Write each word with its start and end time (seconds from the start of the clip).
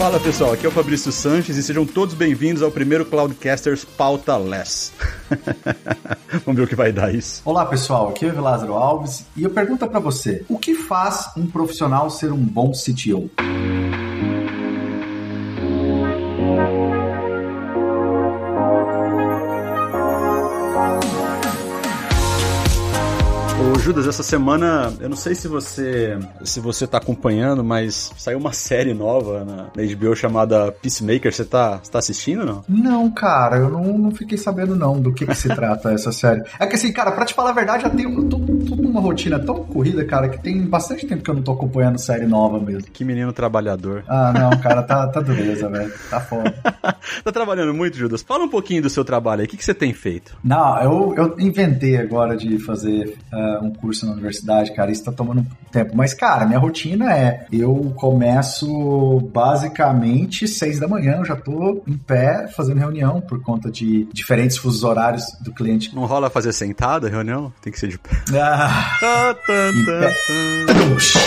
Fala 0.00 0.18
pessoal, 0.18 0.54
aqui 0.54 0.64
é 0.64 0.68
o 0.70 0.72
Fabrício 0.72 1.12
Sanches 1.12 1.58
e 1.58 1.62
sejam 1.62 1.84
todos 1.84 2.14
bem-vindos 2.14 2.62
ao 2.62 2.70
primeiro 2.70 3.04
Cloudcasters 3.04 3.84
Pauta 3.84 4.34
Less. 4.34 4.92
Vamos 6.46 6.58
ver 6.58 6.62
o 6.62 6.66
que 6.66 6.74
vai 6.74 6.90
dar 6.90 7.14
isso. 7.14 7.42
Olá 7.44 7.66
pessoal, 7.66 8.08
aqui 8.08 8.24
é 8.24 8.32
o 8.32 8.40
Lázaro 8.40 8.72
Alves 8.72 9.26
e 9.36 9.42
eu 9.42 9.50
pergunto 9.50 9.86
para 9.86 10.00
você: 10.00 10.42
o 10.48 10.58
que 10.58 10.74
faz 10.74 11.28
um 11.36 11.46
profissional 11.46 12.08
ser 12.08 12.32
um 12.32 12.38
bom 12.38 12.72
CTO? 12.72 13.30
Judas, 23.90 24.06
essa 24.06 24.22
semana, 24.22 24.92
eu 25.00 25.08
não 25.08 25.16
sei 25.16 25.34
se 25.34 25.48
você 25.48 26.16
se 26.44 26.60
você 26.60 26.86
tá 26.86 26.98
acompanhando, 26.98 27.64
mas 27.64 28.12
saiu 28.16 28.38
uma 28.38 28.52
série 28.54 28.94
nova 28.94 29.44
na, 29.44 29.56
na 29.74 29.94
HBO 29.96 30.14
chamada 30.14 30.70
Peacemaker. 30.70 31.34
Você 31.34 31.44
tá, 31.44 31.80
você 31.82 31.90
tá 31.90 31.98
assistindo 31.98 32.46
não? 32.46 32.64
Não, 32.68 33.10
cara, 33.10 33.56
eu 33.56 33.68
não, 33.68 33.98
não 33.98 34.10
fiquei 34.12 34.38
sabendo 34.38 34.76
não 34.76 35.00
do 35.00 35.12
que, 35.12 35.26
que 35.26 35.34
se 35.34 35.48
trata 35.56 35.90
essa 35.92 36.12
série. 36.12 36.40
É 36.60 36.68
que 36.68 36.76
assim, 36.76 36.92
cara, 36.92 37.10
pra 37.10 37.24
te 37.24 37.34
falar 37.34 37.50
a 37.50 37.52
verdade, 37.52 37.82
já 37.82 37.90
tenho, 37.90 38.16
eu 38.16 38.28
tô, 38.28 38.38
tô 38.38 38.76
numa 38.76 39.00
rotina 39.00 39.40
tão 39.40 39.64
corrida, 39.64 40.04
cara, 40.04 40.28
que 40.28 40.40
tem 40.40 40.62
bastante 40.62 41.04
tempo 41.04 41.24
que 41.24 41.30
eu 41.30 41.34
não 41.34 41.42
tô 41.42 41.50
acompanhando 41.50 41.98
série 41.98 42.26
nova 42.28 42.60
mesmo. 42.60 42.88
Que 42.92 43.04
menino 43.04 43.32
trabalhador. 43.32 44.04
Ah, 44.06 44.32
não, 44.32 44.50
cara, 44.60 44.84
tá, 44.84 45.08
tá 45.08 45.20
dureza, 45.20 45.68
velho. 45.68 45.92
Tá 46.08 46.20
foda. 46.20 46.54
tá 47.24 47.32
trabalhando 47.32 47.74
muito, 47.74 47.96
Judas? 47.96 48.22
Fala 48.22 48.44
um 48.44 48.48
pouquinho 48.48 48.82
do 48.82 48.88
seu 48.88 49.04
trabalho 49.04 49.40
aí. 49.40 49.46
O 49.46 49.50
que, 49.50 49.56
que 49.56 49.64
você 49.64 49.74
tem 49.74 49.92
feito? 49.92 50.38
Não, 50.44 50.80
eu, 50.80 51.14
eu 51.16 51.40
inventei 51.40 51.96
agora 51.96 52.36
de 52.36 52.56
fazer 52.60 53.16
uh, 53.32 53.64
um 53.64 53.70
um 53.70 53.79
curso 53.80 54.06
na 54.06 54.12
universidade, 54.12 54.72
cara, 54.72 54.90
isso 54.90 55.04
tá 55.04 55.12
tomando 55.12 55.46
tempo. 55.70 55.96
Mas, 55.96 56.14
cara, 56.14 56.46
minha 56.46 56.58
rotina 56.58 57.12
é: 57.12 57.46
eu 57.52 57.92
começo 57.96 59.20
basicamente 59.32 60.46
seis 60.46 60.78
da 60.78 60.86
manhã, 60.86 61.16
eu 61.18 61.24
já 61.24 61.36
tô 61.36 61.82
em 61.86 61.96
pé 61.96 62.48
fazendo 62.48 62.78
reunião 62.78 63.20
por 63.20 63.42
conta 63.42 63.70
de 63.70 64.08
diferentes 64.12 64.56
fusos 64.56 64.84
horários 64.84 65.24
do 65.40 65.52
cliente. 65.52 65.94
Não 65.94 66.06
rola 66.06 66.30
fazer 66.30 66.52
sentada 66.52 67.06
a 67.06 67.10
reunião? 67.10 67.52
Tem 67.60 67.72
que 67.72 67.78
ser 67.78 67.88
de 67.88 67.98
pé. 67.98 68.10
Ah, 69.02 69.34
em, 69.74 69.84
pé. 69.84 70.14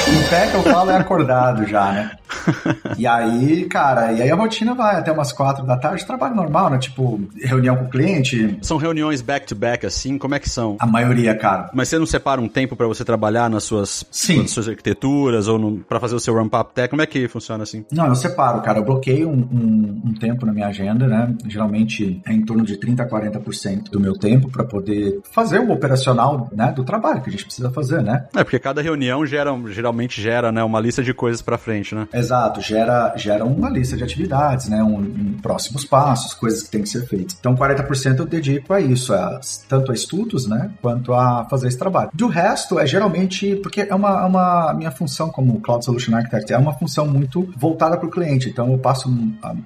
em 0.07 0.29
pé 0.29 0.47
que 0.47 0.55
eu 0.55 0.63
falo 0.63 0.91
é 0.91 0.97
acordado 0.97 1.65
já, 1.65 1.91
né? 1.91 2.11
e 2.97 3.07
aí, 3.07 3.65
cara, 3.65 4.11
e 4.11 4.21
aí 4.21 4.31
a 4.31 4.35
rotina 4.35 4.73
vai 4.73 4.97
até 4.97 5.11
umas 5.11 5.31
quatro 5.31 5.65
da 5.65 5.77
tarde, 5.77 6.05
trabalho 6.05 6.35
normal, 6.35 6.69
né? 6.69 6.77
Tipo, 6.77 7.21
reunião 7.41 7.75
com 7.75 7.85
o 7.85 7.89
cliente. 7.89 8.57
São 8.61 8.77
reuniões 8.77 9.21
back-to-back, 9.21 9.83
-back, 9.83 9.87
assim? 9.87 10.17
Como 10.17 10.35
é 10.35 10.39
que 10.39 10.49
são? 10.49 10.77
A 10.79 10.85
maioria, 10.85 11.35
cara. 11.35 11.69
Mas 11.73 11.89
você 11.89 11.97
não 11.97 12.05
separa 12.05 12.39
um 12.39 12.47
tempo 12.47 12.75
para 12.75 12.87
você 12.87 13.03
trabalhar 13.03 13.49
nas 13.49 13.63
suas, 13.63 14.05
Sim. 14.11 14.41
Nas 14.41 14.51
suas 14.51 14.67
arquiteturas 14.67 15.47
ou 15.47 15.79
para 15.87 15.99
fazer 15.99 16.15
o 16.15 16.19
seu 16.19 16.33
ramp-up 16.35 16.73
tech? 16.73 16.89
Como 16.89 17.01
é 17.01 17.05
que 17.05 17.27
funciona 17.27 17.63
assim? 17.63 17.85
Não, 17.91 18.07
eu 18.07 18.15
separo, 18.15 18.61
cara. 18.61 18.79
Eu 18.79 18.85
bloqueio 18.85 19.29
um, 19.29 19.33
um, 19.33 20.01
um 20.05 20.13
tempo 20.13 20.45
na 20.45 20.53
minha 20.53 20.67
agenda, 20.67 21.07
né? 21.07 21.33
Geralmente 21.47 22.21
é 22.25 22.33
em 22.33 22.43
torno 22.43 22.63
de 22.63 22.77
30 22.77 23.03
a 23.03 23.09
40% 23.09 23.89
do 23.89 23.99
meu 23.99 24.13
tempo 24.13 24.49
para 24.49 24.63
poder 24.63 25.19
fazer 25.31 25.59
o 25.59 25.71
operacional, 25.71 26.49
né? 26.51 26.71
Do 26.71 26.83
trabalho 26.83 27.21
que 27.21 27.29
a 27.29 27.31
gente 27.31 27.45
precisa 27.45 27.69
fazer, 27.71 28.01
né? 28.01 28.25
É, 28.35 28.43
porque 28.43 28.59
cada 28.59 28.81
reunião 28.81 29.25
gera, 29.25 29.51
geralmente 29.67 30.21
gera, 30.21 30.51
né? 30.51 30.63
Uma 30.63 30.79
lista 30.79 31.03
de 31.03 31.13
coisas 31.13 31.41
para 31.41 31.57
frente, 31.57 31.95
né? 31.95 32.07
Exato. 32.23 32.61
Gera, 32.61 33.13
gera 33.15 33.45
uma 33.45 33.69
lista 33.69 33.95
de 33.95 34.03
atividades, 34.03 34.69
né? 34.69 34.83
Um, 34.83 34.97
um 34.97 35.33
próximos 35.41 35.85
passos, 35.85 36.33
coisas 36.33 36.63
que 36.63 36.69
tem 36.69 36.81
que 36.81 36.89
ser 36.89 37.05
feitas. 37.05 37.35
Então, 37.39 37.55
40% 37.55 38.19
eu 38.19 38.25
dedico 38.25 38.73
a 38.73 38.79
isso, 38.79 39.13
a, 39.13 39.39
tanto 39.67 39.91
a 39.91 39.95
estudos, 39.95 40.47
né? 40.47 40.71
Quanto 40.81 41.13
a 41.13 41.45
fazer 41.49 41.67
esse 41.67 41.77
trabalho. 41.77 42.09
Do 42.13 42.27
resto, 42.27 42.79
é 42.79 42.87
geralmente, 42.87 43.55
porque 43.57 43.81
é 43.81 43.93
uma, 43.93 44.21
é 44.21 44.25
uma 44.25 44.73
minha 44.73 44.91
função 44.91 45.29
como 45.29 45.59
Cloud 45.61 45.83
Solution 45.83 46.15
Architect, 46.15 46.53
é 46.53 46.57
uma 46.57 46.73
função 46.73 47.07
muito 47.07 47.51
voltada 47.57 47.97
para 47.97 48.07
o 48.07 48.11
cliente. 48.11 48.49
Então, 48.49 48.71
eu 48.71 48.77
passo 48.77 49.09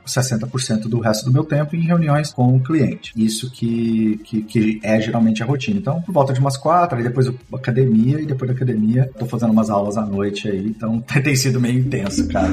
60% 0.05 0.87
do 0.87 0.99
resto 0.99 1.25
do 1.25 1.31
meu 1.31 1.43
tempo 1.43 1.75
em 1.75 1.81
reuniões 1.81 2.31
com 2.31 2.55
o 2.55 2.59
cliente. 2.59 3.13
Isso 3.15 3.51
que, 3.51 4.19
que, 4.23 4.41
que 4.41 4.79
é 4.83 4.99
geralmente 4.99 5.43
a 5.43 5.45
rotina. 5.45 5.79
Então, 5.79 6.01
por 6.01 6.11
volta 6.11 6.33
de 6.33 6.39
umas 6.39 6.57
quatro, 6.57 6.97
aí 6.97 7.03
depois 7.03 7.31
academia, 7.53 8.19
e 8.19 8.25
depois 8.25 8.49
da 8.49 8.55
academia, 8.55 9.09
tô 9.17 9.25
fazendo 9.25 9.51
umas 9.51 9.69
aulas 9.69 9.97
à 9.97 10.05
noite 10.05 10.49
aí. 10.49 10.67
Então, 10.67 11.01
tem 11.23 11.35
sido 11.35 11.59
meio 11.59 11.79
intenso, 11.79 12.27
cara. 12.27 12.46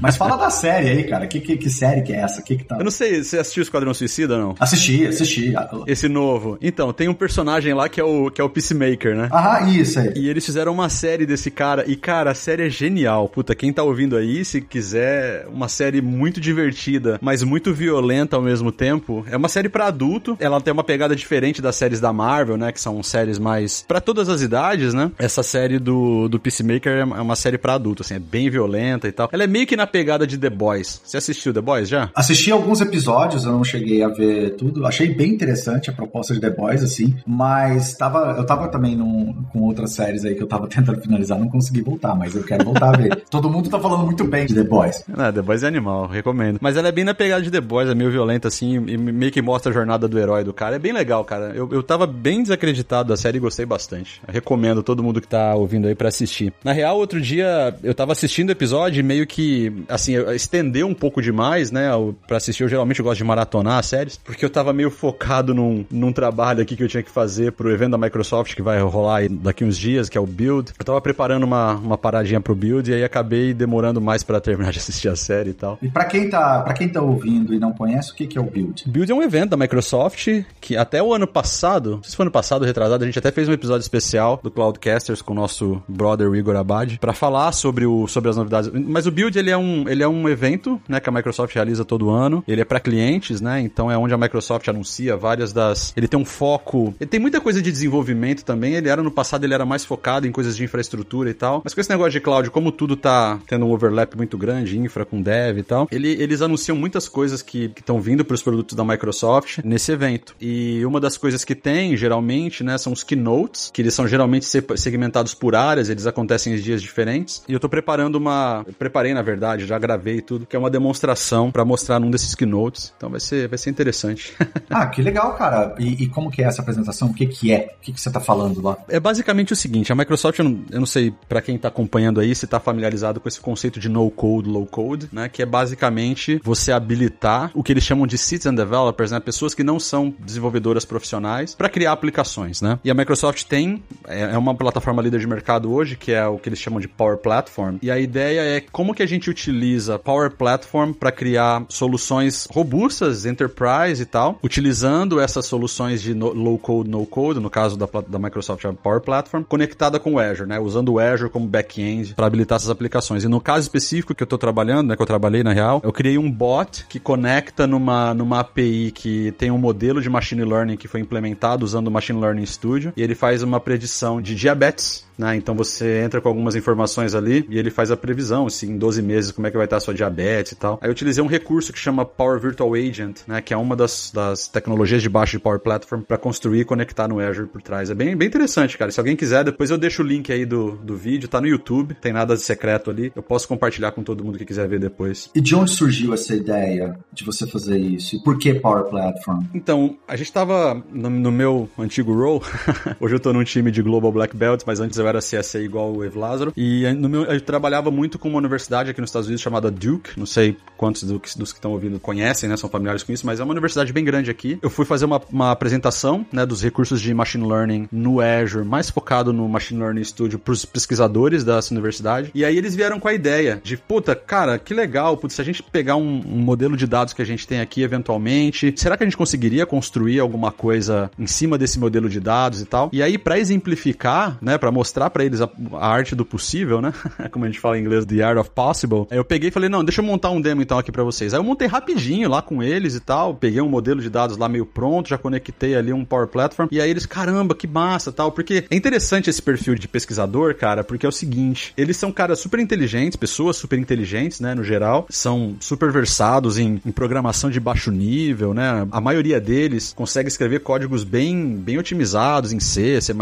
Mas 0.00 0.16
fala 0.16 0.36
da 0.36 0.50
série 0.50 0.88
aí, 0.88 1.04
cara. 1.04 1.26
Que, 1.26 1.40
que, 1.40 1.56
que 1.56 1.70
série 1.70 2.02
que 2.02 2.12
é 2.12 2.16
essa? 2.16 2.42
Que 2.42 2.56
que 2.56 2.64
tá... 2.64 2.76
Eu 2.78 2.84
não 2.84 2.90
sei, 2.90 3.22
você 3.22 3.38
assistiu 3.38 3.62
Esquadrão 3.62 3.92
Suicida 3.94 4.34
ou 4.34 4.40
não? 4.40 4.54
Assisti, 4.58 5.06
assisti. 5.06 5.52
Esse 5.86 6.08
novo. 6.08 6.58
Então, 6.60 6.92
tem 6.92 7.08
um 7.08 7.14
personagem 7.14 7.74
lá 7.74 7.88
que 7.88 8.00
é 8.00 8.04
o, 8.04 8.30
que 8.30 8.40
é 8.40 8.44
o 8.44 8.48
Peacemaker, 8.48 9.16
né? 9.16 9.28
Aham, 9.32 9.68
isso 9.70 9.98
aí. 9.98 10.12
E 10.16 10.28
eles 10.28 10.44
fizeram 10.44 10.72
uma 10.72 10.88
série 10.88 11.26
desse 11.26 11.50
cara. 11.50 11.84
E, 11.86 11.96
cara, 11.96 12.30
a 12.30 12.34
série 12.34 12.66
é 12.66 12.70
genial. 12.70 13.28
Puta, 13.28 13.54
quem 13.54 13.72
tá 13.72 13.82
ouvindo 13.82 14.16
aí, 14.16 14.44
se 14.44 14.60
quiser 14.60 15.46
uma 15.48 15.68
série 15.68 16.00
muito 16.00 16.40
divertida, 16.40 17.18
mas 17.20 17.42
muito 17.42 17.72
violenta 17.72 18.36
ao 18.36 18.42
mesmo 18.42 18.72
tempo, 18.72 19.24
é 19.30 19.36
uma 19.36 19.48
série 19.48 19.68
para 19.68 19.86
adulto. 19.86 20.36
Ela 20.40 20.60
tem 20.60 20.72
uma 20.72 20.84
pegada 20.84 21.14
diferente 21.14 21.62
das 21.62 21.76
séries 21.76 22.00
da 22.00 22.12
Marvel, 22.12 22.56
né? 22.56 22.72
Que 22.72 22.80
são 22.80 23.02
séries 23.02 23.38
mais 23.38 23.84
para 23.86 24.00
todas 24.00 24.28
as 24.28 24.42
idades, 24.42 24.94
né? 24.94 25.10
Essa 25.18 25.42
série 25.42 25.78
do, 25.78 26.28
do 26.28 26.38
Peacemaker 26.38 26.98
é 26.98 27.04
uma 27.04 27.36
série 27.36 27.58
para 27.58 27.74
adulto, 27.74 28.02
assim, 28.02 28.14
é 28.14 28.18
bem 28.18 28.50
violenta 28.50 29.08
e 29.08 29.12
tal. 29.12 29.28
Ela 29.32 29.44
é 29.44 29.46
meio 29.46 29.66
que 29.66 29.76
na 29.76 29.86
pegada 29.86 30.26
de 30.26 30.36
The 30.36 30.50
Boys. 30.50 31.00
Você 31.04 31.16
assistiu 31.16 31.52
The 31.52 31.60
Boys 31.60 31.88
já? 31.88 32.10
Assisti 32.14 32.50
alguns 32.50 32.80
episódios, 32.80 33.44
eu 33.44 33.52
não 33.52 33.64
cheguei 33.64 34.02
a 34.02 34.08
ver 34.08 34.56
tudo. 34.56 34.86
Achei 34.86 35.14
bem 35.14 35.32
interessante 35.32 35.90
a 35.90 35.92
proposta 35.92 36.34
de 36.34 36.40
The 36.40 36.50
Boys, 36.50 36.82
assim, 36.82 37.16
mas 37.26 37.94
tava, 37.94 38.34
eu 38.36 38.44
tava 38.44 38.68
também 38.68 38.96
num, 38.96 39.44
com 39.52 39.60
outras 39.62 39.92
séries 39.92 40.24
aí 40.24 40.34
que 40.34 40.42
eu 40.42 40.46
tava 40.46 40.66
tentando 40.68 41.00
finalizar, 41.00 41.38
não 41.38 41.48
consegui 41.48 41.82
voltar, 41.82 42.14
mas 42.14 42.34
eu 42.34 42.42
quero 42.42 42.64
voltar 42.64 42.94
a 42.94 42.96
ver. 42.96 43.22
Todo 43.30 43.50
mundo 43.50 43.70
tá 43.70 43.78
falando 43.78 44.04
muito 44.04 44.24
bem 44.24 44.46
de 44.46 44.54
The 44.54 44.64
Boys. 44.64 45.04
É, 45.16 45.32
The 45.32 45.42
Boys 45.42 45.62
é 45.62 45.68
animal, 45.68 46.06
recomendo. 46.06 46.58
Mas 46.60 46.76
ela 46.76 46.88
é 46.88 46.92
bem 46.92 47.04
na 47.04 47.14
pegada 47.14 47.42
de 47.42 47.50
The 47.50 47.60
Boys, 47.60 47.88
é 47.88 47.94
meio 47.94 48.10
violenta, 48.10 48.48
assim, 48.48 48.74
e 48.74 48.96
meio 48.96 49.32
que 49.32 49.42
mostra 49.42 49.70
a 49.70 49.74
jornada 49.74 50.08
do 50.08 50.18
herói 50.18 50.44
do 50.44 50.52
cara. 50.52 50.76
É 50.76 50.78
bem 50.78 50.92
legal, 50.92 51.24
cara. 51.24 51.52
Eu, 51.54 51.68
eu 51.72 51.82
tava 51.82 52.06
bem 52.06 52.42
desacreditado 52.42 53.08
da 53.08 53.16
série 53.16 53.38
e 53.38 53.40
gostei 53.40 53.64
bastante. 53.64 54.20
Eu 54.26 54.32
recomendo 54.32 54.82
todo 54.82 55.02
mundo 55.02 55.20
que 55.20 55.28
tá 55.28 55.54
ouvindo 55.54 55.86
aí 55.86 55.94
para 55.94 56.08
assistir. 56.08 56.52
Na 56.64 56.72
real, 56.72 56.98
outro 56.98 57.20
dia 57.20 57.74
eu 57.82 57.94
tava 57.94 58.12
assistindo 58.12 58.48
o 58.48 58.52
episódio 58.52 59.00
e 59.00 59.02
meio 59.02 59.19
que, 59.26 59.84
assim, 59.88 60.14
estendeu 60.34 60.86
um 60.86 60.94
pouco 60.94 61.20
demais, 61.22 61.70
né? 61.70 61.88
Pra 62.26 62.36
assistir, 62.36 62.62
eu 62.62 62.68
geralmente 62.68 63.02
gosto 63.02 63.18
de 63.18 63.24
maratonar 63.24 63.78
as 63.78 63.86
séries, 63.86 64.16
porque 64.16 64.44
eu 64.44 64.50
tava 64.50 64.72
meio 64.72 64.90
focado 64.90 65.54
num, 65.54 65.84
num 65.90 66.12
trabalho 66.12 66.62
aqui 66.62 66.76
que 66.76 66.82
eu 66.82 66.88
tinha 66.88 67.02
que 67.02 67.10
fazer 67.10 67.52
pro 67.52 67.70
evento 67.70 67.92
da 67.92 67.98
Microsoft 67.98 68.54
que 68.54 68.62
vai 68.62 68.80
rolar 68.80 69.28
daqui 69.28 69.64
uns 69.64 69.76
dias, 69.76 70.08
que 70.08 70.16
é 70.16 70.20
o 70.20 70.26
Build. 70.26 70.72
Eu 70.78 70.84
tava 70.84 71.00
preparando 71.00 71.44
uma, 71.44 71.74
uma 71.74 71.98
paradinha 71.98 72.40
pro 72.40 72.54
Build 72.54 72.90
e 72.90 72.94
aí 72.94 73.04
acabei 73.04 73.52
demorando 73.52 74.00
mais 74.00 74.22
para 74.22 74.40
terminar 74.40 74.70
de 74.72 74.78
assistir 74.78 75.08
a 75.08 75.16
série 75.16 75.50
e 75.50 75.54
tal. 75.54 75.78
E 75.82 75.88
para 75.88 76.04
quem 76.04 76.28
tá, 76.28 76.60
para 76.62 76.74
quem 76.74 76.88
tá 76.88 77.00
ouvindo 77.00 77.54
e 77.54 77.58
não 77.58 77.72
conhece, 77.72 78.12
o 78.12 78.14
que 78.14 78.26
que 78.26 78.38
é 78.38 78.40
o 78.40 78.44
Build? 78.44 78.84
Build 78.86 79.10
é 79.10 79.14
um 79.14 79.22
evento 79.22 79.50
da 79.50 79.56
Microsoft 79.56 80.44
que 80.60 80.76
até 80.76 81.02
o 81.02 81.12
ano 81.12 81.26
passado, 81.26 81.96
não 81.96 82.02
sei 82.02 82.10
se 82.10 82.16
foi 82.16 82.24
ano 82.24 82.32
passado, 82.32 82.64
retrasado, 82.64 83.02
a 83.02 83.06
gente 83.06 83.18
até 83.18 83.30
fez 83.30 83.48
um 83.48 83.52
episódio 83.52 83.82
especial 83.82 84.40
do 84.42 84.50
Cloudcasters 84.50 85.22
com 85.22 85.32
o 85.32 85.36
nosso 85.36 85.82
brother 85.88 86.32
Igor 86.34 86.56
Abad 86.56 86.98
para 86.98 87.12
falar 87.12 87.52
sobre 87.52 87.86
o 87.86 88.06
sobre 88.06 88.30
as 88.30 88.36
novidades. 88.36 88.70
Mas 88.72 89.06
o 89.06 89.09
Build 89.10 89.38
ele 89.38 89.50
é 89.50 89.56
um 89.56 89.88
ele 89.88 90.02
é 90.02 90.08
um 90.08 90.28
evento, 90.28 90.80
né, 90.88 91.00
que 91.00 91.08
a 91.08 91.12
Microsoft 91.12 91.54
realiza 91.54 91.84
todo 91.84 92.10
ano. 92.10 92.42
Ele 92.46 92.60
é 92.60 92.64
para 92.64 92.80
clientes, 92.80 93.40
né? 93.40 93.60
Então 93.60 93.90
é 93.90 93.96
onde 93.96 94.14
a 94.14 94.18
Microsoft 94.18 94.66
anuncia 94.68 95.16
várias 95.16 95.52
das. 95.52 95.92
Ele 95.96 96.08
tem 96.08 96.18
um 96.18 96.24
foco. 96.24 96.94
Ele 97.00 97.08
tem 97.08 97.20
muita 97.20 97.40
coisa 97.40 97.60
de 97.60 97.70
desenvolvimento 97.70 98.44
também. 98.44 98.74
Ele 98.74 98.88
era 98.88 99.02
no 99.02 99.10
passado, 99.10 99.44
ele 99.44 99.54
era 99.54 99.64
mais 99.64 99.84
focado 99.84 100.26
em 100.26 100.32
coisas 100.32 100.56
de 100.56 100.64
infraestrutura 100.64 101.30
e 101.30 101.34
tal. 101.34 101.60
Mas 101.64 101.74
com 101.74 101.80
esse 101.80 101.90
negócio 101.90 102.12
de 102.12 102.20
cloud, 102.20 102.50
como 102.50 102.72
tudo 102.72 102.96
tá 102.96 103.38
tendo 103.46 103.66
um 103.66 103.72
overlap 103.72 104.14
muito 104.16 104.36
grande, 104.38 104.78
infra 104.78 105.04
com 105.04 105.20
dev 105.20 105.58
e 105.58 105.62
tal, 105.62 105.88
ele, 105.90 106.08
eles 106.08 106.42
anunciam 106.42 106.76
muitas 106.76 107.08
coisas 107.08 107.42
que 107.42 107.72
estão 107.76 108.00
vindo 108.00 108.24
para 108.24 108.34
os 108.34 108.42
produtos 108.42 108.76
da 108.76 108.84
Microsoft 108.84 109.58
nesse 109.64 109.92
evento. 109.92 110.34
E 110.40 110.84
uma 110.84 111.00
das 111.00 111.16
coisas 111.16 111.44
que 111.44 111.54
tem, 111.54 111.96
geralmente, 111.96 112.62
né, 112.64 112.78
são 112.78 112.92
os 112.92 113.02
keynotes, 113.02 113.70
que 113.72 113.82
eles 113.82 113.94
são 113.94 114.06
geralmente 114.06 114.46
segmentados 114.76 115.34
por 115.34 115.54
áreas, 115.54 115.88
eles 115.88 116.06
acontecem 116.06 116.54
em 116.54 116.56
dias 116.56 116.82
diferentes. 116.82 117.42
E 117.48 117.52
eu 117.52 117.60
tô 117.60 117.68
preparando 117.68 118.16
uma. 118.16 118.64
Preparei 119.00 119.14
na 119.14 119.22
verdade, 119.22 119.66
já 119.66 119.78
gravei 119.78 120.20
tudo, 120.20 120.44
que 120.44 120.54
é 120.54 120.58
uma 120.58 120.70
demonstração 120.70 121.50
para 121.50 121.64
mostrar 121.64 121.98
num 121.98 122.10
desses 122.10 122.34
keynotes. 122.34 122.92
Então 122.96 123.08
vai 123.08 123.20
ser, 123.20 123.48
vai 123.48 123.56
ser 123.56 123.70
interessante. 123.70 124.34
ah, 124.68 124.86
que 124.86 125.00
legal, 125.00 125.34
cara. 125.34 125.74
E, 125.78 126.04
e, 126.04 126.08
como 126.08 126.30
que 126.30 126.42
é 126.42 126.46
essa 126.46 126.60
apresentação? 126.60 127.08
O 127.08 127.14
que 127.14 127.26
que 127.26 127.52
é? 127.52 127.74
O 127.78 127.80
que 127.80 127.92
que 127.92 128.00
você 128.00 128.10
tá 128.10 128.20
falando 128.20 128.62
lá? 128.62 128.76
É 128.88 129.00
basicamente 129.00 129.52
o 129.52 129.56
seguinte, 129.56 129.92
a 129.92 129.94
Microsoft, 129.94 130.38
eu 130.38 130.44
não, 130.44 130.64
eu 130.70 130.80
não 130.80 130.86
sei 130.86 131.12
para 131.28 131.40
quem 131.40 131.56
tá 131.56 131.68
acompanhando 131.68 132.20
aí 132.20 132.34
se 132.34 132.46
tá 132.46 132.60
familiarizado 132.60 133.20
com 133.20 133.28
esse 133.28 133.40
conceito 133.40 133.80
de 133.80 133.88
no 133.88 134.10
code, 134.10 134.48
low 134.48 134.66
code, 134.66 135.08
né, 135.12 135.28
que 135.28 135.42
é 135.42 135.46
basicamente 135.46 136.40
você 136.44 136.72
habilitar 136.72 137.50
o 137.54 137.62
que 137.62 137.72
eles 137.72 137.84
chamam 137.84 138.06
de 138.06 138.18
citizen 138.18 138.54
developers, 138.54 139.10
né, 139.10 139.20
pessoas 139.20 139.54
que 139.54 139.64
não 139.64 139.80
são 139.80 140.14
desenvolvedoras 140.18 140.84
profissionais 140.84 141.54
para 141.54 141.68
criar 141.68 141.92
aplicações, 141.92 142.60
né? 142.60 142.78
E 142.84 142.90
a 142.90 142.94
Microsoft 142.94 143.44
tem 143.44 143.82
é, 144.06 144.22
é 144.22 144.38
uma 144.38 144.54
plataforma 144.54 145.00
líder 145.00 145.20
de 145.20 145.26
mercado 145.26 145.72
hoje, 145.72 145.96
que 145.96 146.12
é 146.12 146.26
o 146.26 146.38
que 146.38 146.48
eles 146.48 146.58
chamam 146.58 146.80
de 146.80 146.88
Power 146.88 147.16
Platform. 147.16 147.76
E 147.82 147.90
a 147.90 147.98
ideia 147.98 148.40
é 148.40 148.60
como 148.60 148.89
que 148.94 149.02
a 149.02 149.06
gente 149.06 149.30
utiliza 149.30 149.98
Power 149.98 150.30
Platform 150.30 150.92
para 150.92 151.12
criar 151.12 151.64
soluções 151.68 152.46
robustas, 152.50 153.26
enterprise 153.26 154.02
e 154.02 154.06
tal, 154.06 154.38
utilizando 154.42 155.20
essas 155.20 155.46
soluções 155.46 156.02
de 156.02 156.14
no, 156.14 156.32
low 156.32 156.58
code, 156.58 156.90
no 156.90 157.04
code, 157.06 157.40
no 157.40 157.50
caso 157.50 157.76
da, 157.76 157.88
da 158.06 158.18
Microsoft 158.18 158.64
Power 158.82 159.00
Platform, 159.00 159.42
conectada 159.42 159.98
com 159.98 160.14
o 160.14 160.18
Azure, 160.18 160.48
né? 160.48 160.58
Usando 160.58 160.92
o 160.92 160.98
Azure 160.98 161.30
como 161.30 161.46
back-end 161.46 162.14
para 162.14 162.26
habilitar 162.26 162.56
essas 162.56 162.70
aplicações. 162.70 163.24
E 163.24 163.28
no 163.28 163.40
caso 163.40 163.62
específico 163.62 164.14
que 164.14 164.22
eu 164.22 164.26
estou 164.26 164.38
trabalhando, 164.38 164.88
né, 164.88 164.96
que 164.96 165.02
eu 165.02 165.06
trabalhei 165.06 165.42
na 165.42 165.52
real, 165.52 165.80
eu 165.84 165.92
criei 165.92 166.18
um 166.18 166.30
bot 166.30 166.86
que 166.88 166.98
conecta 166.98 167.66
numa, 167.66 168.14
numa 168.14 168.40
API 168.40 168.90
que 168.90 169.32
tem 169.32 169.50
um 169.50 169.58
modelo 169.58 170.00
de 170.00 170.08
machine 170.08 170.44
learning 170.44 170.76
que 170.76 170.88
foi 170.88 171.00
implementado 171.00 171.64
usando 171.64 171.88
o 171.88 171.90
Machine 171.90 172.20
Learning 172.20 172.46
Studio 172.46 172.92
e 172.96 173.02
ele 173.02 173.14
faz 173.14 173.42
uma 173.42 173.60
predição 173.60 174.20
de 174.20 174.34
diabetes 174.34 175.04
né? 175.20 175.36
Então 175.36 175.54
você 175.54 176.02
entra 176.02 176.18
com 176.18 176.28
algumas 176.28 176.56
informações 176.56 177.14
ali 177.14 177.46
e 177.50 177.58
ele 177.58 177.70
faz 177.70 177.90
a 177.90 177.96
previsão, 177.96 178.48
se 178.48 178.66
em 178.66 178.78
12 178.78 179.02
meses 179.02 179.30
como 179.30 179.46
é 179.46 179.50
que 179.50 179.56
vai 179.56 179.66
estar 179.66 179.76
a 179.76 179.80
sua 179.80 179.92
diabetes 179.92 180.52
e 180.52 180.56
tal. 180.56 180.78
Aí 180.80 180.88
eu 180.88 180.92
utilizei 180.92 181.22
um 181.22 181.26
recurso 181.26 181.72
que 181.72 181.78
chama 181.78 182.06
Power 182.06 182.40
Virtual 182.40 182.72
Agent, 182.74 183.20
né? 183.26 183.42
Que 183.42 183.52
é 183.52 183.56
uma 183.56 183.76
das, 183.76 184.10
das 184.12 184.48
tecnologias 184.48 185.02
de 185.02 185.10
baixo 185.10 185.36
de 185.36 185.42
Power 185.42 185.60
Platform 185.60 186.00
para 186.00 186.16
construir 186.16 186.60
e 186.60 186.64
conectar 186.64 187.06
no 187.06 187.20
Azure 187.20 187.46
por 187.46 187.60
trás. 187.60 187.90
É 187.90 187.94
bem, 187.94 188.16
bem 188.16 188.28
interessante, 188.28 188.78
cara. 188.78 188.90
Se 188.90 188.98
alguém 188.98 189.14
quiser, 189.14 189.44
depois 189.44 189.70
eu 189.70 189.76
deixo 189.76 190.02
o 190.02 190.06
link 190.06 190.32
aí 190.32 190.46
do, 190.46 190.72
do 190.76 190.96
vídeo, 190.96 191.28
tá 191.28 191.38
no 191.38 191.46
YouTube, 191.46 191.94
tem 192.00 192.14
nada 192.14 192.34
de 192.34 192.40
secreto 192.40 192.90
ali. 192.90 193.12
Eu 193.14 193.22
posso 193.22 193.46
compartilhar 193.46 193.92
com 193.92 194.02
todo 194.02 194.24
mundo 194.24 194.38
que 194.38 194.46
quiser 194.46 194.66
ver 194.66 194.80
depois. 194.80 195.28
E 195.34 195.40
de 195.40 195.54
onde 195.54 195.70
surgiu 195.70 196.14
essa 196.14 196.34
ideia 196.34 196.98
de 197.12 197.24
você 197.24 197.46
fazer 197.46 197.78
isso? 197.78 198.16
E 198.16 198.22
por 198.22 198.38
que 198.38 198.54
Power 198.54 198.84
Platform? 198.84 199.44
Então, 199.52 199.98
a 200.08 200.16
gente 200.16 200.32
tava 200.32 200.82
no, 200.90 201.10
no 201.10 201.30
meu 201.30 201.68
antigo 201.78 202.14
role, 202.14 202.40
hoje 202.98 203.14
eu 203.14 203.20
tô 203.20 203.32
num 203.34 203.44
time 203.44 203.70
de 203.70 203.82
Global 203.82 204.10
Black 204.10 204.34
Belts, 204.34 204.64
mas 204.66 204.80
antes 204.80 204.98
eu 204.98 205.09
era 205.10 205.18
CSA 205.20 205.60
igual 205.60 205.92
o 205.92 206.04
Ev 206.04 206.16
Lázaro. 206.16 206.52
E 206.56 206.90
no 206.94 207.08
meu, 207.08 207.24
eu 207.24 207.40
trabalhava 207.40 207.90
muito 207.90 208.18
com 208.18 208.28
uma 208.28 208.38
universidade 208.38 208.90
aqui 208.90 209.00
nos 209.00 209.10
Estados 209.10 209.26
Unidos 209.26 209.42
chamada 209.42 209.70
Duke. 209.70 210.18
Não 210.18 210.26
sei 210.26 210.56
quantos 210.76 211.02
dos, 211.02 211.34
dos 211.36 211.52
que 211.52 211.58
estão 211.58 211.72
ouvindo 211.72 211.98
conhecem, 212.00 212.48
né? 212.48 212.56
São 212.56 212.70
familiares 212.70 213.02
com 213.02 213.12
isso, 213.12 213.26
mas 213.26 213.40
é 213.40 213.44
uma 213.44 213.52
universidade 213.52 213.92
bem 213.92 214.04
grande 214.04 214.30
aqui. 214.30 214.58
Eu 214.62 214.70
fui 214.70 214.84
fazer 214.84 215.04
uma, 215.04 215.20
uma 215.30 215.50
apresentação, 215.50 216.24
né? 216.32 216.46
Dos 216.46 216.62
recursos 216.62 217.00
de 217.00 217.12
Machine 217.12 217.46
Learning 217.46 217.88
no 217.92 218.20
Azure, 218.20 218.64
mais 218.64 218.90
focado 218.90 219.32
no 219.32 219.48
Machine 219.48 219.80
Learning 219.80 220.04
Studio 220.04 220.38
para 220.38 220.52
os 220.52 220.64
pesquisadores 220.64 221.44
dessa 221.44 221.72
universidade. 221.74 222.30
E 222.34 222.44
aí 222.44 222.56
eles 222.56 222.74
vieram 222.74 222.98
com 222.98 223.08
a 223.08 223.12
ideia 223.12 223.60
de, 223.62 223.76
puta, 223.76 224.14
cara, 224.14 224.58
que 224.58 224.72
legal, 224.72 225.16
putz, 225.16 225.34
se 225.34 225.40
a 225.40 225.44
gente 225.44 225.62
pegar 225.62 225.96
um, 225.96 226.22
um 226.26 226.38
modelo 226.38 226.76
de 226.76 226.86
dados 226.86 227.12
que 227.12 227.22
a 227.22 227.26
gente 227.26 227.46
tem 227.46 227.60
aqui 227.60 227.82
eventualmente, 227.82 228.72
será 228.76 228.96
que 228.96 229.02
a 229.02 229.06
gente 229.06 229.16
conseguiria 229.16 229.66
construir 229.66 230.20
alguma 230.20 230.52
coisa 230.52 231.10
em 231.18 231.26
cima 231.26 231.58
desse 231.58 231.78
modelo 231.78 232.08
de 232.08 232.20
dados 232.20 232.60
e 232.60 232.64
tal? 232.64 232.90
E 232.92 233.02
aí, 233.02 233.18
para 233.18 233.38
exemplificar, 233.38 234.38
né, 234.40 234.58
para 234.58 234.70
mostrar 234.70 234.89
para 234.92 235.24
eles 235.24 235.40
a, 235.40 235.48
a, 235.74 235.86
arte 235.86 236.14
do 236.14 236.24
possível, 236.24 236.80
né? 236.80 236.92
Como 237.30 237.44
a 237.44 237.48
gente 237.48 237.60
fala 237.60 237.78
em 237.78 237.82
inglês, 237.82 238.04
the 238.04 238.22
art 238.22 238.38
of 238.38 238.50
possible. 238.50 239.06
Aí 239.10 239.18
eu 239.18 239.24
peguei 239.24 239.48
e 239.48 239.52
falei, 239.52 239.68
não, 239.68 239.84
deixa 239.84 240.00
eu 240.00 240.04
montar 240.04 240.30
um 240.30 240.40
demo 240.40 240.62
então 240.62 240.78
aqui 240.78 240.90
para 240.90 241.04
vocês. 241.04 241.32
Aí 241.32 241.40
eu 241.40 241.44
montei 241.44 241.68
rapidinho 241.68 242.28
lá 242.28 242.42
com 242.42 242.62
eles 242.62 242.94
e 242.94 243.00
tal, 243.00 243.34
peguei 243.34 243.60
um 243.60 243.68
modelo 243.68 244.00
de 244.00 244.10
dados 244.10 244.36
lá 244.36 244.48
meio 244.48 244.66
pronto, 244.66 245.08
já 245.08 245.18
conectei 245.18 245.74
ali 245.74 245.92
um 245.92 246.04
Power 246.04 246.26
Platform. 246.26 246.68
E 246.70 246.80
aí 246.80 246.90
eles, 246.90 247.06
caramba, 247.06 247.54
que 247.54 247.66
massa 247.66 248.12
tal. 248.12 248.32
Porque 248.32 248.64
é 248.70 248.76
interessante 248.76 249.30
esse 249.30 249.40
perfil 249.40 249.74
de 249.74 249.86
pesquisador, 249.88 250.54
cara, 250.54 250.82
porque 250.82 251.06
é 251.06 251.08
o 251.08 251.12
seguinte, 251.12 251.72
eles 251.76 251.96
são 251.96 252.12
caras 252.12 252.38
super 252.40 252.58
inteligentes, 252.60 253.16
pessoas 253.16 253.56
super 253.56 253.78
inteligentes, 253.78 254.40
né, 254.40 254.54
no 254.54 254.64
geral, 254.64 255.06
são 255.10 255.56
super 255.60 255.90
versados 255.90 256.58
em, 256.58 256.80
em 256.84 256.92
programação 256.92 257.50
de 257.50 257.60
baixo 257.60 257.90
nível, 257.90 258.54
né? 258.54 258.86
A 258.90 259.00
maioria 259.00 259.40
deles 259.40 259.92
consegue 259.96 260.28
escrever 260.28 260.60
códigos 260.60 261.04
bem, 261.04 261.56
bem 261.56 261.78
otimizados 261.78 262.52
em 262.52 262.60
C, 262.60 263.00
C++, 263.00 263.14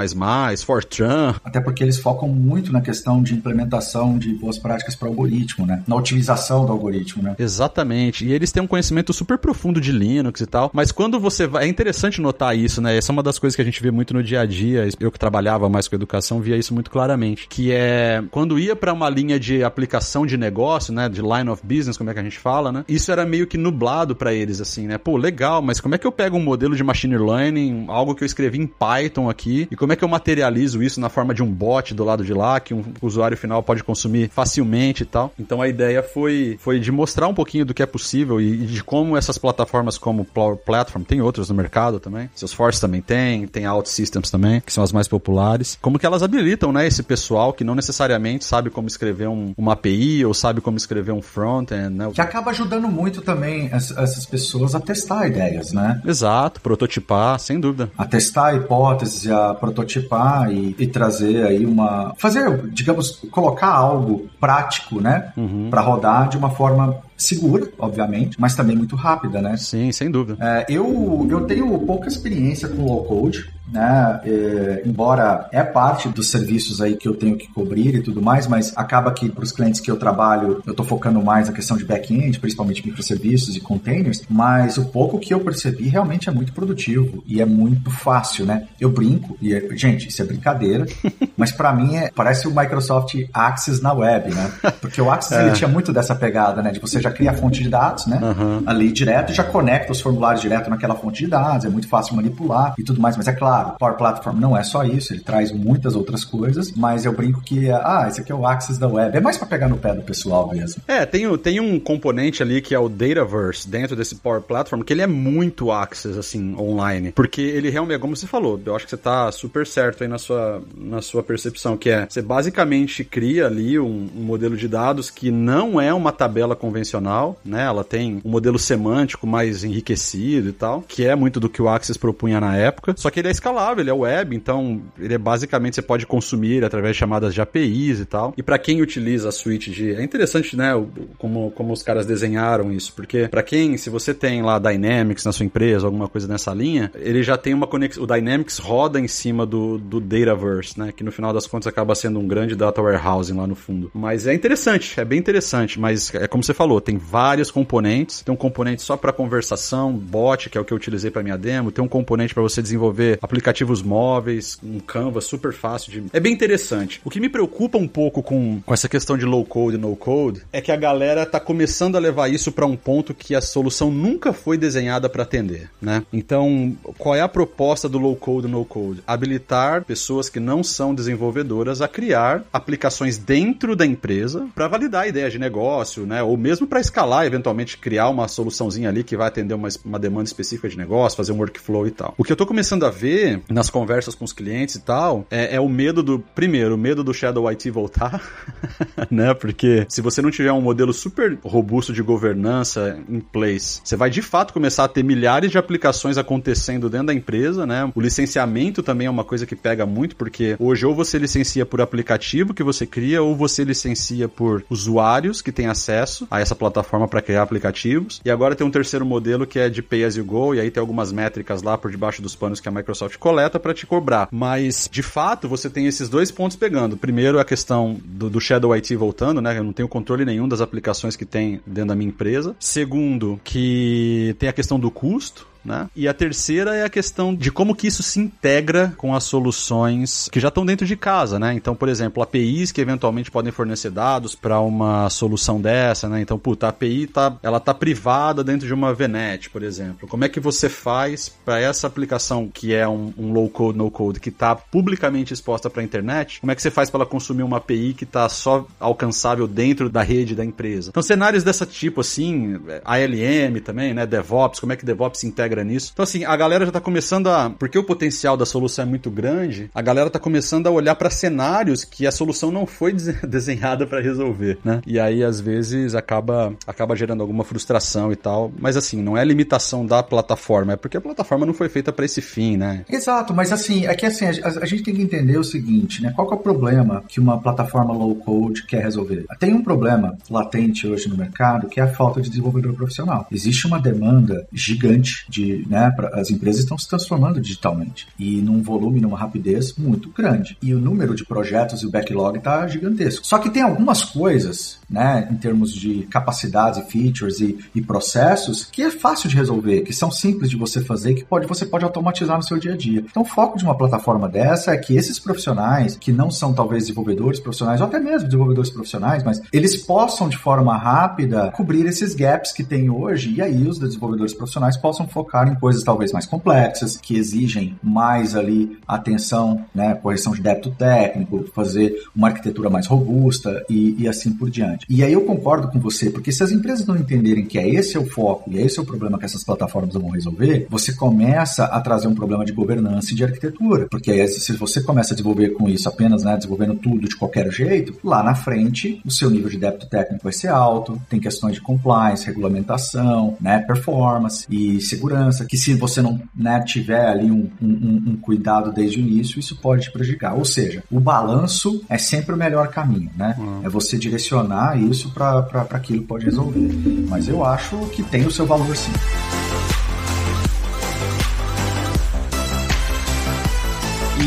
Fortran. 0.64 1.34
Até 1.44 1.57
porque 1.60 1.82
eles 1.82 1.98
focam 1.98 2.28
muito 2.28 2.72
na 2.72 2.80
questão 2.80 3.22
de 3.22 3.34
implementação 3.34 4.18
de 4.18 4.32
boas 4.34 4.58
práticas 4.58 4.94
para 4.94 5.08
algoritmo, 5.08 5.66
né? 5.66 5.82
Na 5.86 5.96
otimização 5.96 6.64
do 6.64 6.72
algoritmo, 6.72 7.22
né? 7.22 7.34
Exatamente. 7.38 8.24
E 8.24 8.32
eles 8.32 8.52
têm 8.52 8.62
um 8.62 8.66
conhecimento 8.66 9.12
super 9.12 9.38
profundo 9.38 9.80
de 9.80 9.92
Linux 9.92 10.40
e 10.40 10.46
tal. 10.46 10.70
Mas 10.72 10.92
quando 10.92 11.18
você 11.18 11.46
vai. 11.46 11.64
É 11.64 11.68
interessante 11.68 12.20
notar 12.20 12.56
isso, 12.56 12.80
né? 12.80 12.96
Essa 12.96 13.12
é 13.12 13.14
uma 13.14 13.22
das 13.22 13.38
coisas 13.38 13.54
que 13.54 13.62
a 13.62 13.64
gente 13.64 13.82
vê 13.82 13.90
muito 13.90 14.14
no 14.14 14.22
dia 14.22 14.40
a 14.40 14.46
dia. 14.46 14.88
Eu 14.98 15.10
que 15.10 15.18
trabalhava 15.18 15.68
mais 15.68 15.88
com 15.88 15.96
educação 15.96 16.40
via 16.40 16.56
isso 16.56 16.72
muito 16.72 16.90
claramente. 16.90 17.46
Que 17.48 17.72
é 17.72 18.22
quando 18.30 18.58
ia 18.58 18.74
para 18.74 18.92
uma 18.92 19.08
linha 19.08 19.38
de 19.38 19.62
aplicação 19.62 20.26
de 20.26 20.36
negócio, 20.36 20.92
né? 20.92 21.08
De 21.08 21.20
line 21.20 21.48
of 21.48 21.62
business, 21.64 21.96
como 21.96 22.10
é 22.10 22.14
que 22.14 22.20
a 22.20 22.22
gente 22.22 22.38
fala, 22.38 22.72
né? 22.72 22.84
Isso 22.88 23.10
era 23.10 23.26
meio 23.26 23.46
que 23.46 23.58
nublado 23.58 24.14
para 24.14 24.32
eles, 24.32 24.60
assim, 24.60 24.86
né? 24.86 24.98
Pô, 24.98 25.16
legal, 25.16 25.60
mas 25.60 25.80
como 25.80 25.94
é 25.94 25.98
que 25.98 26.06
eu 26.06 26.12
pego 26.12 26.36
um 26.36 26.42
modelo 26.42 26.76
de 26.76 26.82
machine 26.82 27.16
learning, 27.16 27.86
algo 27.88 28.14
que 28.14 28.22
eu 28.22 28.26
escrevi 28.26 28.58
em 28.58 28.66
Python 28.66 29.28
aqui, 29.28 29.68
e 29.70 29.76
como 29.76 29.92
é 29.92 29.96
que 29.96 30.04
eu 30.04 30.08
materializo 30.08 30.82
isso 30.82 31.00
na 31.00 31.08
forma 31.08 31.34
de 31.34 31.42
um 31.42 31.47
bot 31.50 31.94
do 31.94 32.04
lado 32.04 32.24
de 32.24 32.32
lá, 32.32 32.60
que 32.60 32.74
um 32.74 32.84
usuário 33.02 33.36
final 33.36 33.62
pode 33.62 33.82
consumir 33.82 34.30
facilmente 34.30 35.02
e 35.02 35.06
tal. 35.06 35.32
Então 35.38 35.60
a 35.60 35.68
ideia 35.68 36.02
foi, 36.02 36.58
foi 36.60 36.78
de 36.78 36.90
mostrar 36.90 37.28
um 37.28 37.34
pouquinho 37.34 37.64
do 37.64 37.74
que 37.74 37.82
é 37.82 37.86
possível 37.86 38.40
e, 38.40 38.64
e 38.64 38.66
de 38.66 38.82
como 38.82 39.16
essas 39.16 39.38
plataformas 39.38 39.98
como 39.98 40.24
Power 40.24 40.56
Platform, 40.56 41.02
tem 41.02 41.20
outras 41.20 41.48
no 41.48 41.54
mercado 41.54 42.00
também, 42.00 42.30
Salesforce 42.34 42.80
também 42.80 43.00
tem, 43.00 43.46
tem 43.46 43.66
OutSystems 43.66 44.30
também, 44.30 44.60
que 44.60 44.72
são 44.72 44.84
as 44.84 44.92
mais 44.92 45.08
populares, 45.08 45.78
como 45.80 45.98
que 45.98 46.06
elas 46.06 46.22
habilitam, 46.22 46.72
né, 46.72 46.86
esse 46.86 47.02
pessoal 47.02 47.52
que 47.52 47.64
não 47.64 47.74
necessariamente 47.74 48.44
sabe 48.44 48.70
como 48.70 48.88
escrever 48.88 49.28
um, 49.28 49.52
uma 49.56 49.72
API 49.72 50.24
ou 50.24 50.34
sabe 50.34 50.60
como 50.60 50.76
escrever 50.76 51.12
um 51.12 51.22
front-end, 51.22 51.94
né? 51.94 52.10
Que 52.12 52.20
acaba 52.20 52.50
ajudando 52.50 52.88
muito 52.88 53.20
também 53.22 53.68
essas 53.72 54.26
pessoas 54.26 54.74
a 54.74 54.80
testar 54.80 55.26
ideias, 55.26 55.72
né? 55.72 56.00
Exato, 56.04 56.60
prototipar, 56.60 57.38
sem 57.38 57.60
dúvida. 57.60 57.90
A 57.96 58.04
testar 58.04 58.54
hipóteses, 58.54 59.30
a 59.30 59.54
prototipar 59.54 60.52
e, 60.52 60.74
e 60.78 60.86
trazer 60.86 61.37
aí 61.42 61.64
uma... 61.64 62.14
fazer, 62.16 62.68
digamos, 62.68 63.22
colocar 63.30 63.68
algo 63.68 64.28
prático, 64.40 65.00
né? 65.00 65.32
Uhum. 65.36 65.68
Para 65.70 65.80
rodar 65.80 66.28
de 66.28 66.36
uma 66.36 66.50
forma 66.50 66.96
segura, 67.16 67.68
obviamente, 67.78 68.40
mas 68.40 68.54
também 68.54 68.76
muito 68.76 68.94
rápida, 68.94 69.42
né? 69.42 69.56
Sim, 69.56 69.90
sem 69.92 70.10
dúvida. 70.10 70.38
É, 70.40 70.66
eu, 70.68 71.26
eu 71.28 71.40
tenho 71.42 71.78
pouca 71.80 72.08
experiência 72.08 72.68
com 72.68 72.84
low 72.84 73.04
code, 73.04 73.50
né? 73.72 74.20
É, 74.24 74.82
embora 74.84 75.48
é 75.52 75.62
parte 75.62 76.08
dos 76.08 76.30
serviços 76.30 76.80
aí 76.80 76.96
que 76.96 77.06
eu 77.06 77.14
tenho 77.14 77.36
que 77.36 77.48
cobrir 77.48 77.94
e 77.94 78.02
tudo 78.02 78.22
mais, 78.22 78.46
mas 78.46 78.72
acaba 78.76 79.12
que 79.12 79.28
para 79.28 79.44
os 79.44 79.52
clientes 79.52 79.80
que 79.80 79.90
eu 79.90 79.96
trabalho, 79.96 80.62
eu 80.66 80.70
estou 80.70 80.84
focando 80.84 81.22
mais 81.22 81.48
na 81.48 81.54
questão 81.54 81.76
de 81.76 81.84
back-end, 81.84 82.38
principalmente 82.38 82.86
microserviços 82.86 83.56
e 83.56 83.60
containers, 83.60 84.22
mas 84.28 84.78
o 84.78 84.86
pouco 84.86 85.18
que 85.18 85.32
eu 85.32 85.40
percebi 85.40 85.88
realmente 85.88 86.28
é 86.28 86.32
muito 86.32 86.52
produtivo 86.52 87.22
e 87.26 87.40
é 87.40 87.46
muito 87.46 87.90
fácil, 87.90 88.46
né? 88.46 88.66
Eu 88.80 88.90
brinco 88.90 89.36
e, 89.40 89.76
gente, 89.76 90.08
isso 90.08 90.22
é 90.22 90.24
brincadeira, 90.24 90.86
mas 91.36 91.52
para 91.52 91.72
mim 91.72 91.96
é, 91.96 92.10
parece 92.14 92.48
o 92.48 92.54
Microsoft 92.54 93.14
Access 93.32 93.82
na 93.82 93.92
web, 93.92 94.34
né? 94.34 94.52
Porque 94.80 95.00
o 95.00 95.10
Access 95.10 95.34
é. 95.34 95.46
ele 95.46 95.52
tinha 95.52 95.68
muito 95.68 95.92
dessa 95.92 96.14
pegada, 96.14 96.62
né? 96.62 96.70
De 96.70 96.80
você 96.80 97.00
já 97.00 97.10
cria 97.10 97.30
a 97.30 97.34
fonte 97.34 97.62
de 97.62 97.68
dados, 97.68 98.06
né? 98.06 98.18
Uhum. 98.22 98.62
Ali 98.66 98.90
direto 98.92 99.32
já 99.32 99.44
conecta 99.44 99.92
os 99.92 100.00
formulários 100.00 100.40
direto 100.40 100.70
naquela 100.70 100.94
fonte 100.94 101.24
de 101.24 101.30
dados, 101.30 101.64
é 101.64 101.68
muito 101.68 101.88
fácil 101.88 102.16
manipular 102.16 102.74
e 102.78 102.82
tudo 102.82 103.00
mais, 103.00 103.16
mas 103.16 103.28
é 103.28 103.32
claro 103.32 103.57
Claro, 103.58 103.76
Power 103.78 103.96
Platform 103.96 104.38
não 104.38 104.56
é 104.56 104.62
só 104.62 104.84
isso, 104.84 105.12
ele 105.12 105.20
traz 105.20 105.50
muitas 105.50 105.96
outras 105.96 106.24
coisas, 106.24 106.72
mas 106.72 107.04
eu 107.04 107.12
brinco 107.12 107.40
que, 107.40 107.70
ah, 107.70 108.06
esse 108.08 108.20
aqui 108.20 108.30
é 108.30 108.34
o 108.34 108.46
Access 108.46 108.78
da 108.78 108.86
web. 108.86 109.16
É 109.16 109.20
mais 109.20 109.36
para 109.36 109.46
pegar 109.46 109.68
no 109.68 109.76
pé 109.76 109.94
do 109.94 110.02
pessoal 110.02 110.48
mesmo. 110.48 110.82
É, 110.86 111.04
tem, 111.04 111.36
tem 111.38 111.60
um 111.60 111.80
componente 111.80 112.42
ali 112.42 112.60
que 112.60 112.74
é 112.74 112.78
o 112.78 112.88
Dataverse 112.88 113.68
dentro 113.68 113.96
desse 113.96 114.14
Power 114.14 114.40
Platform, 114.40 114.82
que 114.82 114.92
ele 114.92 115.02
é 115.02 115.06
muito 115.06 115.72
Access, 115.72 116.18
assim, 116.18 116.54
online. 116.56 117.12
Porque 117.12 117.40
ele 117.40 117.70
realmente, 117.70 117.96
é 117.96 117.98
como 117.98 118.16
você 118.16 118.26
falou, 118.26 118.60
eu 118.64 118.76
acho 118.76 118.84
que 118.84 118.90
você 118.90 118.96
tá 118.96 119.30
super 119.32 119.66
certo 119.66 120.02
aí 120.02 120.08
na 120.08 120.18
sua, 120.18 120.62
na 120.76 121.02
sua 121.02 121.22
percepção, 121.22 121.76
que 121.76 121.90
é, 121.90 122.06
você 122.08 122.22
basicamente 122.22 123.04
cria 123.04 123.46
ali 123.46 123.78
um, 123.78 124.08
um 124.16 124.22
modelo 124.22 124.56
de 124.56 124.68
dados 124.68 125.10
que 125.10 125.30
não 125.30 125.80
é 125.80 125.92
uma 125.92 126.12
tabela 126.12 126.54
convencional, 126.54 127.38
né? 127.44 127.64
Ela 127.64 127.82
tem 127.82 128.20
um 128.24 128.30
modelo 128.30 128.58
semântico 128.58 129.26
mais 129.26 129.64
enriquecido 129.64 130.48
e 130.48 130.52
tal, 130.52 130.82
que 130.86 131.04
é 131.04 131.14
muito 131.16 131.40
do 131.40 131.48
que 131.48 131.60
o 131.60 131.68
Access 131.68 131.98
propunha 131.98 132.40
na 132.40 132.56
época, 132.56 132.94
só 132.96 133.10
que 133.10 133.20
ele 133.20 133.28
é 133.28 133.30
escalável, 133.30 133.47
ele 133.80 133.90
é 133.90 133.92
web, 133.92 134.34
então 134.34 134.82
ele 134.98 135.14
é 135.14 135.18
basicamente 135.18 135.74
você 135.74 135.82
pode 135.82 136.06
consumir 136.06 136.64
através 136.64 136.94
de 136.94 137.00
chamadas 137.00 137.34
de 137.34 137.40
APIs 137.40 138.00
e 138.00 138.04
tal. 138.04 138.34
E 138.36 138.42
para 138.42 138.58
quem 138.58 138.82
utiliza 138.82 139.28
a 139.28 139.32
suite 139.32 139.70
de. 139.70 139.94
É 139.94 140.02
interessante, 140.02 140.56
né? 140.56 140.72
Como, 141.18 141.50
como 141.52 141.72
os 141.72 141.82
caras 141.82 142.06
desenharam 142.06 142.72
isso, 142.72 142.92
porque 142.94 143.28
para 143.28 143.42
quem, 143.42 143.76
se 143.76 143.90
você 143.90 144.12
tem 144.14 144.42
lá 144.42 144.58
Dynamics 144.58 145.24
na 145.24 145.32
sua 145.32 145.46
empresa, 145.46 145.86
alguma 145.86 146.08
coisa 146.08 146.26
nessa 146.26 146.52
linha, 146.52 146.90
ele 146.96 147.22
já 147.22 147.36
tem 147.36 147.54
uma 147.54 147.66
conexão. 147.66 148.02
O 148.02 148.06
Dynamics 148.06 148.58
roda 148.58 148.98
em 148.98 149.08
cima 149.08 149.44
do, 149.44 149.78
do 149.78 150.00
Dataverse, 150.00 150.78
né? 150.78 150.92
Que 150.94 151.04
no 151.04 151.12
final 151.12 151.32
das 151.32 151.46
contas 151.46 151.66
acaba 151.66 151.94
sendo 151.94 152.18
um 152.18 152.26
grande 152.26 152.54
data 152.54 152.80
warehousing 152.80 153.36
lá 153.36 153.46
no 153.46 153.54
fundo. 153.54 153.90
Mas 153.94 154.26
é 154.26 154.34
interessante, 154.34 154.98
é 155.00 155.04
bem 155.04 155.18
interessante, 155.18 155.78
mas 155.78 156.14
é 156.14 156.26
como 156.26 156.42
você 156.42 156.54
falou, 156.54 156.80
tem 156.80 156.96
vários 156.96 157.50
componentes. 157.50 158.22
Tem 158.22 158.32
um 158.32 158.36
componente 158.36 158.82
só 158.82 158.96
para 158.96 159.12
conversação, 159.12 159.92
bot, 159.92 160.50
que 160.50 160.58
é 160.58 160.60
o 160.60 160.64
que 160.64 160.72
eu 160.72 160.76
utilizei 160.76 161.10
para 161.10 161.22
minha 161.22 161.36
demo, 161.36 161.70
tem 161.70 161.84
um 161.84 161.88
componente 161.88 162.34
para 162.34 162.42
você 162.42 162.62
desenvolver 162.62 163.18
aplicativos 163.38 163.82
móveis, 163.82 164.58
um 164.62 164.80
Canvas 164.80 165.24
super 165.24 165.52
fácil 165.52 165.92
de. 165.92 166.04
É 166.12 166.18
bem 166.18 166.32
interessante. 166.32 167.00
O 167.04 167.10
que 167.10 167.20
me 167.20 167.28
preocupa 167.28 167.78
um 167.78 167.86
pouco 167.86 168.22
com, 168.22 168.60
com 168.64 168.74
essa 168.74 168.88
questão 168.88 169.16
de 169.16 169.24
low 169.24 169.44
code 169.44 169.76
e 169.76 169.80
no 169.80 169.94
code 169.94 170.42
é 170.52 170.60
que 170.60 170.72
a 170.72 170.76
galera 170.76 171.24
tá 171.24 171.38
começando 171.38 171.96
a 171.96 172.00
levar 172.00 172.28
isso 172.28 172.50
para 172.50 172.66
um 172.66 172.76
ponto 172.76 173.14
que 173.14 173.34
a 173.34 173.40
solução 173.40 173.90
nunca 173.90 174.32
foi 174.32 174.58
desenhada 174.58 175.08
para 175.08 175.22
atender, 175.22 175.70
né? 175.80 176.04
Então, 176.12 176.76
qual 176.98 177.14
é 177.14 177.20
a 177.20 177.28
proposta 177.28 177.88
do 177.88 177.98
low 177.98 178.16
code 178.16 178.48
e 178.48 178.50
no 178.50 178.64
code? 178.64 179.02
Habilitar 179.06 179.84
pessoas 179.84 180.28
que 180.28 180.40
não 180.40 180.64
são 180.64 180.94
desenvolvedoras 180.94 181.80
a 181.80 181.86
criar 181.86 182.42
aplicações 182.52 183.18
dentro 183.18 183.76
da 183.76 183.86
empresa 183.86 184.48
para 184.54 184.66
validar 184.66 185.04
a 185.04 185.08
ideia 185.08 185.30
de 185.30 185.38
negócio, 185.38 186.04
né? 186.06 186.22
Ou 186.22 186.36
mesmo 186.36 186.66
para 186.66 186.80
escalar, 186.80 187.24
eventualmente 187.24 187.78
criar 187.78 188.08
uma 188.08 188.26
soluçãozinha 188.26 188.88
ali 188.88 189.04
que 189.04 189.16
vai 189.16 189.28
atender 189.28 189.54
uma, 189.54 189.68
uma 189.84 189.98
demanda 189.98 190.26
específica 190.26 190.68
de 190.68 190.76
negócio, 190.76 191.16
fazer 191.16 191.32
um 191.32 191.38
workflow 191.38 191.86
e 191.86 191.90
tal. 191.90 192.14
O 192.18 192.24
que 192.24 192.32
eu 192.32 192.36
tô 192.36 192.46
começando 192.46 192.84
a 192.84 192.90
ver 192.90 193.27
nas 193.48 193.70
conversas 193.70 194.14
com 194.14 194.24
os 194.24 194.32
clientes 194.32 194.76
e 194.76 194.80
tal 194.80 195.26
é, 195.30 195.56
é 195.56 195.60
o 195.60 195.68
medo 195.68 196.02
do, 196.02 196.18
primeiro, 196.18 196.74
o 196.74 196.78
medo 196.78 197.02
do 197.04 197.12
Shadow 197.12 197.46
IT 197.48 197.70
voltar, 197.70 198.22
né? 199.10 199.34
Porque 199.34 199.86
se 199.88 200.00
você 200.00 200.20
não 200.22 200.30
tiver 200.30 200.52
um 200.52 200.60
modelo 200.60 200.92
super 200.92 201.38
robusto 201.42 201.92
de 201.92 202.02
governança 202.02 202.98
em 203.08 203.20
place, 203.20 203.80
você 203.84 203.96
vai 203.96 204.10
de 204.10 204.22
fato 204.22 204.52
começar 204.52 204.84
a 204.84 204.88
ter 204.88 205.02
milhares 205.02 205.50
de 205.50 205.58
aplicações 205.58 206.18
acontecendo 206.18 206.88
dentro 206.88 207.08
da 207.08 207.14
empresa, 207.14 207.66
né? 207.66 207.90
O 207.94 208.00
licenciamento 208.00 208.82
também 208.82 209.06
é 209.06 209.10
uma 209.10 209.24
coisa 209.24 209.46
que 209.46 209.56
pega 209.56 209.86
muito, 209.86 210.16
porque 210.16 210.56
hoje 210.58 210.86
ou 210.86 210.94
você 210.94 211.18
licencia 211.18 211.66
por 211.66 211.80
aplicativo 211.80 212.54
que 212.54 212.62
você 212.62 212.86
cria, 212.86 213.22
ou 213.22 213.36
você 213.36 213.64
licencia 213.64 214.28
por 214.28 214.64
usuários 214.70 215.42
que 215.42 215.52
têm 215.52 215.66
acesso 215.66 216.26
a 216.30 216.40
essa 216.40 216.54
plataforma 216.54 217.06
para 217.06 217.22
criar 217.22 217.42
aplicativos. 217.42 218.20
E 218.24 218.30
agora 218.30 218.54
tem 218.54 218.66
um 218.66 218.70
terceiro 218.70 219.04
modelo 219.04 219.46
que 219.46 219.58
é 219.58 219.68
de 219.68 219.82
pay 219.82 220.04
as 220.04 220.16
you 220.16 220.24
go, 220.24 220.54
e 220.54 220.60
aí 220.60 220.70
tem 220.70 220.80
algumas 220.80 221.12
métricas 221.12 221.62
lá 221.62 221.76
por 221.76 221.90
debaixo 221.90 222.22
dos 222.22 222.34
panos 222.34 222.60
que 222.60 222.68
a 222.68 222.72
Microsoft 222.72 223.17
coleta 223.18 223.58
para 223.58 223.74
te 223.74 223.86
cobrar. 223.86 224.28
Mas, 224.30 224.88
de 224.90 225.02
fato, 225.02 225.48
você 225.48 225.68
tem 225.68 225.86
esses 225.86 226.08
dois 226.08 226.30
pontos 226.30 226.56
pegando. 226.56 226.96
Primeiro, 226.96 227.38
a 227.38 227.44
questão 227.44 227.98
do, 228.04 228.30
do 228.30 228.40
Shadow 228.40 228.72
IT 228.72 228.94
voltando, 228.96 229.40
né? 229.40 229.58
Eu 229.58 229.64
não 229.64 229.72
tenho 229.72 229.88
controle 229.88 230.24
nenhum 230.24 230.48
das 230.48 230.60
aplicações 230.60 231.16
que 231.16 231.24
tem 231.24 231.60
dentro 231.66 231.88
da 231.88 231.94
minha 231.94 232.08
empresa. 232.08 232.54
Segundo, 232.58 233.40
que 233.44 234.34
tem 234.38 234.48
a 234.48 234.52
questão 234.52 234.78
do 234.78 234.90
custo 234.90 235.46
né? 235.68 235.88
E 235.94 236.08
a 236.08 236.14
terceira 236.14 236.74
é 236.74 236.84
a 236.84 236.88
questão 236.88 237.34
de 237.34 237.52
como 237.52 237.74
que 237.74 237.86
isso 237.86 238.02
se 238.02 238.18
integra 238.18 238.92
com 238.96 239.14
as 239.14 239.24
soluções 239.24 240.28
que 240.32 240.40
já 240.40 240.48
estão 240.48 240.64
dentro 240.64 240.86
de 240.86 240.96
casa, 240.96 241.38
né? 241.38 241.52
Então, 241.54 241.74
por 241.74 241.88
exemplo, 241.88 242.22
APIs 242.22 242.72
que 242.72 242.80
eventualmente 242.80 243.30
podem 243.30 243.52
fornecer 243.52 243.90
dados 243.90 244.34
para 244.34 244.60
uma 244.60 245.08
solução 245.10 245.60
dessa, 245.60 246.08
né? 246.08 246.20
Então, 246.20 246.38
puta, 246.38 246.66
a 246.66 246.70
API 246.70 247.06
tá, 247.06 247.36
ela 247.42 247.60
tá 247.60 247.74
privada 247.74 248.42
dentro 248.42 248.66
de 248.66 248.74
uma 248.74 248.92
VNet, 248.94 249.50
por 249.50 249.62
exemplo. 249.62 250.08
Como 250.08 250.24
é 250.24 250.28
que 250.28 250.40
você 250.40 250.68
faz 250.68 251.28
para 251.28 251.60
essa 251.60 251.86
aplicação 251.86 252.48
que 252.48 252.74
é 252.74 252.88
um, 252.88 253.12
um 253.16 253.32
low 253.32 253.48
code, 253.48 253.76
no 253.76 253.90
code, 253.90 254.20
que 254.20 254.30
está 254.30 254.56
publicamente 254.56 255.32
exposta 255.34 255.68
para 255.68 255.82
a 255.82 255.84
internet? 255.84 256.40
Como 256.40 256.50
é 256.50 256.54
que 256.54 256.62
você 256.62 256.70
faz 256.70 256.88
para 256.88 257.00
ela 257.00 257.06
consumir 257.06 257.42
uma 257.42 257.58
API 257.58 257.94
que 257.94 258.04
está 258.04 258.28
só 258.28 258.66
alcançável 258.80 259.46
dentro 259.46 259.90
da 259.90 260.02
rede 260.02 260.34
da 260.34 260.44
empresa? 260.44 260.90
Então, 260.90 261.02
cenários 261.02 261.44
dessa 261.44 261.66
tipo, 261.66 262.00
assim, 262.00 262.58
ALM 262.84 263.60
também, 263.64 263.92
né? 263.92 264.06
DevOps, 264.06 264.60
como 264.60 264.72
é 264.72 264.76
que 264.76 264.84
DevOps 264.84 265.20
se 265.20 265.26
integra 265.26 265.57
nisso. 265.64 265.90
Então, 265.92 266.02
assim, 266.02 266.24
a 266.24 266.36
galera 266.36 266.64
já 266.64 266.72
tá 266.72 266.80
começando 266.80 267.28
a. 267.28 267.50
Porque 267.50 267.78
o 267.78 267.84
potencial 267.84 268.36
da 268.36 268.46
solução 268.46 268.84
é 268.84 268.88
muito 268.88 269.10
grande, 269.10 269.70
a 269.74 269.82
galera 269.82 270.10
tá 270.10 270.18
começando 270.18 270.66
a 270.66 270.70
olhar 270.70 270.94
para 270.94 271.10
cenários 271.10 271.84
que 271.84 272.06
a 272.06 272.12
solução 272.12 272.50
não 272.50 272.66
foi 272.66 272.92
desenhada 273.26 273.86
para 273.86 274.00
resolver, 274.00 274.58
né? 274.64 274.80
E 274.86 274.98
aí, 274.98 275.22
às 275.22 275.40
vezes, 275.40 275.94
acaba, 275.94 276.54
acaba 276.66 276.96
gerando 276.96 277.20
alguma 277.20 277.44
frustração 277.44 278.12
e 278.12 278.16
tal. 278.16 278.52
Mas, 278.58 278.76
assim, 278.76 279.02
não 279.02 279.16
é 279.16 279.24
limitação 279.24 279.84
da 279.84 280.02
plataforma, 280.02 280.72
é 280.72 280.76
porque 280.76 280.96
a 280.96 281.00
plataforma 281.00 281.46
não 281.46 281.54
foi 281.54 281.68
feita 281.68 281.92
para 281.92 282.04
esse 282.04 282.20
fim, 282.20 282.56
né? 282.56 282.84
Exato, 282.88 283.34
mas, 283.34 283.52
assim, 283.52 283.86
é 283.86 283.94
que, 283.94 284.06
assim, 284.06 284.26
a, 284.26 284.48
a, 284.62 284.66
gente 284.66 284.82
tem 284.82 284.94
que 284.94 285.02
entender 285.02 285.38
o 285.38 285.44
seguinte, 285.44 286.02
né? 286.02 286.12
Qual 286.14 286.30
é 286.30 286.34
o 286.34 286.38
problema 286.38 287.02
que 287.08 287.20
uma 287.20 287.40
plataforma 287.40 287.92
low 287.92 288.14
code 288.16 288.66
quer 288.66 288.82
resolver? 288.82 289.24
Tem 289.38 289.54
um 289.54 289.62
problema 289.62 290.16
latente 290.30 290.86
hoje 290.86 291.08
no 291.08 291.16
mercado 291.16 291.68
que 291.68 291.80
é 291.80 291.82
a 291.82 291.88
falta 291.88 292.20
de 292.20 292.28
desenvolvedor 292.28 292.74
profissional. 292.74 293.26
Existe 293.30 293.66
uma 293.66 293.80
demanda 293.80 294.46
gigante 294.52 295.24
de 295.28 295.47
né, 295.68 295.90
pra, 295.94 296.08
as 296.20 296.30
empresas 296.30 296.62
estão 296.62 296.78
se 296.78 296.88
transformando 296.88 297.40
digitalmente 297.40 298.06
e 298.18 298.40
num 298.40 298.62
volume, 298.62 299.00
numa 299.00 299.18
rapidez 299.18 299.74
muito 299.76 300.10
grande. 300.10 300.56
E 300.62 300.74
o 300.74 300.80
número 300.80 301.14
de 301.14 301.24
projetos 301.24 301.82
e 301.82 301.86
o 301.86 301.90
backlog 301.90 302.38
está 302.38 302.66
gigantesco. 302.66 303.26
Só 303.26 303.38
que 303.38 303.50
tem 303.50 303.62
algumas 303.62 304.04
coisas, 304.04 304.77
né, 304.88 305.28
em 305.30 305.36
termos 305.36 305.72
de 305.72 306.02
capacidades 306.04 306.78
e 306.78 306.90
features 306.90 307.40
e, 307.40 307.58
e, 307.74 307.82
processos, 307.82 308.64
que 308.64 308.82
é 308.82 308.90
fácil 308.90 309.28
de 309.28 309.36
resolver, 309.36 309.82
que 309.82 309.92
são 309.92 310.10
simples 310.10 310.48
de 310.48 310.56
você 310.56 310.82
fazer, 310.82 311.14
que 311.14 311.24
pode, 311.24 311.46
você 311.46 311.66
pode 311.66 311.84
automatizar 311.84 312.36
no 312.36 312.42
seu 312.42 312.58
dia 312.58 312.72
a 312.72 312.76
dia. 312.76 313.04
Então, 313.08 313.22
o 313.22 313.26
foco 313.26 313.58
de 313.58 313.64
uma 313.64 313.76
plataforma 313.76 314.28
dessa 314.28 314.72
é 314.72 314.76
que 314.78 314.96
esses 314.96 315.18
profissionais, 315.18 315.96
que 315.96 316.12
não 316.12 316.30
são 316.30 316.54
talvez 316.54 316.84
desenvolvedores 316.84 317.40
profissionais, 317.40 317.80
ou 317.80 317.86
até 317.86 317.98
mesmo 317.98 318.26
desenvolvedores 318.28 318.70
profissionais, 318.70 319.22
mas 319.22 319.42
eles 319.52 319.76
possam 319.76 320.28
de 320.28 320.38
forma 320.38 320.76
rápida 320.76 321.50
cobrir 321.50 321.84
esses 321.86 322.14
gaps 322.14 322.52
que 322.52 322.64
tem 322.64 322.88
hoje, 322.88 323.34
e 323.34 323.42
aí 323.42 323.66
os 323.66 323.78
desenvolvedores 323.78 324.32
profissionais 324.32 324.76
possam 324.76 325.06
focar 325.06 325.48
em 325.48 325.54
coisas 325.54 325.82
talvez 325.82 326.12
mais 326.12 326.26
complexas, 326.26 326.96
que 326.96 327.16
exigem 327.16 327.78
mais 327.82 328.34
ali 328.34 328.78
atenção, 328.86 329.64
né, 329.74 329.94
correção 329.94 330.32
de 330.32 330.40
débito 330.40 330.70
técnico, 330.70 331.44
fazer 331.54 331.94
uma 332.14 332.28
arquitetura 332.28 332.70
mais 332.70 332.86
robusta 332.86 333.64
e, 333.68 333.96
e 333.98 334.08
assim 334.08 334.32
por 334.32 334.48
diante. 334.50 334.77
E 334.88 335.02
aí 335.02 335.12
eu 335.12 335.22
concordo 335.22 335.68
com 335.68 335.78
você, 335.78 336.10
porque 336.10 336.32
se 336.32 336.42
as 336.42 336.52
empresas 336.52 336.86
não 336.86 336.96
entenderem 336.96 337.44
que 337.44 337.58
é 337.58 337.68
esse 337.68 337.96
é 337.96 338.00
o 338.00 338.06
foco 338.06 338.50
e 338.50 338.58
é 338.58 338.62
esse 338.62 338.78
é 338.78 338.82
o 338.82 338.86
problema 338.86 339.18
que 339.18 339.24
essas 339.24 339.44
plataformas 339.44 339.94
vão 339.94 340.10
resolver, 340.10 340.66
você 340.70 340.92
começa 340.92 341.64
a 341.64 341.80
trazer 341.80 342.08
um 342.08 342.14
problema 342.14 342.44
de 342.44 342.52
governança 342.52 343.12
e 343.12 343.14
de 343.14 343.24
arquitetura, 343.24 343.86
porque 343.90 344.10
aí, 344.10 344.28
se 344.28 344.52
você 344.54 344.80
começa 344.80 345.12
a 345.12 345.16
desenvolver 345.16 345.50
com 345.50 345.68
isso 345.68 345.88
apenas, 345.88 346.22
né, 346.22 346.36
desenvolvendo 346.36 346.74
tudo 346.76 347.08
de 347.08 347.16
qualquer 347.16 347.50
jeito, 347.50 347.94
lá 348.04 348.22
na 348.22 348.34
frente 348.34 349.00
o 349.04 349.10
seu 349.10 349.30
nível 349.30 349.48
de 349.48 349.58
débito 349.58 349.88
técnico 349.88 350.24
vai 350.24 350.32
ser 350.32 350.48
alto, 350.48 351.00
tem 351.08 351.20
questões 351.20 351.54
de 351.54 351.60
compliance, 351.60 352.26
regulamentação, 352.26 353.36
né, 353.40 353.58
performance 353.60 354.46
e 354.50 354.80
segurança 354.80 355.08
segurança, 355.08 355.44
que 355.44 355.56
se 355.56 355.74
você 355.74 356.02
não 356.02 356.20
né, 356.34 356.60
tiver 356.60 357.06
ali 357.06 357.30
um, 357.30 357.48
um, 357.60 358.02
um, 358.08 358.16
cuidado 358.16 358.72
desde 358.72 358.98
o 358.98 359.00
início, 359.00 359.38
isso 359.38 359.56
pode 359.56 359.82
te 359.82 359.92
prejudicar. 359.92 360.34
Ou 360.34 360.44
seja, 360.44 360.82
o 360.90 361.00
balanço 361.00 361.82
é 361.88 361.98
sempre 361.98 362.34
o 362.34 362.38
melhor 362.38 362.68
caminho, 362.68 363.10
né? 363.16 363.34
Uhum. 363.38 363.60
É 363.64 363.68
você 363.68 363.96
direcionar 363.96 364.67
isso 364.76 365.10
para 365.10 365.66
aquilo 365.70 366.02
pode 366.02 366.24
resolver. 366.24 366.68
Mas 367.08 367.28
eu 367.28 367.44
acho 367.44 367.76
que 367.90 368.02
tem 368.02 368.26
o 368.26 368.30
seu 368.30 368.46
valor 368.46 368.76
sim. 368.76 368.92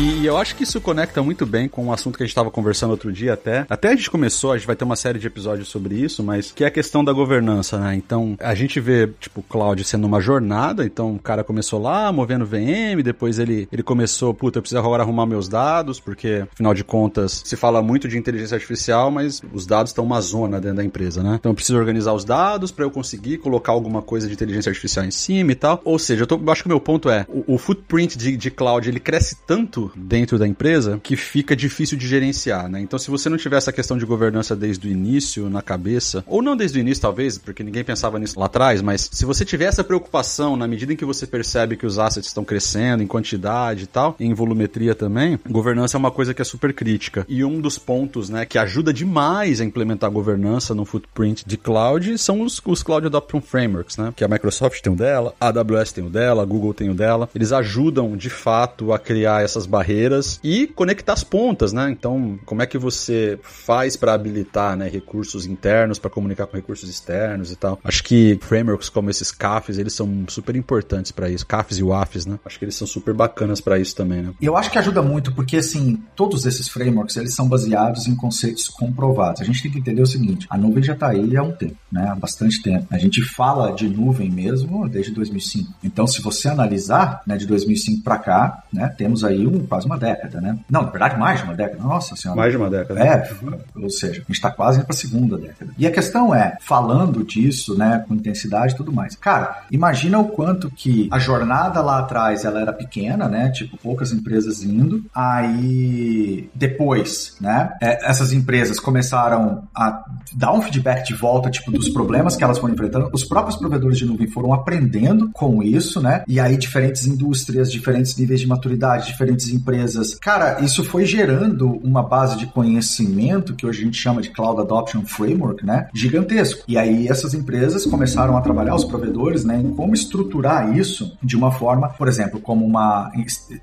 E 0.02 0.26
eu 0.26 0.36
acho 0.36 0.56
que 0.56 0.64
isso 0.64 0.80
conecta 0.80 1.22
muito 1.22 1.46
bem 1.46 1.68
com 1.68 1.86
um 1.86 1.92
assunto 1.92 2.16
que 2.16 2.24
a 2.24 2.26
gente 2.26 2.32
estava 2.32 2.50
conversando 2.50 2.90
outro 2.90 3.12
dia 3.12 3.34
até. 3.34 3.64
Até 3.70 3.90
a 3.90 3.94
gente 3.94 4.10
começou, 4.10 4.50
a 4.50 4.58
gente 4.58 4.66
vai 4.66 4.74
ter 4.74 4.82
uma 4.82 4.96
série 4.96 5.16
de 5.16 5.28
episódios 5.28 5.68
sobre 5.68 5.94
isso, 5.94 6.24
mas 6.24 6.50
que 6.50 6.64
é 6.64 6.66
a 6.66 6.72
questão 6.72 7.04
da 7.04 7.12
governança, 7.12 7.78
né? 7.78 7.94
Então, 7.94 8.36
a 8.40 8.52
gente 8.52 8.80
vê, 8.80 9.08
tipo, 9.20 9.38
o 9.38 9.42
Cloud 9.44 9.84
sendo 9.84 10.04
uma 10.04 10.20
jornada, 10.20 10.84
então 10.84 11.14
o 11.14 11.20
cara 11.20 11.44
começou 11.44 11.80
lá, 11.80 12.10
movendo 12.10 12.44
VM, 12.44 13.00
depois 13.04 13.38
ele, 13.38 13.68
ele 13.70 13.82
começou, 13.84 14.34
puta, 14.34 14.58
eu 14.58 14.62
preciso 14.62 14.80
agora 14.80 15.04
arrumar 15.04 15.24
meus 15.24 15.48
dados, 15.48 16.00
porque, 16.00 16.48
afinal 16.52 16.74
de 16.74 16.82
contas, 16.82 17.40
se 17.44 17.54
fala 17.54 17.80
muito 17.80 18.08
de 18.08 18.18
inteligência 18.18 18.56
artificial, 18.56 19.08
mas 19.08 19.40
os 19.52 19.66
dados 19.66 19.90
estão 19.90 20.04
uma 20.04 20.20
zona 20.20 20.60
dentro 20.60 20.78
da 20.78 20.84
empresa, 20.84 21.22
né? 21.22 21.36
Então, 21.38 21.52
eu 21.52 21.54
preciso 21.54 21.78
organizar 21.78 22.12
os 22.12 22.24
dados 22.24 22.72
para 22.72 22.84
eu 22.84 22.90
conseguir 22.90 23.38
colocar 23.38 23.70
alguma 23.70 24.02
coisa 24.02 24.26
de 24.26 24.32
inteligência 24.32 24.70
artificial 24.70 25.04
em 25.04 25.12
cima 25.12 25.52
e 25.52 25.54
tal. 25.54 25.80
Ou 25.84 25.96
seja, 25.96 26.24
eu, 26.24 26.26
tô, 26.26 26.40
eu 26.44 26.50
acho 26.50 26.64
que 26.64 26.68
o 26.68 26.72
meu 26.72 26.80
ponto 26.80 27.08
é, 27.08 27.24
o, 27.28 27.54
o 27.54 27.56
footprint 27.56 28.16
de, 28.16 28.36
de 28.36 28.50
cloud, 28.50 28.88
ele 28.88 28.98
cresce 28.98 29.36
tanto 29.46 29.91
dentro 29.96 30.38
da 30.38 30.46
empresa 30.46 31.00
que 31.02 31.16
fica 31.16 31.54
difícil 31.54 31.96
de 31.96 32.06
gerenciar, 32.06 32.68
né? 32.68 32.80
Então, 32.80 32.98
se 32.98 33.10
você 33.10 33.28
não 33.28 33.36
tiver 33.36 33.56
essa 33.56 33.72
questão 33.72 33.96
de 33.98 34.04
governança 34.04 34.54
desde 34.54 34.86
o 34.88 34.90
início 34.90 35.48
na 35.48 35.62
cabeça, 35.62 36.24
ou 36.26 36.42
não 36.42 36.56
desde 36.56 36.78
o 36.78 36.80
início, 36.80 37.02
talvez, 37.02 37.38
porque 37.38 37.62
ninguém 37.62 37.84
pensava 37.84 38.18
nisso 38.18 38.38
lá 38.38 38.46
atrás, 38.46 38.80
mas 38.82 39.08
se 39.12 39.24
você 39.24 39.44
tiver 39.44 39.66
essa 39.66 39.84
preocupação 39.84 40.56
na 40.56 40.66
medida 40.66 40.92
em 40.92 40.96
que 40.96 41.04
você 41.04 41.26
percebe 41.26 41.76
que 41.76 41.86
os 41.86 41.98
assets 41.98 42.28
estão 42.28 42.44
crescendo 42.44 43.02
em 43.02 43.06
quantidade 43.06 43.84
e 43.84 43.86
tal, 43.86 44.16
em 44.18 44.34
volumetria 44.34 44.94
também, 44.94 45.38
governança 45.48 45.96
é 45.96 45.98
uma 45.98 46.10
coisa 46.10 46.34
que 46.34 46.42
é 46.42 46.44
super 46.44 46.72
crítica. 46.72 47.26
E 47.28 47.44
um 47.44 47.60
dos 47.60 47.78
pontos, 47.78 48.28
né, 48.28 48.44
que 48.44 48.58
ajuda 48.58 48.92
demais 48.92 49.60
a 49.60 49.64
implementar 49.64 50.10
governança 50.10 50.74
no 50.74 50.84
footprint 50.84 51.44
de 51.46 51.56
cloud 51.56 52.18
são 52.18 52.42
os, 52.42 52.60
os 52.64 52.82
Cloud 52.82 53.06
Adoption 53.06 53.40
Frameworks, 53.40 53.96
né? 53.96 54.12
Que 54.14 54.24
a 54.24 54.28
Microsoft 54.28 54.80
tem 54.80 54.92
o 54.92 54.96
dela, 54.96 55.34
a 55.40 55.48
AWS 55.48 55.92
tem 55.92 56.04
o 56.04 56.10
dela, 56.10 56.42
a 56.42 56.46
Google 56.46 56.74
tem 56.74 56.90
o 56.90 56.94
dela. 56.94 57.28
Eles 57.34 57.52
ajudam, 57.52 58.16
de 58.16 58.30
fato, 58.30 58.92
a 58.92 58.98
criar 58.98 59.42
essas 59.42 59.66
barreiras 59.72 60.38
e 60.44 60.66
conectar 60.66 61.14
as 61.14 61.24
pontas, 61.24 61.72
né? 61.72 61.90
Então, 61.90 62.38
como 62.44 62.62
é 62.62 62.66
que 62.66 62.76
você 62.76 63.38
faz 63.42 63.96
para 63.96 64.12
habilitar, 64.12 64.76
né, 64.76 64.86
recursos 64.88 65.46
internos 65.46 65.98
para 65.98 66.10
comunicar 66.10 66.46
com 66.46 66.56
recursos 66.56 66.88
externos 66.88 67.50
e 67.50 67.56
tal? 67.56 67.80
Acho 67.82 68.04
que 68.04 68.38
frameworks 68.42 68.90
como 68.90 69.08
esses 69.08 69.32
CAFs, 69.32 69.78
eles 69.78 69.94
são 69.94 70.24
super 70.28 70.54
importantes 70.54 71.10
para 71.10 71.30
isso. 71.30 71.46
CAFs 71.46 71.78
e 71.78 71.82
WAFs, 71.82 72.26
né? 72.26 72.38
Acho 72.44 72.58
que 72.58 72.64
eles 72.66 72.76
são 72.76 72.86
super 72.86 73.14
bacanas 73.14 73.60
para 73.60 73.78
isso 73.78 73.96
também, 73.96 74.22
né? 74.22 74.34
Eu 74.40 74.56
acho 74.56 74.70
que 74.70 74.78
ajuda 74.78 75.00
muito 75.02 75.32
porque, 75.32 75.56
assim, 75.56 76.02
todos 76.14 76.44
esses 76.44 76.68
frameworks, 76.68 77.16
eles 77.16 77.34
são 77.34 77.48
baseados 77.48 78.06
em 78.06 78.14
conceitos 78.14 78.68
comprovados. 78.68 79.40
A 79.40 79.44
gente 79.44 79.62
tem 79.62 79.72
que 79.72 79.78
entender 79.78 80.02
o 80.02 80.06
seguinte, 80.06 80.46
a 80.50 80.58
nuvem 80.58 80.82
já 80.82 80.92
está 80.92 81.08
aí 81.08 81.36
há 81.36 81.42
um 81.42 81.52
tempo, 81.52 81.76
né? 81.90 82.06
Há 82.08 82.14
bastante 82.14 82.62
tempo. 82.62 82.86
A 82.90 82.98
gente 82.98 83.22
fala 83.22 83.72
de 83.72 83.88
nuvem 83.88 84.30
mesmo 84.30 84.86
desde 84.88 85.12
2005. 85.12 85.72
Então, 85.82 86.06
se 86.06 86.20
você 86.20 86.48
analisar, 86.48 87.22
né, 87.26 87.36
de 87.36 87.46
2005 87.46 88.02
para 88.02 88.18
cá, 88.18 88.62
né, 88.72 88.88
temos 88.96 89.24
aí 89.24 89.46
um, 89.46 89.61
quase 89.66 89.86
uma 89.86 89.98
década, 89.98 90.40
né? 90.40 90.58
Não, 90.70 90.82
na 90.82 90.90
verdade, 90.90 91.18
mais 91.18 91.40
de 91.40 91.44
uma 91.44 91.54
década. 91.54 91.82
Nossa 91.82 92.16
senhora. 92.16 92.40
Mais 92.40 92.52
de 92.52 92.56
uma 92.56 92.70
década. 92.70 93.00
É, 93.00 93.30
ou 93.76 93.90
seja, 93.90 94.12
a 94.12 94.16
gente 94.16 94.32
está 94.32 94.50
quase 94.50 94.78
indo 94.78 94.86
para 94.86 94.94
a 94.94 94.98
segunda 94.98 95.38
década. 95.38 95.72
E 95.76 95.86
a 95.86 95.90
questão 95.90 96.34
é, 96.34 96.56
falando 96.60 97.24
disso, 97.24 97.76
né, 97.76 98.04
com 98.06 98.14
intensidade 98.14 98.74
e 98.74 98.76
tudo 98.76 98.92
mais. 98.92 99.16
Cara, 99.16 99.62
imagina 99.70 100.18
o 100.18 100.28
quanto 100.28 100.70
que 100.70 101.08
a 101.10 101.18
jornada 101.18 101.80
lá 101.80 101.98
atrás 101.98 102.44
ela 102.44 102.60
era 102.60 102.72
pequena, 102.72 103.28
né? 103.28 103.50
Tipo, 103.50 103.76
poucas 103.76 104.12
empresas 104.12 104.62
indo. 104.62 105.04
Aí 105.14 106.50
depois, 106.54 107.36
né? 107.40 107.72
É, 107.80 108.08
essas 108.08 108.32
empresas 108.32 108.78
começaram 108.78 109.64
a 109.74 110.04
dar 110.34 110.52
um 110.52 110.62
feedback 110.62 111.06
de 111.06 111.14
volta, 111.14 111.50
tipo, 111.50 111.70
dos 111.70 111.88
problemas 111.88 112.36
que 112.36 112.44
elas 112.44 112.58
foram 112.58 112.74
enfrentando. 112.74 113.10
Os 113.12 113.24
próprios 113.24 113.56
provedores 113.56 113.98
de 113.98 114.06
nuvem 114.06 114.26
foram 114.26 114.52
aprendendo 114.52 115.30
com 115.32 115.62
isso, 115.62 116.00
né? 116.00 116.22
E 116.26 116.40
aí 116.40 116.56
diferentes 116.56 117.06
indústrias, 117.06 117.70
diferentes 117.70 118.16
níveis 118.16 118.40
de 118.40 118.46
maturidade, 118.46 119.06
diferentes 119.06 119.48
empresas. 119.52 120.14
Cara, 120.14 120.60
isso 120.60 120.84
foi 120.84 121.04
gerando 121.04 121.80
uma 121.82 122.02
base 122.02 122.36
de 122.36 122.46
conhecimento 122.46 123.54
que 123.54 123.66
hoje 123.66 123.82
a 123.82 123.84
gente 123.84 123.98
chama 123.98 124.22
de 124.22 124.30
Cloud 124.30 124.60
Adoption 124.60 125.02
Framework, 125.04 125.64
né? 125.64 125.88
Gigantesco. 125.94 126.64
E 126.66 126.78
aí 126.78 127.08
essas 127.08 127.34
empresas 127.34 127.84
começaram 127.86 128.36
a 128.36 128.40
trabalhar, 128.40 128.74
os 128.74 128.84
provedores, 128.84 129.44
né, 129.44 129.60
em 129.60 129.70
como 129.70 129.94
estruturar 129.94 130.76
isso 130.76 131.16
de 131.22 131.36
uma 131.36 131.50
forma, 131.50 131.88
por 131.90 132.08
exemplo, 132.08 132.40
como 132.40 132.64
uma 132.64 133.10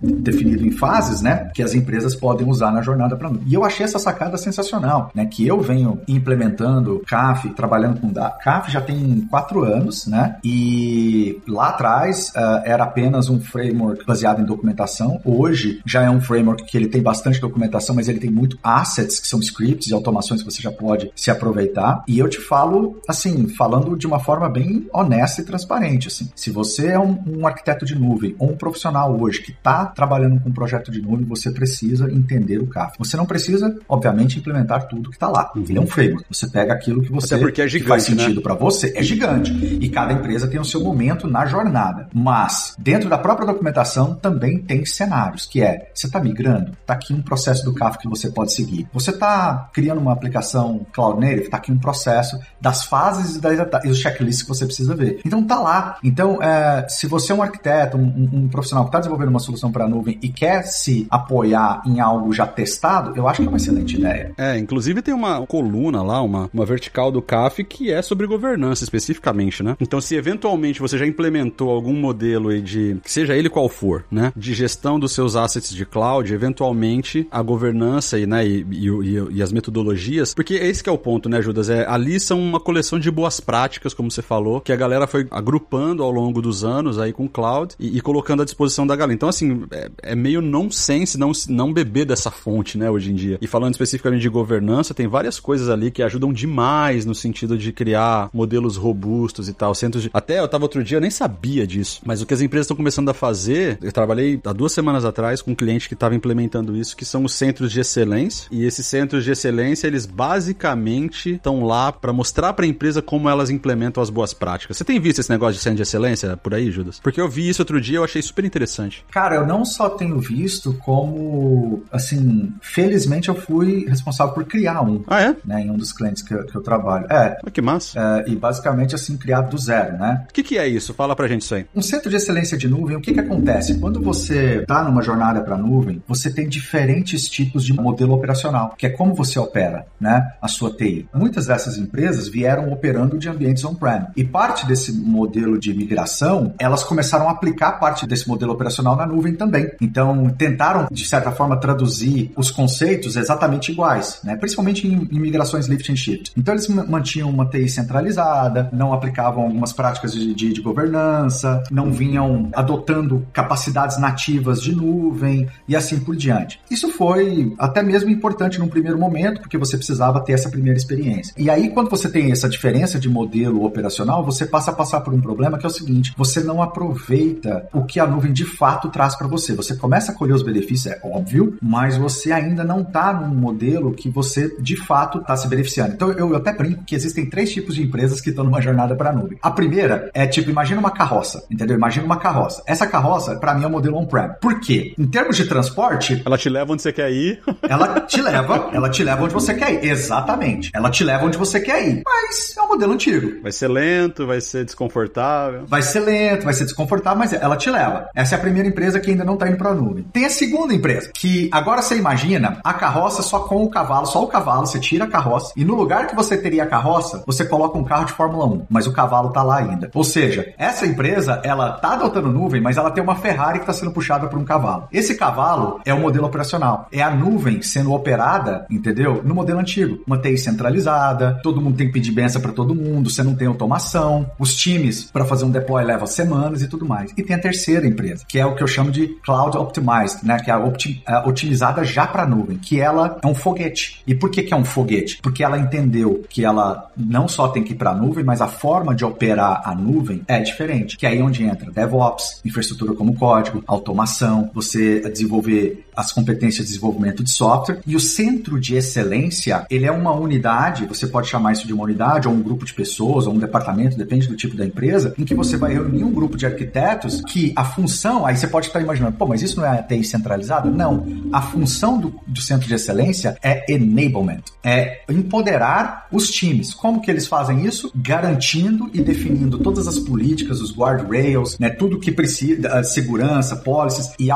definido 0.01 0.65
em 0.65 0.71
fases, 0.71 1.21
né, 1.21 1.49
que 1.53 1.63
as 1.63 1.73
empresas 1.73 2.15
podem 2.15 2.47
usar 2.47 2.71
na 2.71 2.81
jornada 2.81 3.15
para 3.15 3.29
nuvem. 3.29 3.47
E 3.47 3.53
eu 3.53 3.63
achei 3.63 3.83
essa 3.83 3.99
sacada 3.99 4.37
sensacional, 4.37 5.11
né, 5.13 5.25
que 5.25 5.47
eu 5.47 5.61
venho 5.61 5.99
implementando 6.07 7.01
CAF, 7.05 7.49
trabalhando 7.49 7.99
com 7.99 8.13
CAF 8.13 8.71
já 8.71 8.81
tem 8.81 9.27
quatro 9.29 9.63
anos, 9.63 10.07
né, 10.07 10.37
e 10.43 11.41
lá 11.47 11.69
atrás 11.69 12.31
uh, 12.35 12.61
era 12.63 12.83
apenas 12.83 13.29
um 13.29 13.39
framework 13.39 14.05
baseado 14.05 14.41
em 14.41 14.45
documentação. 14.45 15.19
Hoje 15.23 15.78
já 15.85 16.03
é 16.03 16.09
um 16.09 16.21
framework 16.21 16.65
que 16.65 16.77
ele 16.77 16.87
tem 16.87 17.01
bastante 17.01 17.39
documentação, 17.39 17.95
mas 17.95 18.07
ele 18.07 18.19
tem 18.19 18.29
muito 18.29 18.57
assets 18.63 19.19
que 19.19 19.27
são 19.27 19.39
scripts 19.39 19.89
e 19.89 19.93
automações 19.93 20.41
que 20.41 20.51
você 20.51 20.61
já 20.61 20.71
pode 20.71 21.11
se 21.15 21.31
aproveitar. 21.31 22.03
E 22.07 22.19
eu 22.19 22.27
te 22.27 22.39
falo, 22.39 22.99
assim, 23.07 23.47
falando 23.49 23.97
de 23.97 24.07
uma 24.07 24.19
forma 24.19 24.49
bem 24.49 24.87
honesta 24.93 25.41
e 25.41 25.45
transparente, 25.45 26.07
assim. 26.07 26.29
Se 26.35 26.51
você 26.51 26.87
é 26.87 26.99
um, 26.99 27.17
um 27.27 27.47
arquiteto 27.47 27.85
de 27.85 27.95
nuvem 27.95 28.35
ou 28.39 28.51
um 28.51 28.57
profissional 28.57 29.19
hoje 29.19 29.41
que 29.41 29.51
está 29.51 29.85
trabalhando 29.85 30.39
com 30.39 30.49
um 30.49 30.53
projeto 30.53 30.91
de 30.91 31.01
nuvem, 31.01 31.25
você 31.25 31.51
precisa 31.51 32.11
entender 32.11 32.59
o 32.59 32.67
CAF. 32.67 32.97
Você 32.99 33.17
não 33.17 33.25
precisa, 33.25 33.75
obviamente, 33.87 34.39
implementar 34.39 34.87
tudo 34.87 35.09
que 35.09 35.15
está 35.15 35.29
lá. 35.29 35.51
Uhum. 35.55 35.63
Ele 35.67 35.77
é 35.77 35.81
um 35.81 35.87
framework. 35.87 36.25
Você 36.29 36.47
pega 36.47 36.73
aquilo 36.73 37.01
que 37.01 37.11
você 37.11 37.35
Até 37.35 37.43
porque 37.43 37.61
é 37.61 37.67
gigante, 37.67 37.83
que 37.83 37.89
faz 37.89 38.09
né? 38.09 38.23
sentido 38.23 38.37
né? 38.37 38.43
para 38.43 38.55
você, 38.55 38.93
é 38.95 39.03
gigante. 39.03 39.51
E 39.53 39.89
cada 39.89 40.13
empresa 40.13 40.47
tem 40.47 40.59
o 40.59 40.65
seu 40.65 40.81
momento 40.81 41.27
na 41.27 41.45
jornada. 41.45 42.07
Mas 42.13 42.75
dentro 42.77 43.09
da 43.09 43.17
própria 43.17 43.47
documentação 43.47 44.15
também 44.15 44.59
tem 44.59 44.85
cenários, 44.85 45.45
que 45.45 45.61
é 45.61 45.68
você 45.93 46.07
está 46.07 46.19
migrando, 46.19 46.71
está 46.71 46.93
aqui 46.93 47.13
um 47.13 47.21
processo 47.21 47.63
do 47.63 47.73
CAF 47.73 47.97
que 47.97 48.07
você 48.07 48.29
pode 48.29 48.53
seguir. 48.53 48.87
Você 48.93 49.11
está 49.11 49.69
criando 49.73 49.99
uma 49.99 50.13
aplicação 50.13 50.85
cloud 50.93 51.19
native, 51.19 51.43
está 51.43 51.57
aqui 51.57 51.71
um 51.71 51.77
processo 51.77 52.39
das 52.59 52.83
fases 52.83 53.35
e, 53.35 53.41
das, 53.41 53.85
e 53.85 53.89
os 53.89 53.97
checklists 53.99 54.43
que 54.43 54.49
você 54.49 54.65
precisa 54.65 54.95
ver. 54.95 55.19
Então 55.25 55.43
tá 55.43 55.59
lá. 55.59 55.97
Então, 56.03 56.41
é, 56.41 56.87
se 56.87 57.07
você 57.07 57.31
é 57.31 57.35
um 57.35 57.41
arquiteto, 57.41 57.97
um, 57.97 58.29
um 58.33 58.47
profissional 58.47 58.85
que 58.85 58.89
está 58.89 58.99
desenvolvendo 58.99 59.29
uma 59.29 59.39
solução 59.39 59.71
para 59.71 59.85
a 59.85 59.87
nuvem 59.87 60.17
e 60.21 60.29
quer 60.29 60.63
se 60.63 61.07
apoiar 61.09 61.81
em 61.85 61.99
algo 61.99 62.31
já 62.33 62.45
testado, 62.45 63.15
eu 63.15 63.27
acho 63.27 63.41
que 63.41 63.47
é 63.47 63.49
uma 63.49 63.57
excelente 63.57 63.97
ideia. 63.97 64.33
É, 64.37 64.57
inclusive 64.57 65.01
tem 65.01 65.13
uma 65.13 65.45
coluna 65.45 66.01
lá, 66.01 66.21
uma, 66.21 66.49
uma 66.53 66.65
vertical 66.65 67.11
do 67.11 67.21
CAF 67.21 67.63
que 67.63 67.91
é 67.91 68.01
sobre 68.01 68.27
governança 68.27 68.83
especificamente, 68.83 69.63
né? 69.63 69.75
Então, 69.79 69.99
se 69.99 70.15
eventualmente 70.15 70.79
você 70.79 70.97
já 70.97 71.05
implementou 71.05 71.69
algum 71.69 71.93
modelo 71.93 72.59
de, 72.61 72.97
seja 73.05 73.35
ele 73.35 73.49
qual 73.49 73.67
for, 73.67 74.05
né, 74.11 74.31
de 74.35 74.53
gestão 74.53 74.99
dos 74.99 75.13
seus 75.13 75.35
assets 75.35 75.58
de 75.67 75.85
cloud, 75.85 76.33
eventualmente 76.33 77.27
a 77.29 77.41
governança 77.41 78.17
e, 78.17 78.25
né, 78.25 78.47
e, 78.47 78.65
e, 78.71 79.27
e 79.31 79.43
as 79.43 79.51
metodologias, 79.51 80.33
porque 80.33 80.53
esse 80.55 80.83
que 80.83 80.89
é 80.89 80.91
o 80.91 80.97
ponto, 80.97 81.27
né, 81.27 81.41
Judas? 81.41 81.69
É, 81.69 81.85
ali 81.87 82.19
são 82.19 82.39
uma 82.39 82.59
coleção 82.59 82.99
de 82.99 83.11
boas 83.11 83.39
práticas, 83.39 83.93
como 83.93 84.09
você 84.09 84.21
falou, 84.21 84.61
que 84.61 84.71
a 84.71 84.75
galera 84.75 85.07
foi 85.07 85.27
agrupando 85.31 86.03
ao 86.03 86.11
longo 86.11 86.41
dos 86.41 86.63
anos 86.63 86.97
aí 86.97 87.11
com 87.11 87.27
cloud 87.27 87.75
e, 87.79 87.97
e 87.97 88.01
colocando 88.01 88.41
à 88.41 88.45
disposição 88.45 88.85
da 88.85 88.95
galera. 88.95 89.13
Então, 89.13 89.29
assim, 89.29 89.63
é, 89.71 89.89
é 90.03 90.15
meio 90.15 90.41
nonsense 90.41 91.17
não, 91.17 91.31
não 91.49 91.73
beber 91.73 92.05
dessa 92.05 92.31
fonte, 92.31 92.77
né, 92.77 92.89
hoje 92.89 93.11
em 93.11 93.15
dia. 93.15 93.37
E 93.41 93.47
falando 93.47 93.73
especificamente 93.73 94.21
de 94.21 94.29
governança, 94.29 94.93
tem 94.93 95.07
várias 95.07 95.39
coisas 95.39 95.69
ali 95.69 95.91
que 95.91 96.03
ajudam 96.03 96.31
demais 96.31 97.05
no 97.05 97.15
sentido 97.15 97.57
de 97.57 97.71
criar 97.71 98.29
modelos 98.33 98.77
robustos 98.77 99.49
e 99.49 99.53
tal. 99.53 99.73
Centros 99.73 100.03
de... 100.03 100.09
Até 100.13 100.39
eu 100.39 100.47
tava 100.47 100.65
outro 100.65 100.83
dia, 100.83 100.97
eu 100.97 101.01
nem 101.01 101.11
sabia 101.11 101.65
disso, 101.65 102.01
mas 102.05 102.21
o 102.21 102.25
que 102.25 102.33
as 102.33 102.41
empresas 102.41 102.65
estão 102.65 102.77
começando 102.77 103.09
a 103.09 103.13
fazer, 103.13 103.77
eu 103.81 103.91
trabalhei 103.91 104.39
há 104.45 104.53
duas 104.53 104.71
semanas 104.71 105.05
atrás 105.05 105.41
com 105.41 105.48
um 105.49 105.55
cliente 105.55 105.87
que 105.87 105.93
estava 105.93 106.15
implementando 106.15 106.75
isso, 106.75 106.95
que 106.95 107.05
são 107.05 107.23
os 107.23 107.33
centros 107.33 107.71
de 107.71 107.79
excelência. 107.79 108.47
E 108.51 108.65
esses 108.65 108.85
centros 108.85 109.23
de 109.23 109.31
excelência, 109.31 109.87
eles 109.87 110.05
basicamente 110.05 111.31
estão 111.31 111.63
lá 111.63 111.91
para 111.91 112.13
mostrar 112.13 112.53
para 112.53 112.65
a 112.65 112.67
empresa 112.67 113.01
como 113.01 113.29
elas 113.29 113.49
implementam 113.49 114.01
as 114.01 114.09
boas 114.09 114.33
práticas. 114.33 114.77
Você 114.77 114.83
tem 114.83 114.99
visto 114.99 115.19
esse 115.19 115.29
negócio 115.29 115.55
de 115.55 115.61
centro 115.61 115.77
de 115.77 115.83
excelência 115.83 116.37
por 116.37 116.53
aí, 116.53 116.71
Judas? 116.71 116.99
Porque 116.99 117.19
eu 117.19 117.29
vi 117.29 117.49
isso 117.49 117.61
outro 117.61 117.79
dia, 117.79 117.97
eu 117.97 118.03
achei 118.03 118.21
super 118.21 118.45
interessante. 118.45 119.05
Cara, 119.11 119.35
eu 119.35 119.45
não 119.45 119.65
só 119.65 119.89
tenho 119.89 120.19
visto, 120.19 120.73
como, 120.73 121.83
assim, 121.91 122.53
felizmente 122.61 123.29
eu 123.29 123.35
fui 123.35 123.85
responsável 123.87 124.33
por 124.33 124.45
criar 124.45 124.81
um. 124.81 125.03
Ah, 125.07 125.21
é? 125.21 125.35
Né, 125.45 125.61
em 125.61 125.71
um 125.71 125.77
dos 125.77 125.91
clientes 125.91 126.21
que 126.23 126.33
eu, 126.33 126.45
que 126.45 126.55
eu 126.55 126.61
trabalho. 126.61 127.05
É. 127.09 127.37
Ah, 127.45 127.51
que 127.51 127.61
massa. 127.61 127.99
É, 127.99 128.31
e 128.31 128.35
basicamente, 128.35 128.95
assim, 128.95 129.17
criado 129.17 129.49
do 129.49 129.57
zero, 129.57 129.97
né? 129.97 130.25
O 130.29 130.33
que, 130.33 130.43
que 130.43 130.57
é 130.57 130.67
isso? 130.67 130.93
Fala 130.93 131.15
pra 131.15 131.27
gente 131.27 131.41
isso 131.41 131.55
aí. 131.55 131.65
Um 131.75 131.81
centro 131.81 132.09
de 132.09 132.15
excelência 132.15 132.57
de 132.57 132.67
nuvem, 132.67 132.95
o 132.95 133.01
que 133.01 133.13
que 133.13 133.19
acontece? 133.19 133.79
Quando 133.79 134.01
você 134.01 134.63
tá 134.65 134.83
numa 134.83 135.01
jornada 135.01 135.38
para 135.41 135.57
nuvem, 135.57 136.01
você 136.07 136.31
tem 136.31 136.47
diferentes 136.47 137.27
tipos 137.27 137.65
de 137.65 137.73
modelo 137.73 138.13
operacional, 138.13 138.75
que 138.77 138.85
é 138.85 138.89
como 138.89 139.13
você 139.13 139.39
opera, 139.39 139.85
né, 139.99 140.31
a 140.41 140.47
sua 140.47 140.71
TI. 140.71 141.07
Muitas 141.13 141.47
dessas 141.47 141.77
empresas 141.77 142.27
vieram 142.27 142.71
operando 142.71 143.17
de 143.17 143.29
ambientes 143.29 143.63
on-prem. 143.63 144.07
E 144.15 144.23
parte 144.23 144.65
desse 144.65 144.91
modelo 144.91 145.59
de 145.59 145.73
migração, 145.73 146.53
elas 146.59 146.83
começaram 146.83 147.27
a 147.27 147.31
aplicar 147.31 147.73
parte 147.73 148.05
desse 148.05 148.27
modelo 148.27 148.53
operacional 148.53 148.95
na 148.95 149.05
nuvem 149.05 149.35
também. 149.35 149.71
Então, 149.81 150.29
tentaram, 150.29 150.87
de 150.91 151.05
certa 151.05 151.31
forma, 151.31 151.57
traduzir 151.57 152.31
os 152.35 152.51
conceitos 152.51 153.15
exatamente 153.15 153.71
iguais, 153.71 154.19
né? 154.23 154.35
principalmente 154.35 154.87
em, 154.87 155.07
em 155.11 155.19
migrações 155.19 155.67
lift 155.67 155.91
and 155.91 155.95
shift. 155.95 156.31
Então, 156.37 156.53
eles 156.53 156.67
mantinham 156.67 157.29
uma 157.29 157.45
TI 157.45 157.69
centralizada, 157.69 158.69
não 158.71 158.93
aplicavam 158.93 159.43
algumas 159.43 159.73
práticas 159.73 160.13
de, 160.13 160.33
de, 160.33 160.53
de 160.53 160.61
governança, 160.61 161.63
não 161.71 161.91
vinham 161.91 162.49
adotando 162.53 163.25
capacidades 163.33 163.97
nativas 163.97 164.61
de 164.61 164.75
nuvem 164.75 165.28
e 165.67 165.75
assim 165.75 165.99
por 165.99 166.15
diante. 166.15 166.59
Isso 166.69 166.89
foi 166.89 167.53
até 167.57 167.81
mesmo 167.81 168.09
importante 168.09 168.59
num 168.59 168.67
primeiro 168.67 168.97
momento, 168.97 169.41
porque 169.41 169.57
você 169.57 169.77
precisava 169.77 170.19
ter 170.21 170.33
essa 170.33 170.49
primeira 170.49 170.77
experiência. 170.77 171.33
E 171.37 171.49
aí, 171.49 171.69
quando 171.69 171.89
você 171.89 172.09
tem 172.09 172.31
essa 172.31 172.49
diferença 172.49 172.99
de 172.99 173.09
modelo 173.09 173.65
operacional, 173.65 174.23
você 174.23 174.45
passa 174.45 174.71
a 174.71 174.73
passar 174.73 175.01
por 175.01 175.13
um 175.13 175.21
problema 175.21 175.57
que 175.57 175.65
é 175.65 175.69
o 175.69 175.71
seguinte: 175.71 176.13
você 176.17 176.41
não 176.41 176.61
aproveita 176.61 177.67
o 177.73 177.83
que 177.83 177.99
a 177.99 178.07
nuvem 178.07 178.33
de 178.33 178.45
fato 178.45 178.89
traz 178.89 179.15
para 179.15 179.27
você. 179.27 179.53
Você 179.53 179.75
começa 179.75 180.11
a 180.11 180.15
colher 180.15 180.33
os 180.33 180.43
benefícios, 180.43 180.93
é 180.93 180.99
óbvio, 181.03 181.57
mas 181.61 181.97
você 181.97 182.31
ainda 182.31 182.63
não 182.63 182.81
está 182.81 183.13
num 183.13 183.33
modelo 183.33 183.93
que 183.93 184.09
você 184.09 184.55
de 184.59 184.75
fato 184.75 185.19
está 185.19 185.35
se 185.35 185.47
beneficiando. 185.47 185.93
Então, 185.93 186.11
eu, 186.11 186.29
eu 186.29 186.35
até 186.35 186.53
brinco 186.53 186.83
que 186.83 186.95
existem 186.95 187.29
três 187.29 187.51
tipos 187.51 187.75
de 187.75 187.83
empresas 187.83 188.21
que 188.21 188.29
estão 188.29 188.43
numa 188.43 188.61
jornada 188.61 188.95
para 188.95 189.09
a 189.09 189.13
nuvem. 189.13 189.37
A 189.41 189.51
primeira 189.51 190.09
é 190.13 190.25
tipo, 190.27 190.49
imagina 190.49 190.79
uma 190.79 190.91
carroça, 190.91 191.43
entendeu? 191.49 191.75
Imagina 191.75 192.05
uma 192.05 192.17
carroça. 192.17 192.63
Essa 192.65 192.87
carroça, 192.87 193.35
para 193.35 193.53
mim, 193.53 193.63
é 193.63 193.65
o 193.65 193.69
um 193.69 193.73
modelo 193.73 193.97
on-prem. 193.97 194.29
Por 194.41 194.59
quê? 194.59 194.93
Em 194.97 195.05
termos 195.09 195.37
de 195.37 195.45
transporte. 195.45 196.21
Ela 196.25 196.37
te 196.37 196.49
leva 196.49 196.73
onde 196.73 196.81
você 196.81 196.93
quer 196.93 197.11
ir. 197.11 197.41
ela 197.67 198.01
te 198.01 198.21
leva, 198.21 198.69
ela 198.73 198.89
te 198.89 199.03
leva 199.03 199.23
onde 199.23 199.33
você 199.33 199.53
quer 199.53 199.73
ir. 199.73 199.89
Exatamente. 199.89 200.71
Ela 200.73 200.89
te 200.89 201.03
leva 201.03 201.25
onde 201.25 201.37
você 201.37 201.59
quer 201.59 201.87
ir. 201.87 202.03
Mas 202.05 202.55
é 202.57 202.61
um 202.61 202.67
modelo 202.67 202.93
antigo. 202.93 203.41
Vai 203.41 203.51
ser 203.51 203.67
lento, 203.67 204.27
vai 204.27 204.41
ser 204.41 204.65
desconfortável. 204.65 205.65
Vai 205.67 205.81
ser 205.81 205.99
lento, 205.99 206.43
vai 206.43 206.53
ser 206.53 206.65
desconfortável, 206.65 207.19
mas 207.19 207.33
ela 207.33 207.57
te 207.57 207.69
leva. 207.69 208.09
Essa 208.15 208.35
é 208.35 208.37
a 208.37 208.41
primeira 208.41 208.67
empresa 208.67 208.99
que 208.99 209.11
ainda 209.11 209.23
não 209.23 209.33
está 209.33 209.47
indo 209.47 209.57
para 209.57 209.71
a 209.71 209.75
nuvem. 209.75 210.03
Tem 210.11 210.25
a 210.25 210.29
segunda 210.29 210.73
empresa, 210.73 211.11
que 211.13 211.49
agora 211.51 211.81
você 211.81 211.95
imagina 211.95 212.59
a 212.63 212.73
carroça 212.73 213.21
só 213.21 213.39
com 213.39 213.63
o 213.63 213.69
cavalo, 213.69 214.05
só 214.05 214.23
o 214.23 214.27
cavalo, 214.27 214.65
você 214.65 214.79
tira 214.79 215.05
a 215.05 215.07
carroça 215.07 215.53
e 215.55 215.65
no 215.65 215.75
lugar 215.75 216.07
que 216.07 216.15
você 216.15 216.37
teria 216.37 216.63
a 216.63 216.67
carroça, 216.67 217.23
você 217.25 217.45
coloca 217.45 217.77
um 217.77 217.83
carro 217.83 218.05
de 218.05 218.13
Fórmula 218.13 218.45
1, 218.45 218.65
mas 218.69 218.87
o 218.87 218.93
cavalo 218.93 219.31
tá 219.31 219.43
lá 219.43 219.57
ainda. 219.57 219.89
Ou 219.93 220.03
seja, 220.03 220.53
essa 220.57 220.85
empresa, 220.85 221.41
ela 221.43 221.73
tá 221.73 221.93
adotando 221.93 222.31
nuvem, 222.31 222.61
mas 222.61 222.77
ela 222.77 222.91
tem 222.91 223.03
uma 223.03 223.15
Ferrari 223.15 223.59
que 223.59 223.63
está 223.63 223.73
sendo 223.73 223.91
puxada 223.91 224.27
por 224.27 224.39
um 224.39 224.45
cavalo. 224.45 224.87
Esse 224.99 225.15
cavalo 225.15 225.79
é 225.85 225.93
o 225.93 225.99
modelo 226.01 226.25
operacional. 226.25 226.89
É 226.91 227.01
a 227.01 227.09
nuvem 227.09 227.61
sendo 227.61 227.93
operada, 227.93 228.65
entendeu? 228.69 229.21
No 229.23 229.33
modelo 229.33 229.57
antigo. 229.57 230.03
Uma 230.05 230.17
TI 230.17 230.37
centralizada, 230.37 231.39
todo 231.41 231.61
mundo 231.61 231.77
tem 231.77 231.87
que 231.87 231.93
pedir 231.93 232.11
benção 232.11 232.41
para 232.41 232.51
todo 232.51 232.75
mundo, 232.75 233.09
você 233.09 233.23
não 233.23 233.33
tem 233.33 233.47
automação, 233.47 234.29
os 234.37 234.53
times 234.53 235.09
para 235.09 235.23
fazer 235.23 235.45
um 235.45 235.51
deploy 235.51 235.85
leva 235.85 236.05
semanas 236.05 236.61
e 236.61 236.67
tudo 236.67 236.85
mais. 236.85 237.13
E 237.15 237.23
tem 237.23 237.33
a 237.33 237.39
terceira 237.39 237.87
empresa, 237.87 238.25
que 238.27 238.37
é 238.37 238.45
o 238.45 238.55
que 238.55 238.61
eu 238.61 238.67
chamo 238.67 238.91
de 238.91 239.07
Cloud 239.23 239.57
Optimized, 239.57 240.25
né? 240.25 240.37
Que 240.41 240.51
é 240.51 240.53
a, 240.53 240.57
a 240.57 241.27
otimizada 241.29 241.85
já 241.85 242.05
para 242.05 242.25
nuvem, 242.25 242.57
que 242.57 242.81
ela 242.81 243.17
é 243.23 243.27
um 243.27 243.33
foguete. 243.33 244.03
E 244.05 244.13
por 244.13 244.29
que, 244.29 244.43
que 244.43 244.53
é 244.53 244.57
um 244.57 244.65
foguete? 244.65 245.19
Porque 245.21 245.45
ela 245.45 245.57
entendeu 245.57 246.25
que 246.27 246.43
ela 246.43 246.91
não 246.97 247.29
só 247.29 247.47
tem 247.47 247.63
que 247.63 247.71
ir 247.71 247.77
para 247.77 247.91
a 247.91 247.95
nuvem, 247.95 248.25
mas 248.25 248.41
a 248.41 248.47
forma 248.47 248.93
de 248.93 249.05
operar 249.05 249.61
a 249.63 249.73
nuvem 249.73 250.23
é 250.27 250.41
diferente. 250.41 250.97
Que 250.97 251.05
é 251.05 251.09
aí 251.09 251.21
onde 251.21 251.45
entra 251.45 251.71
DevOps, 251.71 252.41
infraestrutura 252.43 252.93
como 252.93 253.15
código, 253.15 253.63
automação, 253.65 254.51
você 254.53 254.88
desenvolver 255.11 255.85
as 255.99 256.13
competências 256.13 256.65
de 256.65 256.73
desenvolvimento 256.73 257.23
de 257.23 257.29
software. 257.29 257.81
E 257.85 257.95
o 257.95 257.99
centro 257.99 258.59
de 258.59 258.75
excelência, 258.75 259.65
ele 259.69 259.85
é 259.85 259.91
uma 259.91 260.13
unidade, 260.13 260.85
você 260.85 261.05
pode 261.05 261.27
chamar 261.27 261.51
isso 261.51 261.67
de 261.67 261.73
uma 261.73 261.83
unidade, 261.83 262.27
ou 262.27 262.33
um 262.33 262.41
grupo 262.41 262.65
de 262.65 262.73
pessoas, 262.73 263.27
ou 263.27 263.33
um 263.33 263.37
departamento, 263.37 263.97
depende 263.97 264.27
do 264.27 264.35
tipo 264.35 264.55
da 264.55 264.65
empresa, 264.65 265.13
em 265.17 265.25
que 265.25 265.35
você 265.35 265.57
vai 265.57 265.73
reunir 265.73 266.03
um 266.03 266.11
grupo 266.11 266.37
de 266.37 266.45
arquitetos 266.45 267.21
que 267.21 267.51
a 267.55 267.65
função, 267.65 268.25
aí 268.25 268.37
você 268.37 268.47
pode 268.47 268.67
estar 268.67 268.79
imaginando, 268.79 269.17
pô, 269.17 269.25
mas 269.25 269.41
isso 269.41 269.59
não 269.59 269.65
é 269.65 269.81
TI 269.83 270.03
centralizada? 270.03 270.69
Não. 270.69 271.05
A 271.33 271.41
função 271.41 271.99
do, 271.99 272.15
do 272.25 272.41
centro 272.41 272.67
de 272.67 272.73
excelência 272.73 273.37
é 273.43 273.65
enablement, 273.71 274.41
é 274.63 275.01
empoderar 275.09 276.07
os 276.11 276.29
times. 276.29 276.73
Como 276.73 277.01
que 277.01 277.11
eles 277.11 277.27
fazem 277.27 277.65
isso? 277.65 277.91
Garantindo 277.93 278.89
e 278.93 279.01
definindo 279.01 279.59
todas 279.59 279.87
as 279.87 279.99
políticas, 279.99 280.61
os 280.61 280.75
guardrails, 280.75 281.59
né, 281.59 281.69
tudo 281.69 281.99
que 281.99 282.11
precisa, 282.11 282.83
segurança, 282.83 283.57
policies 283.57 284.11
e 284.17 284.31